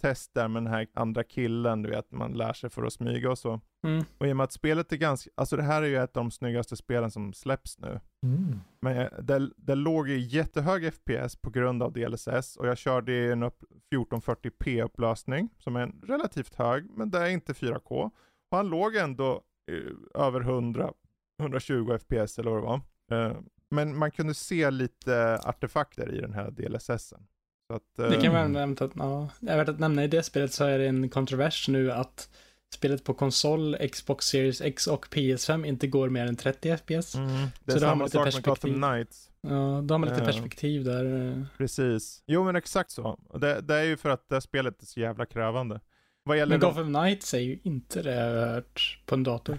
test 0.00 0.34
där 0.34 0.48
med 0.48 0.62
den 0.62 0.72
här 0.72 0.86
andra 0.94 1.24
killen, 1.24 1.82
du 1.82 1.90
vet, 1.90 2.12
man 2.12 2.32
lär 2.32 2.52
sig 2.52 2.70
för 2.70 2.82
att 2.82 2.92
smyga 2.92 3.30
och 3.30 3.38
så. 3.38 3.60
Mm. 3.86 4.04
Och 4.18 4.26
i 4.26 4.32
och 4.32 4.36
med 4.36 4.44
att 4.44 4.52
spelet 4.52 4.92
är 4.92 4.96
ganska, 4.96 5.30
alltså 5.34 5.56
det 5.56 5.62
här 5.62 5.82
är 5.82 5.86
ju 5.86 5.96
ett 5.96 6.16
av 6.16 6.24
de 6.24 6.30
snyggaste 6.30 6.76
spelen 6.76 7.10
som 7.10 7.32
släpps 7.32 7.78
nu. 7.78 8.00
Mm. 8.24 8.60
Men 8.80 9.08
det, 9.26 9.50
det 9.56 9.74
låg 9.74 10.10
i 10.10 10.18
jättehög 10.18 10.94
FPS 10.94 11.36
på 11.36 11.50
grund 11.50 11.82
av 11.82 11.92
DLSS 11.92 12.56
och 12.56 12.66
jag 12.66 12.78
körde 12.78 13.12
i 13.12 13.30
en 13.30 13.44
1440p 13.44 14.84
upplösning 14.84 15.48
som 15.58 15.76
är 15.76 15.80
en 15.80 16.02
relativt 16.06 16.54
hög, 16.54 16.90
men 16.90 17.10
det 17.10 17.18
är 17.18 17.28
inte 17.28 17.52
4K. 17.52 18.10
Och 18.50 18.56
han 18.56 18.68
låg 18.68 18.96
ändå 18.96 19.42
eh, 19.70 20.22
över 20.22 20.40
100, 20.40 20.92
120 21.40 21.98
FPS 21.98 22.38
eller 22.38 22.50
vad 22.50 22.62
det 22.62 22.66
var. 22.66 22.80
Eh, 23.10 23.36
men 23.70 23.98
man 23.98 24.10
kunde 24.10 24.34
se 24.34 24.70
lite 24.70 25.40
artefakter 25.44 26.14
i 26.14 26.20
den 26.20 26.32
här 26.32 26.50
DLSSen. 26.50 27.26
Så 27.66 27.74
att, 27.74 28.10
det 28.10 28.22
kan 28.22 28.32
man 28.32 28.52
nämna, 28.52 28.90
ja, 28.94 29.28
jag 29.40 29.56
vet 29.56 29.68
att 29.68 29.78
nämna 29.78 30.04
i 30.04 30.08
det 30.08 30.22
spelet 30.22 30.52
så 30.52 30.64
är 30.64 30.78
det 30.78 30.86
en 30.86 31.08
kontrovers 31.08 31.68
nu 31.68 31.92
att 31.92 32.28
spelet 32.74 33.04
på 33.04 33.14
konsol, 33.14 33.76
Xbox 33.92 34.26
Series 34.26 34.60
X 34.60 34.86
och 34.86 35.06
PS5 35.06 35.66
inte 35.66 35.86
går 35.86 36.08
mer 36.08 36.26
än 36.26 36.36
30 36.36 36.76
FPS. 36.76 37.14
Mm, 37.14 37.46
det 37.64 37.72
är 37.72 37.76
så 37.76 37.80
samma 37.80 38.08
sak 38.08 38.34
med 38.34 38.44
Gotham 38.44 38.74
Knights. 38.74 39.30
Ja, 39.40 39.80
då 39.84 39.94
har 39.94 39.98
man 39.98 40.08
lite 40.08 40.20
uh, 40.20 40.26
perspektiv 40.26 40.84
där. 40.84 41.46
Precis. 41.58 42.22
Jo 42.26 42.44
men 42.44 42.56
exakt 42.56 42.90
så. 42.90 43.18
Det, 43.40 43.60
det, 43.60 43.74
är 43.74 43.82
ju 43.82 43.96
för 43.96 44.10
att 44.10 44.28
det 44.28 44.40
spelet 44.40 44.82
är 44.82 44.86
så 44.86 45.00
jävla 45.00 45.26
krävande. 45.26 45.80
Vad 46.24 46.36
gäller 46.36 46.58
men 46.58 46.68
Gotham. 46.68 46.94
Knights 46.94 47.34
är 47.34 47.38
ju 47.38 47.58
inte 47.62 48.02
det 48.02 48.62
på 49.06 49.14
en 49.14 49.22
dator. 49.22 49.58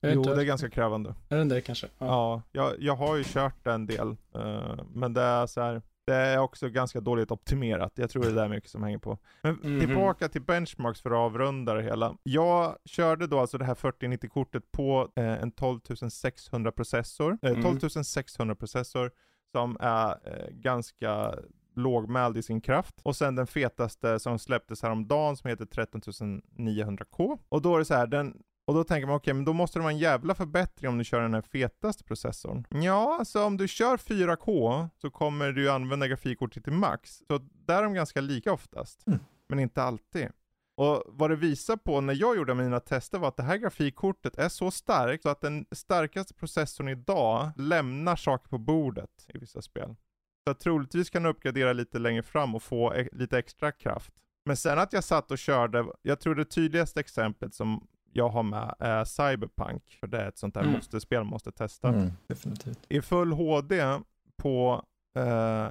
Jo, 0.00 0.22
det 0.22 0.40
är 0.40 0.44
ganska 0.44 0.70
krävande. 0.70 1.14
Är 1.28 1.36
det 1.36 1.44
det 1.44 1.60
kanske? 1.60 1.86
Ja, 1.98 2.42
ja 2.52 2.70
jag, 2.70 2.82
jag 2.82 2.96
har 2.96 3.16
ju 3.16 3.24
kört 3.24 3.66
en 3.66 3.86
del. 3.86 4.16
Uh, 4.36 4.84
men 4.94 5.14
det 5.14 5.22
är 5.22 5.46
så 5.46 5.60
här 5.60 5.82
det 6.06 6.14
är 6.14 6.38
också 6.38 6.68
ganska 6.68 7.00
dåligt 7.00 7.30
optimerat. 7.30 7.92
Jag 7.94 8.10
tror 8.10 8.22
det 8.22 8.28
är 8.28 8.34
där 8.34 8.48
mycket 8.48 8.70
som 8.70 8.82
hänger 8.82 8.98
på. 8.98 9.18
Men 9.42 9.54
mm 9.54 9.76
-hmm. 9.76 9.86
tillbaka 9.86 10.28
till 10.28 10.42
benchmarks 10.42 11.00
för 11.00 11.10
att 11.10 11.16
avrunda 11.16 11.74
det 11.74 11.82
hela. 11.82 12.16
Jag 12.22 12.76
körde 12.84 13.26
då 13.26 13.38
alltså 13.38 13.58
det 13.58 13.64
här 13.64 13.74
4090-kortet 13.74 14.72
på 14.72 15.12
eh, 15.16 15.42
en 15.42 15.50
12600 15.52 16.72
processor. 16.72 17.38
Eh, 17.42 17.54
12600 17.54 18.52
mm. 18.52 18.56
processor 18.56 19.10
som 19.52 19.76
är 19.80 20.10
eh, 20.10 20.50
ganska 20.50 21.34
lågmäld 21.76 22.36
i 22.36 22.42
sin 22.42 22.60
kraft. 22.60 23.00
Och 23.02 23.16
sen 23.16 23.34
den 23.34 23.46
fetaste 23.46 24.18
som 24.18 24.38
släpptes 24.38 24.82
häromdagen 24.82 25.36
som 25.36 25.50
heter 25.50 25.64
13900K. 25.64 27.38
Och 27.48 27.62
då 27.62 27.74
är 27.74 27.78
det 27.78 27.84
så 27.84 27.94
här, 27.94 28.06
den 28.06 28.42
och 28.66 28.74
då 28.74 28.84
tänker 28.84 29.06
man, 29.06 29.16
okej, 29.16 29.22
okay, 29.22 29.34
men 29.34 29.44
då 29.44 29.52
måste 29.52 29.78
det 29.78 29.82
vara 29.82 29.92
en 29.92 29.98
jävla 29.98 30.34
förbättring 30.34 30.90
om 30.90 30.98
du 30.98 31.04
kör 31.04 31.20
den 31.20 31.34
här 31.34 31.42
fetaste 31.42 32.04
processorn. 32.04 32.66
Ja, 32.70 33.16
alltså 33.18 33.44
om 33.44 33.56
du 33.56 33.68
kör 33.68 33.96
4K 33.96 34.88
så 35.00 35.10
kommer 35.10 35.52
du 35.52 35.70
använda 35.70 36.08
grafikkortet 36.08 36.64
till 36.64 36.72
max. 36.72 37.22
Så 37.28 37.40
där 37.66 37.78
är 37.78 37.82
de 37.82 37.94
ganska 37.94 38.20
lika 38.20 38.52
oftast. 38.52 39.06
Mm. 39.06 39.18
Men 39.48 39.58
inte 39.58 39.82
alltid. 39.82 40.28
Och 40.76 41.02
vad 41.06 41.30
det 41.30 41.36
visar 41.36 41.76
på 41.76 42.00
när 42.00 42.14
jag 42.14 42.36
gjorde 42.36 42.54
mina 42.54 42.80
tester 42.80 43.18
var 43.18 43.28
att 43.28 43.36
det 43.36 43.42
här 43.42 43.56
grafikkortet 43.56 44.38
är 44.38 44.48
så 44.48 44.70
starkt 44.70 45.22
så 45.22 45.28
att 45.28 45.40
den 45.40 45.66
starkaste 45.70 46.34
processorn 46.34 46.88
idag 46.88 47.50
lämnar 47.56 48.16
saker 48.16 48.48
på 48.48 48.58
bordet 48.58 49.26
i 49.28 49.38
vissa 49.38 49.62
spel. 49.62 49.96
Så 50.44 50.50
att 50.50 50.60
troligtvis 50.60 51.10
kan 51.10 51.22
du 51.22 51.28
uppgradera 51.28 51.72
lite 51.72 51.98
längre 51.98 52.22
fram 52.22 52.54
och 52.54 52.62
få 52.62 52.94
e 52.94 53.08
lite 53.12 53.38
extra 53.38 53.72
kraft. 53.72 54.12
Men 54.44 54.56
sen 54.56 54.78
att 54.78 54.92
jag 54.92 55.04
satt 55.04 55.30
och 55.30 55.38
körde, 55.38 55.86
jag 56.02 56.20
tror 56.20 56.34
det 56.34 56.44
tydligaste 56.44 57.00
exemplet 57.00 57.54
som 57.54 57.86
jag 58.16 58.28
har 58.28 58.42
med 58.42 58.74
är 58.78 59.04
Cyberpunk. 59.04 59.96
För 60.00 60.06
det 60.06 60.18
är 60.18 60.28
ett 60.28 60.38
sånt 60.38 60.54
där 60.54 60.60
mm. 60.60 60.72
måste-spel 60.72 61.18
man 61.18 61.26
måste 61.26 61.52
testa. 61.52 61.88
Mm, 61.88 62.10
definitivt. 62.26 62.78
I 62.88 63.00
full 63.00 63.32
HD 63.32 64.00
på, 64.36 64.84
eh, 65.16 65.68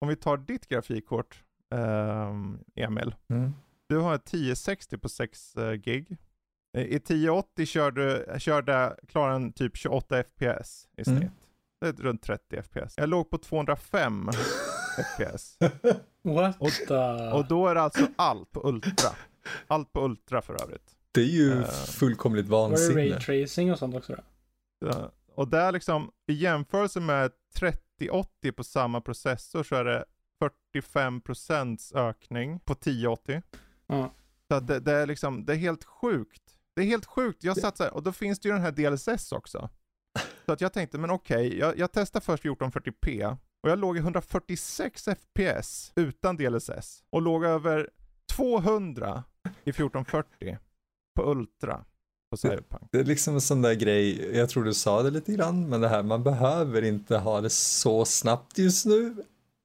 om 0.00 0.08
vi 0.08 0.16
tar 0.16 0.36
ditt 0.36 0.68
grafikkort, 0.68 1.42
eh, 1.74 2.32
Emil. 2.74 3.14
Mm. 3.28 3.54
Du 3.88 3.98
har 3.98 4.14
ett 4.14 4.28
1060 4.28 4.98
på 4.98 5.08
6 5.08 5.56
eh, 5.56 5.72
gig. 5.72 6.16
I 6.76 6.96
1080 6.96 7.66
kör 7.66 7.90
du, 7.90 8.26
körde, 8.38 8.96
klarar 9.08 9.34
en 9.34 9.52
typ 9.52 9.76
28 9.76 10.22
FPS 10.22 10.88
i 10.96 11.10
mm. 11.10 11.18
snitt. 11.18 11.22
Mm. 11.22 11.30
Det 11.80 11.88
är 11.88 11.92
runt 11.92 12.22
30 12.22 12.62
FPS. 12.62 12.94
Jag 12.96 13.08
låg 13.08 13.30
på 13.30 13.38
205 13.38 14.30
FPS. 15.16 15.58
What 16.22 16.56
och, 16.58 17.36
och 17.38 17.48
då 17.48 17.68
är 17.68 17.74
det 17.74 17.80
alltså 17.80 18.06
allt 18.16 18.52
på 18.52 18.68
Ultra. 18.68 19.10
Allt 19.66 19.92
på 19.92 20.04
Ultra 20.04 20.42
för 20.42 20.62
övrigt. 20.62 20.93
Det 21.14 21.20
är 21.20 21.24
ju 21.24 21.52
uh, 21.52 21.64
fullkomligt 21.70 22.48
vansinne. 22.48 22.94
Var 22.94 23.02
det 23.02 23.10
raytracing 23.10 23.72
och 23.72 23.78
sånt 23.78 23.94
också 23.94 24.12
då? 24.12 24.22
Ja, 24.88 25.12
och 25.34 25.48
där 25.48 25.72
liksom, 25.72 26.10
i 26.26 26.32
jämförelse 26.32 27.00
med 27.00 27.30
3080 27.54 28.52
på 28.52 28.64
samma 28.64 29.00
processor 29.00 29.62
så 29.62 29.76
är 29.76 29.84
det 29.84 30.04
45% 30.74 31.96
ökning 31.96 32.60
på 32.60 32.72
1080. 32.72 33.42
Mm. 33.88 34.08
Så 34.48 34.60
det, 34.60 34.80
det, 34.80 34.92
är 34.92 35.06
liksom, 35.06 35.44
det 35.44 35.52
är 35.52 35.56
helt 35.56 35.84
sjukt. 35.84 36.42
Det 36.76 36.82
är 36.82 36.86
helt 36.86 37.06
sjukt. 37.06 37.44
Jag 37.44 37.56
satt 37.56 37.76
så 37.76 37.82
här, 37.82 37.94
och 37.94 38.02
då 38.02 38.12
finns 38.12 38.40
det 38.40 38.48
ju 38.48 38.52
den 38.52 38.62
här 38.62 38.72
DLSS 38.72 39.32
också. 39.32 39.70
Så 40.46 40.52
att 40.52 40.60
jag 40.60 40.72
tänkte, 40.72 40.98
men 40.98 41.10
okej, 41.10 41.46
okay, 41.46 41.58
jag, 41.58 41.78
jag 41.78 41.92
testar 41.92 42.20
först 42.20 42.44
1440p 42.44 43.36
och 43.62 43.70
jag 43.70 43.78
låg 43.78 43.96
i 43.96 44.00
146 44.00 45.04
FPS 45.04 45.92
utan 45.96 46.36
DLSS 46.36 47.04
och 47.10 47.22
låg 47.22 47.44
över 47.44 47.90
200 48.32 49.24
i 49.64 49.70
1440 49.70 50.58
på 51.14 51.30
Ultra 51.30 51.84
på 52.30 52.36
Cyberpunk. 52.36 52.88
Det 52.92 52.98
är 52.98 53.04
liksom 53.04 53.34
en 53.34 53.40
sån 53.40 53.62
där 53.62 53.74
grej, 53.74 54.36
jag 54.36 54.48
tror 54.48 54.64
du 54.64 54.74
sa 54.74 55.02
det 55.02 55.10
lite 55.10 55.32
grann, 55.32 55.68
men 55.68 55.80
det 55.80 55.88
här 55.88 56.02
man 56.02 56.22
behöver 56.22 56.82
inte 56.82 57.16
ha 57.16 57.40
det 57.40 57.50
så 57.50 58.04
snabbt 58.04 58.58
just 58.58 58.86
nu. 58.86 59.14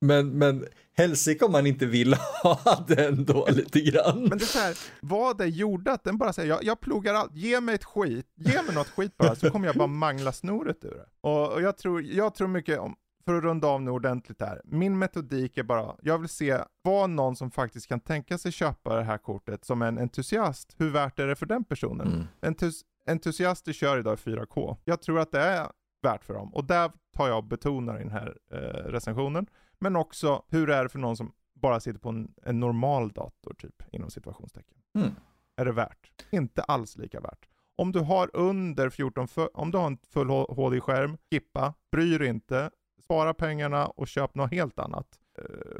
Men, 0.01 0.29
men 0.37 0.65
helsike 0.93 1.45
om 1.45 1.51
man 1.51 1.67
inte 1.67 1.85
vill 1.85 2.13
ha 2.43 2.85
det 2.87 3.05
ändå 3.07 3.47
lite 3.49 3.81
grann. 3.81 4.23
Men 4.23 4.37
det 4.37 4.43
är 4.43 4.47
så 4.47 4.59
här, 4.59 4.77
vad 5.01 5.37
det 5.37 5.47
gjorde 5.47 5.91
att 5.91 6.03
den 6.03 6.17
bara 6.17 6.33
säger, 6.33 6.49
jag, 6.49 6.63
jag 6.63 6.79
plogar 6.79 7.13
allt, 7.13 7.35
ge 7.35 7.61
mig 7.61 7.75
ett 7.75 7.83
skit, 7.83 8.25
ge 8.35 8.61
mig 8.61 8.75
något 8.75 8.89
skit 8.89 9.17
bara, 9.17 9.35
så 9.35 9.51
kommer 9.51 9.67
jag 9.67 9.75
bara 9.75 9.87
mangla 9.87 10.31
snoret 10.31 10.85
ur 10.85 10.89
det. 10.89 11.05
Och, 11.21 11.53
och 11.53 11.61
jag, 11.61 11.77
tror, 11.77 12.01
jag 12.01 12.35
tror 12.35 12.47
mycket 12.47 12.79
om, 12.79 12.95
för 13.29 13.37
att 13.37 13.43
runda 13.43 13.67
av 13.67 13.81
nu 13.81 13.91
ordentligt 13.91 14.41
här. 14.41 14.61
Min 14.63 14.99
metodik 14.99 15.57
är 15.57 15.63
bara, 15.63 15.95
jag 16.01 16.17
vill 16.17 16.29
se 16.29 16.57
vad 16.81 17.09
någon 17.09 17.35
som 17.35 17.51
faktiskt 17.51 17.87
kan 17.87 17.99
tänka 17.99 18.37
sig 18.37 18.51
köpa 18.51 18.95
det 18.95 19.03
här 19.03 19.17
kortet 19.17 19.65
som 19.65 19.81
en 19.81 19.97
entusiast, 19.97 20.75
hur 20.77 20.89
värt 20.89 21.19
är 21.19 21.27
det 21.27 21.35
för 21.35 21.45
den 21.45 21.63
personen? 21.63 22.07
Mm. 22.07 22.27
Entus 22.41 22.81
entusiaster 23.07 23.73
kör 23.73 23.97
idag 23.97 24.17
4K. 24.17 24.77
Jag 24.85 25.01
tror 25.01 25.19
att 25.19 25.31
det 25.31 25.39
är 25.39 25.67
värt 26.01 26.23
för 26.23 26.33
dem 26.33 26.53
och 26.53 26.65
där 26.65 26.91
tar 27.17 27.27
jag 27.27 27.37
och 27.37 27.43
betonar 27.43 27.99
i 27.99 28.03
den 28.03 28.11
här 28.11 28.37
eh, 28.51 28.57
recensionen. 28.91 29.47
Men 29.79 29.95
också, 29.95 30.43
hur 30.47 30.69
är 30.69 30.83
det 30.83 30.89
för 30.89 30.99
någon 30.99 31.17
som 31.17 31.31
bara 31.53 31.79
sitter 31.79 31.99
på 31.99 32.09
en, 32.09 32.33
en 32.43 32.59
normal 32.59 33.09
dator, 33.09 33.53
typ, 33.53 33.83
inom 33.91 34.09
situationstecken? 34.09 34.77
Mm. 34.95 35.11
Är 35.55 35.65
det 35.65 35.71
värt? 35.71 36.11
Inte 36.31 36.63
alls 36.63 36.97
lika 36.97 37.19
värt. 37.19 37.49
Om 37.75 37.91
du 37.91 37.99
har 37.99 38.29
under 38.33 38.89
14, 38.89 39.27
om 39.53 39.71
du 39.71 39.77
har 39.77 39.87
en 39.87 39.97
full 40.09 40.29
HD-skärm, 40.29 41.17
skippa, 41.31 41.73
bry 41.91 42.17
dig 42.17 42.27
inte, 42.27 42.69
spara 43.03 43.33
pengarna 43.33 43.87
och 43.87 44.07
köp 44.07 44.35
något 44.35 44.51
helt 44.51 44.79
annat. 44.79 45.07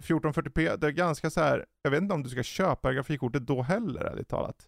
1440p, 0.02 0.72
eh, 0.72 0.78
det 0.78 0.88
är 0.88 0.92
ganska 0.92 1.30
så 1.30 1.42
här, 1.42 1.66
jag 1.84 1.92
vet 1.92 2.02
inte 2.02 2.14
om 2.14 2.24
du 2.24 2.30
ska 2.30 2.44
köpa 2.44 2.94
grafikkortet 2.94 3.48
då 3.48 3.62
heller 3.62 4.02
ärligt 4.02 4.28
talat. 4.28 4.68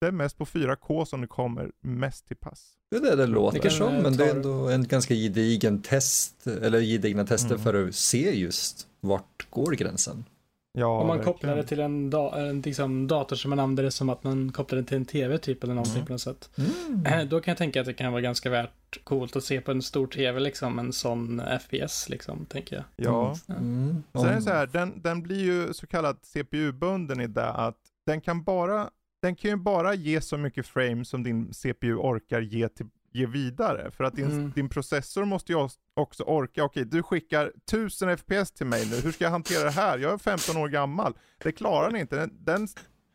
Det 0.00 0.06
är 0.06 0.12
mest 0.12 0.38
på 0.38 0.44
4K 0.44 1.04
som 1.04 1.20
det 1.20 1.26
kommer 1.26 1.70
mest 1.80 2.26
till 2.26 2.36
pass. 2.36 2.72
Det 2.90 2.96
är 2.96 3.00
det 3.00 3.16
det 3.16 3.26
låter 3.26 3.60
det 3.60 3.70
som, 3.70 3.94
men 3.94 4.16
det 4.16 4.26
är 4.26 4.34
ändå 4.34 4.68
en 4.68 4.84
ganska 4.84 5.14
gedigen 5.14 5.82
test, 5.82 6.46
eller 6.46 6.80
gedigna 6.80 7.26
tester 7.26 7.50
mm. 7.50 7.62
för 7.62 7.88
att 7.88 7.94
se 7.94 8.38
just 8.38 8.88
vart 9.00 9.46
går 9.50 9.72
gränsen. 9.72 10.24
Ja, 10.72 11.00
Om 11.00 11.06
man 11.06 11.16
verkligen. 11.16 11.34
kopplar 11.34 11.56
det 11.56 11.62
till 11.62 11.80
en, 11.80 12.10
da 12.10 12.38
en 12.38 12.60
liksom, 12.60 13.06
dator 13.06 13.36
som 13.36 13.50
man 13.50 13.58
använder 13.58 13.82
det 13.82 13.90
som 13.90 14.08
att 14.08 14.24
man 14.24 14.52
kopplar 14.52 14.78
det 14.78 14.84
till 14.84 14.96
en 14.96 15.04
tv 15.04 15.38
typ 15.38 15.64
eller 15.64 15.74
någonting 15.74 15.94
mm. 15.94 16.06
på 16.06 16.12
något 16.12 16.20
sätt. 16.20 16.50
Mm. 16.58 17.06
Eh, 17.06 17.28
då 17.28 17.40
kan 17.40 17.52
jag 17.52 17.58
tänka 17.58 17.80
att 17.80 17.86
det 17.86 17.92
kan 17.92 18.12
vara 18.12 18.22
ganska 18.22 18.50
värt 18.50 19.04
coolt 19.04 19.36
att 19.36 19.44
se 19.44 19.60
på 19.60 19.70
en 19.70 19.82
stor 19.82 20.06
tv 20.06 20.40
liksom, 20.40 20.78
en 20.78 20.92
sån 20.92 21.42
FPS 21.60 22.08
liksom, 22.08 22.46
tänker 22.46 22.76
jag. 22.76 22.84
Ja. 22.96 23.36
Mm. 23.48 23.62
mm. 23.62 24.02
Sen 24.12 24.24
är 24.24 24.34
det 24.34 24.42
så 24.42 24.50
här, 24.50 24.66
den, 24.66 25.02
den 25.02 25.22
blir 25.22 25.40
ju 25.44 25.74
så 25.74 25.86
kallad 25.86 26.16
CPU-bunden 26.22 27.20
i 27.20 27.26
det 27.26 27.50
att 27.50 27.78
den 28.06 28.20
kan 28.20 28.42
bara 28.42 28.90
den 29.22 29.36
kan 29.36 29.50
ju 29.50 29.56
bara 29.56 29.94
ge 29.94 30.20
så 30.20 30.36
mycket 30.36 30.66
frame 30.66 31.04
som 31.04 31.22
din 31.22 31.52
CPU 31.52 31.94
orkar 31.94 32.40
ge, 32.40 32.68
till, 32.68 32.86
ge 33.12 33.26
vidare. 33.26 33.90
För 33.90 34.04
att 34.04 34.16
din, 34.16 34.30
mm. 34.30 34.52
din 34.54 34.68
processor 34.68 35.24
måste 35.24 35.52
ju 35.52 35.68
också 35.96 36.22
orka, 36.22 36.64
okej 36.64 36.84
du 36.84 37.02
skickar 37.02 37.52
1000 37.72 38.18
FPS 38.18 38.52
till 38.52 38.66
mig 38.66 38.86
nu, 38.90 38.96
hur 38.96 39.12
ska 39.12 39.24
jag 39.24 39.30
hantera 39.30 39.64
det 39.64 39.70
här? 39.70 39.98
Jag 39.98 40.12
är 40.12 40.18
15 40.18 40.56
år 40.56 40.68
gammal. 40.68 41.14
Det 41.38 41.52
klarar 41.52 41.90
ni 41.90 42.00
inte. 42.00 42.16
Den, 42.16 42.44
den 42.44 42.68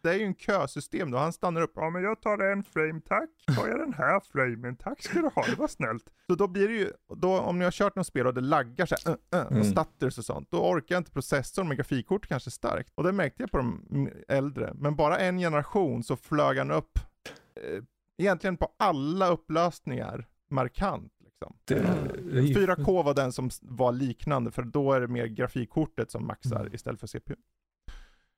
det 0.06 0.12
är 0.12 0.20
ju 0.20 0.26
en 0.26 0.36
kösystem 0.36 1.12
då. 1.12 1.18
Han 1.18 1.34
stannar 1.34 1.62
upp. 1.62 1.72
Ja 1.76 1.90
men 1.90 2.04
jag 2.04 2.22
tar 2.22 2.52
en 2.52 2.64
frame 2.64 3.02
tack. 3.06 3.30
Tar 3.56 3.68
jag 3.68 3.80
den 3.80 3.94
här 3.94 4.22
framen 4.32 4.76
tack 4.76 5.04
ska 5.04 5.22
du 5.22 5.30
ha. 5.36 5.46
Det 5.46 5.56
var 5.56 5.68
snällt. 5.68 6.04
Så 6.30 6.36
då 6.36 6.48
blir 6.48 6.68
det 6.68 6.74
ju, 6.74 6.92
då, 7.16 7.40
om 7.40 7.60
ni 7.60 7.64
har 7.64 7.72
kört 7.72 7.96
något 7.96 8.08
spel 8.08 8.28
och 8.28 8.34
det 8.34 8.42
laggar 8.42 8.86
så 8.86 8.96
här, 9.06 9.12
uh, 9.12 9.42
uh, 9.42 9.48
mm. 9.48 9.60
och 9.60 9.66
stutters 9.66 10.18
och 10.18 10.26
sånt. 10.26 10.52
Då 10.52 10.70
orkar 10.70 10.98
inte 10.98 11.12
processorn 11.12 11.68
med 11.68 11.78
grafikkort 11.78 12.28
kanske 12.28 12.52
starkt. 12.52 12.92
Och 12.96 13.04
det 13.04 13.12
märkte 13.12 13.44
jag 13.44 13.52
på 13.52 13.58
de 13.58 14.10
äldre. 14.28 14.74
Men 14.76 14.96
bara 14.96 15.18
en 15.18 15.38
generation 15.38 16.04
så 16.04 16.16
flög 16.16 16.58
han 16.58 16.72
upp 16.72 17.00
eh, 17.62 17.84
egentligen 18.18 18.58
på 18.58 18.72
alla 18.80 19.30
upplösningar 19.30 20.28
markant. 20.50 21.14
Liksom. 21.24 21.58
Det, 21.66 21.76
det 22.32 22.42
4K 22.42 23.04
var 23.04 23.14
den 23.14 23.32
som 23.32 23.50
var 23.62 23.92
liknande 23.92 24.52
för 24.52 24.64
då 24.64 24.94
är 24.94 25.02
det 25.02 25.08
mer 25.08 25.26
grafikkortet 25.26 26.12
som 26.12 26.28
maxar 26.28 26.60
mm. 26.60 26.74
istället 26.74 27.00
för 27.00 27.08
CPU. 27.08 27.36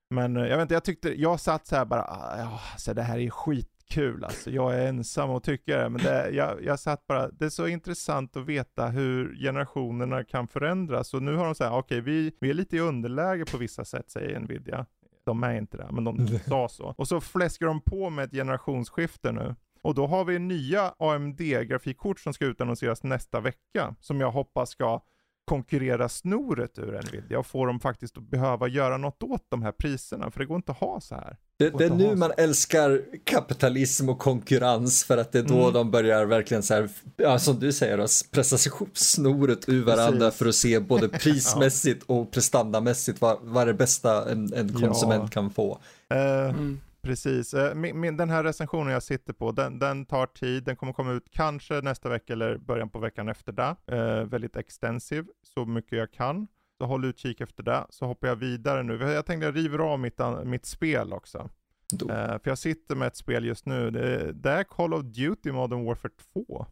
Men 0.10 0.38
eh, 0.38 0.46
jag 0.46 0.58
vet 0.58 0.62
inte, 0.62 0.74
jag 0.74 0.84
tyckte, 0.84 1.22
jag 1.22 1.40
satt 1.40 1.68
så 1.68 1.76
här 1.76 1.86
bara, 1.86 2.04
ah, 2.04 2.38
ja, 2.38 2.60
alltså 2.74 2.94
det 2.94 3.02
här 3.02 3.20
är 3.20 3.30
skitkul 3.30 4.24
alltså. 4.24 4.52
Jag 4.52 4.76
är 4.76 4.88
ensam 4.88 5.30
och 5.30 5.44
tycker 5.44 5.78
det, 5.78 5.90
men 5.90 6.02
det, 6.02 6.30
jag, 6.30 6.64
jag 6.64 6.80
satt 6.80 7.08
bara, 7.08 7.30
det 7.32 7.46
är 7.46 7.50
så 7.50 7.68
intressant 7.68 8.38
att 8.38 8.46
veta 8.46 8.88
hur 8.88 9.36
generationerna 9.36 10.24
kan 10.24 10.48
förändras. 10.48 11.14
Och 11.14 11.24
nu 11.24 11.36
har 11.36 11.46
de 11.46 11.56
sagt, 11.56 11.74
okej, 11.74 12.00
okay, 12.00 12.14
vi, 12.14 12.32
vi 12.40 12.50
är 12.50 12.54
lite 12.54 12.78
i 12.78 12.80
underläge 12.80 13.46
på 13.46 13.58
vissa 13.58 13.86
sätt, 13.86 14.12
säger 14.12 14.40
Nvidia. 14.40 14.86
De 15.26 15.44
är 15.44 15.56
inte 15.56 15.78
det, 15.78 15.88
men 15.92 16.04
de 16.04 16.28
sa 16.48 16.70
så. 16.70 16.94
Och 16.98 17.08
så 17.08 17.22
fläskar 17.22 17.66
de 17.66 17.82
på 17.82 18.10
med 18.10 18.26
ett 18.26 18.32
generationsskifte 18.32 19.32
nu. 19.32 19.56
Och 19.82 19.96
då 19.96 20.08
har 20.08 20.26
vi 20.26 20.40
nya 20.40 20.94
AMD-grafikkort 21.00 22.20
som 22.20 22.34
ska 22.34 22.46
utannonseras 22.46 23.04
nästa 23.04 23.40
vecka, 23.40 23.96
som 24.00 24.22
jag 24.22 24.32
hoppas 24.32 24.70
ska 24.70 25.02
konkurrera 25.48 26.10
snoret 26.10 26.80
ur 26.80 27.02
Nvidia 27.08 27.40
och 27.40 27.46
få 27.46 27.66
dem 27.66 27.80
faktiskt 27.80 28.18
att 28.18 28.24
behöva 28.24 28.68
göra 28.68 28.98
något 28.98 29.24
åt 29.24 29.46
de 29.50 29.64
här 29.64 29.72
priserna, 29.72 30.32
för 30.32 30.40
det 30.40 30.46
går 30.46 30.56
inte 30.56 30.72
att 30.72 30.78
ha 30.78 31.02
så 31.02 31.16
här. 31.16 31.38
Det, 31.60 31.70
det 31.70 31.86
är 31.86 31.90
nu 31.90 32.16
man 32.16 32.32
älskar 32.38 33.02
kapitalism 33.24 34.10
och 34.10 34.20
konkurrens 34.20 35.04
för 35.04 35.18
att 35.18 35.32
det 35.32 35.40
är 35.40 35.44
då 35.44 35.62
mm. 35.62 35.74
de 35.74 35.92
börjar 35.92 36.26
verkligen 36.26 36.64
så 36.64 36.74
här, 36.74 36.90
ja, 37.18 37.40
som 37.40 37.60
du 37.60 37.74
säger, 37.74 37.98
pressa 38.32 38.58
snoret 38.94 39.70
ur 39.70 39.86
varandra 39.86 40.26
Precis. 40.26 40.38
för 40.38 40.46
att 40.46 40.56
se 40.56 40.80
både 40.80 41.10
prismässigt 41.20 42.04
och 42.06 42.32
prestandamässigt 42.32 43.22
vad, 43.22 43.38
vad 43.42 43.62
är 43.62 43.68
det 43.68 43.74
bästa 43.74 44.32
en, 44.32 44.54
en 44.54 44.74
konsument 44.74 45.24
ja. 45.24 45.28
kan 45.28 45.50
få. 45.50 45.80
Uh, 46.14 46.50
mm. 46.50 46.80
Precis. 47.02 47.54
Eh, 47.54 47.76
den 48.14 48.30
här 48.30 48.44
recensionen 48.44 48.94
jag 48.94 49.04
sitter 49.04 49.34
på, 49.34 49.52
den, 49.52 49.80
den, 49.80 50.06
tar 50.06 50.26
tid. 50.26 50.64
Den 50.64 50.76
kommer 50.76 50.94
komma 50.94 51.12
ut 51.12 51.32
kanske 51.32 51.82
nästa 51.82 52.10
vecka 52.10 52.34
eller 52.34 52.58
början 52.58 52.90
på 52.90 53.00
veckan 53.00 53.30
efter 53.30 53.52
det. 53.52 53.76
Eh, 53.86 54.24
väldigt 54.24 54.56
extensiv, 54.56 55.26
så 55.56 55.66
mycket 55.66 55.98
jag 55.98 56.12
kan. 56.12 56.48
Så 56.78 56.86
håll 56.86 57.06
utkik 57.06 57.42
efter 57.42 57.64
det. 57.64 57.86
Så 57.90 58.06
hoppar 58.06 58.28
jag 58.28 58.36
vidare 58.36 58.84
nu. 58.84 58.98
Jag 58.98 59.26
tänkte 59.26 59.46
jag 59.46 59.56
river 59.56 59.80
av 59.80 60.00
mitt, 60.00 60.20
mitt 60.44 60.66
spel 60.66 61.14
också. 61.14 61.50
Eh, 61.94 62.40
för 62.40 62.42
jag 62.44 62.58
sitter 62.58 62.96
med 62.96 63.08
ett 63.08 63.16
spel 63.16 63.46
just 63.46 63.66
nu. 63.66 63.92
Det, 63.92 64.32
det 64.34 64.52
är 64.52 64.64
Call 64.64 64.94
of 64.94 65.04
Duty 65.04 65.52
Modern 65.52 65.86
Warfare 65.86 66.12
2. 66.34 66.66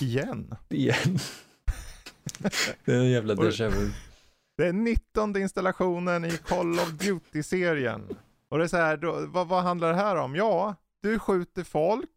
Igen. 0.00 0.54
Igen. 0.68 1.18
det 2.84 2.92
är 2.92 2.98
en 2.98 3.10
jävla 3.10 3.34
déjà 3.34 3.68
vu. 3.68 3.90
Det 4.56 4.66
är 4.66 4.72
19 4.72 5.36
installationen 5.36 6.24
i 6.24 6.30
Call 6.30 6.78
of 6.78 6.92
Duty-serien. 6.92 8.16
Och 8.54 8.58
det 8.58 8.64
är 8.64 8.68
så 8.68 8.76
här, 8.76 8.96
då, 8.96 9.26
vad, 9.26 9.48
vad 9.48 9.62
handlar 9.62 9.88
det 9.88 9.94
här 9.94 10.16
om? 10.16 10.36
Ja, 10.36 10.74
du 11.02 11.18
skjuter 11.18 11.64
folk. 11.64 12.10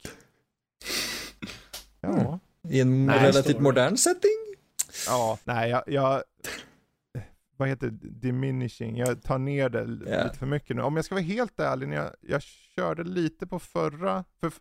Ja. 2.01 2.09
Mm. 2.09 2.39
I 2.69 2.81
en 2.81 3.05
nej, 3.05 3.27
relativt 3.27 3.59
modern 3.59 3.97
setting? 3.97 4.55
Ja, 5.07 5.39
nej 5.43 5.69
jag, 5.69 5.83
jag 5.87 6.23
vad 7.57 7.67
heter 7.67 7.89
diminishing, 8.01 8.97
jag 8.97 9.23
tar 9.23 9.37
ner 9.37 9.69
det 9.69 9.79
yeah. 9.79 10.23
lite 10.23 10.39
för 10.39 10.45
mycket 10.45 10.75
nu. 10.75 10.81
Om 10.81 10.95
jag 10.95 11.05
ska 11.05 11.15
vara 11.15 11.23
helt 11.23 11.59
ärlig, 11.59 11.93
jag, 11.93 12.11
jag 12.21 12.41
körde 12.41 13.03
lite 13.03 13.47
på 13.47 13.59
förra, 13.59 14.23
för, 14.39 14.51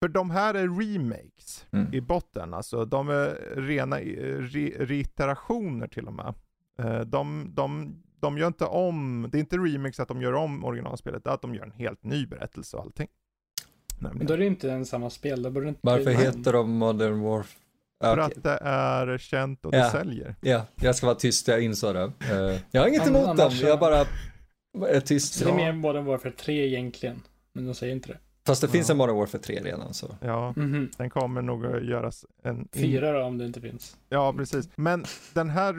för 0.00 0.08
de 0.08 0.30
här 0.30 0.54
är 0.54 0.68
remakes 0.68 1.66
mm. 1.70 1.94
i 1.94 2.00
botten, 2.00 2.54
alltså 2.54 2.84
de 2.84 3.08
är 3.08 3.54
rena 3.56 3.96
re, 3.98 4.72
reiterationer 4.78 5.88
till 5.88 6.06
och 6.06 6.14
med. 6.14 6.34
Eh, 6.78 7.00
de, 7.00 7.50
de, 7.54 7.96
de 8.20 8.38
gör 8.38 8.46
inte 8.46 8.64
om, 8.64 9.28
det 9.32 9.38
är 9.38 9.40
inte 9.40 9.56
remakes 9.56 10.00
att 10.00 10.08
de 10.08 10.22
gör 10.22 10.32
om 10.32 10.64
originalspelet, 10.64 11.24
det 11.24 11.30
är 11.30 11.34
att 11.34 11.42
de 11.42 11.54
gör 11.54 11.62
en 11.62 11.72
helt 11.72 12.04
ny 12.04 12.26
berättelse 12.26 12.76
och 12.76 12.82
allting. 12.82 13.08
Nämligen. 13.98 14.26
Då 14.26 14.34
är 14.34 14.38
det 14.38 14.46
inte 14.46 14.72
en 14.72 14.86
samma 14.86 15.10
spel, 15.10 15.42
då 15.42 15.50
borde 15.50 15.68
inte 15.68 15.80
Varför 15.82 16.10
heter 16.10 16.52
de 16.52 16.70
Modern 16.70 17.20
Warfare? 17.20 17.58
För 18.00 18.12
okay. 18.12 18.24
att 18.24 18.42
det 18.42 18.58
är 18.62 19.18
känt 19.18 19.64
och 19.64 19.72
det 19.72 19.78
ja. 19.78 19.90
säljer. 19.90 20.34
Ja, 20.40 20.66
jag 20.80 20.96
ska 20.96 21.06
vara 21.06 21.16
tyst, 21.16 21.48
jag 21.48 21.62
insåg 21.62 21.94
det. 21.94 22.04
Uh, 22.04 22.58
jag 22.70 22.80
har 22.80 22.88
inget 22.88 23.06
emot 23.06 23.36
dem, 23.36 23.50
jag 23.62 23.78
bara 23.78 24.06
är 24.88 25.00
tyst. 25.00 25.44
det 25.44 25.50
är 25.50 25.54
mer 25.54 25.72
Modern 25.72 26.04
Warfare 26.04 26.32
3 26.32 26.66
egentligen, 26.66 27.22
men 27.52 27.66
de 27.66 27.74
säger 27.74 27.92
inte 27.94 28.08
det. 28.08 28.18
Fast 28.46 28.60
det 28.60 28.66
ja. 28.66 28.72
finns 28.72 28.90
en 28.90 28.96
Modern 28.96 29.16
Warfare 29.16 29.42
3 29.42 29.60
redan 29.62 29.94
så. 29.94 30.16
Ja, 30.20 30.54
mm 30.56 30.74
-hmm. 30.74 30.94
den 30.96 31.10
kommer 31.10 31.42
nog 31.42 31.66
att 31.66 31.84
göras 31.84 32.24
en... 32.42 32.68
Fyra 32.72 33.12
då 33.12 33.24
om 33.24 33.38
det 33.38 33.46
inte 33.46 33.60
finns. 33.60 33.96
Ja, 34.08 34.32
precis. 34.32 34.68
Men 34.76 35.04
den 35.34 35.50
här 35.50 35.72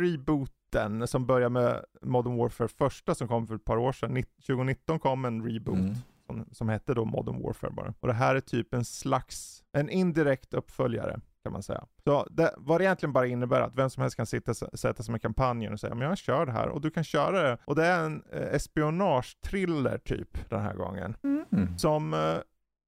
rebooten 0.70 1.08
som 1.08 1.26
börjar 1.26 1.50
med 1.50 1.86
Modern 2.02 2.38
Warfare 2.38 2.68
första 2.68 3.16
som 3.16 3.28
kom 3.28 3.48
för 3.48 3.56
ett 3.56 3.66
par 3.66 3.78
år 3.78 3.92
sedan, 3.92 4.24
2019 4.48 5.00
kom 5.00 5.26
en 5.26 5.44
reboot. 5.44 5.78
Mm. 5.78 5.96
Som, 6.26 6.46
som 6.52 6.70
hette 6.70 6.94
då 6.94 7.06
Modern 7.06 7.44
Warfare 7.44 7.72
bara. 7.72 7.94
Och 8.00 8.08
det 8.08 8.14
här 8.14 8.36
är 8.36 8.40
typ 8.40 8.74
en 8.74 8.86
slags, 8.86 9.64
en 9.72 9.90
indirekt 9.90 10.54
uppföljare 10.54 11.20
kan 11.44 11.54
man 11.54 11.64
säga. 11.64 11.86
Så 12.04 12.28
det, 12.32 12.54
vad 12.58 12.82
det 12.82 12.86
egentligen 12.86 13.14
bara 13.14 13.28
innebär 13.28 13.62
att 13.62 13.76
vem 13.76 13.90
som 13.90 14.02
helst 14.02 14.18
kan 14.18 14.26
sitta, 14.26 14.54
sätta 14.54 15.04
sig 15.04 15.12
med 15.12 15.22
kampanjen 15.22 15.74
och 15.74 15.80
säga 15.80 15.96
men 15.96 16.08
jag 16.08 16.18
kör 16.18 16.46
det 16.46 16.52
här 16.52 16.70
och 16.70 16.82
du 16.82 16.92
kan 16.92 17.04
köra 17.04 17.42
det. 17.44 17.58
Och 17.66 17.76
det 17.76 17.86
är 17.86 18.06
en 18.06 18.24
eh, 18.32 18.56
espionage-thriller 18.56 19.98
typ 19.98 20.50
den 20.50 20.62
här 20.62 20.74
gången. 20.74 21.16
Mm. 21.24 21.78
Som 21.78 22.14
eh, 22.14 22.38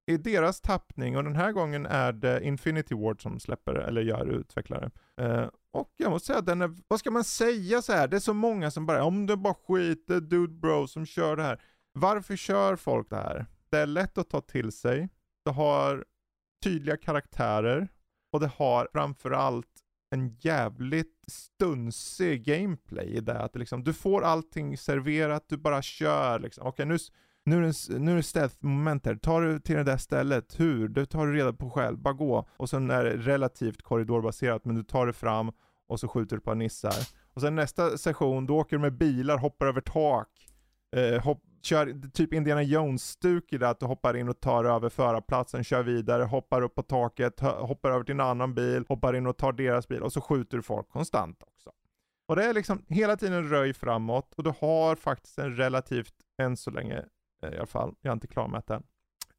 i 0.06 0.16
deras 0.16 0.60
tappning 0.60 1.16
och 1.16 1.24
den 1.24 1.36
här 1.36 1.52
gången 1.52 1.86
är 1.86 2.12
det 2.12 2.44
Infinity 2.44 2.94
Ward 2.94 3.22
som 3.22 3.40
släpper 3.40 3.74
eller 3.74 4.02
gör 4.02 4.26
utvecklare. 4.26 4.90
Eh, 5.16 5.44
och 5.72 5.92
jag 5.96 6.10
måste 6.10 6.26
säga 6.26 6.40
den 6.40 6.62
är, 6.62 6.76
vad 6.88 6.98
ska 6.98 7.10
man 7.10 7.24
säga 7.24 7.82
så 7.82 7.92
här? 7.92 8.08
det 8.08 8.16
är 8.16 8.20
så 8.20 8.34
många 8.34 8.70
som 8.70 8.86
bara, 8.86 9.04
om 9.04 9.26
det 9.26 9.36
bara 9.36 9.54
skiter 9.54 10.20
dude 10.20 10.54
bro 10.54 10.86
som 10.86 11.06
kör 11.06 11.36
det 11.36 11.42
här. 11.42 11.62
Varför 11.92 12.36
kör 12.36 12.76
folk 12.76 13.10
det 13.10 13.16
här? 13.16 13.46
Det 13.70 13.78
är 13.78 13.86
lätt 13.86 14.18
att 14.18 14.30
ta 14.30 14.40
till 14.40 14.72
sig. 14.72 15.08
Det 15.44 15.50
har 15.50 16.04
tydliga 16.64 16.96
karaktärer. 16.96 17.88
Och 18.32 18.40
det 18.40 18.50
har 18.56 18.88
framförallt 18.92 19.68
en 20.10 20.36
jävligt 20.40 21.24
stunsig 21.26 22.44
gameplay 22.44 23.06
i 23.06 23.20
det. 23.20 23.38
Att 23.38 23.56
liksom, 23.56 23.84
du 23.84 23.92
får 23.92 24.22
allting 24.22 24.78
serverat, 24.78 25.44
du 25.48 25.56
bara 25.56 25.82
kör 25.82 26.38
liksom. 26.38 26.66
Okej, 26.66 26.86
nu, 26.86 26.98
nu 27.44 27.56
är 27.56 27.60
det, 27.60 27.98
nu 27.98 28.12
är 28.12 28.16
det 28.16 28.22
stealth-moment 28.22 29.06
här. 29.06 29.14
Tar 29.14 29.42
du 29.42 29.60
till 29.60 29.76
det 29.76 29.84
där 29.84 29.96
stället, 29.96 30.60
hur? 30.60 30.88
Det 30.88 31.06
tar 31.06 31.26
du 31.26 31.32
reda 31.32 31.52
på 31.52 31.70
själv, 31.70 31.98
bara 31.98 32.14
gå. 32.14 32.48
Och 32.56 32.70
sen 32.70 32.90
är 32.90 33.04
det 33.04 33.16
relativt 33.16 33.82
korridorbaserat, 33.82 34.64
men 34.64 34.76
du 34.76 34.82
tar 34.82 35.06
det 35.06 35.12
fram 35.12 35.52
och 35.88 36.00
så 36.00 36.08
skjuter 36.08 36.36
du 36.36 36.42
på 36.42 36.54
nissar. 36.54 36.94
Och 37.34 37.40
sen 37.40 37.54
nästa 37.54 37.98
session, 37.98 38.46
då 38.46 38.58
åker 38.58 38.76
du 38.76 38.80
med 38.80 38.92
bilar, 38.92 39.38
hoppar 39.38 39.66
över 39.66 39.80
tak, 39.80 40.28
eh, 40.96 41.22
hopp, 41.22 41.42
kör 41.62 42.10
typ 42.10 42.32
Indiana 42.32 42.62
Jones-stuk 42.62 43.52
i 43.52 43.58
det 43.58 43.68
att 43.68 43.80
du 43.80 43.86
hoppar 43.86 44.16
in 44.16 44.28
och 44.28 44.40
tar 44.40 44.64
över 44.64 44.88
förarplatsen, 44.88 45.64
kör 45.64 45.82
vidare, 45.82 46.22
hoppar 46.22 46.62
upp 46.62 46.74
på 46.74 46.82
taket, 46.82 47.40
hoppar 47.40 47.90
över 47.90 48.04
till 48.04 48.14
en 48.14 48.20
annan 48.20 48.54
bil, 48.54 48.84
hoppar 48.88 49.16
in 49.16 49.26
och 49.26 49.36
tar 49.36 49.52
deras 49.52 49.88
bil 49.88 50.02
och 50.02 50.12
så 50.12 50.20
skjuter 50.20 50.56
du 50.56 50.62
folk 50.62 50.88
konstant 50.88 51.42
också. 51.42 51.70
Och 52.28 52.36
det 52.36 52.44
är 52.44 52.54
liksom 52.54 52.84
hela 52.88 53.16
tiden 53.16 53.48
röj 53.48 53.72
framåt 53.74 54.34
och 54.34 54.44
du 54.44 54.52
har 54.60 54.96
faktiskt 54.96 55.38
en 55.38 55.56
relativt, 55.56 56.14
än 56.38 56.56
så 56.56 56.70
länge 56.70 57.04
i 57.42 57.56
alla 57.56 57.66
fall, 57.66 57.94
jag 58.00 58.10
är 58.10 58.14
inte 58.14 58.26
klar 58.26 58.48
med 58.48 58.62
det, 58.66 58.82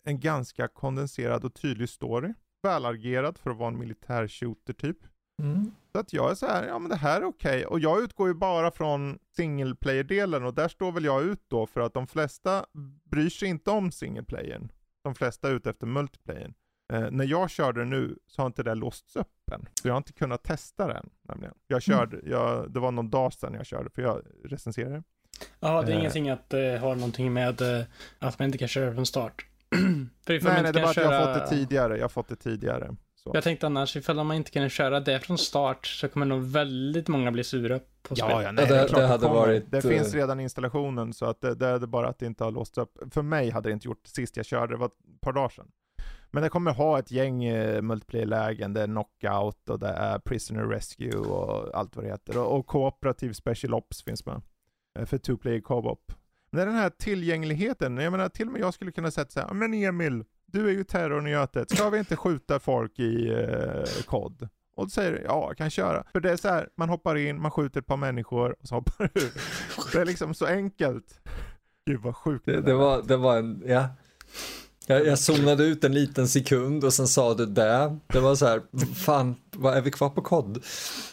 en 0.04 0.20
ganska 0.20 0.68
kondenserad 0.68 1.46
och 1.46 1.54
tydlig 1.54 1.90
story. 1.90 2.34
Välargerad 2.64 3.38
för 3.38 3.50
att 3.50 3.58
vara 3.58 3.68
en 3.68 3.80
militär 3.80 4.28
shooter 4.28 4.74
typ. 4.74 4.98
Mm. 5.42 5.72
Så 5.92 6.00
att 6.00 6.14
jag 6.14 6.32
är 6.32 6.36
så 6.36 6.46
här, 6.46 6.68
ja 6.68 6.80
men 6.80 6.90
det 6.90 6.96
här 6.96 7.22
är 7.22 7.26
okej. 7.26 7.58
Okay. 7.58 7.66
Och 7.66 7.80
jag 7.80 8.04
utgår 8.04 8.28
ju 8.28 8.34
bara 8.34 8.72
från 8.72 9.20
single 9.36 9.76
player-delen 9.76 10.44
och 10.44 10.54
där 10.54 10.68
står 10.68 10.92
väl 10.92 11.06
jag 11.06 11.24
ut 11.24 11.44
då 11.48 11.68
för 11.68 11.82
att 11.82 11.94
de 11.94 12.08
flesta 12.08 12.66
bryr 13.04 13.30
sig 13.30 13.48
inte 13.48 13.72
om 13.72 13.92
single 13.92 14.24
playern. 14.24 14.72
De 15.04 15.16
flesta 15.16 15.50
är 15.50 15.54
ute 15.54 15.70
efter 15.70 15.88
multiplayern. 15.88 16.54
Eh, 16.94 17.12
när 17.12 17.26
jag 17.26 17.50
körde 17.50 17.86
nu 17.86 18.20
så 18.28 18.42
har 18.42 18.48
inte 18.48 18.64
det 18.64 18.76
låsts 18.76 19.16
upp 19.16 19.52
än. 19.52 19.66
Så 19.82 19.88
jag 19.88 19.94
har 19.94 19.98
inte 19.98 20.14
kunnat 20.14 20.44
testa 20.44 20.88
den 20.88 21.10
nämligen. 21.22 21.54
Jag 21.68 21.90
mm. 21.90 22.00
körde, 22.00 22.18
mm. 22.18 22.32
jag, 22.32 22.72
det 22.74 22.80
var 22.80 22.92
någon 22.92 23.10
dag 23.10 23.34
sedan 23.34 23.54
jag 23.54 23.66
körde 23.66 23.90
för 23.90 24.02
jag 24.02 24.22
recenserade. 24.44 25.04
Ja, 25.60 25.82
det 25.82 25.92
är 25.92 25.96
eh. 25.96 26.00
ingenting 26.00 26.30
att 26.30 26.50
det 26.50 26.74
eh, 26.74 26.82
har 26.82 26.96
någonting 26.96 27.34
med 27.34 27.62
eh, 27.62 27.86
att 28.20 28.40
man 28.40 28.46
inte 28.46 28.58
kan 28.58 28.68
köra 28.68 28.94
från 28.94 29.06
start. 29.06 29.46
nej, 29.72 30.10
nej, 30.28 30.40
det 30.40 30.40
är 30.40 30.74
bara 30.74 30.90
att 30.90 30.96
jag 30.96 31.12
har 31.12 31.26
fått 31.26 31.44
det 31.44 31.56
tidigare. 31.56 31.96
Jag 31.96 32.04
har 32.04 32.10
fått 32.10 32.28
det 32.28 32.36
tidigare. 32.36 32.96
Så. 33.24 33.32
Jag 33.34 33.44
tänkte 33.44 33.66
annars, 33.66 33.96
ifall 33.96 34.24
man 34.24 34.38
inte 34.38 34.52
kan 34.52 34.70
köra 34.70 35.00
det 35.00 35.20
från 35.20 35.38
start 35.38 35.86
så 35.86 36.08
kommer 36.08 36.26
nog 36.26 36.44
väldigt 36.44 37.08
många 37.08 37.32
bli 37.32 37.44
sura 37.44 37.80
på 38.02 38.16
spelet. 38.16 38.34
Ja, 38.34 38.44
ja 38.44 38.52
nej, 38.52 38.66
det, 38.68 38.76
det, 38.76 38.88
det 38.96 39.08
hade 39.08 39.28
varit... 39.28 39.72
Det 39.72 39.82
finns 39.82 40.14
redan 40.14 40.40
installationen 40.40 41.14
så 41.14 41.26
att 41.26 41.42
det, 41.42 41.56
det 41.56 41.68
är 41.68 41.80
bara 41.80 42.08
att 42.08 42.20
det 42.20 42.26
inte 42.26 42.44
har 42.44 42.52
låst 42.52 42.78
upp. 42.78 42.98
För 43.12 43.22
mig 43.22 43.50
hade 43.50 43.70
det 43.70 43.74
inte 43.74 43.88
gjort 43.88 44.08
sist 44.08 44.38
jag 44.38 44.46
körde, 44.46 44.74
det 44.74 44.78
var 44.78 44.86
ett 44.86 45.22
par 45.22 45.34
dagar 45.34 45.50
sedan. 45.50 45.68
Men 46.32 46.44
det 46.44 46.50
kommer 46.50 46.72
ha 46.72 47.00
ett 47.00 47.12
gäng 47.12 47.44
eh, 47.44 47.82
multiplayer-lägen, 47.82 48.74
det 48.74 48.82
är 48.82 48.86
knockout 48.86 49.70
och 49.70 49.80
det 49.80 49.88
är 49.88 50.20
prisoner 50.20 50.68
rescue 50.68 51.18
och 51.18 51.78
allt 51.78 51.96
vad 51.96 52.06
det 52.06 52.12
heter. 52.12 52.38
Och, 52.38 52.58
och 52.58 52.68
kooperativ 52.68 53.34
special 53.34 53.74
ops 53.74 54.04
finns 54.04 54.26
med. 54.26 54.42
Eh, 55.00 55.06
för 55.06 55.18
two 55.18 55.38
player 55.38 55.62
co-op. 55.62 56.12
Men 56.52 56.60
det 56.60 56.66
den 56.66 56.76
här 56.76 56.90
tillgängligheten, 56.90 57.98
jag 57.98 58.12
menar 58.12 58.30
till 58.30 58.48
och 58.48 58.54
med 58.54 58.62
jag 58.62 58.74
skulle 58.74 58.92
kunna 58.92 59.12
säga 59.12 59.26
så 59.30 59.40
här, 59.40 59.54
men 59.54 59.74
Emil, 59.74 60.24
du 60.46 60.68
är 60.68 60.72
ju 60.72 60.84
terrorn 60.84 61.28
i 61.28 61.32
Götet, 61.32 61.70
ska 61.70 61.90
vi 61.90 62.00
inte 62.00 62.16
skjuta 62.16 62.60
folk 62.60 63.00
i 63.00 63.30
eh, 63.30 64.04
kod? 64.06 64.50
Och 64.76 64.86
då 64.86 64.90
säger 64.90 65.12
du, 65.12 65.22
ja 65.22 65.46
jag 65.48 65.58
kan 65.58 65.70
köra. 65.70 66.04
För 66.12 66.20
det 66.20 66.32
är 66.32 66.38
så 66.38 66.48
här, 66.48 66.70
man 66.76 66.90
hoppar 66.90 67.16
in, 67.16 67.42
man 67.42 67.52
skjuter 67.52 67.80
ett 67.80 67.86
par 67.88 67.98
människor 67.98 68.56
och 68.60 68.68
så 68.68 68.76
hoppar 68.76 69.10
du 69.14 69.32
Det 69.94 70.02
är 70.02 70.06
liksom 70.06 70.34
så 70.34 70.46
enkelt. 70.46 71.20
Gud 71.86 72.00
vad 72.02 72.16
sjukt 72.16 72.46
det, 72.46 72.62
det, 72.62 72.74
var. 72.74 73.02
Det 73.02 73.18
var 73.18 73.38
en, 73.38 73.64
ja. 73.66 73.88
Jag, 74.88 75.06
jag 75.08 75.20
zonade 75.20 75.64
ut 75.64 75.84
en 75.84 75.94
liten 75.94 76.28
sekund 76.28 76.84
och 76.84 76.94
sen 76.94 77.08
sa 77.08 77.34
du 77.34 77.46
det. 77.46 77.98
Det 78.08 78.20
var 78.20 78.36
så 78.36 78.46
här, 78.46 78.62
fan, 78.96 79.36
vad 79.52 79.78
är 79.78 79.82
vi 79.82 79.92
kvar 79.92 80.10
på 80.10 80.22
kod? 80.22 80.64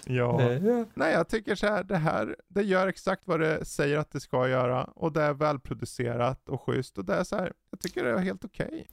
Ja. 0.06 0.42
ja. 0.42 0.84
Nej, 0.94 1.12
jag 1.12 1.28
tycker 1.28 1.54
så 1.54 1.66
här, 1.66 1.84
det 1.84 1.96
här, 1.96 2.36
det 2.48 2.62
gör 2.62 2.88
exakt 2.88 3.22
vad 3.24 3.40
det 3.40 3.64
säger 3.64 3.98
att 3.98 4.10
det 4.12 4.20
ska 4.20 4.48
göra 4.48 4.84
och 4.84 5.12
det 5.12 5.22
är 5.22 5.34
välproducerat 5.34 6.48
och 6.48 6.62
schysst 6.62 6.98
och 6.98 7.04
det 7.04 7.14
är 7.14 7.24
så 7.24 7.36
här, 7.36 7.52
jag 7.70 7.80
tycker 7.80 8.04
det 8.04 8.10
är 8.10 8.18
helt 8.18 8.44
okej. 8.44 8.66
Okay. 8.66 8.84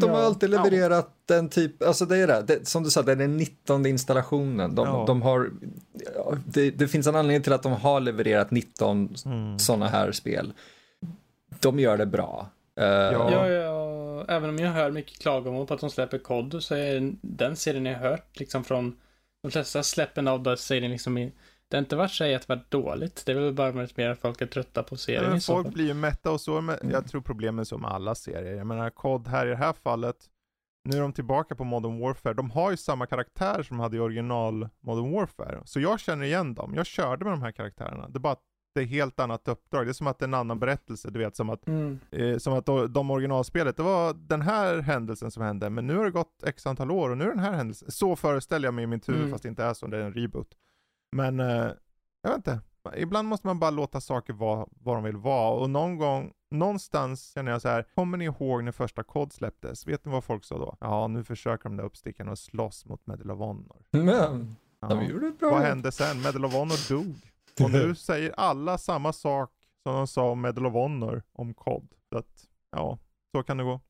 De 0.00 0.10
har 0.10 0.20
alltid 0.20 0.50
levererat 0.50 1.12
ja. 1.26 1.34
den 1.34 1.48
typ, 1.48 1.82
alltså 1.82 2.06
det 2.06 2.16
är 2.16 2.26
det, 2.26 2.42
det, 2.46 2.68
som 2.68 2.82
du 2.82 2.90
sa, 2.90 3.02
det 3.02 3.12
är 3.12 3.16
den 3.16 3.36
19 3.36 3.86
installationen. 3.86 4.74
De, 4.74 4.86
ja. 4.86 5.04
de 5.06 5.22
har, 5.22 5.50
det, 6.46 6.70
det, 6.70 6.88
finns 6.88 7.06
en 7.06 7.16
anledning 7.16 7.42
till 7.42 7.52
att 7.52 7.62
de 7.62 7.72
har 7.72 8.00
levererat 8.00 8.50
19 8.50 9.16
mm. 9.24 9.58
sådana 9.58 9.88
här 9.88 10.12
spel. 10.12 10.52
De 11.60 11.78
gör 11.78 11.98
det 11.98 12.06
bra. 12.06 12.50
Uh, 12.80 12.86
ja. 12.86 13.48
ja, 13.48 14.24
även 14.28 14.50
om 14.50 14.58
jag 14.58 14.70
hör 14.70 14.90
mycket 14.90 15.18
klagomål 15.18 15.66
på 15.66 15.74
att 15.74 15.80
de 15.80 15.90
släpper 15.90 16.18
kod 16.18 16.62
så 16.62 16.74
är 16.74 17.12
den 17.22 17.56
serien 17.56 17.86
jag 17.86 17.98
hört 17.98 18.38
liksom 18.38 18.64
från 18.64 18.96
de 19.42 19.50
flesta 19.50 19.82
släppen 19.82 20.28
av 20.28 20.42
den 20.42 20.56
serien 20.56 20.90
liksom 20.90 21.18
i 21.18 21.32
det 21.70 21.76
har 21.76 21.82
inte 21.82 21.96
varit 21.96 22.10
så 22.10 22.24
att 22.24 22.46
det 22.46 22.48
varit 22.48 22.70
dåligt. 22.70 23.22
Det 23.26 23.32
är 23.32 23.36
väl 23.36 23.52
bara 23.52 23.72
mer 23.72 24.08
att 24.08 24.20
folk 24.20 24.40
är 24.40 24.46
trötta 24.46 24.82
på 24.82 24.96
serien 24.96 25.34
ja, 25.34 25.40
Folk 25.40 25.74
blir 25.74 25.86
ju 25.86 25.94
mätta 25.94 26.30
och 26.30 26.40
så, 26.40 26.58
mm. 26.58 26.90
jag 26.90 27.08
tror 27.08 27.20
problemet 27.20 27.62
är 27.62 27.64
så 27.64 27.78
med 27.78 27.90
alla 27.90 28.14
serier. 28.14 28.54
Jag 28.54 28.66
menar, 28.66 28.90
COD 28.90 29.28
här 29.28 29.46
i 29.46 29.50
det 29.50 29.56
här 29.56 29.72
fallet, 29.72 30.16
nu 30.84 30.96
är 30.96 31.00
de 31.00 31.12
tillbaka 31.12 31.54
på 31.54 31.64
Modern 31.64 32.00
Warfare. 32.00 32.34
De 32.34 32.50
har 32.50 32.70
ju 32.70 32.76
samma 32.76 33.06
karaktär 33.06 33.62
som 33.62 33.76
de 33.76 33.82
hade 33.82 33.96
i 33.96 34.00
original 34.00 34.68
Modern 34.80 35.12
Warfare. 35.12 35.62
Så 35.64 35.80
jag 35.80 36.00
känner 36.00 36.24
igen 36.24 36.54
dem. 36.54 36.74
Jag 36.74 36.86
körde 36.86 37.24
med 37.24 37.32
de 37.32 37.42
här 37.42 37.52
karaktärerna. 37.52 38.08
Det 38.08 38.16
är 38.16 38.20
bara 38.20 38.32
att 38.32 38.44
det 38.74 38.80
är 38.80 38.84
helt 38.84 39.20
annat 39.20 39.48
uppdrag. 39.48 39.86
Det 39.86 39.90
är 39.90 39.92
som 39.92 40.06
att 40.06 40.18
det 40.18 40.22
är 40.22 40.28
en 40.28 40.34
annan 40.34 40.58
berättelse, 40.58 41.10
du 41.10 41.18
vet 41.18 41.36
som 41.36 41.50
att, 41.50 41.66
mm. 41.66 42.00
eh, 42.10 42.38
som 42.38 42.52
att 42.52 42.66
de 42.66 43.10
originalspelet, 43.10 43.76
det 43.76 43.82
var 43.82 44.14
den 44.14 44.42
här 44.42 44.78
händelsen 44.78 45.30
som 45.30 45.42
hände, 45.42 45.70
men 45.70 45.86
nu 45.86 45.96
har 45.96 46.04
det 46.04 46.10
gått 46.10 46.42
x 46.46 46.66
antal 46.66 46.90
år 46.90 47.10
och 47.10 47.18
nu 47.18 47.24
är 47.24 47.28
den 47.28 47.38
här 47.38 47.52
händelsen. 47.52 47.90
Så 47.90 48.16
föreställer 48.16 48.66
jag 48.66 48.74
mig 48.74 48.84
i 48.84 48.86
min 48.86 49.00
tur, 49.00 49.16
mm. 49.16 49.30
fast 49.30 49.42
det 49.42 49.48
inte 49.48 49.64
är 49.64 49.74
så, 49.74 49.86
det 49.86 49.96
är 49.96 50.02
en 50.02 50.14
reboot. 50.14 50.56
Men, 51.16 51.40
eh, 51.40 51.70
jag 52.22 52.30
vet 52.30 52.36
inte. 52.36 52.60
Ibland 52.96 53.28
måste 53.28 53.46
man 53.46 53.58
bara 53.58 53.70
låta 53.70 54.00
saker 54.00 54.32
vara 54.32 54.66
vad 54.70 54.96
de 54.96 55.04
vill 55.04 55.16
vara. 55.16 55.50
Och 55.50 55.70
någon 55.70 55.98
gång, 55.98 56.32
någonstans 56.50 57.32
känner 57.34 57.52
jag 57.52 57.62
så 57.62 57.68
här, 57.68 57.86
kommer 57.94 58.18
ni 58.18 58.24
ihåg 58.24 58.64
när 58.64 58.72
första 58.72 59.02
kod 59.02 59.32
släpptes? 59.32 59.86
Vet 59.86 60.04
ni 60.04 60.12
vad 60.12 60.24
folk 60.24 60.44
sa 60.44 60.58
då? 60.58 60.76
Ja, 60.80 61.06
nu 61.06 61.24
försöker 61.24 61.64
de 61.64 61.76
där 61.76 61.84
uppstickarna 61.84 62.32
att 62.32 62.38
slåss 62.38 62.86
mot 62.86 63.06
Medal 63.06 63.30
of 63.30 63.38
Honor. 63.38 63.76
Men, 63.90 64.56
ja. 64.80 64.88
de 64.88 65.04
gjorde 65.04 65.26
ett 65.26 65.38
bra 65.38 65.50
Vad 65.50 65.62
hände 65.62 65.92
sen? 65.92 66.22
Medal 66.22 66.44
of 66.44 66.52
Honor 66.52 66.88
dog. 66.88 67.29
Och 67.64 67.70
nu 67.70 67.94
säger 67.94 68.34
alla 68.36 68.78
samma 68.78 69.12
sak 69.12 69.50
som 69.82 69.94
de 69.94 70.06
sa 70.06 70.30
om 70.30 70.40
Medal 70.40 70.66
of 70.66 70.72
Honor 70.72 71.22
om 71.32 71.54
COD. 71.54 71.88
Så 72.12 72.18
att, 72.18 72.44
ja, 72.72 72.98
så 73.32 73.42
kan 73.42 73.56
det 73.56 73.64
gå. 73.64 73.80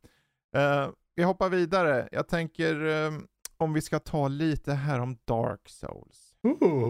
Uh, 0.57 0.91
vi 1.15 1.23
hoppar 1.23 1.49
vidare. 1.49 2.09
Jag 2.13 2.29
tänker 2.29 2.85
um, 2.85 3.27
om 3.57 3.73
vi 3.73 3.83
ska 3.83 3.99
ta 3.99 4.29
lite 4.29 4.73
här 4.73 5.01
om 5.01 5.19
Dark 5.25 5.69
Souls. 5.69 6.35
Ooh. 6.43 6.89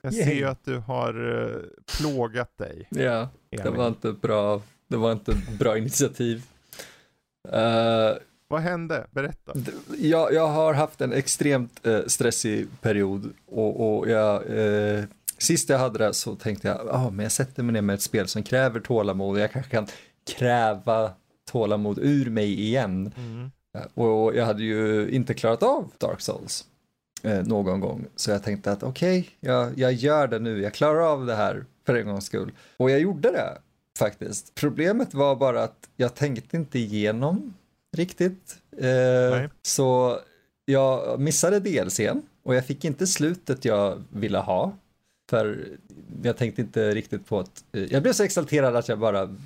Jag 0.00 0.12
Yay. 0.12 0.24
ser 0.24 0.34
ju 0.34 0.44
att 0.44 0.64
du 0.64 0.78
har 0.78 1.24
uh, 1.24 1.62
plågat 1.98 2.58
dig. 2.58 2.88
Ja, 2.90 3.28
det 3.50 3.70
var 3.70 3.88
inte 3.88 4.12
bra. 4.12 4.62
Det 4.86 4.96
var 4.96 5.12
inte 5.12 5.34
bra 5.58 5.78
initiativ. 5.78 6.46
Uh, 7.48 8.18
Vad 8.48 8.60
hände? 8.60 9.06
Berätta. 9.10 9.52
Jag, 9.98 10.32
jag 10.32 10.48
har 10.48 10.74
haft 10.74 11.00
en 11.00 11.12
extremt 11.12 11.86
uh, 11.86 12.06
stressig 12.06 12.68
period 12.80 13.32
och, 13.46 13.98
och 13.98 14.08
jag 14.08 14.42
Sist 15.38 15.68
jag 15.68 15.78
hade 15.78 15.98
det 15.98 16.14
så 16.14 16.34
tänkte 16.34 16.68
jag, 16.68 16.80
ja 16.86 17.06
oh, 17.06 17.10
men 17.10 17.22
jag 17.22 17.32
sätter 17.32 17.62
mig 17.62 17.72
ner 17.72 17.82
med 17.82 17.94
ett 17.94 18.02
spel 18.02 18.28
som 18.28 18.42
kräver 18.42 18.80
tålamod 18.80 19.36
och 19.36 19.40
jag 19.40 19.52
kanske 19.52 19.70
kan 19.70 19.86
kräva 20.38 21.10
tålamod 21.50 21.98
ur 21.98 22.30
mig 22.30 22.60
igen. 22.60 23.12
Mm. 23.16 23.50
Och 23.94 24.36
jag 24.36 24.46
hade 24.46 24.62
ju 24.62 25.10
inte 25.10 25.34
klarat 25.34 25.62
av 25.62 25.92
Dark 25.98 26.20
Souls 26.20 26.64
eh, 27.22 27.42
någon 27.42 27.80
gång. 27.80 28.06
Så 28.16 28.30
jag 28.30 28.42
tänkte 28.42 28.72
att 28.72 28.82
okej, 28.82 29.20
okay, 29.20 29.52
jag, 29.52 29.78
jag 29.78 29.92
gör 29.92 30.28
det 30.28 30.38
nu, 30.38 30.62
jag 30.62 30.74
klarar 30.74 31.12
av 31.12 31.26
det 31.26 31.34
här 31.34 31.64
för 31.86 31.94
en 31.94 32.06
gångs 32.06 32.24
skull. 32.24 32.52
Och 32.76 32.90
jag 32.90 33.00
gjorde 33.00 33.30
det 33.30 33.58
faktiskt. 33.98 34.54
Problemet 34.54 35.14
var 35.14 35.36
bara 35.36 35.62
att 35.62 35.88
jag 35.96 36.14
tänkte 36.14 36.56
inte 36.56 36.78
igenom 36.78 37.54
riktigt. 37.96 38.56
Eh, 38.76 39.50
så 39.62 40.18
jag 40.64 41.20
missade 41.20 41.60
DLCn 41.60 42.22
och 42.42 42.54
jag 42.54 42.66
fick 42.66 42.84
inte 42.84 43.06
slutet 43.06 43.64
jag 43.64 44.02
ville 44.10 44.38
ha. 44.38 44.72
För 45.30 45.68
jag 46.22 46.36
tänkte 46.36 46.62
inte 46.62 46.94
riktigt 46.94 47.26
på 47.26 47.38
att, 47.38 47.64
eh, 47.72 47.82
jag 47.82 48.02
blev 48.02 48.12
så 48.12 48.22
exalterad 48.22 48.76
att 48.76 48.88
jag 48.88 48.98
bara 48.98 49.36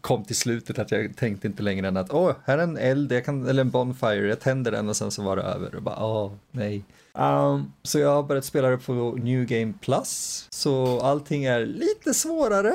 kom 0.00 0.24
till 0.24 0.36
slutet 0.36 0.78
att 0.78 0.90
jag 0.90 1.16
tänkte 1.16 1.46
inte 1.46 1.62
längre 1.62 1.88
än 1.88 1.96
att 1.96 2.12
åh, 2.12 2.32
här 2.44 2.58
är 2.58 2.62
en 2.62 2.76
eld, 2.76 3.12
jag 3.12 3.24
kan, 3.24 3.46
eller 3.46 3.60
en 3.60 3.70
bonfire, 3.70 4.28
jag 4.28 4.40
tänder 4.40 4.70
den 4.70 4.88
och 4.88 4.96
sen 4.96 5.10
så 5.10 5.22
var 5.22 5.36
det 5.36 5.42
över 5.42 5.74
och 5.74 5.82
bara 5.82 6.04
åh, 6.04 6.32
nej. 6.50 6.84
Um, 7.12 7.72
så 7.82 7.98
jag 7.98 8.14
har 8.14 8.22
börjat 8.22 8.44
spela 8.44 8.68
det 8.68 8.78
på 8.78 9.12
New 9.12 9.44
Game 9.44 9.72
Plus, 9.80 10.46
så 10.50 11.00
allting 11.00 11.44
är 11.44 11.66
lite 11.66 12.14
svårare 12.14 12.72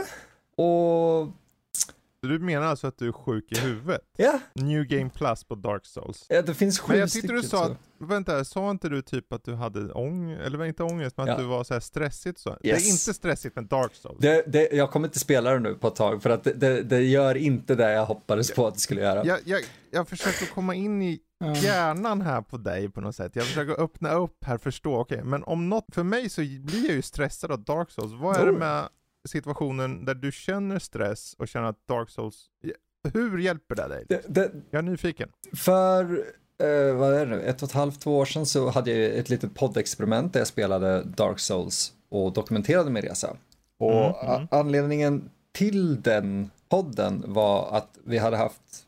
och 0.56 1.28
du 2.22 2.40
menar 2.40 2.68
alltså 2.68 2.88
att 2.88 2.98
du 2.98 3.08
är 3.08 3.12
sjuk 3.12 3.52
i 3.52 3.60
huvudet? 3.60 4.02
Ja. 4.18 4.40
New 4.54 4.84
Game 4.84 5.10
Plus 5.10 5.44
på 5.44 5.56
Dark 5.56 5.86
Souls? 5.86 6.26
Ja, 6.30 6.42
det 6.42 6.54
finns 6.54 6.80
sju 6.80 6.92
Men 6.92 7.00
jag 7.00 7.12
tyckte 7.12 7.34
du 7.34 7.44
sa, 7.44 7.66
att, 7.66 7.78
vänta, 7.98 8.46
sa 8.46 8.72
inte 8.72 8.90
du 8.90 9.02
typ 9.02 9.34
att 9.34 9.44
du 9.44 9.54
hade 9.54 9.92
ångest, 9.92 10.42
eller 10.46 10.66
inte 10.66 10.84
ångest, 10.84 11.18
men 11.18 11.28
ja. 11.28 11.34
att 11.34 11.40
du 11.40 11.46
var 11.46 11.64
så 11.64 11.74
här 11.74 11.82
stressigt 11.82 12.40
så? 12.40 12.50
Yes. 12.50 12.60
Det 12.62 12.70
är 12.70 12.92
inte 12.92 13.14
stressigt 13.14 13.56
med 13.56 13.66
Dark 13.66 13.96
Souls? 13.96 14.18
Det, 14.20 14.44
det, 14.48 14.70
jag 14.72 14.92
kommer 14.92 15.08
inte 15.08 15.20
spela 15.20 15.52
det 15.52 15.60
nu 15.60 15.76
på 15.76 15.88
ett 15.88 15.96
tag, 15.96 16.24
för 16.24 16.30
att 16.30 16.44
det, 16.44 16.54
det, 16.54 16.84
det 16.84 17.02
gör 17.02 17.36
inte 17.36 17.76
det 17.76 17.92
jag 17.92 18.06
hoppades 18.06 18.52
på 18.52 18.68
att 18.68 18.74
det 18.74 18.80
skulle 18.80 19.02
göra. 19.02 19.26
Jag, 19.26 19.40
jag, 19.46 19.62
jag 19.92 20.08
försöker 20.08 20.46
komma 20.46 20.76
in 20.76 21.02
i 21.02 21.20
hjärnan 21.64 22.22
här 22.22 22.42
på 22.42 22.58
dig 22.58 22.90
på 22.90 23.02
något 23.02 23.16
sätt. 23.16 23.36
Jag 23.36 23.46
försöker 23.46 23.84
öppna 23.84 24.12
upp 24.12 24.44
här, 24.46 24.58
förstå, 24.58 24.96
okej, 24.96 25.18
okay, 25.18 25.30
men 25.30 25.44
om 25.44 25.70
något, 25.70 25.86
för 25.94 26.04
mig 26.04 26.30
så 26.30 26.42
blir 26.42 26.86
jag 26.86 26.96
ju 26.96 27.02
stressad 27.02 27.52
av 27.52 27.64
Dark 27.64 27.92
Souls. 27.92 28.14
Vad 28.14 28.36
är 28.36 28.42
oh. 28.42 28.46
det 28.46 28.60
med 28.60 28.90
situationen 29.28 30.06
där 30.06 30.16
du 30.16 30.32
känner 30.32 30.80
stress 30.80 31.36
och 31.40 31.48
känner 31.48 31.68
att 31.68 31.88
Dark 31.88 32.10
Souls, 32.10 32.46
hur 33.14 33.38
hjälper 33.38 33.76
det 33.76 33.88
dig? 33.88 34.06
Det, 34.10 34.22
det, 34.28 34.52
jag 34.70 34.80
är 34.80 34.84
nyfiken. 34.84 35.30
För, 35.54 36.04
eh, 36.64 36.96
vad 36.96 37.14
är 37.14 37.26
det 37.26 37.36
nu, 37.36 37.42
ett 37.42 37.62
och 37.62 37.70
ett 37.70 37.76
halvt, 37.76 38.02
två 38.02 38.18
år 38.18 38.26
sedan 38.26 38.46
så 38.46 38.70
hade 38.70 38.92
jag 38.92 39.18
ett 39.20 39.30
litet 39.30 39.56
poddexperiment 39.56 40.34
där 40.34 40.40
jag 40.40 40.48
spelade 40.48 41.04
Dark 41.04 41.40
Souls 41.40 41.94
och 42.10 42.34
dokumenterade 42.34 42.90
min 42.90 43.04
resa. 43.04 43.38
Och 43.80 44.22
mm, 44.22 44.36
mm. 44.36 44.48
anledningen 44.52 45.30
till 45.52 46.02
den 46.02 46.52
podden 46.70 47.24
var 47.28 47.78
att 47.78 47.98
vi 48.04 48.18
hade 48.18 48.38
haft 48.38 48.88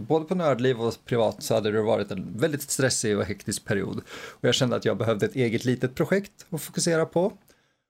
Både 0.00 0.24
på 0.24 0.34
nördliv 0.34 0.80
och 0.80 0.94
privat 1.04 1.42
så 1.42 1.54
hade 1.54 1.72
det 1.72 1.82
varit 1.82 2.10
en 2.10 2.38
väldigt 2.38 2.62
stressig 2.62 3.18
och 3.18 3.24
hektisk 3.24 3.64
period. 3.64 4.02
Och 4.10 4.44
jag 4.44 4.54
kände 4.54 4.76
att 4.76 4.84
jag 4.84 4.96
behövde 4.96 5.26
ett 5.26 5.34
eget 5.34 5.64
litet 5.64 5.94
projekt 5.94 6.46
att 6.50 6.62
fokusera 6.62 7.06
på. 7.06 7.32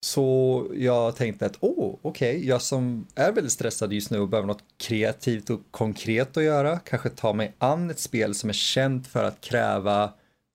Så 0.03 0.67
jag 0.75 1.17
tänkte 1.17 1.47
att, 1.47 1.57
åh, 1.61 1.97
okej, 2.03 2.37
okay, 2.37 2.49
jag 2.49 2.63
som 2.63 3.07
är 3.15 3.33
väldigt 3.33 3.53
stressad 3.53 3.93
just 3.93 4.11
nu 4.11 4.19
och 4.19 4.29
behöver 4.29 4.47
något 4.47 4.65
kreativt 4.77 5.51
och 5.51 5.61
konkret 5.71 6.37
att 6.37 6.43
göra, 6.43 6.79
kanske 6.79 7.09
ta 7.09 7.33
mig 7.33 7.55
an 7.59 7.91
ett 7.91 7.99
spel 7.99 8.35
som 8.35 8.49
är 8.51 8.55
känt 8.55 9.07
för 9.07 9.25
att 9.25 9.41
kräva 9.41 10.13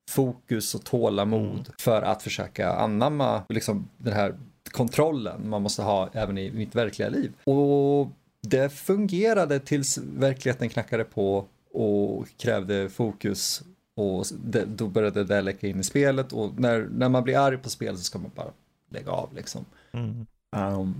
fokus 0.09 0.75
och 0.75 0.83
tålamod 0.83 1.51
mm. 1.51 1.63
för 1.79 2.01
att 2.01 2.23
försöka 2.23 2.73
anamma 2.73 3.43
liksom, 3.49 3.89
den 3.97 4.13
här 4.13 4.35
kontrollen 4.71 5.49
man 5.49 5.61
måste 5.61 5.81
ha 5.81 6.09
även 6.13 6.37
i 6.37 6.51
mitt 6.51 6.75
verkliga 6.75 7.09
liv. 7.09 7.33
Och 7.43 8.09
det 8.41 8.69
fungerade 8.69 9.59
tills 9.59 9.97
verkligheten 9.97 10.69
knackade 10.69 11.03
på 11.03 11.45
och 11.73 12.27
krävde 12.37 12.89
fokus 12.89 13.63
och 13.95 14.25
det, 14.43 14.65
då 14.65 14.87
började 14.87 15.23
det 15.23 15.41
läcka 15.41 15.67
in 15.67 15.79
i 15.79 15.83
spelet 15.83 16.33
och 16.33 16.59
när, 16.59 16.87
när 16.91 17.09
man 17.09 17.23
blir 17.23 17.37
arg 17.37 17.57
på 17.57 17.69
spel 17.69 17.97
så 17.97 18.03
ska 18.03 18.19
man 18.19 18.31
bara 18.35 18.51
lägga 18.95 19.11
av 19.11 19.29
liksom. 19.35 19.65
Mm. 19.91 20.25
Um, 20.55 20.95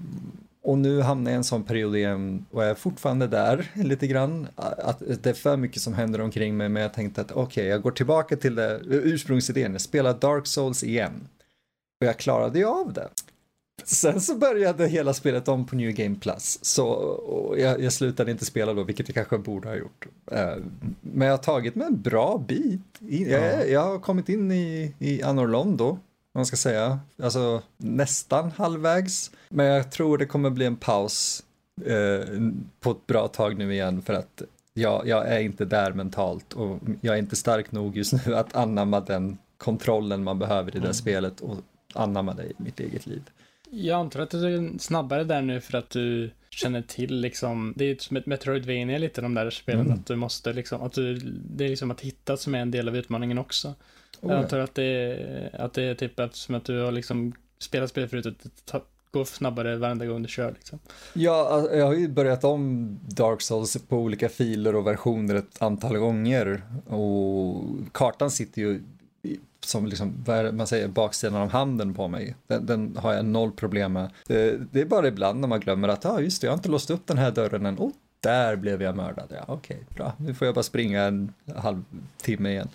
och 0.65 0.77
nu 0.77 1.01
hamnar 1.01 1.31
jag 1.31 1.35
i 1.35 1.37
en 1.37 1.43
sån 1.43 1.63
period 1.63 1.95
igen 1.95 2.45
och 2.51 2.63
jag 2.63 2.69
är 2.69 2.75
fortfarande 2.75 3.27
där 3.27 3.71
lite 3.75 4.07
grann. 4.07 4.47
Att 4.55 4.99
det 4.99 5.29
är 5.29 5.33
för 5.33 5.57
mycket 5.57 5.81
som 5.81 5.93
händer 5.93 6.21
omkring 6.21 6.57
mig 6.57 6.69
men 6.69 6.81
jag 6.81 6.93
tänkte 6.93 7.21
att 7.21 7.31
okej, 7.31 7.43
okay, 7.43 7.65
jag 7.65 7.81
går 7.81 7.91
tillbaka 7.91 8.35
till 8.35 8.55
det, 8.55 8.79
ursprungsidén. 8.85 9.71
Jag 9.71 9.81
spelar 9.81 10.13
Dark 10.13 10.47
Souls 10.47 10.83
igen. 10.83 11.27
Och 12.01 12.07
jag 12.07 12.17
klarade 12.17 12.59
ju 12.59 12.65
av 12.65 12.93
det. 12.93 13.09
Sen 13.83 14.21
så 14.21 14.35
började 14.35 14.87
hela 14.87 15.13
spelet 15.13 15.47
om 15.47 15.65
på 15.65 15.75
New 15.75 15.91
Game 15.91 16.15
Plus. 16.15 16.59
Så 16.61 17.55
jag, 17.57 17.81
jag, 17.81 17.93
slutade 17.93 18.31
inte 18.31 18.45
spela 18.45 18.73
då, 18.73 18.83
vilket 18.83 19.07
jag 19.07 19.15
kanske 19.15 19.37
borde 19.37 19.67
ha 19.67 19.75
gjort. 19.75 20.07
Uh, 20.31 20.63
men 21.01 21.27
jag 21.27 21.33
har 21.33 21.43
tagit 21.43 21.75
mig 21.75 21.87
en 21.87 22.01
bra 22.01 22.43
bit. 22.47 22.81
Jag, 22.99 23.69
jag 23.69 23.81
har 23.81 23.99
kommit 23.99 24.29
in 24.29 24.51
i, 24.51 24.93
i 24.99 25.23
Anor 25.23 25.47
Londo 25.47 25.99
man 26.35 26.45
ska 26.45 26.55
säga. 26.55 26.99
Alltså 27.23 27.61
nästan 27.77 28.51
halvvägs. 28.51 29.31
Men 29.49 29.65
jag 29.65 29.91
tror 29.91 30.17
det 30.17 30.25
kommer 30.25 30.49
bli 30.49 30.65
en 30.65 30.75
paus 30.75 31.43
eh, 31.85 32.27
på 32.79 32.91
ett 32.91 33.07
bra 33.07 33.27
tag 33.27 33.57
nu 33.57 33.73
igen 33.73 34.01
för 34.01 34.13
att 34.13 34.41
jag, 34.73 35.07
jag 35.07 35.27
är 35.27 35.39
inte 35.39 35.65
där 35.65 35.93
mentalt 35.93 36.53
och 36.53 36.79
jag 37.01 37.15
är 37.15 37.19
inte 37.19 37.35
stark 37.35 37.71
nog 37.71 37.97
just 37.97 38.13
nu 38.25 38.35
att 38.35 38.55
anamma 38.55 38.99
den 38.99 39.37
kontrollen 39.57 40.23
man 40.23 40.39
behöver 40.39 40.69
i 40.69 40.79
det 40.79 40.79
mm. 40.79 40.93
spelet 40.93 41.41
och 41.41 41.57
anamma 41.93 42.33
det 42.33 42.43
i 42.43 42.53
mitt 42.57 42.79
eget 42.79 43.07
liv. 43.07 43.23
Jag 43.69 43.99
antar 43.99 44.19
att 44.19 44.29
du 44.29 44.55
är 44.55 44.79
snabbare 44.79 45.23
där 45.23 45.41
nu 45.41 45.61
för 45.61 45.77
att 45.77 45.89
du 45.89 46.31
känner 46.49 46.81
till 46.81 47.15
liksom, 47.21 47.73
det 47.75 47.85
är 47.85 47.95
som 47.95 48.17
ett 48.17 48.25
Metroidvania 48.25 48.97
lite 48.97 49.21
de 49.21 49.33
där 49.33 49.49
spelen, 49.49 49.85
mm. 49.85 49.93
att 49.93 50.05
du 50.05 50.15
måste 50.15 50.53
liksom, 50.53 50.81
att 50.81 50.93
du, 50.93 51.19
det 51.55 51.65
är 51.65 51.69
liksom 51.69 51.91
att 51.91 52.01
hitta 52.01 52.37
som 52.37 52.55
är 52.55 52.59
en 52.59 52.71
del 52.71 52.87
av 52.87 52.97
utmaningen 52.97 53.37
också. 53.37 53.75
Oh, 54.21 54.31
jag 54.31 54.43
antar 54.43 54.59
att 54.59 54.75
det, 54.75 54.83
är, 54.83 55.61
att 55.61 55.73
det 55.73 55.83
är 55.83 55.95
typ 55.95 56.19
eftersom 56.19 56.55
att 56.55 56.65
du 56.65 56.81
har 56.81 56.91
liksom 56.91 57.33
spelat 57.59 57.89
spel 57.89 58.07
förut, 58.07 58.25
att 58.25 58.43
det 58.71 58.81
går 59.11 59.25
snabbare 59.25 59.75
varenda 59.75 60.05
gång 60.05 60.21
du 60.21 60.29
kör 60.29 60.51
liksom. 60.51 60.79
Ja, 61.13 61.67
jag 61.73 61.85
har 61.85 61.93
ju 61.93 62.07
börjat 62.07 62.43
om 62.43 62.89
Dark 63.07 63.41
Souls 63.41 63.77
på 63.87 63.97
olika 63.97 64.29
filer 64.29 64.75
och 64.75 64.87
versioner 64.87 65.35
ett 65.35 65.61
antal 65.61 65.97
gånger 65.97 66.61
och 66.87 67.63
kartan 67.91 68.31
sitter 68.31 68.61
ju 68.61 68.81
som 69.65 69.85
liksom, 69.85 70.23
vad 70.25 70.53
man 70.53 70.67
säger, 70.67 70.87
baksidan 70.87 71.41
av 71.41 71.49
handen 71.49 71.93
på 71.93 72.07
mig. 72.07 72.35
Den, 72.47 72.65
den, 72.65 72.97
har 72.97 73.13
jag 73.13 73.25
noll 73.25 73.51
problem 73.51 73.93
med. 73.93 74.09
Det, 74.27 74.57
det, 74.71 74.81
är 74.81 74.85
bara 74.85 75.07
ibland 75.07 75.39
när 75.39 75.47
man 75.47 75.59
glömmer 75.59 75.87
att, 75.87 76.03
ja 76.03 76.09
ah, 76.09 76.19
just 76.19 76.41
det, 76.41 76.45
jag 76.47 76.51
har 76.51 76.57
inte 76.57 76.69
låst 76.69 76.89
upp 76.89 77.07
den 77.07 77.17
här 77.17 77.31
dörren 77.31 77.65
än. 77.65 77.77
Oh, 77.79 77.91
där 78.19 78.55
blev 78.55 78.81
jag 78.81 78.95
mördad. 78.95 79.27
Ja, 79.29 79.43
okej, 79.47 79.75
okay, 79.75 79.95
bra. 79.95 80.13
Nu 80.17 80.33
får 80.33 80.45
jag 80.45 80.55
bara 80.55 80.63
springa 80.63 81.03
en 81.03 81.33
halvtimme 81.55 82.49
igen. 82.49 82.69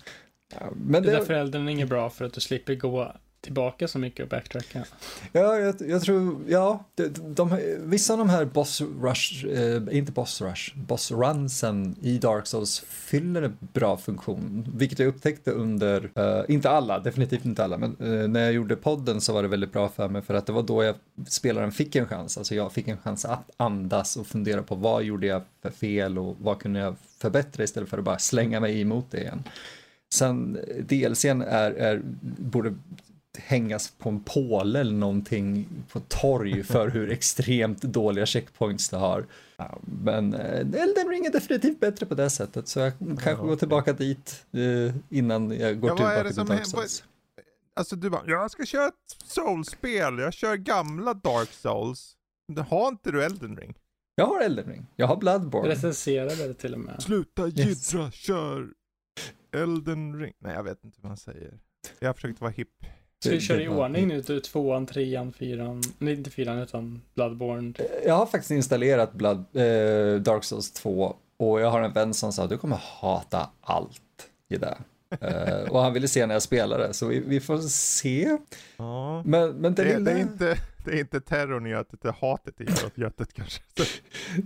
Men 0.75 1.03
det, 1.03 1.25
det 1.27 1.57
är 1.57 1.69
inget 1.69 1.89
bra 1.89 2.09
för 2.09 2.25
att 2.25 2.33
du 2.33 2.41
slipper 2.41 2.75
gå 2.75 3.13
tillbaka 3.41 3.87
så 3.87 3.99
mycket 3.99 4.23
och 4.23 4.29
backtracka. 4.29 4.85
Ja, 5.31 5.57
jag, 5.57 5.75
jag 5.79 6.01
tror, 6.01 6.39
ja, 6.47 6.85
de, 6.95 7.07
de, 7.33 7.59
vissa 7.79 8.13
av 8.13 8.19
de 8.19 8.29
här 8.29 8.45
boss 8.45 8.81
rush, 9.01 9.45
eh, 9.45 9.97
inte 9.97 10.11
boss 10.11 10.41
rush, 10.41 10.75
boss 10.75 11.11
runsen 11.11 11.95
i 12.01 12.17
Dark 12.17 12.47
Souls 12.47 12.79
fyller 12.79 13.41
en 13.41 13.57
bra 13.59 13.97
funktion, 13.97 14.71
vilket 14.75 14.99
jag 14.99 15.07
upptäckte 15.07 15.51
under, 15.51 16.11
eh, 16.15 16.43
inte 16.47 16.69
alla, 16.69 16.99
definitivt 16.99 17.45
inte 17.45 17.63
alla, 17.63 17.77
men 17.77 17.95
eh, 17.99 18.27
när 18.27 18.39
jag 18.39 18.53
gjorde 18.53 18.75
podden 18.75 19.21
så 19.21 19.33
var 19.33 19.41
det 19.41 19.47
väldigt 19.47 19.73
bra 19.73 19.89
för 19.89 20.07
mig 20.09 20.21
för 20.21 20.33
att 20.33 20.45
det 20.45 20.53
var 20.53 20.63
då 20.63 20.83
jag, 20.83 20.95
spelaren 21.27 21.71
fick 21.71 21.95
en 21.95 22.07
chans, 22.07 22.37
alltså 22.37 22.55
jag 22.55 22.71
fick 22.71 22.87
en 22.87 22.97
chans 22.97 23.25
att 23.25 23.49
andas 23.57 24.17
och 24.17 24.27
fundera 24.27 24.63
på 24.63 24.75
vad 24.75 25.03
gjorde 25.03 25.27
jag 25.27 25.41
för 25.61 25.69
fel 25.69 26.17
och 26.17 26.35
vad 26.39 26.59
kunde 26.59 26.79
jag 26.79 26.95
förbättra 27.17 27.63
istället 27.63 27.89
för 27.89 27.97
att 27.97 28.03
bara 28.03 28.19
slänga 28.19 28.59
mig 28.59 28.81
emot 28.81 29.05
det 29.11 29.21
igen. 29.21 29.43
Sen 30.13 30.59
DLCn 30.79 31.41
är, 31.41 31.71
är, 31.71 32.01
borde 32.37 32.73
hängas 33.37 33.91
på 33.91 34.09
en 34.09 34.23
påle 34.23 34.79
eller 34.79 34.93
någonting 34.93 35.67
på 35.91 35.99
torg 35.99 36.63
för 36.67 36.89
hur 36.89 37.11
extremt 37.11 37.81
dåliga 37.81 38.25
checkpoints 38.25 38.89
det 38.89 38.97
har. 38.97 39.25
Men 40.03 40.33
eh, 40.33 40.59
Elden 40.59 41.09
Ring 41.09 41.25
är 41.25 41.31
definitivt 41.31 41.79
bättre 41.79 42.05
på 42.05 42.15
det 42.15 42.29
sättet 42.29 42.67
så 42.67 42.79
jag 42.79 42.93
kanske 42.99 43.45
går 43.45 43.55
tillbaka 43.55 43.93
dit 43.93 44.45
eh, 44.51 44.95
innan 45.09 45.59
jag 45.59 45.79
går 45.79 45.89
ja, 45.89 45.95
tillbaka 45.95 46.29
till 46.29 46.45
Dark 46.45 46.65
Souls. 46.65 47.03
alltså 47.75 47.95
du 47.95 48.09
bara, 48.09 48.23
jag 48.25 48.51
ska 48.51 48.65
köra 48.65 48.87
ett 48.87 49.17
soulspel, 49.23 50.19
jag 50.19 50.33
kör 50.33 50.55
gamla 50.55 51.13
Dark 51.13 51.49
Souls. 51.51 52.15
Har 52.69 52.87
inte 52.87 53.11
du 53.11 53.23
Elden 53.23 53.57
Ring? 53.57 53.73
Jag 54.15 54.25
har 54.25 54.41
Elden 54.41 54.65
Ring, 54.65 54.85
jag 54.95 55.07
har 55.07 55.17
Bloodborne. 55.17 55.69
Recenserade 55.69 56.47
det 56.47 56.53
till 56.53 56.73
och 56.73 56.79
med. 56.79 57.01
Sluta 57.01 57.47
jiddra, 57.47 57.69
yes. 58.05 58.13
kör 58.13 58.73
Elden 59.51 60.19
Ring. 60.19 60.33
Nej 60.39 60.53
jag 60.55 60.63
vet 60.63 60.83
inte 60.83 60.97
vad 61.01 61.09
man 61.09 61.17
säger. 61.17 61.53
Jag 61.99 62.15
försökte 62.15 62.43
vara 62.43 62.51
hipp. 62.51 62.85
Ska 63.19 63.29
vi 63.29 63.41
köra 63.41 63.61
i 63.61 63.67
ordning 63.67 64.07
nu? 64.07 64.21
Du, 64.21 64.39
tvåan, 64.39 64.85
trean, 64.85 65.33
fyran, 65.33 65.81
nej 65.97 66.13
inte 66.13 66.29
fyran 66.29 66.59
utan 66.59 67.01
Bloodborne. 67.13 67.73
Jag 68.05 68.13
har 68.13 68.25
faktiskt 68.25 68.51
installerat 68.51 69.13
Blood, 69.13 69.37
eh, 69.37 70.15
Dark 70.21 70.43
Souls 70.43 70.71
2 70.71 71.15
och 71.37 71.61
jag 71.61 71.71
har 71.71 71.81
en 71.81 71.93
vän 71.93 72.13
som 72.13 72.33
sa 72.33 72.43
att 72.43 72.49
du 72.49 72.57
kommer 72.57 72.79
hata 72.83 73.49
allt 73.61 74.29
i 74.49 74.57
det. 74.57 74.77
uh, 75.23 75.69
och 75.71 75.81
han 75.81 75.93
ville 75.93 76.07
se 76.07 76.25
när 76.25 76.35
jag 76.35 76.41
spelade, 76.41 76.93
så 76.93 77.07
vi, 77.07 77.19
vi 77.19 77.39
får 77.39 77.57
se. 77.57 78.37
Ja. 78.77 79.23
Men, 79.25 79.51
men 79.51 79.75
det, 79.75 79.83
det, 79.83 79.97
lilla... 79.97 80.11
det, 80.11 80.17
är 80.17 80.21
inte, 80.21 80.57
det 80.85 80.91
är 80.91 80.99
inte 80.99 81.21
terrorn 81.21 81.67
i 81.67 81.69
götet, 81.69 82.01
det 82.01 82.07
är 82.07 82.15
hatet 82.21 82.61
i 82.61 82.65
götet 83.01 83.33
kanske. 83.33 83.61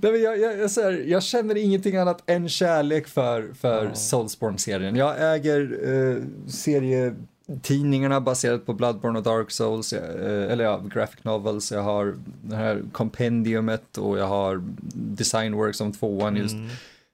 Nej, 0.02 0.12
men 0.12 0.22
jag, 0.22 0.40
jag, 0.40 0.60
jag, 0.60 0.70
här, 0.70 1.04
jag, 1.08 1.24
känner 1.24 1.58
ingenting 1.58 1.96
annat 1.96 2.24
än 2.26 2.50
kärlek 2.50 3.08
för, 3.08 3.54
för 3.54 3.86
ja. 3.86 3.96
Soulsborne-serien. 3.96 4.96
Jag 4.96 5.36
äger 5.36 5.88
uh, 5.90 6.24
serie 6.48 7.16
tidningarna 7.62 8.22
baserat 8.22 8.66
på 8.66 8.74
Bloodborne 8.74 9.20
och 9.20 9.24
Dark 9.24 9.52
Souls, 9.52 9.94
eh, 9.94 10.52
eller 10.52 10.64
ja, 10.64 10.84
graphic 10.94 11.24
novels, 11.24 11.72
jag 11.72 11.84
har 11.84 12.16
det 12.42 12.56
här 12.56 12.84
kompendiumet 12.92 13.98
och 13.98 14.18
jag 14.18 14.28
har 14.28 14.64
Designworks 14.94 15.82
om 15.82 15.92
tvåan 15.92 16.36
just. 16.36 16.56
Mm. 16.56 16.70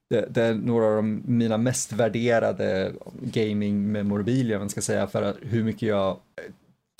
Det, 0.10 0.26
det, 0.30 0.44
är 0.44 0.54
några 0.54 0.86
av 0.86 0.96
de, 0.96 1.24
mina 1.26 1.58
mest 1.58 1.94
värderade 1.94 2.92
gaming-memorabilia, 3.22 4.60
man 4.60 4.70
ska 4.70 4.82
säga, 4.82 5.08
för 5.08 5.36
hur 5.42 5.64
mycket 5.64 5.90
jag 5.90 6.18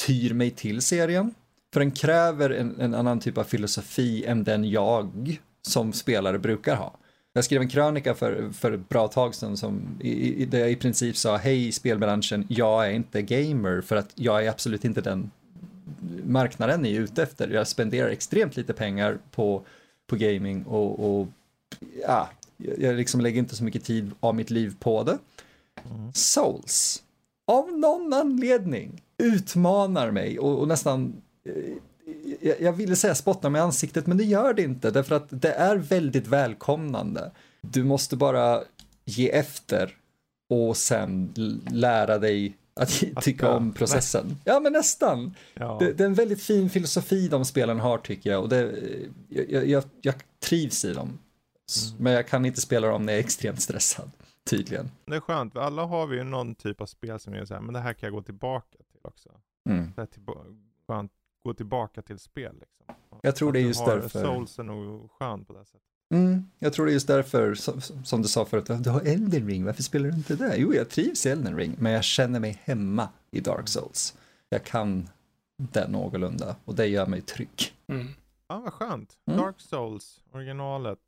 tyr 0.08 0.34
mig 0.34 0.52
till 0.52 0.82
serien. 0.82 1.34
För 1.74 1.80
den 1.80 1.92
kräver 1.92 2.50
en, 2.50 2.82
en 2.82 2.96
annan 2.96 3.20
typ 3.20 3.38
av 3.38 3.44
filosofi 3.44 4.26
än 4.26 4.44
den 4.44 4.70
jag 4.70 5.40
som 5.62 5.94
spelare 5.94 6.40
brukar 6.40 6.76
ha. 6.76 6.98
Jag 7.34 7.46
skrev 7.46 7.62
en 7.62 7.70
krönika 7.70 8.16
för, 8.16 8.50
för 8.54 8.72
ett 8.72 8.90
bra 8.90 9.08
tag 9.08 9.36
sedan 9.36 9.58
som 9.58 9.82
i, 10.00 10.42
i, 10.42 10.46
där 10.46 10.60
jag 10.60 10.72
i 10.72 10.76
princip 10.76 11.18
sa 11.18 11.38
hej 11.38 11.72
spelbranschen, 11.72 12.46
jag 12.50 12.88
är 12.88 12.92
inte 12.92 13.22
gamer 13.22 13.82
för 13.82 13.96
att 13.96 14.12
jag 14.16 14.46
är 14.46 14.50
absolut 14.50 14.86
inte 14.86 15.02
den 15.02 15.32
marknaden 16.26 16.82
ni 16.82 16.96
är 16.96 17.00
ute 17.00 17.24
efter. 17.24 17.50
Jag 17.50 17.68
spenderar 17.68 18.10
extremt 18.10 18.58
lite 18.58 18.74
pengar 18.74 19.18
på, 19.32 19.62
på 20.08 20.16
gaming 20.16 20.64
och, 20.64 21.20
och 21.20 21.28
ja, 22.08 22.30
jag 22.58 22.96
liksom 22.96 23.22
lägger 23.22 23.40
inte 23.40 23.56
så 23.56 23.64
mycket 23.64 23.84
tid 23.84 24.12
av 24.20 24.36
mitt 24.36 24.50
liv 24.50 24.76
på 24.80 25.04
det. 25.04 25.18
Mm. 25.92 26.14
Souls, 26.14 27.04
av 27.48 27.72
någon 27.72 28.14
anledning, 28.14 29.02
utmanar 29.18 30.12
mig 30.12 30.40
och, 30.40 30.60
och 30.60 30.68
nästan 30.68 31.22
eh, 31.46 32.54
jag 32.60 32.74
ville 32.74 32.96
säga 32.96 33.16
spotta 33.16 33.50
med 33.50 33.62
ansiktet, 33.62 34.08
men 34.08 34.18
det 34.18 34.24
gör 34.24 34.54
det 34.54 34.62
inte, 34.62 34.92
därför 34.92 35.16
att 35.16 35.28
det 35.30 35.52
är 35.52 35.76
väldigt 35.76 36.28
välkomnande. 36.28 37.32
Du 37.62 37.84
måste 37.84 38.16
bara 38.16 38.64
ge 39.06 39.30
efter 39.30 39.98
och 40.50 40.78
sen 40.78 41.34
lära 41.72 42.18
dig 42.18 42.58
att 42.74 42.90
tycka 43.22 43.52
om 43.52 43.74
processen. 43.74 44.38
Ja, 44.44 44.60
men 44.60 44.74
nästan. 44.74 45.36
Ja. 45.54 45.78
Det, 45.80 45.94
det, 45.94 46.04
är 46.04 46.08
en 46.08 46.14
väldigt 46.14 46.44
fin 46.44 46.70
filosofi 46.70 47.28
de 47.28 47.46
spelen 47.46 47.80
har 47.80 47.98
tycker 47.98 48.32
jag 48.32 48.42
och 48.42 48.50
det, 48.50 48.76
jag, 49.30 49.68
jag, 49.68 49.84
jag 50.02 50.16
trivs 50.40 50.86
i 50.86 50.94
dem. 50.94 51.08
Mm. 51.08 52.04
Men 52.04 52.14
jag 52.14 52.28
kan 52.28 52.46
inte 52.46 52.62
spela 52.62 52.88
dem 52.88 53.06
när 53.06 53.14
jag 53.14 53.20
är 53.20 53.24
extremt 53.24 53.62
stressad, 53.62 54.12
tydligen. 54.50 54.92
Det 55.06 55.16
är 55.16 55.20
skönt, 55.20 55.58
alla 55.58 55.86
har 55.86 56.08
vi 56.08 56.18
ju 56.18 56.24
någon 56.24 56.56
typ 56.56 56.82
av 56.82 56.86
spel 56.86 57.20
som 57.20 57.34
är 57.34 57.46
så 57.46 57.54
här, 57.54 57.62
men 57.62 57.74
det 57.74 57.80
här 57.80 57.94
kan 57.94 58.08
jag 58.08 58.14
gå 58.14 58.22
tillbaka 58.22 58.78
till 58.92 59.02
också. 59.02 59.30
Mm. 59.70 59.94
Det 59.96 60.02
är 60.02 60.06
till, 60.06 60.24
skönt 60.88 61.12
gå 61.44 61.54
tillbaka 61.54 62.02
till 62.02 62.20
spel. 62.20 62.56
Liksom. 62.60 62.96
Jag 63.22 63.36
tror 63.36 63.52
det 63.52 63.60
är 63.60 63.64
just 63.64 63.86
därför. 63.86 64.24
Souls 64.24 64.60
är 64.60 64.64
nog 64.64 65.12
skön 65.12 65.46
på 65.46 65.54
det 65.54 65.66
sättet. 65.66 65.82
Mm, 66.14 66.50
jag 66.60 66.74
tror 66.74 66.86
det 66.86 66.92
är 66.92 66.94
just 66.94 67.08
därför, 67.08 67.56
som 68.04 68.22
du 68.22 68.28
sa 68.28 68.46
förut, 68.46 68.70
du 68.80 68.90
har 68.90 69.02
Elden 69.02 69.48
Ring, 69.48 69.66
varför 69.66 69.84
spelar 69.84 70.10
du 70.10 70.16
inte 70.16 70.36
det? 70.36 70.56
Jo, 70.58 70.74
jag 70.74 70.90
trivs 70.90 71.26
i 71.26 71.30
Elden 71.30 71.58
Ring, 71.58 71.76
men 71.80 71.92
jag 71.92 72.04
känner 72.04 72.40
mig 72.40 72.62
hemma 72.64 73.10
i 73.32 73.40
Dark 73.40 73.68
Souls. 73.68 74.18
Jag 74.50 74.64
kan 74.64 75.10
det 75.58 75.88
någorlunda 75.88 76.56
och 76.66 76.76
det 76.76 76.88
gör 76.88 77.06
mig 77.06 77.22
trygg. 77.22 77.74
Mm. 77.88 78.08
Ja, 78.48 78.60
vad 78.60 78.74
skönt. 78.74 79.18
Mm. 79.28 79.40
Dark 79.40 79.60
Souls, 79.60 80.24
originalet. 80.32 81.00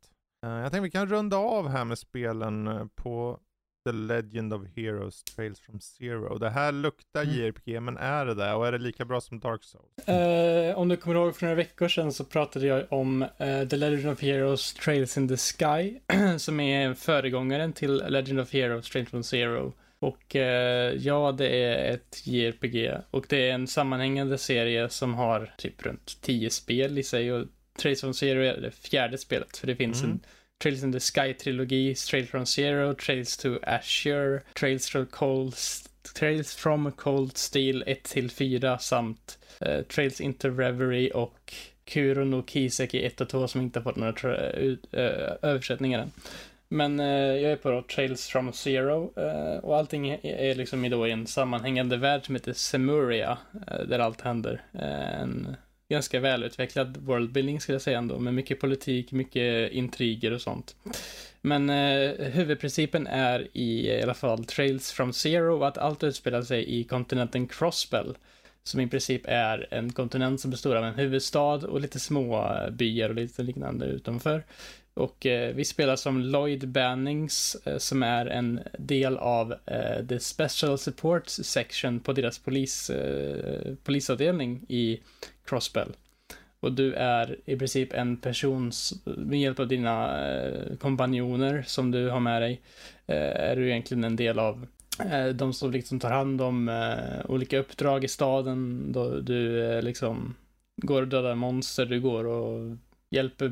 Uh, 0.46 0.52
jag 0.52 0.72
tänkte 0.72 0.80
vi 0.80 0.90
kan 0.90 1.08
runda 1.08 1.36
av 1.36 1.68
här 1.68 1.84
med 1.84 1.98
spelen 1.98 2.66
eh, 2.66 2.86
på 2.94 3.38
The 3.84 3.92
Legend 3.92 4.52
of 4.52 4.62
Heroes 4.76 5.24
Trails 5.24 5.60
from 5.60 5.80
Zero. 5.80 6.38
Det 6.38 6.50
här 6.50 6.72
luktar 6.72 7.22
mm. 7.22 7.34
JRPG, 7.34 7.82
men 7.82 7.96
är 7.96 8.26
det 8.26 8.34
det? 8.34 8.52
Och 8.52 8.66
är 8.66 8.72
det 8.72 8.78
lika 8.78 9.04
bra 9.04 9.20
som 9.20 9.40
Dark 9.40 9.64
Souls? 9.64 10.08
Uh, 10.08 10.78
om 10.78 10.88
du 10.88 10.96
kommer 10.96 11.16
ihåg 11.16 11.36
för 11.36 11.42
några 11.46 11.54
veckor 11.54 11.88
sedan 11.88 12.12
så 12.12 12.24
pratade 12.24 12.66
jag 12.66 12.92
om 12.92 13.22
uh, 13.22 13.68
The 13.68 13.76
Legend 13.76 14.08
of 14.08 14.22
Heroes 14.22 14.74
Trails 14.74 15.18
in 15.18 15.28
the 15.28 15.36
Sky, 15.36 15.98
som 16.38 16.60
är 16.60 16.94
föregångaren 16.94 17.72
till 17.72 18.02
Legend 18.08 18.40
of 18.40 18.52
Heroes 18.52 18.90
Trails 18.90 19.10
from 19.10 19.22
Zero. 19.22 19.72
Och 19.98 20.34
uh, 20.34 20.42
ja, 20.42 21.32
det 21.32 21.48
är 21.48 21.94
ett 21.94 22.26
JRPG 22.26 22.90
och 23.10 23.26
det 23.28 23.50
är 23.50 23.54
en 23.54 23.66
sammanhängande 23.66 24.38
serie 24.38 24.88
som 24.88 25.14
har 25.14 25.54
typ 25.58 25.86
runt 25.86 26.18
tio 26.20 26.50
spel 26.50 26.98
i 26.98 27.02
sig 27.02 27.32
och 27.32 27.46
Trails 27.78 28.00
from 28.00 28.14
Zero 28.14 28.40
är 28.40 28.60
det 28.60 28.70
fjärde 28.70 29.18
spelet, 29.18 29.56
för 29.56 29.66
det 29.66 29.76
finns 29.76 30.02
mm. 30.02 30.12
en 30.12 30.20
Trails 30.60 30.82
in 30.82 30.92
the 30.92 31.00
Sky-trilogi, 31.00 31.94
Trails 32.06 32.28
from 32.28 32.46
Zero, 32.46 32.94
Trails 32.94 33.36
to 33.36 33.60
Azure, 33.64 34.44
Trails 34.54 34.88
from 34.88 35.06
Cold, 35.06 35.54
Trails 36.14 36.54
from 36.54 36.90
Cold 36.92 37.36
Steel 37.36 37.82
1-4 37.86 38.80
samt 38.80 39.36
uh, 39.66 39.82
Trails 39.82 40.20
into 40.20 40.50
Reverie 40.50 41.10
och 41.10 41.54
Kuro 41.84 42.24
no 42.24 42.42
Kiseki 42.42 43.06
1 43.06 43.20
och 43.20 43.28
2 43.28 43.48
som 43.48 43.60
inte 43.60 43.78
har 43.78 43.84
fått 43.84 43.96
några 43.96 44.52
uh, 44.52 44.76
översättningar 45.42 45.98
än. 45.98 46.12
Men 46.68 47.00
uh, 47.00 47.06
jag 47.42 47.52
är 47.52 47.56
på 47.56 47.70
då 47.70 47.82
Trails 47.82 48.26
from 48.26 48.52
Zero 48.52 49.12
uh, 49.18 49.58
och 49.64 49.76
allting 49.76 50.08
är, 50.08 50.26
är 50.26 50.54
liksom 50.54 50.84
i 50.84 50.88
då 50.88 51.06
en 51.06 51.26
sammanhängande 51.26 51.96
värld 51.96 52.26
som 52.26 52.34
heter 52.34 52.52
Semuria, 52.52 53.38
uh, 53.54 53.86
där 53.86 53.98
allt 53.98 54.20
händer. 54.20 54.62
en 54.72 55.56
ganska 55.88 56.20
välutvecklad 56.20 56.96
worldbuilding 56.96 57.60
skulle 57.60 57.74
jag 57.74 57.82
säga 57.82 57.98
ändå, 57.98 58.18
med 58.18 58.34
mycket 58.34 58.60
politik, 58.60 59.12
mycket 59.12 59.72
intriger 59.72 60.32
och 60.32 60.40
sånt. 60.40 60.76
Men 61.40 61.70
eh, 61.70 62.10
huvudprincipen 62.26 63.06
är 63.06 63.48
i, 63.52 63.88
eh, 63.90 63.98
i 63.98 64.02
alla 64.02 64.14
fall 64.14 64.44
Trails 64.44 64.92
from 64.92 65.12
Zero 65.12 65.62
att 65.62 65.78
allt 65.78 66.04
utspelar 66.04 66.42
sig 66.42 66.80
i 66.80 66.84
kontinenten 66.84 67.46
Crossbell. 67.48 68.16
Som 68.62 68.80
i 68.80 68.88
princip 68.88 69.22
är 69.24 69.68
en 69.70 69.92
kontinent 69.92 70.40
som 70.40 70.50
består 70.50 70.76
av 70.76 70.84
en 70.84 70.94
huvudstad 70.94 71.54
och 71.54 71.80
lite 71.80 72.00
små 72.00 72.56
byar 72.72 73.08
och 73.08 73.14
lite 73.14 73.42
liknande 73.42 73.86
utanför. 73.86 74.44
Och 74.94 75.26
eh, 75.26 75.54
vi 75.54 75.64
spelar 75.64 75.96
som 75.96 76.20
Lloyd 76.20 76.68
Bannings 76.68 77.56
eh, 77.64 77.78
som 77.78 78.02
är 78.02 78.26
en 78.26 78.60
del 78.78 79.16
av 79.16 79.52
eh, 79.66 80.06
The 80.08 80.20
Special 80.20 80.78
Support 80.78 81.28
Section 81.28 82.00
på 82.00 82.12
deras 82.12 82.38
polis, 82.38 82.90
eh, 82.90 83.74
polisavdelning 83.84 84.64
i 84.68 85.00
Crossbell. 85.44 85.92
Och 86.60 86.72
du 86.72 86.94
är 86.94 87.36
i 87.44 87.56
princip 87.56 87.92
en 87.92 88.16
person, 88.16 88.72
med 89.04 89.40
hjälp 89.40 89.60
av 89.60 89.68
dina 89.68 90.26
eh, 90.28 90.76
kompanjoner 90.76 91.64
som 91.66 91.90
du 91.90 92.08
har 92.08 92.20
med 92.20 92.42
dig, 92.42 92.60
eh, 93.06 93.50
är 93.50 93.56
du 93.56 93.70
egentligen 93.70 94.04
en 94.04 94.16
del 94.16 94.38
av 94.38 94.66
eh, 95.10 95.26
de 95.26 95.52
som 95.52 95.70
liksom 95.70 96.00
tar 96.00 96.10
hand 96.10 96.40
om 96.40 96.68
eh, 96.68 97.30
olika 97.30 97.58
uppdrag 97.58 98.04
i 98.04 98.08
staden. 98.08 98.92
Då 98.92 99.20
du 99.20 99.64
eh, 99.64 99.82
liksom 99.82 100.34
går 100.76 101.02
och 101.02 101.08
dödar 101.08 101.34
monster, 101.34 101.86
du 101.86 102.00
går 102.00 102.24
och 102.26 102.76
hjälper 103.14 103.46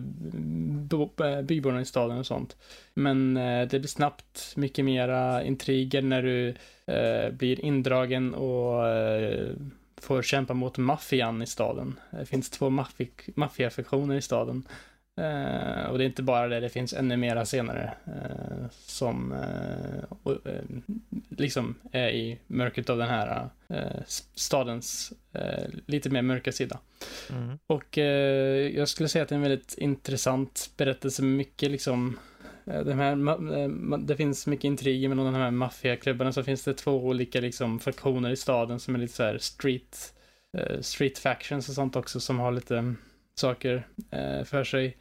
eh, 1.25 1.43
byborna 1.43 1.81
i 1.81 1.85
staden 1.85 2.19
och 2.19 2.27
sånt. 2.27 2.57
Men 2.95 3.37
eh, 3.37 3.69
det 3.69 3.79
blir 3.79 3.89
snabbt 3.89 4.53
mycket 4.57 4.85
mera 4.85 5.45
intriger 5.45 6.03
när 6.03 6.23
du 6.23 6.49
eh, 6.87 7.31
blir 7.33 7.61
indragen 7.61 8.35
och 8.35 8.83
får 10.01 10.23
kämpa 10.23 10.55
mot 10.55 10.79
maffian 10.79 11.43
i 11.43 11.47
staden. 11.47 12.01
Det 12.11 12.27
finns 12.27 12.51
två 12.51 12.71
maffiafaktioner 13.35 14.15
i 14.15 14.23
staden. 14.23 14.69
Uh, 15.21 15.91
och 15.91 15.99
det 15.99 16.05
är 16.05 16.07
inte 16.07 16.23
bara 16.23 16.49
det, 16.49 16.61
det 16.61 16.69
finns 16.69 16.93
ännu 16.93 17.17
mera 17.17 17.45
senare 17.47 17.95
uh, 18.09 18.67
som 18.71 19.33
uh, 20.25 20.35
liksom 21.29 21.75
är 21.93 22.09
i 22.09 22.39
mörkret 22.47 22.91
av 22.91 22.99
den 22.99 23.09
här 23.09 23.49
stadens 24.35 25.13
lite 25.87 26.11
mer 26.11 26.23
mörka 26.23 26.53
sida. 26.53 26.79
Mm. 27.31 27.59
Och 27.67 27.97
jag 28.77 28.89
skulle 28.89 29.09
säga 29.09 29.23
att 29.23 29.29
det 29.29 29.35
är 29.35 29.37
en 29.37 29.43
väldigt 29.43 29.75
intressant 29.79 30.71
berättelse 30.77 31.23
med 31.23 31.37
mycket 31.37 31.71
liksom 31.71 32.19
de 32.65 32.93
här, 32.93 33.99
det 34.07 34.17
finns 34.17 34.47
mycket 34.47 34.65
intriger 34.65 35.09
mellan 35.09 35.25
de 35.25 35.35
här 35.35 35.51
maffiaklubbarna, 35.51 36.33
så 36.33 36.43
finns 36.43 36.65
det 36.65 36.75
två 36.75 37.05
olika 37.05 37.41
liksom 37.41 37.79
faktioner 37.79 38.31
i 38.31 38.37
staden 38.37 38.81
som 38.81 38.95
är 38.95 38.99
lite 38.99 39.15
så 39.15 39.23
här 39.23 39.39
street, 39.39 40.15
street 40.81 41.19
factions 41.19 41.69
och 41.69 41.75
sånt 41.75 41.97
också 41.97 42.21
som 42.21 42.39
har 42.39 42.53
lite 42.53 42.95
saker 43.35 43.87
eh, 44.11 44.45
för 44.45 44.65
sig. 44.65 44.97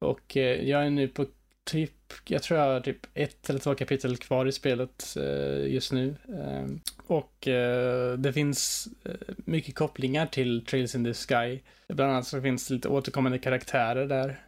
Och 0.00 0.36
eh, 0.36 0.68
jag 0.68 0.86
är 0.86 0.90
nu 0.90 1.08
på 1.08 1.26
typ 1.64 1.92
jag 2.24 2.42
tror 2.42 2.60
jag 2.60 2.66
har 2.66 2.80
typ 2.80 3.06
ett 3.14 3.50
eller 3.50 3.60
två 3.60 3.74
kapitel 3.74 4.16
kvar 4.16 4.46
i 4.46 4.52
spelet 4.52 5.16
eh, 5.16 5.72
just 5.72 5.92
nu. 5.92 6.16
Ehm, 6.28 6.80
och 7.06 7.48
eh, 7.48 8.18
det 8.18 8.32
finns 8.32 8.88
mycket 9.36 9.74
kopplingar 9.74 10.26
till 10.26 10.64
Trails 10.64 10.94
in 10.94 11.04
the 11.04 11.14
Sky. 11.14 11.60
Bland 11.88 12.12
annat 12.12 12.26
så 12.26 12.42
finns 12.42 12.68
det 12.68 12.74
lite 12.74 12.88
återkommande 12.88 13.38
karaktärer 13.38 14.06
där. 14.06 14.40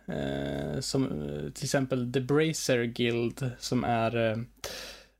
som 0.81 1.09
till 1.55 1.65
exempel 1.65 2.13
The 2.13 2.21
Bracer 2.21 2.85
Guild 2.85 3.51
som 3.59 3.85
är 3.85 4.45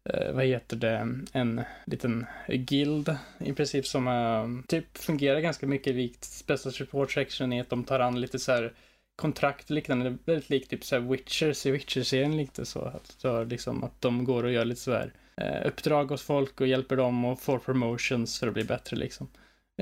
Eh, 0.05 0.33
vad 0.33 0.45
heter 0.45 0.77
det, 0.77 1.09
en 1.33 1.65
liten 1.85 2.27
guild 2.49 3.17
i 3.39 3.53
princip 3.53 3.87
som 3.87 4.09
eh, 4.09 4.67
typ 4.69 4.99
fungerar 4.99 5.41
ganska 5.41 5.67
mycket 5.67 5.95
likt 5.95 6.25
Special 6.25 6.73
Support 6.73 7.13
Section 7.13 7.53
i 7.53 7.61
att 7.61 7.71
de 7.71 7.85
tar 7.85 8.01
an 8.01 8.21
lite 8.21 8.39
så 8.39 8.53
här 8.53 8.73
kontrakt 9.17 9.71
liknande, 9.71 10.17
väldigt 10.25 10.51
likt 10.51 10.71
typ 10.71 10.85
så 10.85 10.95
här 10.95 11.03
Witchers 11.03 11.67
i 11.67 11.71
Witcher-serien 11.71 12.37
lite 12.37 12.65
så. 12.67 12.81
Att, 12.81 13.07
så 13.07 13.45
liksom 13.45 13.85
att 13.85 14.01
de 14.01 14.25
går 14.25 14.45
och 14.45 14.53
gör 14.53 14.65
lite 14.65 14.81
sådär 14.81 15.13
eh, 15.37 15.67
uppdrag 15.67 16.05
hos 16.05 16.23
folk 16.23 16.61
och 16.61 16.67
hjälper 16.67 16.97
dem 16.97 17.25
och 17.25 17.41
får 17.41 17.59
promotions 17.59 18.39
för 18.39 18.49
att 18.49 18.55
bli 18.55 18.65
bättre 18.65 18.97
liksom. 18.97 19.29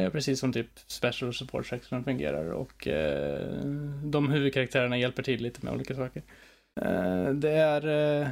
Eh, 0.01 0.11
precis 0.11 0.40
som 0.40 0.53
typ 0.53 0.70
Special 0.86 1.35
Support 1.35 1.66
Section 1.66 2.05
fungerar 2.05 2.51
och 2.51 2.89
eh, 2.89 3.65
de 4.05 4.31
huvudkaraktärerna 4.31 4.99
hjälper 4.99 5.23
till 5.23 5.43
lite 5.43 5.65
med 5.65 5.74
olika 5.74 5.95
saker. 5.95 6.23
Eh, 6.81 7.31
det 7.31 7.51
är, 7.51 7.86
eh, 8.23 8.28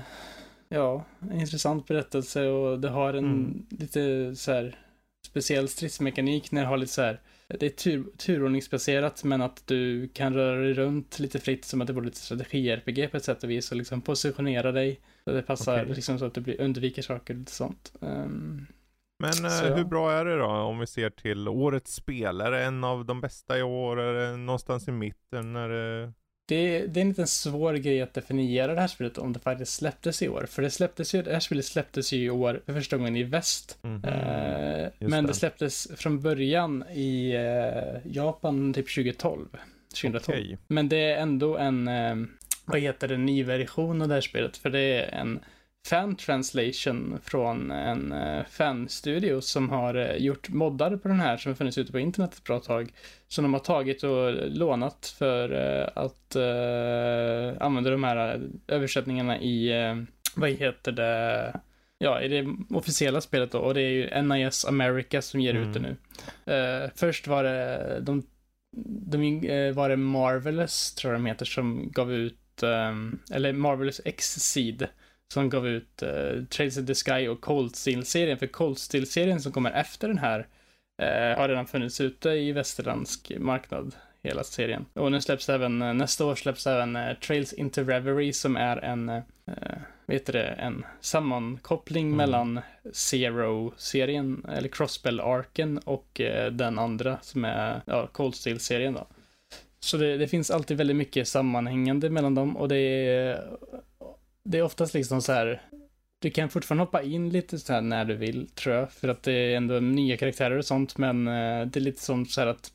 ja, 0.68 1.04
en 1.20 1.40
intressant 1.40 1.86
berättelse 1.86 2.48
och 2.48 2.80
det 2.80 2.88
har 2.88 3.14
en 3.14 3.24
mm. 3.24 3.66
lite 3.70 4.34
så 4.36 4.52
här 4.52 4.78
speciell 5.26 5.68
stridsmekanik 5.68 6.52
när 6.52 6.60
det 6.60 6.68
har 6.68 6.76
lite 6.76 6.92
så 6.92 7.02
här 7.02 7.20
det 7.48 7.66
är 7.66 7.70
tur, 7.70 8.04
turordningsbaserat 8.16 9.24
men 9.24 9.42
att 9.42 9.66
du 9.66 10.08
kan 10.08 10.34
röra 10.34 10.60
dig 10.60 10.74
runt 10.74 11.18
lite 11.18 11.38
fritt 11.38 11.64
som 11.64 11.80
att 11.80 11.86
det 11.86 11.92
vore 11.92 12.04
lite 12.04 12.18
strategi-RPG 12.18 13.10
på 13.10 13.16
ett 13.16 13.24
sätt 13.24 13.44
och 13.44 13.50
vis 13.50 13.70
och 13.70 13.76
liksom 13.76 14.00
positionera 14.00 14.72
dig. 14.72 15.00
Så 15.24 15.32
det 15.32 15.42
passar 15.42 15.82
okay. 15.82 15.94
liksom 15.94 16.18
så 16.18 16.24
att 16.24 16.34
du 16.34 16.56
undviker 16.56 17.02
saker 17.02 17.34
och 17.34 17.38
lite 17.38 17.52
sånt. 17.52 17.92
Um, 18.00 18.66
men 19.18 19.32
så, 19.32 19.74
hur 19.74 19.84
bra 19.84 20.12
är 20.12 20.24
det 20.24 20.38
då 20.38 20.46
om 20.46 20.78
vi 20.78 20.86
ser 20.86 21.10
till 21.10 21.48
årets 21.48 21.94
spel? 21.94 22.40
Är 22.40 22.50
det 22.50 22.64
en 22.64 22.84
av 22.84 23.04
de 23.04 23.20
bästa 23.20 23.58
i 23.58 23.62
år? 23.62 24.00
Är 24.00 24.14
det 24.14 24.36
någonstans 24.36 24.88
i 24.88 24.92
mitten? 24.92 25.56
Är 25.56 25.68
det 25.68 26.12
det, 26.46 26.86
det 26.86 27.00
är 27.00 27.02
en 27.02 27.08
liten 27.08 27.26
svår 27.26 27.74
grej 27.74 28.02
att 28.02 28.14
definiera 28.14 28.74
det 28.74 28.80
här 28.80 28.88
spelet 28.88 29.18
om 29.18 29.32
det 29.32 29.38
faktiskt 29.38 29.74
släpptes 29.74 30.22
i 30.22 30.28
år. 30.28 30.46
För 30.50 30.62
det 30.62 30.70
släpptes 30.70 31.14
ju, 31.14 31.22
det 31.22 31.32
här 31.32 31.40
spelet 31.40 31.64
släpptes 31.64 32.12
ju 32.12 32.24
i 32.24 32.30
år 32.30 32.62
för 32.66 32.72
första 32.72 32.96
gången 32.96 33.16
i 33.16 33.22
väst. 33.22 33.78
Mm 33.82 34.00
-hmm. 34.00 34.84
uh, 34.84 34.90
men 34.98 35.24
det. 35.24 35.30
det. 35.30 35.34
släpptes 35.34 35.88
från 35.96 36.20
början 36.22 36.84
i 36.92 37.36
uh, 37.36 38.12
Japan 38.12 38.74
typ 38.74 38.94
2012. 38.94 39.46
2012. 40.00 40.38
Okay. 40.38 40.56
Men 40.66 40.88
det 40.88 40.96
är 40.96 41.16
ändå 41.16 41.56
en, 41.56 41.88
uh, 41.88 42.26
vad 42.64 42.80
heter 42.80 43.08
det, 43.08 43.16
ny 43.16 43.44
version 43.44 44.02
av 44.02 44.08
det 44.08 44.14
här 44.14 44.20
spelet. 44.20 44.56
För 44.56 44.70
det 44.70 44.80
är 44.80 45.20
en 45.20 45.40
fan 45.86 46.16
translation 46.16 47.18
från 47.22 47.70
en 47.70 48.12
uh, 48.12 48.44
fanstudio 48.50 49.40
som 49.40 49.70
har 49.70 49.96
uh, 49.96 50.16
gjort 50.16 50.48
moddar 50.48 50.96
på 50.96 51.08
den 51.08 51.20
här 51.20 51.36
som 51.36 51.50
har 51.50 51.56
funnits 51.56 51.78
ute 51.78 51.92
på 51.92 51.98
internet 51.98 52.34
ett 52.34 52.44
bra 52.44 52.60
tag. 52.60 52.92
Som 53.28 53.44
de 53.44 53.52
har 53.52 53.60
tagit 53.60 54.02
och 54.02 54.32
lånat 54.50 55.14
för 55.18 55.52
uh, 55.52 55.88
att 55.94 56.36
använda 57.60 57.90
de 57.90 58.04
här 58.04 58.40
översättningarna 58.68 59.40
i, 59.40 59.72
vad 60.36 60.50
heter 60.50 60.92
det, 60.92 61.60
ja, 61.98 62.20
i 62.20 62.28
det 62.28 62.46
officiella 62.70 63.20
spelet 63.20 63.52
då. 63.52 63.58
Och 63.58 63.74
det 63.74 63.80
är 63.80 63.90
ju 63.90 64.22
NIS 64.22 64.64
America 64.64 65.22
som 65.22 65.40
ger 65.40 65.54
mm. 65.54 65.68
ut 65.68 65.74
det 65.74 65.78
mm. 65.78 65.96
nu. 66.44 66.90
först 66.94 67.26
var 67.26 67.44
det, 67.44 68.00
de, 68.00 68.26
de 69.10 69.40
var 69.72 69.88
det 69.88 69.96
Marvelous, 69.96 70.94
tror 70.94 71.12
jag 71.12 71.20
de 71.20 71.26
heter, 71.26 71.44
som 71.44 71.90
gav 71.90 72.12
ut, 72.12 72.62
um, 72.62 73.18
eller 73.30 73.52
Marvelous 73.52 74.00
X-Seed 74.04 74.88
som 75.32 75.50
gav 75.50 75.68
ut 75.68 76.02
uh, 76.02 76.44
Trails 76.44 76.78
of 76.78 76.86
the 76.86 76.94
Sky 76.94 77.28
och 77.28 77.40
Cold 77.40 77.76
Steel-serien. 77.76 78.38
För 78.38 78.46
Cold 78.46 78.78
Steel-serien 78.78 79.40
som 79.40 79.52
kommer 79.52 79.70
efter 79.70 80.08
den 80.08 80.18
här 80.18 80.38
uh, 81.02 81.38
har 81.38 81.48
redan 81.48 81.66
funnits 81.66 82.00
ute 82.00 82.30
i 82.30 82.52
västerländsk 82.52 83.32
marknad, 83.38 83.94
hela 84.22 84.44
serien. 84.44 84.86
Och 84.92 85.12
nu 85.12 85.20
släpps 85.20 85.48
även, 85.48 85.82
uh, 85.82 85.94
nästa 85.94 86.26
år 86.26 86.34
släpps 86.34 86.66
även 86.66 86.96
uh, 86.96 87.14
Trails 87.14 87.52
into 87.52 87.82
Reverie 87.82 88.32
som 88.32 88.56
är 88.56 88.76
en, 88.76 89.08
uh, 89.08 89.22
vet 90.06 90.26
det, 90.26 90.46
en 90.46 90.84
sammankoppling 91.00 92.06
mm. 92.06 92.16
mellan 92.16 92.60
Zero-serien, 92.92 94.46
eller 94.48 94.68
Crossbell-arken 94.68 95.78
och 95.78 96.20
den 96.52 96.78
andra 96.78 97.18
som 97.22 97.44
är 97.44 97.80
ja, 97.86 98.06
Cold 98.06 98.34
Steel-serien 98.34 98.94
då. 98.94 99.06
Så 99.80 99.96
det, 99.96 100.16
det, 100.16 100.28
finns 100.28 100.50
alltid 100.50 100.76
väldigt 100.76 100.96
mycket 100.96 101.28
sammanhängande 101.28 102.10
mellan 102.10 102.34
dem 102.34 102.56
och 102.56 102.68
det 102.68 102.76
är 102.76 103.44
det 104.46 104.58
är 104.58 104.62
oftast 104.62 104.94
liksom 104.94 105.22
så 105.22 105.32
här, 105.32 105.62
du 106.18 106.30
kan 106.30 106.48
fortfarande 106.48 106.84
hoppa 106.84 107.02
in 107.02 107.30
lite 107.30 107.58
så 107.58 107.72
här 107.72 107.80
när 107.80 108.04
du 108.04 108.14
vill, 108.14 108.48
tror 108.48 108.74
jag, 108.74 108.92
för 108.92 109.08
att 109.08 109.22
det 109.22 109.32
är 109.32 109.56
ändå 109.56 109.80
nya 109.80 110.16
karaktärer 110.16 110.58
och 110.58 110.64
sånt, 110.64 110.98
men 110.98 111.28
eh, 111.28 111.66
det 111.66 111.78
är 111.78 111.80
lite 111.80 112.02
som 112.02 112.26
så 112.26 112.40
här 112.40 112.48
att 112.48 112.72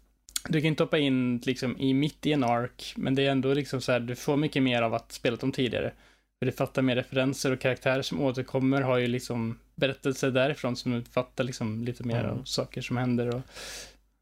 du 0.50 0.62
kan 0.62 0.68
inte 0.68 0.84
hoppa 0.84 0.98
in 0.98 1.38
liksom 1.38 1.80
i 1.80 1.94
mitt 1.94 2.26
i 2.26 2.34
en 2.34 2.44
ark, 2.44 2.94
men 2.98 3.16
det 3.16 3.28
är 3.28 3.32
ändå 3.32 3.54
liksom 3.54 3.82
så 3.82 3.92
här, 3.92 4.00
du 4.00 4.16
får 4.16 4.38
mycket 4.38 4.64
mer 4.64 4.82
av 4.82 4.94
att 4.94 5.12
spela 5.12 5.38
dem 5.38 5.52
tidigare. 5.52 5.92
För 6.40 6.46
det 6.46 6.52
fattar 6.52 6.82
mer 6.82 6.96
referenser 6.96 7.52
och 7.52 7.60
karaktärer 7.60 8.02
som 8.02 8.22
återkommer 8.22 8.82
har 8.82 8.98
ju 8.98 9.08
liksom 9.08 9.60
berättelser 9.76 10.32
därifrån 10.32 10.76
som 10.76 11.04
fattar 11.04 11.44
liksom 11.44 11.84
lite 11.84 12.04
mer 12.04 12.24
mm. 12.24 12.32
av 12.32 12.44
saker 12.44 12.82
som 12.82 12.98
händer 12.98 13.36
och 13.36 13.42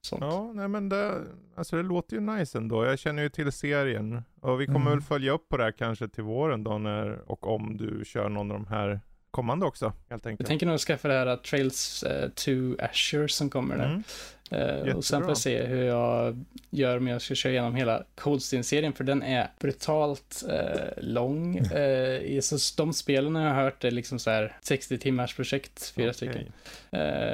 sånt. 0.02 0.22
Ja, 0.22 0.52
nej 0.54 0.68
men 0.68 0.90
det, 0.90 1.24
alltså 1.56 1.76
det 1.76 1.84
låter 1.84 2.16
ju 2.16 2.22
nice 2.22 2.58
ändå. 2.58 2.86
Jag 2.86 3.00
känner 3.00 3.24
ju 3.24 3.30
till 3.30 3.52
serien. 3.52 4.24
Och 4.42 4.62
vi 4.62 4.66
kommer 4.66 4.80
mm. 4.80 4.94
väl 4.94 5.02
följa 5.02 5.32
upp 5.32 5.50
på 5.50 5.58
det 5.58 5.64
här 5.64 5.72
kanske 5.72 6.08
till 6.08 6.24
våren 6.24 6.64
då 6.64 6.78
när, 6.78 7.32
och 7.32 7.48
om 7.48 7.78
du 7.78 8.06
kör 8.06 8.30
någon 8.30 8.52
av 8.52 8.58
de 8.58 8.68
här 8.68 9.00
kommande 9.32 9.66
också, 9.66 9.94
helt 10.10 10.26
enkelt. 10.26 10.40
Jag 10.40 10.48
tänker 10.48 10.66
nog 10.66 10.80
skaffa 10.80 11.08
det 11.08 11.14
här 11.14 11.36
Trails 11.36 12.04
uh, 12.04 12.30
to 12.30 12.52
Azure 12.80 13.30
som 13.30 13.50
kommer 13.50 13.78
där. 13.78 13.86
Mm. 13.86 14.04
Uh, 14.54 14.96
och 14.96 15.06
sen 15.06 15.22
får 15.22 15.30
jag 15.30 15.38
se 15.38 15.66
hur 15.66 15.84
jag 15.84 16.46
gör 16.70 16.98
om 16.98 17.08
jag 17.08 17.22
ska 17.22 17.36
köra 17.36 17.52
igenom 17.52 17.76
hela 17.76 18.04
Coldstream-serien, 18.16 18.94
för 18.94 19.04
den 19.04 19.24
är 19.24 19.52
brutalt 19.60 20.44
uh, 20.48 21.04
lång. 21.04 21.60
Uh, 21.80 22.40
så 22.40 22.58
de 22.78 22.94
spelen 22.94 23.36
har 23.36 23.44
jag 23.44 23.54
hört 23.54 23.84
är 23.84 23.92
liksom 23.92 24.20
så 24.20 24.30
här 24.30 24.58
60 24.62 24.98
timmars 24.98 25.36
projekt, 25.36 25.94
fyra 25.96 26.10
okay. 26.10 26.14
stycken. 26.14 26.52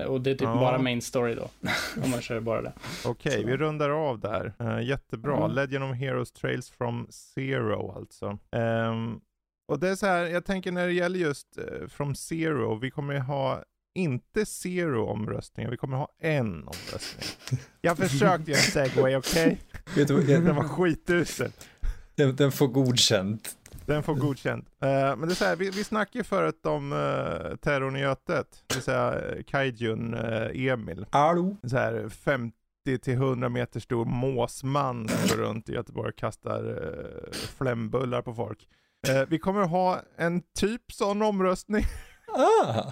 och 0.08 0.22
det 0.22 0.30
är 0.30 0.36
typ 0.36 0.42
ja. 0.42 0.56
bara 0.56 0.78
main 0.78 1.02
story 1.02 1.36
då, 1.36 1.50
om 2.04 2.10
man 2.10 2.22
kör 2.22 2.40
bara 2.40 2.62
det. 2.62 2.74
Okej, 3.06 3.32
okay, 3.32 3.46
vi 3.46 3.58
rundar 3.58 3.90
av 3.90 4.20
där. 4.20 4.54
jättebra. 4.82 5.38
Mm. 5.38 5.52
Legend 5.52 5.84
of 5.84 5.98
Heroes 5.98 6.32
Trails 6.32 6.70
from 6.70 7.08
Zero 7.12 7.92
alltså. 7.98 8.38
Um, 8.52 9.22
och 9.68 9.80
det 9.80 9.90
är 9.90 9.96
så 9.96 10.06
här, 10.06 10.26
jag 10.26 10.46
tänker 10.46 10.72
när 10.72 10.88
det 10.88 10.94
gäller 10.94 11.20
just 11.20 11.58
uh, 11.58 11.88
From 11.88 12.16
Zero, 12.16 12.80
vi 12.80 12.92
kommer 12.92 13.20
ha 13.20 13.64
inte 13.96 14.46
zero 14.46 15.06
omröstningar, 15.06 15.72
vi 15.72 15.78
kommer 15.78 15.98
ha 15.98 16.10
en 16.20 16.54
omröstning. 16.54 17.60
Jag 17.82 17.98
försökte 17.98 18.52
göra 18.52 18.60
en 18.60 18.72
segway, 18.72 19.16
okej? 19.16 19.62
Okay? 19.92 20.26
Den 20.26 20.56
var 20.56 20.64
skitusel. 20.64 21.52
Den, 22.16 22.36
den 22.36 22.52
får 22.52 22.68
godkänt. 22.68 23.58
Den 23.86 24.04
får 24.04 24.16
godkänt. 24.16 24.66
Uh, 24.84 24.90
men 24.90 25.22
det 25.22 25.34
är 25.34 25.36
så 25.36 25.46
här, 25.46 25.56
vi, 25.56 25.70
vi 25.70 25.84
snackade 25.84 26.24
förut 26.24 26.66
om 26.66 26.94
uh, 26.94 27.56
terrorn 27.56 27.96
i 27.96 28.00
Götet, 28.00 28.64
det 28.68 28.76
vill 28.76 28.84
säga 28.84 29.22
Kaijun 29.48 30.14
uh, 30.14 30.68
Emil. 30.68 31.06
Hallå? 31.12 31.58
Så 31.68 31.78
här 31.78 32.10
50 32.10 32.54
till 33.02 33.14
100 33.14 33.50
meter 33.50 33.80
stor 33.80 34.06
måsman 34.06 35.08
som 35.08 35.38
går 35.38 35.44
runt 35.44 35.70
i 35.70 35.74
Göteborg 35.74 36.10
och 36.10 36.16
kastar 36.16 36.70
uh, 36.70 37.32
flämbullar 37.32 38.22
på 38.22 38.34
folk. 38.34 38.68
Uh, 39.10 39.26
vi 39.30 39.40
kommer 39.40 39.62
ha 39.62 40.02
en 40.18 40.42
typ 40.60 40.92
sån 40.92 41.22
omröstning. 41.22 41.86
Ah. 42.38 42.92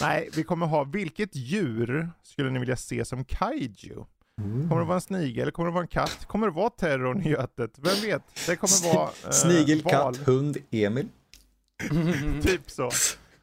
Nej, 0.00 0.28
vi 0.36 0.44
kommer 0.44 0.66
ha 0.66 0.84
vilket 0.84 1.36
djur 1.36 2.10
skulle 2.22 2.50
ni 2.50 2.58
vilja 2.58 2.76
se 2.76 3.04
som 3.04 3.24
kaiju? 3.24 4.04
Mm. 4.40 4.68
Kommer 4.68 4.80
det 4.80 4.86
vara 4.86 4.94
en 4.94 5.00
snigel? 5.00 5.50
Kommer 5.50 5.68
det 5.68 5.74
vara 5.74 5.82
en 5.82 5.88
katt? 5.88 6.24
Kommer 6.26 6.46
det 6.46 6.52
vara 6.52 6.70
terrorn 6.70 7.22
i 7.22 7.28
Götet? 7.30 7.78
Vem 7.78 8.10
vet? 8.10 8.22
Det 8.46 8.56
kommer 8.56 8.94
vara 8.94 9.10
eh, 9.24 9.30
Snigel, 9.30 9.82
val. 9.82 9.92
katt, 9.92 10.26
hund, 10.26 10.56
Emil. 10.70 11.08
typ 12.42 12.70
så. 12.70 12.90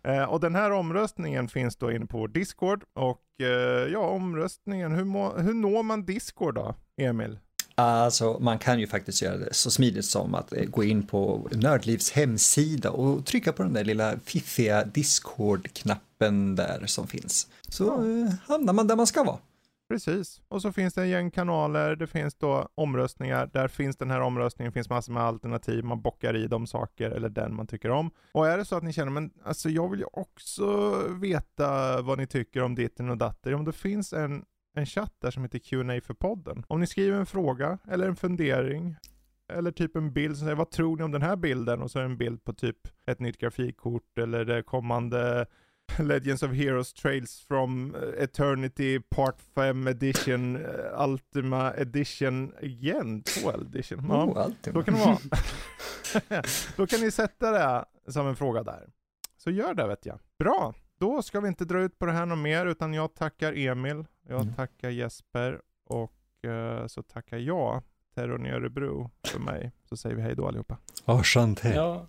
Eh, 0.03 0.23
och 0.23 0.39
den 0.39 0.55
här 0.55 0.71
omröstningen 0.71 1.47
finns 1.47 1.75
då 1.75 1.91
inne 1.91 2.05
på 2.05 2.17
vår 2.17 2.27
Discord. 2.27 2.83
Och 2.93 3.41
eh, 3.41 3.91
ja, 3.91 3.99
omröstningen, 3.99 4.91
hur, 4.91 5.03
må, 5.03 5.37
hur 5.37 5.53
når 5.53 5.83
man 5.83 6.05
Discord 6.05 6.55
då, 6.55 6.75
Emil? 6.97 7.39
Alltså, 7.75 8.37
man 8.39 8.59
kan 8.59 8.79
ju 8.79 8.87
faktiskt 8.87 9.21
göra 9.21 9.37
det 9.37 9.53
så 9.53 9.71
smidigt 9.71 10.05
som 10.05 10.35
att 10.35 10.53
eh, 10.53 10.65
gå 10.65 10.83
in 10.83 11.07
på 11.07 11.49
Nördlivs 11.51 12.11
hemsida 12.11 12.91
och 12.91 13.25
trycka 13.25 13.53
på 13.53 13.63
den 13.63 13.73
där 13.73 13.83
lilla 13.83 14.19
fiffiga 14.25 14.85
Discord-knappen 14.85 16.55
där 16.55 16.83
som 16.85 17.07
finns. 17.07 17.47
Så 17.69 17.83
ja. 17.83 18.27
Eh, 18.27 18.33
hamnar 18.47 18.73
man 18.73 18.87
där 18.87 18.95
man 18.95 19.07
ska 19.07 19.23
vara. 19.23 19.37
Precis, 19.89 20.41
och 20.47 20.61
så 20.61 20.71
finns 20.71 20.93
det 20.93 21.01
en 21.01 21.09
gäng 21.09 21.31
kanaler, 21.31 21.95
det 21.95 22.07
finns 22.07 22.35
då 22.35 22.69
omröstningar, 22.75 23.49
där 23.53 23.67
finns 23.67 23.97
den 23.97 24.11
här 24.11 24.21
omröstningen, 24.21 24.71
finns 24.71 24.89
massor 24.89 25.13
med 25.13 25.23
alternativ, 25.23 25.83
man 25.83 26.01
bockar 26.01 26.35
i 26.35 26.47
de 26.47 26.67
saker 26.67 27.11
eller 27.11 27.29
den 27.29 27.55
man 27.55 27.67
tycker 27.67 27.89
om. 27.89 28.11
Och 28.31 28.47
är 28.47 28.57
det 28.57 28.65
så 28.65 28.75
att 28.75 28.83
ni 28.83 28.93
känner, 28.93 29.11
men 29.11 29.31
alltså 29.43 29.69
jag 29.69 29.89
vill 29.89 29.99
ju 29.99 30.05
också 30.13 30.97
veta 31.21 32.01
vad 32.01 32.17
ni 32.17 32.27
tycker 32.27 32.63
om 32.63 32.75
ditten 32.75 33.09
och 33.09 33.17
datter, 33.17 33.53
om 33.53 33.65
det 33.65 33.71
finns 33.71 34.13
en 34.13 34.45
en 34.73 34.85
chatt 34.85 35.15
där 35.19 35.31
som 35.31 35.43
heter 35.43 35.59
Q&A 35.59 36.01
för 36.03 36.13
podden. 36.13 36.63
Om 36.67 36.79
ni 36.79 36.87
skriver 36.87 37.19
en 37.19 37.25
fråga 37.25 37.77
eller 37.87 38.07
en 38.07 38.15
fundering 38.15 38.95
eller 39.53 39.71
typ 39.71 39.95
en 39.95 40.13
bild 40.13 40.37
som 40.37 40.45
säger 40.45 40.55
vad 40.55 40.71
tror 40.71 40.97
ni 40.97 41.03
om 41.03 41.11
den 41.11 41.21
här 41.21 41.35
bilden? 41.35 41.81
Och 41.81 41.91
så 41.91 41.99
en 41.99 42.17
bild 42.17 42.43
på 42.43 42.53
typ 42.53 42.77
ett 43.05 43.19
nytt 43.19 43.37
grafikkort 43.37 44.17
eller 44.17 44.45
det 44.45 44.63
kommande 44.63 45.45
Legends 45.99 46.43
of 46.43 46.51
Heroes 46.51 46.93
Trails 46.93 47.45
from 47.47 47.95
eh, 47.95 48.23
Eternity 48.23 48.99
Part 48.99 49.41
5 49.55 49.87
Edition 49.87 50.55
uh, 50.55 51.09
Ultima 51.09 51.73
Edition 51.73 52.53
igen, 52.61 53.23
2 53.23 53.51
edition. 53.51 54.05
Ja, 54.09 54.23
oh, 54.23 54.49
då 54.73 54.83
kan 54.83 54.93
det 54.93 54.99
vara. 54.99 55.17
då 56.75 56.87
kan 56.87 56.99
ni 56.99 57.11
sätta 57.11 57.51
det 57.51 57.85
som 58.11 58.27
en 58.27 58.35
fråga 58.35 58.63
där. 58.63 58.89
Så 59.37 59.51
gör 59.51 59.73
det 59.73 59.87
vet 59.87 60.05
jag. 60.05 60.19
Bra, 60.39 60.73
då 60.99 61.21
ska 61.21 61.39
vi 61.39 61.47
inte 61.47 61.65
dra 61.65 61.81
ut 61.81 61.99
på 61.99 62.05
det 62.05 62.11
här 62.11 62.25
något 62.25 62.39
mer 62.39 62.65
utan 62.65 62.93
jag 62.93 63.15
tackar 63.15 63.53
Emil, 63.57 64.05
jag 64.27 64.41
mm. 64.41 64.53
tackar 64.53 64.89
Jesper 64.89 65.61
och 65.85 66.13
uh, 66.47 66.87
så 66.87 67.03
tackar 67.03 67.37
jag 67.37 67.81
terrorn 68.15 68.45
i 68.45 68.51
Örebro 68.51 69.11
för 69.27 69.39
mig. 69.39 69.71
Så 69.83 69.97
säger 69.97 70.15
vi 70.15 70.21
hej 70.21 70.35
då 70.35 70.47
allihopa. 70.47 70.77
Oh, 71.05 71.21
Ja. 71.75 72.07